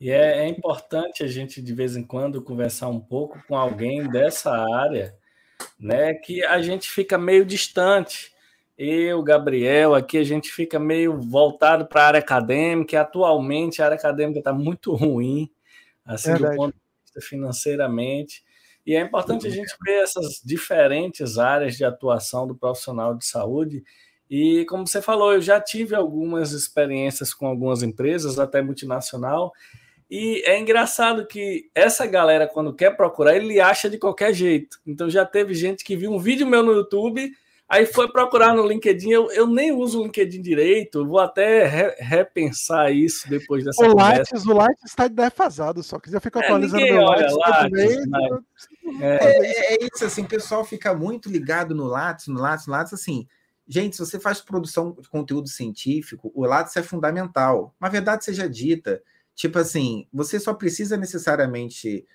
E 0.00 0.10
é, 0.10 0.44
é, 0.44 0.48
importante 0.48 1.22
a 1.24 1.26
gente, 1.26 1.60
de 1.60 1.74
vez 1.74 1.96
em 1.96 2.04
quando, 2.04 2.42
conversar 2.42 2.88
um 2.88 3.00
pouco 3.00 3.42
com 3.48 3.56
alguém 3.56 4.08
dessa 4.08 4.52
área, 4.52 5.16
né? 5.78 6.14
Que 6.14 6.44
a 6.44 6.60
gente 6.60 6.88
fica 6.90 7.16
meio 7.18 7.44
distante. 7.44 8.33
Eu, 8.76 9.22
Gabriel, 9.22 9.94
aqui 9.94 10.18
a 10.18 10.24
gente 10.24 10.50
fica 10.50 10.78
meio 10.78 11.20
voltado 11.20 11.86
para 11.86 12.02
a 12.02 12.06
área 12.06 12.20
acadêmica. 12.20 13.00
Atualmente 13.00 13.80
a 13.80 13.86
área 13.86 13.96
acadêmica 13.96 14.40
está 14.40 14.52
muito 14.52 14.92
ruim, 14.94 15.50
assim, 16.04 16.30
Verdade. 16.32 16.54
do 16.54 16.56
ponto 16.56 16.74
de 16.74 16.80
vista 17.04 17.20
financeiramente. 17.28 18.44
E 18.84 18.94
é 18.94 19.00
importante 19.00 19.46
a 19.46 19.50
gente 19.50 19.74
ver 19.84 20.02
essas 20.02 20.42
diferentes 20.44 21.38
áreas 21.38 21.76
de 21.76 21.84
atuação 21.84 22.46
do 22.46 22.54
profissional 22.54 23.14
de 23.14 23.24
saúde. 23.24 23.82
E 24.28 24.64
como 24.66 24.86
você 24.86 25.00
falou, 25.00 25.32
eu 25.32 25.40
já 25.40 25.60
tive 25.60 25.94
algumas 25.94 26.52
experiências 26.52 27.32
com 27.32 27.46
algumas 27.46 27.82
empresas, 27.82 28.38
até 28.38 28.60
multinacional, 28.60 29.52
e 30.10 30.42
é 30.44 30.58
engraçado 30.58 31.26
que 31.26 31.70
essa 31.74 32.06
galera, 32.06 32.46
quando 32.46 32.74
quer 32.74 32.96
procurar, 32.96 33.36
ele 33.36 33.58
acha 33.58 33.88
de 33.88 33.98
qualquer 33.98 34.34
jeito. 34.34 34.78
Então 34.86 35.08
já 35.08 35.24
teve 35.24 35.54
gente 35.54 35.82
que 35.82 35.96
viu 35.96 36.12
um 36.12 36.18
vídeo 36.18 36.46
meu 36.46 36.62
no 36.62 36.72
YouTube 36.72 37.32
Aí 37.68 37.86
foi 37.86 38.10
procurar 38.10 38.54
no 38.54 38.66
LinkedIn, 38.66 39.10
eu, 39.10 39.30
eu 39.32 39.46
nem 39.46 39.72
uso 39.72 40.00
o 40.00 40.04
LinkedIn 40.04 40.42
direito, 40.42 41.06
vou 41.06 41.18
até 41.18 41.66
re, 41.66 41.94
repensar 41.98 42.92
isso 42.92 43.28
depois 43.28 43.64
dessa 43.64 43.82
o 43.82 43.92
conversa. 43.92 44.18
Lattes, 44.18 44.46
o 44.46 44.52
Lattes 44.52 44.84
está 44.84 45.08
defasado, 45.08 45.82
só 45.82 45.98
quiser 45.98 46.20
ficar 46.20 46.40
é, 46.40 46.44
atualizando 46.44 46.84
meu 46.84 47.02
Lattes, 47.02 47.36
Lattes 47.36 48.06
né? 48.06 48.28
é, 49.00 49.16
é, 49.26 49.74
é, 49.74 49.88
isso, 49.92 50.04
assim, 50.04 50.22
o 50.22 50.28
pessoal 50.28 50.62
fica 50.62 50.94
muito 50.94 51.30
ligado 51.30 51.74
no 51.74 51.86
Lattes, 51.86 52.26
no 52.26 52.38
Lattes, 52.38 52.66
no 52.66 52.72
Lattes, 52.74 52.92
assim, 52.92 53.26
gente, 53.66 53.96
se 53.96 54.04
você 54.04 54.20
faz 54.20 54.42
produção 54.42 54.94
de 55.00 55.08
conteúdo 55.08 55.48
científico, 55.48 56.30
o 56.34 56.44
Lattes 56.44 56.76
é 56.76 56.82
fundamental, 56.82 57.74
uma 57.80 57.88
verdade 57.88 58.26
seja 58.26 58.46
dita, 58.46 59.02
tipo 59.34 59.58
assim, 59.58 60.06
você 60.12 60.38
só 60.38 60.52
precisa 60.52 60.98
necessariamente 60.98 62.06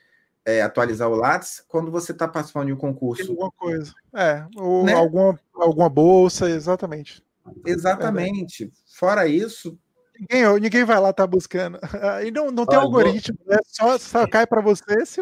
é, 0.57 0.61
atualizar 0.61 1.09
o 1.09 1.15
Lattes 1.15 1.63
quando 1.67 1.91
você 1.91 2.11
está 2.11 2.27
participando 2.27 2.67
de 2.67 2.73
um 2.73 2.77
concurso. 2.77 3.31
Alguma 3.31 3.51
coisa. 3.51 3.93
É, 4.13 4.45
ou 4.55 4.83
né? 4.83 4.93
alguma, 4.93 5.39
alguma 5.53 5.89
bolsa, 5.89 6.49
exatamente. 6.49 7.23
Exatamente. 7.65 8.65
É 8.65 8.69
Fora 8.97 9.27
isso. 9.27 9.77
Ninguém, 10.19 10.59
ninguém 10.59 10.83
vai 10.83 10.99
lá 10.99 11.11
estar 11.11 11.23
tá 11.23 11.27
buscando. 11.27 11.79
E 12.25 12.31
não, 12.31 12.51
não 12.51 12.65
tem 12.65 12.77
Olha, 12.77 12.85
algoritmo, 12.85 13.37
vou... 13.45 13.55
né? 13.55 13.61
Só, 13.65 13.97
só 13.97 14.27
cai 14.27 14.45
para 14.45 14.61
você 14.61 15.05
se, 15.05 15.21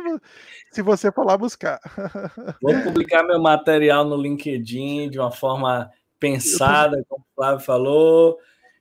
se 0.71 0.81
você 0.81 1.11
for 1.11 1.25
lá 1.25 1.37
buscar. 1.37 1.79
Vou 2.61 2.73
publicar 2.81 3.23
meu 3.23 3.39
material 3.39 4.03
no 4.03 4.17
LinkedIn 4.17 5.09
de 5.09 5.19
uma 5.19 5.31
forma 5.31 5.91
pensada, 6.19 7.03
como 7.07 7.21
o 7.21 7.35
Flávio 7.35 7.63
falou. 7.63 8.39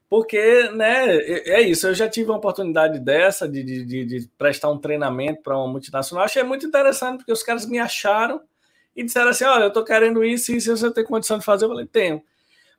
Porque, 0.08 0.70
né, 0.70 1.16
é 1.16 1.60
isso. 1.62 1.88
Eu 1.88 1.94
já 1.94 2.08
tive 2.08 2.30
uma 2.30 2.38
oportunidade 2.38 3.00
dessa 3.00 3.48
de, 3.48 3.62
de, 3.62 4.04
de 4.04 4.28
prestar 4.38 4.70
um 4.70 4.78
treinamento 4.78 5.42
para 5.42 5.58
uma 5.58 5.66
multinacional. 5.68 6.24
Achei 6.24 6.42
muito 6.42 6.66
interessante, 6.66 7.18
porque 7.18 7.32
os 7.32 7.42
caras 7.42 7.66
me 7.66 7.78
acharam 7.78 8.40
e 8.94 9.04
disseram 9.04 9.30
assim: 9.30 9.44
olha, 9.44 9.64
eu 9.64 9.68
estou 9.68 9.84
querendo 9.84 10.24
isso 10.24 10.52
e 10.52 10.60
se 10.60 10.70
você 10.70 10.90
tem 10.92 11.04
condição 11.04 11.38
de 11.38 11.44
fazer, 11.44 11.64
eu 11.64 11.70
falei: 11.70 11.86
tenho. 11.86 12.22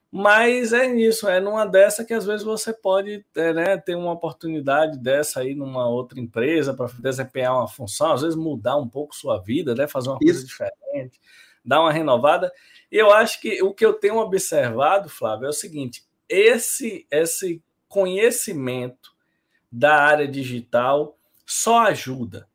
Mas 0.09 0.71
é 0.71 0.87
isso, 0.95 1.27
é 1.27 1.39
numa 1.41 1.65
dessa 1.65 2.05
que 2.05 2.13
às 2.13 2.25
vezes 2.25 2.43
você 2.43 2.73
pode 2.73 3.25
é, 3.35 3.53
né, 3.53 3.77
ter 3.77 3.93
uma 3.95 4.13
oportunidade 4.13 4.97
dessa 4.97 5.41
aí 5.41 5.53
numa 5.53 5.87
outra 5.89 6.17
empresa 6.17 6.73
para 6.73 6.87
desempenhar 6.99 7.53
uma 7.53 7.67
função, 7.67 8.13
às 8.13 8.21
vezes 8.21 8.37
mudar 8.37 8.77
um 8.77 8.87
pouco 8.87 9.13
sua 9.13 9.37
vida, 9.41 9.75
né, 9.75 9.85
fazer 9.85 10.09
uma 10.09 10.17
coisa 10.17 10.45
diferente, 10.45 11.19
dar 11.63 11.81
uma 11.81 11.91
renovada. 11.91 12.51
E 12.89 12.95
eu 12.95 13.11
acho 13.11 13.41
que 13.41 13.61
o 13.61 13.73
que 13.73 13.85
eu 13.85 13.93
tenho 13.93 14.15
observado, 14.17 15.09
Flávio, 15.09 15.47
é 15.47 15.49
o 15.49 15.53
seguinte: 15.53 16.06
esse, 16.29 17.07
esse 17.11 17.61
conhecimento 17.87 19.11
da 19.71 19.95
área 19.95 20.27
digital 20.27 21.17
só 21.45 21.79
ajuda. 21.87 22.47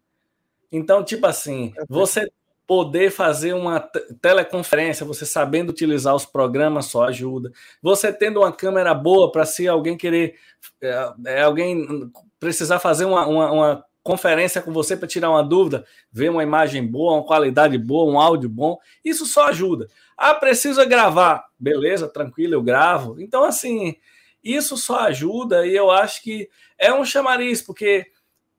Então, 0.70 1.05
tipo 1.05 1.27
assim, 1.27 1.73
você 1.89 2.31
poder 2.66 3.11
fazer 3.11 3.53
uma 3.53 3.81
teleconferência, 4.20 5.05
você 5.05 5.27
sabendo 5.27 5.70
utilizar 5.70 6.15
os 6.15 6.24
programas 6.24 6.86
só 6.86 7.05
ajuda. 7.05 7.53
Você 7.82 8.12
tendo 8.12 8.40
uma 8.40 8.53
câmera 8.53 8.94
boa 8.94 9.31
para 9.31 9.44
se 9.44 9.69
alguém 9.69 9.97
querer, 9.97 10.36
é, 10.81 11.12
é, 11.27 11.43
alguém 11.43 12.11
precisar 12.40 12.78
fazer 12.78 13.05
uma, 13.05 13.27
uma, 13.27 13.53
uma 13.53 13.85
conferência 14.03 14.62
com 14.62 14.73
você 14.73 14.97
para 14.97 15.07
tirar 15.07 15.31
uma 15.31 15.43
dúvida, 15.43 15.85
ver 16.11 16.31
uma 16.31 16.43
imagem 16.43 16.86
boa, 16.86 17.15
uma 17.15 17.27
qualidade 17.27 17.77
boa, 17.78 18.11
um 18.11 18.19
áudio 18.19 18.49
bom, 18.49 18.78
isso 19.05 19.27
só 19.27 19.49
ajuda. 19.49 19.89
Ah, 20.24 20.35
precisa 20.35 20.85
gravar. 20.85 21.47
Beleza, 21.59 22.07
tranquilo, 22.07 22.55
eu 22.55 22.62
gravo. 22.62 23.20
Então, 23.20 23.43
assim, 23.43 23.97
isso 24.43 24.77
só 24.77 25.01
ajuda 25.01 25.66
e 25.66 25.74
eu 25.74 25.90
acho 25.90 26.23
que 26.23 26.49
é 26.78 26.94
um 26.94 27.05
chamariz, 27.05 27.61
porque 27.61 28.07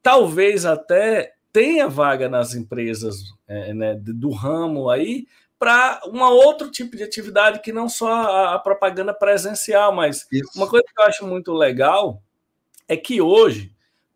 talvez 0.02 0.66
até 0.66 1.36
tenha 1.54 1.88
vaga 1.88 2.28
nas 2.28 2.54
empresas 2.54 3.34
é, 3.48 3.74
né, 3.74 3.96
do 3.98 4.30
ramo 4.32 4.90
aí 4.90 5.26
para 5.58 6.02
um 6.06 6.22
outro 6.22 6.70
tipo 6.70 6.98
de 6.98 7.04
atividade 7.04 7.62
que 7.62 7.72
não 7.72 7.88
só 7.88 8.12
a, 8.12 8.56
a 8.56 8.60
propaganda 8.60 9.14
presencial, 9.14 9.96
mas 9.96 10.28
isso. 10.34 10.52
uma 10.58 10.68
coisa 10.68 10.84
que 10.86 11.02
eu 11.02 11.06
acho 11.06 11.26
muito 11.26 11.54
legal 11.54 12.22
é 12.90 12.98
que 12.98 13.22
hoje, 13.22 13.74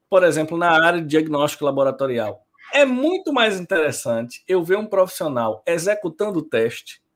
por 0.09 0.21
exemplo, 0.21 0.57
na 0.57 0.85
área 0.85 0.99
de 0.99 1.07
diagnóstico 1.07 1.63
laboratorial, 1.63 2.45
é 2.73 2.83
muito 2.83 3.31
mais 3.31 3.57
interessante 3.57 4.43
eu 4.49 4.61
ver 4.61 4.77
um 4.77 4.85
profissional 4.85 5.63
executando 5.65 6.39
o 6.39 6.43
teste 6.43 7.06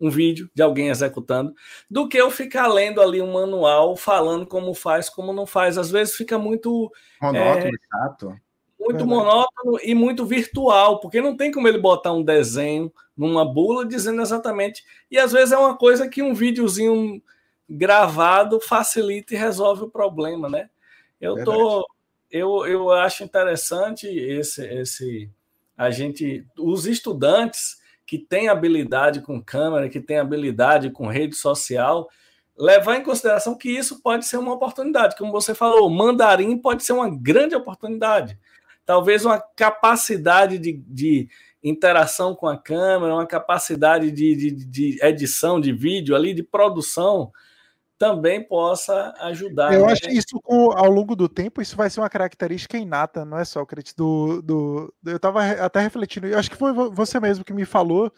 um 0.00 0.08
vídeo 0.08 0.50
de 0.54 0.62
alguém 0.62 0.88
executando, 0.88 1.54
do 1.90 2.08
que 2.08 2.16
eu 2.16 2.30
ficar 2.30 2.66
lendo 2.68 3.02
ali 3.02 3.20
um 3.20 3.32
manual 3.32 3.96
falando 3.96 4.46
como 4.46 4.72
faz, 4.72 5.10
como 5.10 5.32
não 5.32 5.46
faz. 5.46 5.76
Às 5.76 5.90
vezes 5.90 6.16
fica 6.16 6.38
muito 6.38 6.90
monótono, 7.20 7.66
é, 7.66 7.70
chato. 7.92 8.40
Muito 8.78 9.02
é 9.02 9.06
monótono 9.06 9.78
e 9.82 9.94
muito 9.94 10.24
virtual, 10.24 11.00
porque 11.00 11.20
não 11.20 11.36
tem 11.36 11.52
como 11.52 11.68
ele 11.68 11.78
botar 11.78 12.12
um 12.12 12.22
desenho 12.22 12.90
numa 13.14 13.44
bula 13.44 13.84
dizendo 13.84 14.22
exatamente. 14.22 14.82
E 15.10 15.18
às 15.18 15.32
vezes 15.32 15.52
é 15.52 15.58
uma 15.58 15.76
coisa 15.76 16.08
que 16.08 16.22
um 16.22 16.32
videozinho 16.32 17.22
gravado 17.68 18.58
facilita 18.58 19.34
e 19.34 19.36
resolve 19.38 19.84
o 19.84 19.90
problema, 19.90 20.48
né? 20.48 20.70
Eu 21.20 21.44
tô 21.44 21.86
eu, 22.30 22.64
eu 22.66 22.90
acho 22.90 23.22
interessante 23.22 24.06
esse 24.06 24.64
esse 24.64 25.30
a 25.76 25.90
gente 25.90 26.46
os 26.58 26.86
estudantes 26.86 27.79
que 28.10 28.18
tem 28.18 28.48
habilidade 28.48 29.20
com 29.20 29.40
câmera, 29.40 29.88
que 29.88 30.00
tem 30.00 30.18
habilidade 30.18 30.90
com 30.90 31.06
rede 31.06 31.36
social, 31.36 32.08
levar 32.58 32.96
em 32.96 33.04
consideração 33.04 33.56
que 33.56 33.70
isso 33.70 34.02
pode 34.02 34.26
ser 34.26 34.36
uma 34.36 34.52
oportunidade. 34.52 35.16
Como 35.16 35.30
você 35.30 35.54
falou, 35.54 35.88
mandarim 35.88 36.58
pode 36.58 36.82
ser 36.82 36.92
uma 36.92 37.08
grande 37.08 37.54
oportunidade. 37.54 38.36
talvez 38.84 39.24
uma 39.24 39.40
capacidade 39.54 40.58
de, 40.58 40.72
de 40.88 41.28
interação 41.62 42.34
com 42.34 42.48
a 42.48 42.58
câmera, 42.58 43.14
uma 43.14 43.26
capacidade 43.28 44.10
de, 44.10 44.34
de, 44.34 44.50
de, 44.50 44.98
edição 45.04 45.60
de 45.60 45.72
vídeo 45.72 46.16
ali, 46.16 46.34
de 46.34 46.42
produção, 46.42 47.30
também 48.00 48.42
possa 48.42 49.12
ajudar. 49.20 49.74
Eu 49.74 49.84
né? 49.84 49.92
acho 49.92 50.00
que 50.00 50.12
isso, 50.12 50.40
ao 50.46 50.90
longo 50.90 51.14
do 51.14 51.28
tempo, 51.28 51.60
isso 51.60 51.76
vai 51.76 51.90
ser 51.90 52.00
uma 52.00 52.08
característica 52.08 52.78
inata, 52.78 53.26
não 53.26 53.38
é, 53.38 53.44
Sócrates? 53.44 53.92
Do, 53.92 54.40
do, 54.40 54.94
eu 55.04 55.16
estava 55.16 55.44
até 55.44 55.80
refletindo, 55.80 56.26
eu 56.26 56.38
acho 56.38 56.50
que 56.50 56.56
foi 56.56 56.72
você 56.72 57.20
mesmo 57.20 57.44
que 57.44 57.52
me 57.52 57.66
falou 57.66 58.10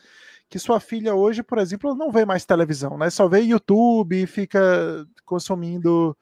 que 0.48 0.56
sua 0.56 0.78
filha 0.78 1.16
hoje, 1.16 1.42
por 1.42 1.59
exemplo, 1.59 1.96
não 1.96 2.12
vê 2.12 2.24
mais 2.24 2.44
televisão, 2.44 2.96
né? 2.96 3.10
Só 3.10 3.26
vê 3.26 3.40
YouTube, 3.40 4.24
fica 4.28 5.04
consumindo. 5.24 6.16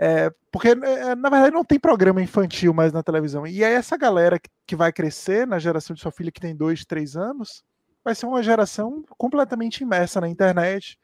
É, 0.00 0.32
porque, 0.50 0.70
é, 0.70 1.14
na 1.14 1.30
verdade, 1.30 1.54
não 1.54 1.64
tem 1.64 1.78
programa 1.78 2.20
infantil 2.20 2.74
mais 2.74 2.92
na 2.92 3.04
televisão. 3.04 3.46
E 3.46 3.62
é 3.62 3.72
essa 3.72 3.96
galera 3.96 4.36
que, 4.36 4.50
que 4.66 4.74
vai 4.74 4.92
crescer 4.92 5.46
na 5.46 5.60
geração 5.60 5.94
de 5.94 6.02
sua 6.02 6.10
filha, 6.10 6.32
que 6.32 6.40
tem 6.40 6.56
dois, 6.56 6.84
três 6.84 7.16
anos, 7.16 7.62
vai 8.04 8.16
ser 8.16 8.26
uma 8.26 8.42
geração 8.42 9.04
completamente 9.16 9.82
imersa 9.82 10.20
na 10.20 10.28
internet, 10.28 10.98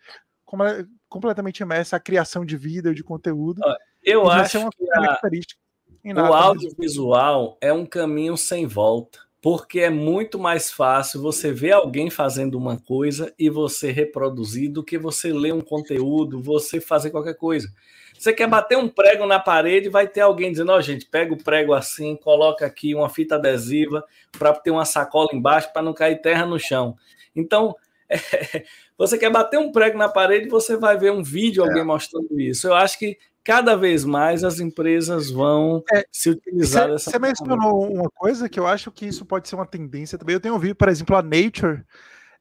completamente 1.13 1.61
imersa 1.61 1.97
a 1.97 2.01
criação 2.01 2.45
de 2.45 2.57
vídeo, 2.57 2.95
de 2.95 3.05
conteúdo. 3.05 3.61
Eu 4.03 4.29
acho 4.29 4.59
que 4.71 4.91
a, 4.91 6.21
o 6.23 6.35
audiovisual 6.35 7.57
é 7.61 7.73
um 7.73 7.87
caminho 7.87 8.37
sem 8.37 8.67
volta 8.67 9.21
porque 9.43 9.81
é 9.81 9.91
muito 9.91 10.39
mais 10.39 10.71
fácil 10.71 11.21
você 11.21 11.53
ver 11.53 11.73
alguém 11.73 12.09
fazendo 12.09 12.57
uma 12.57 12.79
coisa 12.79 13.35
e 13.37 13.51
você 13.51 13.91
reproduzir 13.91 14.71
do 14.71 14.85
que 14.85 14.97
você 14.97 15.33
ler 15.33 15.53
um 15.53 15.61
conteúdo, 15.61 16.41
você 16.41 16.81
fazer 16.81 17.11
qualquer 17.11 17.35
coisa. 17.35 17.69
Você 18.17 18.33
quer 18.33 18.47
bater 18.47 18.79
um 18.79 18.89
prego 18.89 19.27
na 19.27 19.41
parede, 19.41 19.89
vai 19.89 20.07
ter 20.07 20.21
alguém 20.21 20.53
dizendo: 20.53 20.71
Ó, 20.71 20.77
oh, 20.77 20.81
gente, 20.81 21.07
pega 21.07 21.35
o 21.35 21.43
prego 21.43 21.75
assim, 21.75 22.15
coloca 22.15 22.65
aqui 22.65 22.95
uma 22.95 23.09
fita 23.09 23.35
adesiva 23.35 24.05
para 24.39 24.55
ter 24.55 24.71
uma 24.71 24.85
sacola 24.85 25.31
embaixo 25.33 25.73
para 25.73 25.83
não 25.83 25.93
cair 25.93 26.23
terra 26.23 26.47
no 26.47 26.57
chão. 26.57 26.97
Então, 27.35 27.75
é, 28.13 28.65
você 28.97 29.17
quer 29.17 29.31
bater 29.31 29.59
um 29.59 29.73
prego 29.73 29.97
na 29.97 30.09
parede, 30.09 30.49
você 30.49 30.77
vai 30.77 30.97
ver 30.99 31.13
um 31.13 31.23
vídeo 31.23 31.63
alguém 31.63 31.81
é. 31.81 31.85
mostrando 31.85 32.39
isso. 32.39 32.69
Eu 32.69 32.75
acho 32.75 32.99
que 32.99 33.17
cada 33.43 33.75
vez 33.75 34.05
mais 34.05 34.45
as 34.45 34.61
empresas 34.61 35.31
vão 35.31 35.83
é, 35.93 36.05
se 36.13 36.31
utilizar 36.31 36.89
dessa 36.89 37.11
Você 37.11 37.19
mencionou 37.19 37.91
uma 37.93 38.11
coisa 38.11 38.49
que 38.49 38.61
eu 38.61 38.67
acho 38.67 38.91
que 38.93 39.07
isso 39.07 39.25
pode 39.25 39.49
ser 39.49 39.55
uma 39.55 39.67
tendência 39.67 40.19
também. 40.19 40.35
Eu 40.35 40.41
tenho 40.41 40.55
ouvido, 40.55 40.77
por 40.77 40.89
exemplo, 40.89 41.17
a 41.17 41.23
Nature, 41.23 41.83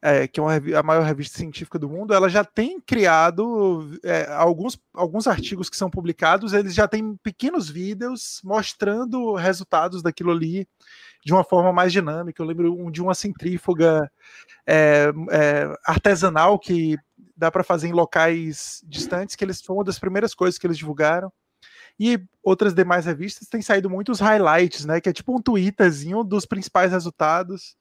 é, 0.02 0.28
que 0.28 0.40
é 0.40 0.44
uma, 0.44 0.56
a 0.56 0.84
maior 0.84 1.04
revista 1.04 1.38
científica 1.38 1.78
do 1.78 1.90
mundo, 1.90 2.14
ela 2.14 2.28
já 2.28 2.44
tem 2.44 2.80
criado 2.82 3.98
é, 4.04 4.28
alguns, 4.32 4.80
alguns 4.94 5.28
artigos 5.28 5.70
que 5.70 5.78
são 5.78 5.90
publicados, 5.90 6.54
eles 6.54 6.74
já 6.74 6.88
têm 6.88 7.16
pequenos 7.24 7.70
vídeos 7.70 8.42
mostrando 8.44 9.36
resultados 9.36 10.02
daquilo 10.02 10.32
ali 10.32 10.68
de 11.24 11.34
uma 11.34 11.44
forma 11.44 11.72
mais 11.72 11.92
dinâmica. 11.92 12.42
Eu 12.42 12.46
lembro 12.46 12.92
de 12.92 13.02
uma 13.02 13.14
centrífuga 13.14 14.12
é, 14.66 15.12
é, 15.32 15.76
artesanal 15.86 16.58
que 16.58 16.98
dá 17.36 17.52
para 17.52 17.64
fazer 17.64 17.88
em 17.88 17.94
locais 17.94 18.84
distantes, 18.88 19.36
que 19.36 19.44
eles 19.44 19.62
foi 19.62 19.76
uma 19.76 19.84
das 19.84 20.00
primeiras 20.00 20.34
coisas 20.34 20.58
que 20.58 20.68
eles 20.68 20.78
divulgaram. 20.78 21.32
E 22.00 22.20
outras 22.42 22.74
demais 22.74 23.06
revistas 23.06 23.48
têm 23.48 23.62
saído 23.62 23.90
muitos 23.90 24.20
highlights, 24.20 24.86
né? 24.86 25.00
Que 25.00 25.10
é 25.10 25.14
tipo 25.14 25.36
um 25.36 25.42
twitterzinho 25.42 26.24
dos 26.24 26.46
principais 26.46 26.92
resultados. 26.92 27.76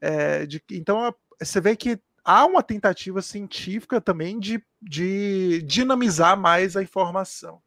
É, 0.00 0.46
de, 0.46 0.62
então 0.70 1.14
você 1.38 1.60
vê 1.60 1.76
que 1.76 2.00
há 2.24 2.46
uma 2.46 2.62
tentativa 2.62 3.20
científica 3.20 4.00
também 4.00 4.38
de, 4.38 4.62
de 4.80 5.62
dinamizar 5.62 6.38
mais 6.38 6.76
a 6.76 6.82
informação. 6.82 7.60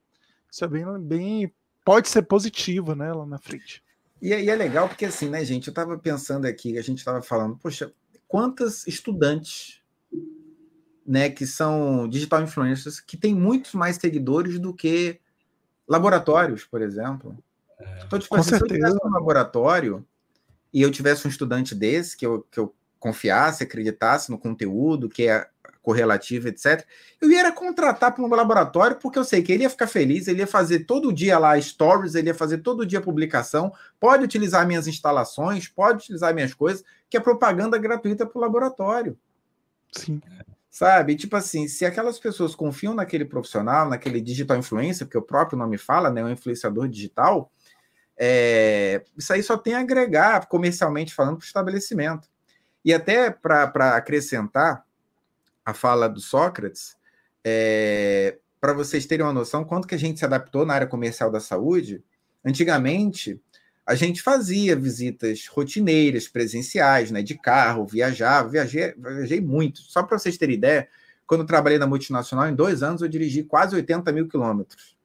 Isso 0.52 0.64
é 0.64 0.68
bem, 0.68 0.86
bem 1.00 1.54
pode 1.84 2.10
ser 2.10 2.24
positivo, 2.24 2.96
né, 2.96 3.12
lá 3.12 3.26
na 3.26 3.38
frente. 3.38 3.83
E, 4.24 4.30
e 4.30 4.50
é 4.50 4.56
legal 4.56 4.88
porque 4.88 5.04
assim, 5.04 5.28
né, 5.28 5.44
gente? 5.44 5.68
Eu 5.68 5.72
estava 5.72 6.00
pensando 6.00 6.46
aqui, 6.46 6.78
a 6.78 6.82
gente 6.82 7.00
estava 7.00 7.22
falando, 7.22 7.58
poxa, 7.58 7.92
quantas 8.26 8.88
estudantes 8.88 9.82
né, 11.06 11.30
que 11.30 11.46
são 11.46 12.08
digital 12.08 12.42
influencers, 12.42 13.02
que 13.02 13.18
têm 13.18 13.36
muitos 13.36 13.74
mais 13.74 13.98
seguidores 13.98 14.58
do 14.58 14.74
que 14.74 15.20
laboratórios, 15.86 16.64
por 16.64 16.82
exemplo. 16.82 17.38
É, 17.78 18.04
então, 18.06 18.18
tipo, 18.18 18.34
assim, 18.38 18.56
se 18.56 18.64
eu 18.64 18.68
tivesse 18.68 18.98
um 19.04 19.10
laboratório 19.10 20.06
e 20.72 20.82
eu 20.82 20.90
tivesse 20.90 21.28
um 21.28 21.30
estudante 21.30 21.76
desse, 21.76 22.16
que 22.16 22.26
eu, 22.26 22.48
que 22.50 22.62
eu 22.62 22.74
confiasse, 22.98 23.62
acreditasse 23.62 24.32
no 24.32 24.38
conteúdo, 24.38 25.10
que 25.10 25.28
é 25.28 25.50
correlativo, 25.84 26.48
etc., 26.48 26.84
eu 27.22 27.30
ia 27.30 27.52
contratar 27.52 28.16
para 28.16 28.24
um 28.24 28.28
laboratório, 28.28 28.98
porque 28.98 29.20
eu 29.20 29.24
sei 29.24 29.44
que 29.44 29.52
ele 29.52 29.64
ia 29.64 29.70
ficar 29.70 29.86
feliz, 29.86 30.28
ele 30.28 30.40
ia 30.40 30.48
fazer 30.48 30.86
todo 30.86 31.14
dia 31.14 31.38
lá 31.38 31.60
stories, 31.60 32.16
ele 32.16 32.30
ia 32.30 32.34
fazer 32.34 32.60
todo 32.60 32.86
dia 32.86 33.02
publicação, 33.02 33.72
pode 34.00 34.24
utilizar 34.24 34.66
minhas 34.66 34.88
instalações, 34.88 35.68
pode 35.68 36.04
utilizar 36.04 36.34
minhas 36.34 36.54
coisas, 36.54 36.84
que 37.10 37.18
é 37.18 37.20
propaganda 37.20 37.78
gratuita 37.78 38.26
para 38.26 38.38
o 38.40 38.42
laboratório. 38.42 39.16
Sim. 39.92 40.22
Sabe? 40.70 41.16
Tipo 41.16 41.36
assim, 41.36 41.68
se 41.68 41.86
aquelas 41.86 42.18
pessoas 42.18 42.56
confiam 42.56 42.96
naquele 42.96 43.26
profissional, 43.26 43.88
naquele 43.88 44.20
digital 44.20 44.58
influencer, 44.58 45.06
porque 45.06 45.18
o 45.18 45.22
próprio 45.22 45.60
nome 45.60 45.78
fala, 45.78 46.10
né? 46.10 46.24
Um 46.24 46.32
influenciador 46.32 46.88
digital, 46.88 47.52
é, 48.18 49.04
isso 49.16 49.34
aí 49.34 49.44
só 49.44 49.58
tem 49.58 49.76
a 49.76 49.82
agregar 49.82 50.48
comercialmente 50.48 51.14
falando 51.14 51.38
para 51.38 51.44
o 51.44 51.46
estabelecimento. 51.46 52.28
E 52.84 52.94
até 52.94 53.30
para 53.30 53.96
acrescentar 53.96 54.84
a 55.66 55.74
fala 55.74 56.08
do 56.08 56.20
Sócrates, 56.20 56.96
é, 57.44 58.38
para 58.60 58.74
vocês 58.74 59.06
terem 59.06 59.26
uma 59.26 59.34
noção, 59.34 59.64
quanto 59.64 59.88
que 59.88 59.96
a 59.96 60.00
gente 60.00 60.20
se 60.20 60.26
adaptou 60.26 60.66
na 60.66 60.74
área 60.74 60.88
comercial 60.88 61.30
da 61.30 61.40
saúde, 61.40 62.04
antigamente 62.46 63.40
a 63.86 63.96
gente 63.96 64.22
fazia 64.22 64.76
visitas 64.76 65.46
rotineiras, 65.48 66.28
presenciais, 66.28 67.12
né, 67.12 67.22
de 67.22 67.38
carro, 67.38 67.86
viajava, 67.86 68.48
viajei, 68.48 68.94
viajei 68.98 69.42
muito. 69.42 69.82
Só 69.82 70.02
para 70.04 70.18
vocês 70.18 70.38
terem 70.38 70.56
ideia, 70.56 70.88
quando 71.28 71.42
eu 71.42 71.48
trabalhei 71.48 71.78
na 71.78 71.88
multinacional, 71.88 72.48
em 72.48 72.56
dois 72.56 72.82
anos 72.82 73.02
eu 73.02 73.10
dirigi 73.10 73.44
quase 73.44 73.76
80 73.76 74.12
mil 74.14 74.28
quilômetros. 74.28 74.96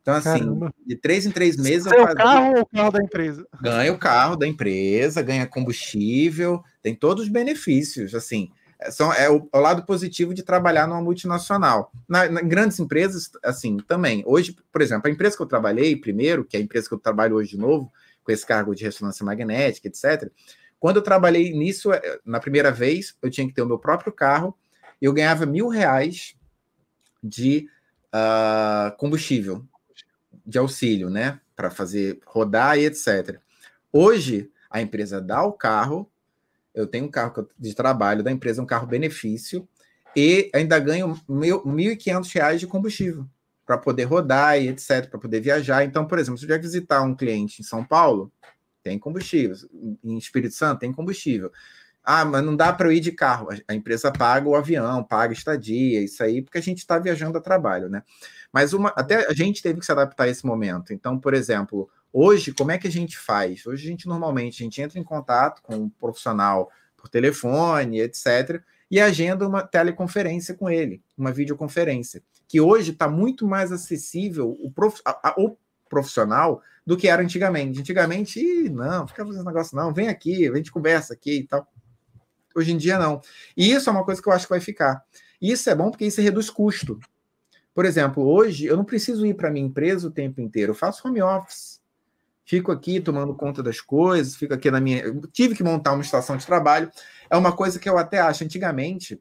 Então, 0.00 0.14
assim, 0.14 0.38
Caramba. 0.38 0.74
de 0.84 0.96
três 0.96 1.26
em 1.26 1.30
três 1.30 1.56
meses. 1.56 1.86
Eu 1.86 2.00
fazia... 2.00 2.14
carro 2.16 2.54
ou 2.56 2.62
o 2.62 2.66
carro 2.66 2.90
da 2.90 3.02
empresa? 3.02 3.46
Ganha 3.60 3.92
o 3.92 3.98
carro 3.98 4.36
da 4.36 4.46
empresa, 4.46 5.22
ganha 5.22 5.46
combustível, 5.46 6.62
tem 6.82 6.94
todos 6.94 7.24
os 7.24 7.28
benefícios. 7.28 8.14
Assim, 8.14 8.50
são, 8.90 9.12
é, 9.12 9.30
o, 9.30 9.48
é 9.52 9.56
o 9.56 9.60
lado 9.60 9.84
positivo 9.84 10.34
de 10.34 10.42
trabalhar 10.42 10.86
numa 10.86 11.02
multinacional. 11.02 11.92
Na, 12.08 12.28
na, 12.28 12.40
grandes 12.40 12.78
empresas, 12.78 13.30
assim, 13.42 13.76
também. 13.76 14.22
Hoje, 14.26 14.56
por 14.72 14.82
exemplo, 14.82 15.08
a 15.08 15.10
empresa 15.10 15.36
que 15.36 15.42
eu 15.42 15.46
trabalhei 15.46 15.96
primeiro, 15.96 16.44
que 16.44 16.56
é 16.56 16.60
a 16.60 16.62
empresa 16.62 16.88
que 16.88 16.94
eu 16.94 16.98
trabalho 16.98 17.36
hoje 17.36 17.50
de 17.50 17.58
novo, 17.58 17.92
com 18.24 18.32
esse 18.32 18.46
cargo 18.46 18.74
de 18.74 18.84
ressonância 18.84 19.24
magnética, 19.24 19.88
etc. 19.88 20.30
Quando 20.78 20.96
eu 20.96 21.02
trabalhei 21.02 21.52
nisso, 21.52 21.92
é, 21.92 22.18
na 22.24 22.40
primeira 22.40 22.70
vez, 22.70 23.16
eu 23.22 23.30
tinha 23.30 23.46
que 23.46 23.54
ter 23.54 23.62
o 23.62 23.66
meu 23.66 23.78
próprio 23.78 24.12
carro, 24.12 24.56
eu 25.00 25.12
ganhava 25.12 25.46
mil 25.46 25.68
reais 25.68 26.36
de 27.22 27.68
uh, 28.12 28.96
combustível, 28.96 29.64
de 30.44 30.58
auxílio, 30.58 31.08
né? 31.08 31.40
Para 31.54 31.70
fazer 31.70 32.20
rodar 32.26 32.78
e 32.78 32.86
etc. 32.86 33.38
Hoje, 33.92 34.50
a 34.70 34.80
empresa 34.80 35.20
dá 35.20 35.42
o 35.44 35.52
carro, 35.52 36.10
eu 36.74 36.86
tenho 36.86 37.06
um 37.06 37.10
carro 37.10 37.48
de 37.58 37.74
trabalho 37.74 38.22
da 38.22 38.30
empresa, 38.30 38.62
um 38.62 38.66
carro 38.66 38.86
benefício, 38.86 39.68
e 40.14 40.50
ainda 40.54 40.78
ganho 40.78 41.12
R$ 41.12 41.20
1.500 41.28 42.58
de 42.58 42.66
combustível 42.66 43.26
para 43.64 43.78
poder 43.78 44.04
rodar 44.04 44.60
e 44.60 44.68
etc, 44.68 45.08
para 45.08 45.18
poder 45.18 45.40
viajar. 45.40 45.84
Então, 45.84 46.06
por 46.06 46.18
exemplo, 46.18 46.38
se 46.38 46.44
eu 46.44 46.48
vier 46.48 46.60
visitar 46.60 47.02
um 47.02 47.14
cliente 47.14 47.62
em 47.62 47.64
São 47.64 47.84
Paulo, 47.84 48.30
tem 48.82 48.98
combustível. 48.98 49.56
Em 50.02 50.18
Espírito 50.18 50.54
Santo, 50.54 50.80
tem 50.80 50.92
combustível. 50.92 51.50
Ah, 52.04 52.24
mas 52.24 52.44
não 52.44 52.56
dá 52.56 52.72
para 52.72 52.88
eu 52.88 52.92
ir 52.92 53.00
de 53.00 53.12
carro. 53.12 53.48
A 53.68 53.74
empresa 53.74 54.10
paga 54.10 54.48
o 54.48 54.56
avião, 54.56 55.04
paga 55.04 55.32
estadia, 55.32 56.02
isso 56.02 56.22
aí, 56.22 56.42
porque 56.42 56.58
a 56.58 56.62
gente 56.62 56.78
está 56.78 56.98
viajando 56.98 57.38
a 57.38 57.40
trabalho, 57.40 57.88
né? 57.88 58.02
Mas 58.52 58.72
uma, 58.72 58.90
até 58.90 59.26
a 59.26 59.32
gente 59.32 59.62
teve 59.62 59.78
que 59.78 59.86
se 59.86 59.92
adaptar 59.92 60.24
a 60.24 60.28
esse 60.28 60.44
momento. 60.44 60.92
Então, 60.92 61.18
por 61.18 61.32
exemplo, 61.32 61.88
hoje, 62.12 62.52
como 62.52 62.70
é 62.70 62.78
que 62.78 62.86
a 62.86 62.90
gente 62.90 63.18
faz? 63.18 63.66
Hoje 63.66 63.86
a 63.86 63.90
gente 63.90 64.06
normalmente 64.06 64.62
a 64.62 64.64
gente 64.64 64.80
entra 64.82 64.98
em 64.98 65.04
contato 65.04 65.62
com 65.62 65.76
um 65.76 65.88
profissional 65.88 66.70
por 66.96 67.08
telefone, 67.08 68.00
etc., 68.00 68.62
e 68.90 69.00
agenda 69.00 69.48
uma 69.48 69.62
teleconferência 69.62 70.54
com 70.54 70.68
ele, 70.68 71.02
uma 71.16 71.32
videoconferência 71.32 72.22
que 72.52 72.60
hoje 72.60 72.90
está 72.90 73.08
muito 73.08 73.48
mais 73.48 73.72
acessível 73.72 74.58
o, 74.60 74.70
prof, 74.70 75.00
a, 75.06 75.30
a, 75.30 75.34
o 75.38 75.56
profissional 75.88 76.60
do 76.84 76.98
que 76.98 77.08
era 77.08 77.22
antigamente. 77.22 77.80
Antigamente, 77.80 78.38
Ih, 78.38 78.68
não, 78.68 79.08
fica 79.08 79.24
fazendo 79.24 79.46
negócio, 79.46 79.74
não, 79.74 79.90
vem 79.90 80.08
aqui, 80.08 80.46
a 80.46 80.54
gente 80.54 80.70
conversa 80.70 81.14
aqui 81.14 81.38
e 81.38 81.46
tal. 81.46 81.66
Hoje 82.54 82.72
em 82.72 82.76
dia, 82.76 82.98
não. 82.98 83.22
E 83.56 83.72
isso 83.72 83.88
é 83.88 83.92
uma 83.92 84.04
coisa 84.04 84.20
que 84.20 84.28
eu 84.28 84.34
acho 84.34 84.44
que 84.44 84.52
vai 84.52 84.60
ficar. 84.60 85.02
Isso 85.40 85.70
é 85.70 85.74
bom 85.74 85.90
porque 85.90 86.04
isso 86.04 86.20
reduz 86.20 86.50
custo. 86.50 87.00
Por 87.74 87.86
exemplo, 87.86 88.22
hoje 88.22 88.66
eu 88.66 88.76
não 88.76 88.84
preciso 88.84 89.24
ir 89.24 89.32
para 89.32 89.50
minha 89.50 89.64
empresa 89.66 90.08
o 90.08 90.10
tempo 90.10 90.38
inteiro, 90.38 90.72
eu 90.72 90.76
faço 90.76 91.08
home 91.08 91.22
office. 91.22 91.80
Fico 92.44 92.72
aqui 92.72 93.00
tomando 93.00 93.34
conta 93.34 93.62
das 93.62 93.80
coisas, 93.80 94.34
fico 94.34 94.52
aqui 94.52 94.70
na 94.70 94.80
minha. 94.80 95.00
Eu 95.00 95.20
tive 95.32 95.54
que 95.54 95.62
montar 95.62 95.92
uma 95.92 96.02
estação 96.02 96.36
de 96.36 96.44
trabalho. 96.44 96.90
É 97.30 97.36
uma 97.36 97.52
coisa 97.52 97.78
que 97.78 97.88
eu 97.88 97.96
até 97.96 98.18
acho 98.18 98.44
antigamente 98.44 99.20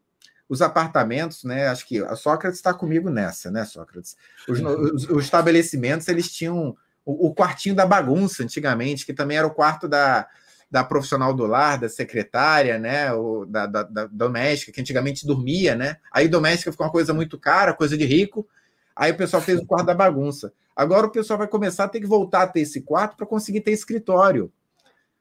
os 0.52 0.62
apartamentos, 0.62 1.46
né? 1.46 1.68
Acho 1.68 1.88
que 1.88 2.00
a 2.04 2.14
Sócrates 2.14 2.60
está 2.60 2.74
comigo 2.74 3.10
nessa, 3.10 3.50
né, 3.50 3.64
Sócrates? 3.64 4.18
Os, 4.50 4.60
os, 4.60 5.10
os, 5.10 5.24
estabelecimentos 5.24 6.10
eles 6.10 6.30
tinham 6.30 6.76
o, 7.06 7.28
o, 7.28 7.34
quartinho 7.34 7.74
da 7.74 7.86
bagunça, 7.86 8.44
antigamente, 8.44 9.06
que 9.06 9.14
também 9.14 9.38
era 9.38 9.48
o 9.48 9.54
quarto 9.54 9.88
da, 9.88 10.28
da 10.70 10.84
profissional 10.84 11.34
do 11.34 11.46
lar, 11.46 11.80
da 11.80 11.88
secretária, 11.88 12.78
né? 12.78 13.14
O, 13.14 13.46
da, 13.46 13.66
da, 13.66 13.84
da 13.84 14.08
doméstica, 14.08 14.74
que 14.74 14.82
antigamente 14.82 15.26
dormia, 15.26 15.74
né? 15.74 15.96
Aí 16.12 16.28
doméstica 16.28 16.70
ficou 16.70 16.86
uma 16.86 16.92
coisa 16.92 17.14
muito 17.14 17.40
cara, 17.40 17.74
coisa 17.74 17.98
de 17.98 18.04
rico. 18.04 18.46
Aí 18.94 19.12
o 19.12 19.18
pessoal 19.18 19.42
fez 19.42 19.58
o 19.60 19.66
quarto 19.66 19.86
da 19.86 19.94
bagunça. 19.94 20.52
Agora 20.82 21.06
o 21.06 21.12
pessoal 21.12 21.38
vai 21.38 21.48
começar 21.48 21.84
a 21.84 21.88
ter 21.88 22.00
que 22.00 22.08
voltar 22.08 22.42
a 22.42 22.48
ter 22.48 22.62
esse 22.62 22.82
quarto 22.82 23.16
para 23.16 23.28
conseguir 23.28 23.62
ter 23.62 23.70
escritório. 23.72 24.52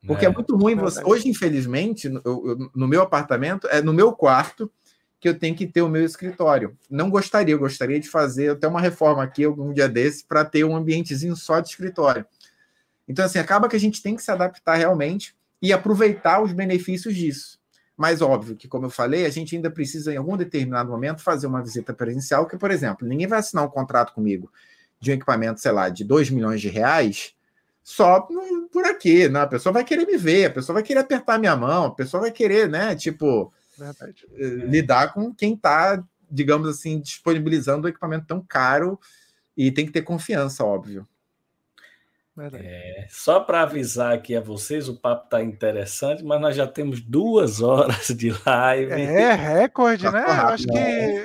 Porque 0.06 0.24
é, 0.24 0.28
é 0.30 0.32
muito 0.32 0.56
ruim 0.56 0.74
você. 0.74 1.04
Hoje, 1.04 1.28
infelizmente, 1.28 2.08
no, 2.08 2.70
no 2.74 2.88
meu 2.88 3.02
apartamento, 3.02 3.68
é 3.68 3.82
no 3.82 3.92
meu 3.92 4.10
quarto 4.14 4.72
que 5.20 5.28
eu 5.28 5.38
tenho 5.38 5.54
que 5.54 5.66
ter 5.66 5.82
o 5.82 5.88
meu 5.88 6.02
escritório. 6.02 6.74
Não 6.88 7.10
gostaria, 7.10 7.54
eu 7.54 7.58
gostaria 7.58 8.00
de 8.00 8.08
fazer 8.08 8.52
até 8.52 8.66
uma 8.66 8.80
reforma 8.80 9.22
aqui 9.22 9.44
algum 9.44 9.70
dia 9.70 9.86
desse 9.86 10.24
para 10.24 10.46
ter 10.46 10.64
um 10.64 10.74
ambientezinho 10.74 11.36
só 11.36 11.60
de 11.60 11.68
escritório. 11.68 12.24
Então, 13.06 13.26
assim, 13.26 13.38
acaba 13.38 13.68
que 13.68 13.76
a 13.76 13.80
gente 13.80 14.02
tem 14.02 14.16
que 14.16 14.22
se 14.22 14.30
adaptar 14.30 14.76
realmente 14.76 15.36
e 15.60 15.74
aproveitar 15.74 16.42
os 16.42 16.54
benefícios 16.54 17.14
disso. 17.14 17.60
Mas 17.94 18.22
óbvio 18.22 18.56
que, 18.56 18.66
como 18.66 18.86
eu 18.86 18.90
falei, 18.90 19.26
a 19.26 19.30
gente 19.30 19.54
ainda 19.54 19.70
precisa, 19.70 20.10
em 20.10 20.16
algum 20.16 20.38
determinado 20.38 20.90
momento, 20.90 21.20
fazer 21.20 21.46
uma 21.46 21.62
visita 21.62 21.92
presencial, 21.92 22.46
que, 22.46 22.56
por 22.56 22.70
exemplo, 22.70 23.06
ninguém 23.06 23.26
vai 23.26 23.40
assinar 23.40 23.62
um 23.62 23.68
contrato 23.68 24.14
comigo 24.14 24.50
de 25.00 25.10
um 25.10 25.14
equipamento, 25.14 25.60
sei 25.60 25.72
lá, 25.72 25.88
de 25.88 26.04
2 26.04 26.30
milhões 26.30 26.60
de 26.60 26.68
reais 26.68 27.34
só 27.82 28.20
por 28.70 28.84
aqui, 28.84 29.28
né? 29.28 29.40
A 29.40 29.46
pessoa 29.46 29.72
vai 29.72 29.84
querer 29.84 30.06
me 30.06 30.16
ver, 30.16 30.46
a 30.46 30.50
pessoa 30.50 30.74
vai 30.74 30.82
querer 30.82 31.00
apertar 31.00 31.38
minha 31.38 31.56
mão, 31.56 31.86
a 31.86 31.94
pessoa 31.94 32.20
vai 32.20 32.30
querer, 32.30 32.68
né, 32.68 32.94
tipo, 32.94 33.52
Verdade. 33.76 34.26
Eh, 34.34 34.66
lidar 34.66 35.14
com 35.14 35.34
quem 35.34 35.54
está, 35.54 36.04
digamos 36.30 36.68
assim, 36.68 37.00
disponibilizando 37.00 37.86
um 37.86 37.90
equipamento 37.90 38.26
tão 38.26 38.44
caro 38.46 39.00
e 39.56 39.72
tem 39.72 39.86
que 39.86 39.92
ter 39.92 40.02
confiança, 40.02 40.64
óbvio. 40.64 41.08
É, 42.38 43.06
só 43.10 43.40
para 43.40 43.62
avisar 43.62 44.14
aqui 44.14 44.36
a 44.36 44.40
vocês, 44.40 44.88
o 44.88 44.98
papo 44.98 45.24
está 45.24 45.42
interessante, 45.42 46.24
mas 46.24 46.40
nós 46.40 46.56
já 46.56 46.66
temos 46.66 47.00
duas 47.00 47.60
horas 47.60 48.08
de 48.08 48.32
live. 48.46 48.92
É 48.92 49.34
recorde, 49.34 50.04
tá 50.04 50.12
né? 50.12 50.20
Acho 50.20 50.66
que, 50.66 50.78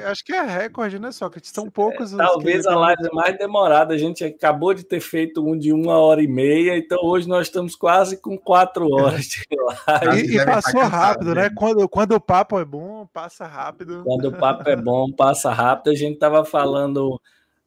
acho 0.05 0.25
que 0.25 0.33
é 0.33 0.41
recorde, 0.41 0.99
né? 0.99 1.11
Só 1.11 1.29
que 1.29 1.39
são 1.43 1.69
poucos. 1.69 2.13
É, 2.13 2.17
talvez 2.17 2.65
a 2.65 2.75
live 2.75 3.05
é 3.05 3.15
mais 3.15 3.37
demorada. 3.37 3.93
A 3.93 3.97
gente 3.97 4.23
acabou 4.23 4.73
de 4.73 4.83
ter 4.83 4.99
feito 4.99 5.45
um 5.45 5.57
de 5.57 5.71
uma 5.71 5.97
hora 5.99 6.21
e 6.21 6.27
meia, 6.27 6.75
então 6.77 6.99
hoje 7.03 7.29
nós 7.29 7.47
estamos 7.47 7.75
quase 7.75 8.17
com 8.17 8.37
quatro 8.37 8.89
horas 8.91 9.25
de 9.25 9.45
live. 9.87 10.33
E, 10.33 10.37
e 10.37 10.45
passou 10.45 10.81
rápido, 10.81 11.35
né? 11.35 11.49
Quando, 11.55 11.87
quando 11.87 12.13
o 12.13 12.19
papo 12.19 12.59
é 12.59 12.65
bom, 12.65 13.07
passa 13.13 13.45
rápido. 13.45 14.03
Quando 14.03 14.25
o 14.25 14.37
papo 14.37 14.67
é 14.69 14.75
bom, 14.75 15.11
passa 15.11 15.51
rápido. 15.51 15.91
A 15.91 15.95
gente 15.95 16.15
estava 16.15 16.43
falando 16.43 17.21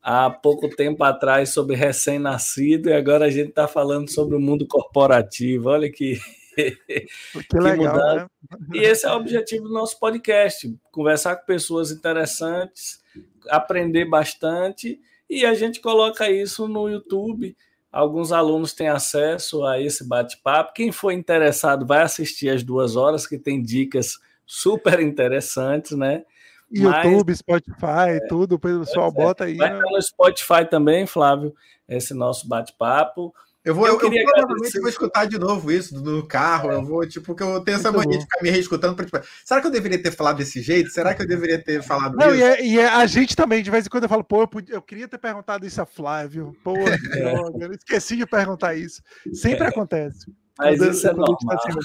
há 0.08 0.30
pouco 0.30 0.70
tempo 0.70 1.04
atrás 1.04 1.50
sobre 1.50 1.76
recém-nascido 1.76 2.88
e 2.88 2.94
agora 2.94 3.26
a 3.26 3.30
gente 3.30 3.50
está 3.50 3.68
falando 3.68 4.08
sobre 4.10 4.34
o 4.34 4.40
mundo 4.40 4.66
corporativo. 4.66 5.68
Olha 5.68 5.92
que. 5.92 6.18
que 6.56 7.58
legal, 7.58 8.16
né? 8.16 8.26
E 8.72 8.78
esse 8.78 9.06
é 9.06 9.10
o 9.10 9.16
objetivo 9.16 9.68
do 9.68 9.74
nosso 9.74 9.98
podcast: 10.00 10.74
conversar 10.90 11.36
com 11.36 11.44
pessoas 11.44 11.90
interessantes, 11.90 13.02
aprender 13.50 14.06
bastante 14.06 14.98
e 15.28 15.44
a 15.44 15.52
gente 15.52 15.78
coloca 15.78 16.30
isso 16.30 16.66
no 16.66 16.88
YouTube. 16.88 17.54
Alguns 17.92 18.32
alunos 18.32 18.72
têm 18.72 18.88
acesso 18.88 19.62
a 19.64 19.78
esse 19.78 20.08
bate-papo. 20.08 20.72
Quem 20.72 20.90
for 20.90 21.12
interessado 21.12 21.86
vai 21.86 22.00
assistir 22.00 22.48
as 22.48 22.62
duas 22.62 22.96
horas, 22.96 23.26
que 23.26 23.38
tem 23.38 23.62
dicas 23.62 24.18
super 24.46 25.00
interessantes, 25.00 25.92
né? 25.92 26.24
YouTube, 26.70 27.28
Mas, 27.28 27.38
Spotify, 27.38 28.08
é, 28.08 28.20
tudo, 28.28 28.56
o 28.56 28.58
pessoal 28.58 29.08
é, 29.08 29.12
bota 29.12 29.44
aí. 29.44 29.56
Vai 29.56 29.72
né? 29.72 29.80
no 29.80 30.02
Spotify 30.02 30.68
também, 30.68 31.06
Flávio, 31.06 31.54
esse 31.88 32.12
nosso 32.14 32.46
bate-papo. 32.46 33.32
Eu 33.64 33.74
vou, 33.74 33.86
eu, 33.86 34.00
eu 34.00 34.10
provavelmente 34.10 34.80
vou 34.80 34.88
escutar 34.88 35.26
de 35.26 35.38
novo 35.38 35.70
isso 35.70 36.02
no 36.02 36.26
carro. 36.26 36.70
É. 36.70 36.74
Eu 36.76 36.82
vou, 36.82 37.06
tipo, 37.06 37.26
porque 37.26 37.42
eu 37.42 37.60
tenho 37.60 37.76
essa 37.76 37.92
Muito 37.92 38.06
mania 38.06 38.18
bom. 38.18 38.24
de 38.24 38.24
ficar 38.24 38.42
me 38.42 38.50
reescutando. 38.50 38.94
Pra, 38.94 39.04
tipo, 39.04 39.20
será 39.44 39.60
que 39.60 39.66
eu 39.66 39.70
deveria 39.70 40.02
ter 40.02 40.10
falado 40.10 40.38
desse 40.38 40.62
jeito? 40.62 40.88
Será 40.88 41.12
que 41.12 41.20
eu 41.20 41.26
deveria 41.26 41.62
ter 41.62 41.82
falado 41.82 42.16
Não, 42.16 42.28
isso? 42.28 42.38
E, 42.38 42.42
é, 42.42 42.64
e 42.64 42.78
é, 42.78 42.88
a 42.88 43.04
gente 43.04 43.36
também, 43.36 43.62
de 43.62 43.70
vez 43.70 43.84
em 43.84 43.90
quando, 43.90 44.04
eu 44.04 44.08
falo, 44.08 44.24
pô, 44.24 44.42
eu, 44.42 44.48
podia, 44.48 44.74
eu 44.74 44.80
queria 44.80 45.06
ter 45.06 45.18
perguntado 45.18 45.66
isso 45.66 45.82
a 45.82 45.86
Flávio. 45.86 46.56
Pô, 46.64 46.74
é. 46.78 47.64
eu 47.64 47.72
esqueci 47.72 48.16
de 48.16 48.24
perguntar 48.24 48.74
isso. 48.74 49.02
Sempre 49.34 49.64
é. 49.64 49.68
acontece. 49.68 50.32
Mas 50.58 50.80
isso 50.80 51.06
é 51.06 51.12
normal. 51.12 51.36
Assim, 51.50 51.78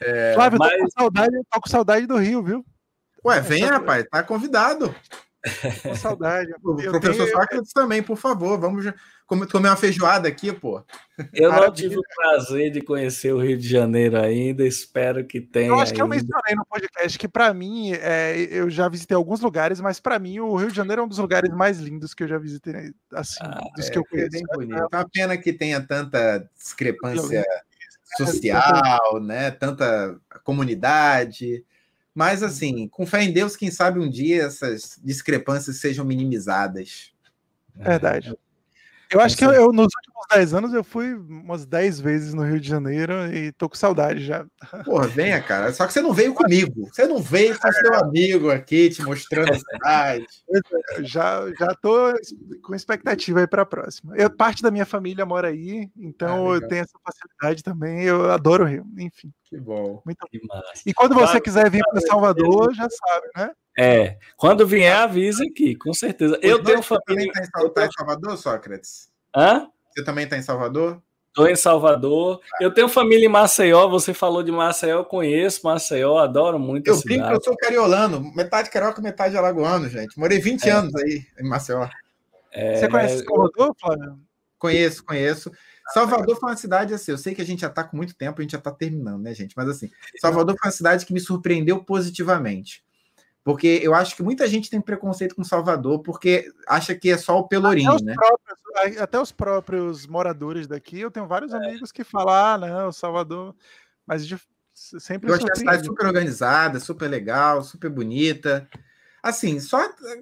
é, 0.00 0.32
Flávio, 0.34 0.58
mas... 0.58 0.72
tô, 0.72 0.78
com 0.78 0.90
saudade, 0.90 1.36
tô 1.50 1.60
com 1.60 1.68
saudade 1.68 2.06
do 2.06 2.16
Rio, 2.16 2.42
viu? 2.42 2.64
Ué, 3.24 3.40
vem, 3.40 3.64
rapaz, 3.64 4.04
tá 4.10 4.22
convidado. 4.22 4.94
Com 5.82 5.94
saudade. 5.94 6.52
O 6.62 6.74
professor 6.74 7.24
tenho... 7.24 7.30
Sócrates 7.30 7.72
também, 7.72 8.02
por 8.02 8.16
favor. 8.16 8.58
Vamos 8.58 8.92
comer 9.26 9.68
uma 9.68 9.76
feijoada 9.76 10.26
aqui, 10.28 10.52
pô. 10.52 10.82
Eu 11.32 11.52
não 11.52 11.72
tive 11.72 11.96
o 11.96 12.02
prazer 12.16 12.72
de 12.72 12.80
conhecer 12.80 13.32
o 13.32 13.40
Rio 13.40 13.56
de 13.56 13.68
Janeiro 13.68 14.18
ainda, 14.18 14.66
espero 14.66 15.24
que 15.24 15.40
tenha. 15.40 15.68
Eu 15.68 15.78
acho 15.78 15.94
que 15.94 16.00
ainda. 16.00 16.14
eu 16.14 16.18
mencionei 16.18 16.54
no 16.56 16.66
podcast 16.66 17.18
que, 17.18 17.28
para 17.28 17.52
mim, 17.54 17.92
é, 17.92 18.36
eu 18.50 18.68
já 18.68 18.88
visitei 18.88 19.16
alguns 19.16 19.40
lugares, 19.40 19.80
mas 19.80 20.00
para 20.00 20.18
mim, 20.18 20.40
o 20.40 20.56
Rio 20.56 20.70
de 20.70 20.76
Janeiro 20.76 21.02
é 21.02 21.04
um 21.04 21.08
dos 21.08 21.18
lugares 21.18 21.50
mais 21.54 21.78
lindos 21.78 22.14
que 22.14 22.24
eu 22.24 22.28
já 22.28 22.38
visitei, 22.38 22.92
assim, 23.12 23.38
ah, 23.42 23.60
dos 23.76 23.86
é, 23.86 23.90
que 23.90 23.98
eu 23.98 24.04
conheço. 24.04 24.28
É 24.28 24.30
bem 24.30 24.44
bonito. 24.52 24.88
É 24.92 24.96
uma 24.96 25.08
pena 25.08 25.36
que 25.36 25.52
tenha 25.52 25.80
tanta 25.80 26.48
discrepância 26.56 27.44
social, 28.16 29.20
né? 29.20 29.50
Tanta 29.50 30.18
comunidade. 30.42 31.64
Mas, 32.18 32.42
assim, 32.42 32.88
com 32.88 33.06
fé 33.06 33.22
em 33.22 33.32
Deus, 33.32 33.54
quem 33.54 33.70
sabe 33.70 34.00
um 34.00 34.10
dia 34.10 34.42
essas 34.42 34.98
discrepâncias 35.04 35.76
sejam 35.76 36.04
minimizadas. 36.04 37.12
Verdade. 37.76 38.36
Eu 39.08 39.20
acho 39.20 39.36
que 39.36 39.44
eu, 39.44 39.52
eu, 39.52 39.72
nos 39.72 39.86
últimos 40.18 40.26
10 40.30 40.54
anos 40.54 40.74
eu 40.74 40.82
fui 40.82 41.14
umas 41.14 41.64
10 41.64 42.00
vezes 42.00 42.34
no 42.34 42.42
Rio 42.42 42.60
de 42.60 42.68
Janeiro 42.68 43.12
e 43.32 43.52
tô 43.52 43.68
com 43.68 43.76
saudade 43.76 44.24
já. 44.24 44.44
Porra, 44.84 45.06
venha, 45.06 45.40
cara. 45.40 45.72
Só 45.72 45.86
que 45.86 45.92
você 45.92 46.00
não 46.00 46.12
veio 46.12 46.34
comigo. 46.34 46.88
Você 46.92 47.06
não 47.06 47.18
veio 47.18 47.58
com 47.58 47.72
seu 47.72 47.94
amigo 47.94 48.50
aqui 48.50 48.90
te 48.90 49.02
mostrando 49.02 49.52
a 49.52 49.58
cidade. 49.58 50.26
É, 50.50 51.02
já, 51.04 51.42
já 51.58 51.74
tô 51.80 52.12
com 52.62 52.74
expectativa 52.74 53.40
aí 53.40 53.46
para 53.46 53.62
a 53.62 53.66
próxima. 53.66 54.16
Eu, 54.16 54.30
parte 54.30 54.62
da 54.62 54.70
minha 54.70 54.86
família 54.86 55.24
mora 55.24 55.48
aí, 55.48 55.88
então 55.96 56.50
ah, 56.50 56.54
eu 56.56 56.68
tenho 56.68 56.82
essa 56.82 56.98
facilidade 57.04 57.62
também. 57.62 58.02
Eu 58.02 58.30
adoro 58.30 58.64
o 58.64 58.66
Rio, 58.66 58.86
enfim. 58.98 59.32
Que 59.44 59.58
bom. 59.58 60.02
Muito 60.04 60.18
que 60.30 60.40
E 60.84 60.92
quando 60.92 61.14
você 61.14 61.40
quiser 61.40 61.70
vir 61.70 61.82
para 61.90 62.00
Salvador, 62.00 62.74
já 62.74 62.86
sabe, 62.90 63.28
né? 63.36 63.50
É, 63.78 64.18
quando 64.36 64.66
vier, 64.66 64.96
avisa 64.96 65.44
aqui, 65.44 65.76
com 65.76 65.94
certeza. 65.94 66.36
Eu 66.42 66.62
tenho 66.62 66.82
família. 66.82 67.02
Você 67.06 67.50
também 67.52 67.68
está 67.68 67.86
em, 67.86 67.92
Salvador, 67.92 68.36
Sócrates? 68.36 69.08
Hã? 69.34 69.68
Você 69.98 70.04
também 70.04 70.22
está 70.22 70.36
em 70.36 70.42
Salvador? 70.42 71.02
Estou 71.26 71.48
em 71.48 71.56
Salvador. 71.56 72.40
Eu 72.60 72.72
tenho 72.72 72.88
família 72.88 73.26
em 73.26 73.28
Maceió. 73.28 73.88
Você 73.88 74.14
falou 74.14 74.44
de 74.44 74.52
Maceió, 74.52 74.98
eu 74.98 75.04
conheço 75.04 75.64
Maceió, 75.64 76.18
adoro 76.18 76.56
muito. 76.56 76.86
Eu 76.86 77.00
brinco 77.02 77.26
que 77.26 77.34
eu 77.34 77.42
sou 77.42 77.56
cariolano, 77.56 78.32
metade 78.32 78.70
carioca, 78.70 79.02
metade 79.02 79.36
alagoano, 79.36 79.88
gente. 79.88 80.16
Morei 80.16 80.38
20 80.38 80.68
é. 80.68 80.70
anos 80.70 80.94
aí 80.94 81.26
em 81.40 81.48
Maceió. 81.48 81.88
É, 82.52 82.76
você 82.76 82.88
conhece 82.88 83.24
Salvador, 83.24 83.74
Flávio? 83.76 84.20
Conheço, 84.56 85.04
conheço. 85.04 85.50
Salvador 85.92 86.38
foi 86.38 86.50
uma 86.50 86.56
cidade 86.56 86.94
assim, 86.94 87.10
eu 87.10 87.18
sei 87.18 87.34
que 87.34 87.42
a 87.42 87.46
gente 87.46 87.62
já 87.62 87.68
está 87.68 87.82
com 87.82 87.96
muito 87.96 88.14
tempo, 88.14 88.40
a 88.40 88.42
gente 88.42 88.52
já 88.52 88.58
está 88.58 88.70
terminando, 88.70 89.22
né, 89.22 89.34
gente? 89.34 89.54
Mas 89.56 89.68
assim, 89.68 89.90
Salvador 90.20 90.54
foi 90.56 90.68
uma 90.68 90.76
cidade 90.76 91.04
que 91.04 91.12
me 91.12 91.18
surpreendeu 91.18 91.82
positivamente. 91.82 92.84
Porque 93.48 93.80
eu 93.82 93.94
acho 93.94 94.14
que 94.14 94.22
muita 94.22 94.46
gente 94.46 94.68
tem 94.68 94.78
preconceito 94.78 95.34
com 95.34 95.42
Salvador 95.42 96.00
porque 96.00 96.52
acha 96.66 96.94
que 96.94 97.10
é 97.10 97.16
só 97.16 97.38
o 97.38 97.48
Pelourinho, 97.48 97.92
até 97.92 98.04
né? 98.04 98.14
Próprios, 98.14 99.00
até 99.00 99.18
os 99.18 99.32
próprios 99.32 100.06
moradores 100.06 100.66
daqui, 100.66 101.00
eu 101.00 101.10
tenho 101.10 101.26
vários 101.26 101.54
é. 101.54 101.56
amigos 101.56 101.90
que 101.90 102.04
falam, 102.04 102.34
ah, 102.34 102.58
não, 102.58 102.92
Salvador, 102.92 103.56
mas 104.06 104.26
de, 104.26 104.38
sempre. 104.74 105.30
Eu 105.30 105.36
achei 105.36 105.50
a 105.50 105.56
cidade 105.56 105.86
super 105.86 106.04
organizada, 106.04 106.78
super 106.78 107.08
legal, 107.08 107.62
super 107.64 107.88
bonita. 107.88 108.68
Assim, 109.22 109.58
só 109.60 109.80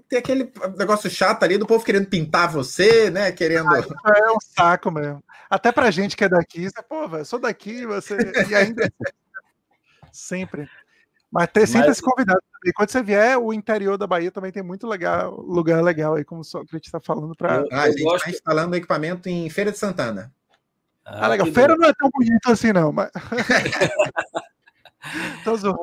tem 0.09 0.20
aquele 0.20 0.53
negócio 0.78 1.11
chato 1.11 1.43
ali 1.43 1.59
do 1.59 1.66
povo 1.66 1.85
querendo 1.85 2.07
pintar 2.07 2.48
você, 2.48 3.11
né? 3.11 3.32
Querendo. 3.32 3.74
Ah, 3.74 4.12
é 4.19 4.31
um 4.31 4.39
saco 4.40 4.89
mesmo. 4.89 5.20
Até 5.51 5.73
pra 5.73 5.90
gente 5.90 6.16
que 6.16 6.23
é 6.23 6.28
daqui, 6.28 6.70
você, 6.70 6.81
pô, 6.81 7.09
velho, 7.09 7.24
sou 7.24 7.40
daqui, 7.40 7.85
você. 7.86 8.16
E 8.48 8.55
ainda. 8.55 8.89
sempre. 10.12 10.70
Mas 11.36 11.50
ter, 11.52 11.66
sempre 11.66 11.90
esse 11.90 12.00
convidado 12.00 12.40
também. 12.50 12.72
Quando 12.74 12.90
você 12.90 13.02
vier, 13.02 13.36
o 13.36 13.52
interior 13.52 13.98
da 13.98 14.06
Bahia 14.06 14.30
também 14.30 14.50
tem 14.50 14.62
muito 14.62 14.86
legal, 14.86 15.38
lugar 15.38 15.84
legal 15.84 16.14
aí, 16.14 16.24
como 16.24 16.40
o 16.40 16.44
Sócrates 16.44 16.88
está 16.88 16.98
falando 16.98 17.36
para. 17.36 17.62
Ah, 17.70 17.82
a 17.82 17.88
gente 17.88 17.98
está 17.98 18.10
gosto... 18.10 18.30
instalando 18.30 18.74
equipamento 18.74 19.28
em 19.28 19.50
Feira 19.50 19.70
de 19.70 19.76
Santana. 19.76 20.32
Ah, 21.04 21.26
ah 21.26 21.28
legal. 21.28 21.46
Feira 21.48 21.76
não 21.76 21.86
é 21.86 21.92
tão 21.92 22.08
bonito 22.08 22.50
assim, 22.50 22.72
não, 22.72 22.90
mas. 22.90 23.10
Tô 25.44 25.56
zoando. 25.56 25.78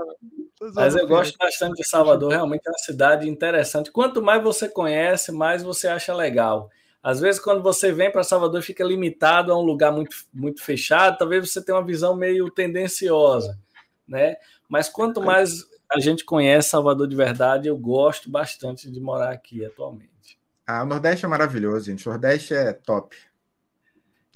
Mas 0.74 0.96
eu 0.96 1.08
gosto 1.08 1.38
bastante 1.38 1.76
de 1.76 1.88
Salvador, 1.88 2.32
realmente 2.32 2.66
é 2.66 2.72
uma 2.72 2.80
cidade 2.80 3.30
interessante. 3.30 3.92
Quanto 3.92 4.24
mais 4.24 4.42
você 4.42 4.68
conhece, 4.68 5.32
mais 5.32 5.62
você 5.62 5.88
acha 5.88 6.16
legal. 6.16 6.72
Às 7.04 7.20
vezes, 7.20 7.40
quando 7.40 7.62
você 7.62 7.92
vem 7.92 8.12
para 8.12 8.24
Salvador, 8.24 8.64
fica 8.64 8.84
limitado 8.84 9.52
a 9.52 9.60
um 9.60 9.62
lugar 9.62 9.92
muito, 9.92 10.16
muito 10.34 10.64
fechado, 10.64 11.20
talvez 11.20 11.52
você 11.52 11.64
tenha 11.64 11.78
uma 11.78 11.86
visão 11.86 12.16
meio 12.16 12.50
tendenciosa, 12.50 13.60
né? 14.08 14.36
Mas 14.74 14.90
quanto 14.90 15.22
mais 15.22 15.64
a 15.88 16.00
gente 16.00 16.26
conhece 16.26 16.70
Salvador 16.70 17.08
de 17.08 17.16
verdade, 17.16 17.68
eu 17.68 17.78
gosto 17.78 18.28
bastante 18.28 18.90
de 18.90 19.00
morar 19.00 19.30
aqui 19.30 19.64
atualmente. 19.64 20.40
Ah, 20.66 20.82
o 20.82 20.86
Nordeste 20.88 21.26
é 21.26 21.28
maravilhoso, 21.28 21.86
gente. 21.86 22.08
O 22.08 22.10
Nordeste 22.10 22.56
é 22.56 22.74
top. 22.74 23.16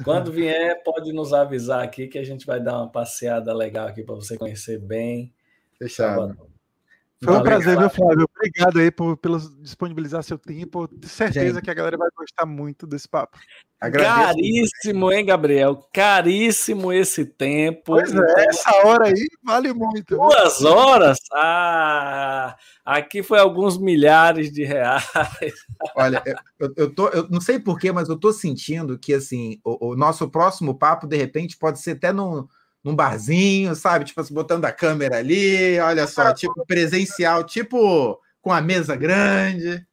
Quando 0.03 0.29
vier, 0.31 0.83
pode 0.83 1.11
nos 1.11 1.33
avisar 1.33 1.83
aqui 1.83 2.07
que 2.07 2.19
a 2.19 2.23
gente 2.23 2.45
vai 2.45 2.61
dar 2.61 2.77
uma 2.77 2.87
passeada 2.87 3.51
legal 3.51 3.87
aqui 3.87 4.03
para 4.03 4.13
você 4.13 4.37
conhecer 4.37 4.77
bem. 4.77 5.33
Fechado. 5.79 6.37
Foi 7.23 7.35
um 7.35 7.41
prazer, 7.41 7.77
meu 7.77 7.89
Flávio. 7.89 8.27
Obrigado 8.35 8.79
aí 8.79 8.91
por, 8.91 9.17
por 9.17 9.39
disponibilizar 9.59 10.21
seu 10.21 10.37
tempo. 10.37 10.87
Tenho 10.87 11.07
certeza 11.07 11.55
Gente. 11.55 11.63
que 11.63 11.71
a 11.71 11.73
galera 11.73 11.97
vai 11.97 12.09
gostar 12.15 12.45
muito 12.45 12.85
desse 12.85 13.07
papo. 13.07 13.37
Agradeço. 13.79 14.15
Caríssimo, 14.15 15.11
hein, 15.11 15.25
Gabriel? 15.25 15.87
Caríssimo 15.93 16.93
esse 16.93 17.25
tempo. 17.25 17.81
Pois 17.85 18.13
é, 18.13 18.45
essa 18.45 18.75
hora 18.85 19.07
aí 19.07 19.27
vale 19.43 19.73
muito. 19.73 20.15
Duas 20.15 20.61
né? 20.61 20.69
horas? 20.69 21.19
Ah, 21.33 22.55
aqui 22.85 23.23
foi 23.23 23.39
alguns 23.39 23.79
milhares 23.79 24.51
de 24.51 24.63
reais. 24.63 25.03
Olha, 25.95 26.23
eu, 26.59 26.73
eu, 26.75 26.93
tô, 26.93 27.07
eu 27.09 27.27
não 27.29 27.41
sei 27.41 27.59
porquê, 27.59 27.91
mas 27.91 28.09
eu 28.09 28.17
tô 28.17 28.31
sentindo 28.31 28.97
que 28.97 29.13
assim, 29.13 29.59
o, 29.63 29.91
o 29.91 29.95
nosso 29.95 30.29
próximo 30.29 30.77
papo, 30.77 31.07
de 31.07 31.17
repente, 31.17 31.57
pode 31.57 31.79
ser 31.79 31.91
até 31.91 32.11
no 32.11 32.49
num 32.87 32.95
barzinho, 32.95 33.75
sabe? 33.75 34.05
Tipo, 34.05 34.21
assim, 34.21 34.33
botando 34.33 34.63
a 34.63 34.71
câmera 34.71 35.17
ali, 35.17 35.77
olha 35.79 36.07
só, 36.07 36.33
tipo 36.33 36.65
presencial, 36.65 37.43
tipo 37.43 38.17
com 38.41 38.51
a 38.51 38.61
mesa 38.61 38.95
grande. 38.95 39.85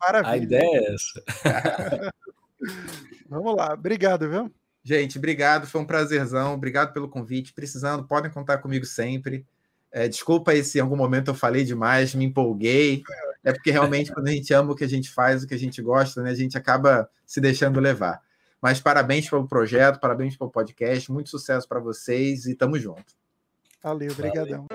Maravilha. 0.00 0.32
A 0.32 0.36
ideia 0.38 0.62
é 0.64 0.94
essa. 0.94 2.12
Vamos 3.28 3.54
lá, 3.54 3.74
obrigado, 3.74 4.30
viu? 4.30 4.50
Gente, 4.82 5.18
obrigado, 5.18 5.66
foi 5.66 5.78
um 5.82 5.84
prazerzão, 5.84 6.54
obrigado 6.54 6.94
pelo 6.94 7.08
convite. 7.08 7.52
Precisando, 7.52 8.06
podem 8.06 8.30
contar 8.30 8.58
comigo 8.58 8.86
sempre. 8.86 9.44
É, 9.92 10.08
desculpa 10.08 10.52
aí 10.52 10.64
se 10.64 10.78
em 10.78 10.80
algum 10.80 10.96
momento 10.96 11.28
eu 11.28 11.34
falei 11.34 11.64
demais, 11.64 12.14
me 12.14 12.24
empolguei. 12.24 13.02
É 13.44 13.52
porque 13.52 13.70
realmente, 13.70 14.10
quando 14.10 14.28
a 14.28 14.32
gente 14.32 14.54
ama 14.54 14.72
o 14.72 14.74
que 14.74 14.84
a 14.84 14.88
gente 14.88 15.10
faz, 15.10 15.42
o 15.42 15.46
que 15.46 15.54
a 15.54 15.58
gente 15.58 15.82
gosta, 15.82 16.22
né, 16.22 16.30
a 16.30 16.34
gente 16.34 16.56
acaba 16.56 17.10
se 17.26 17.42
deixando 17.42 17.78
levar. 17.78 18.22
Mas 18.60 18.80
parabéns 18.80 19.28
pelo 19.28 19.46
projeto, 19.46 20.00
parabéns 20.00 20.36
pelo 20.36 20.50
podcast, 20.50 21.10
muito 21.12 21.30
sucesso 21.30 21.68
para 21.68 21.80
vocês 21.80 22.46
e 22.46 22.54
tamo 22.54 22.78
junto. 22.78 23.16
Valeu, 23.82 24.10
obrigadão. 24.12 24.66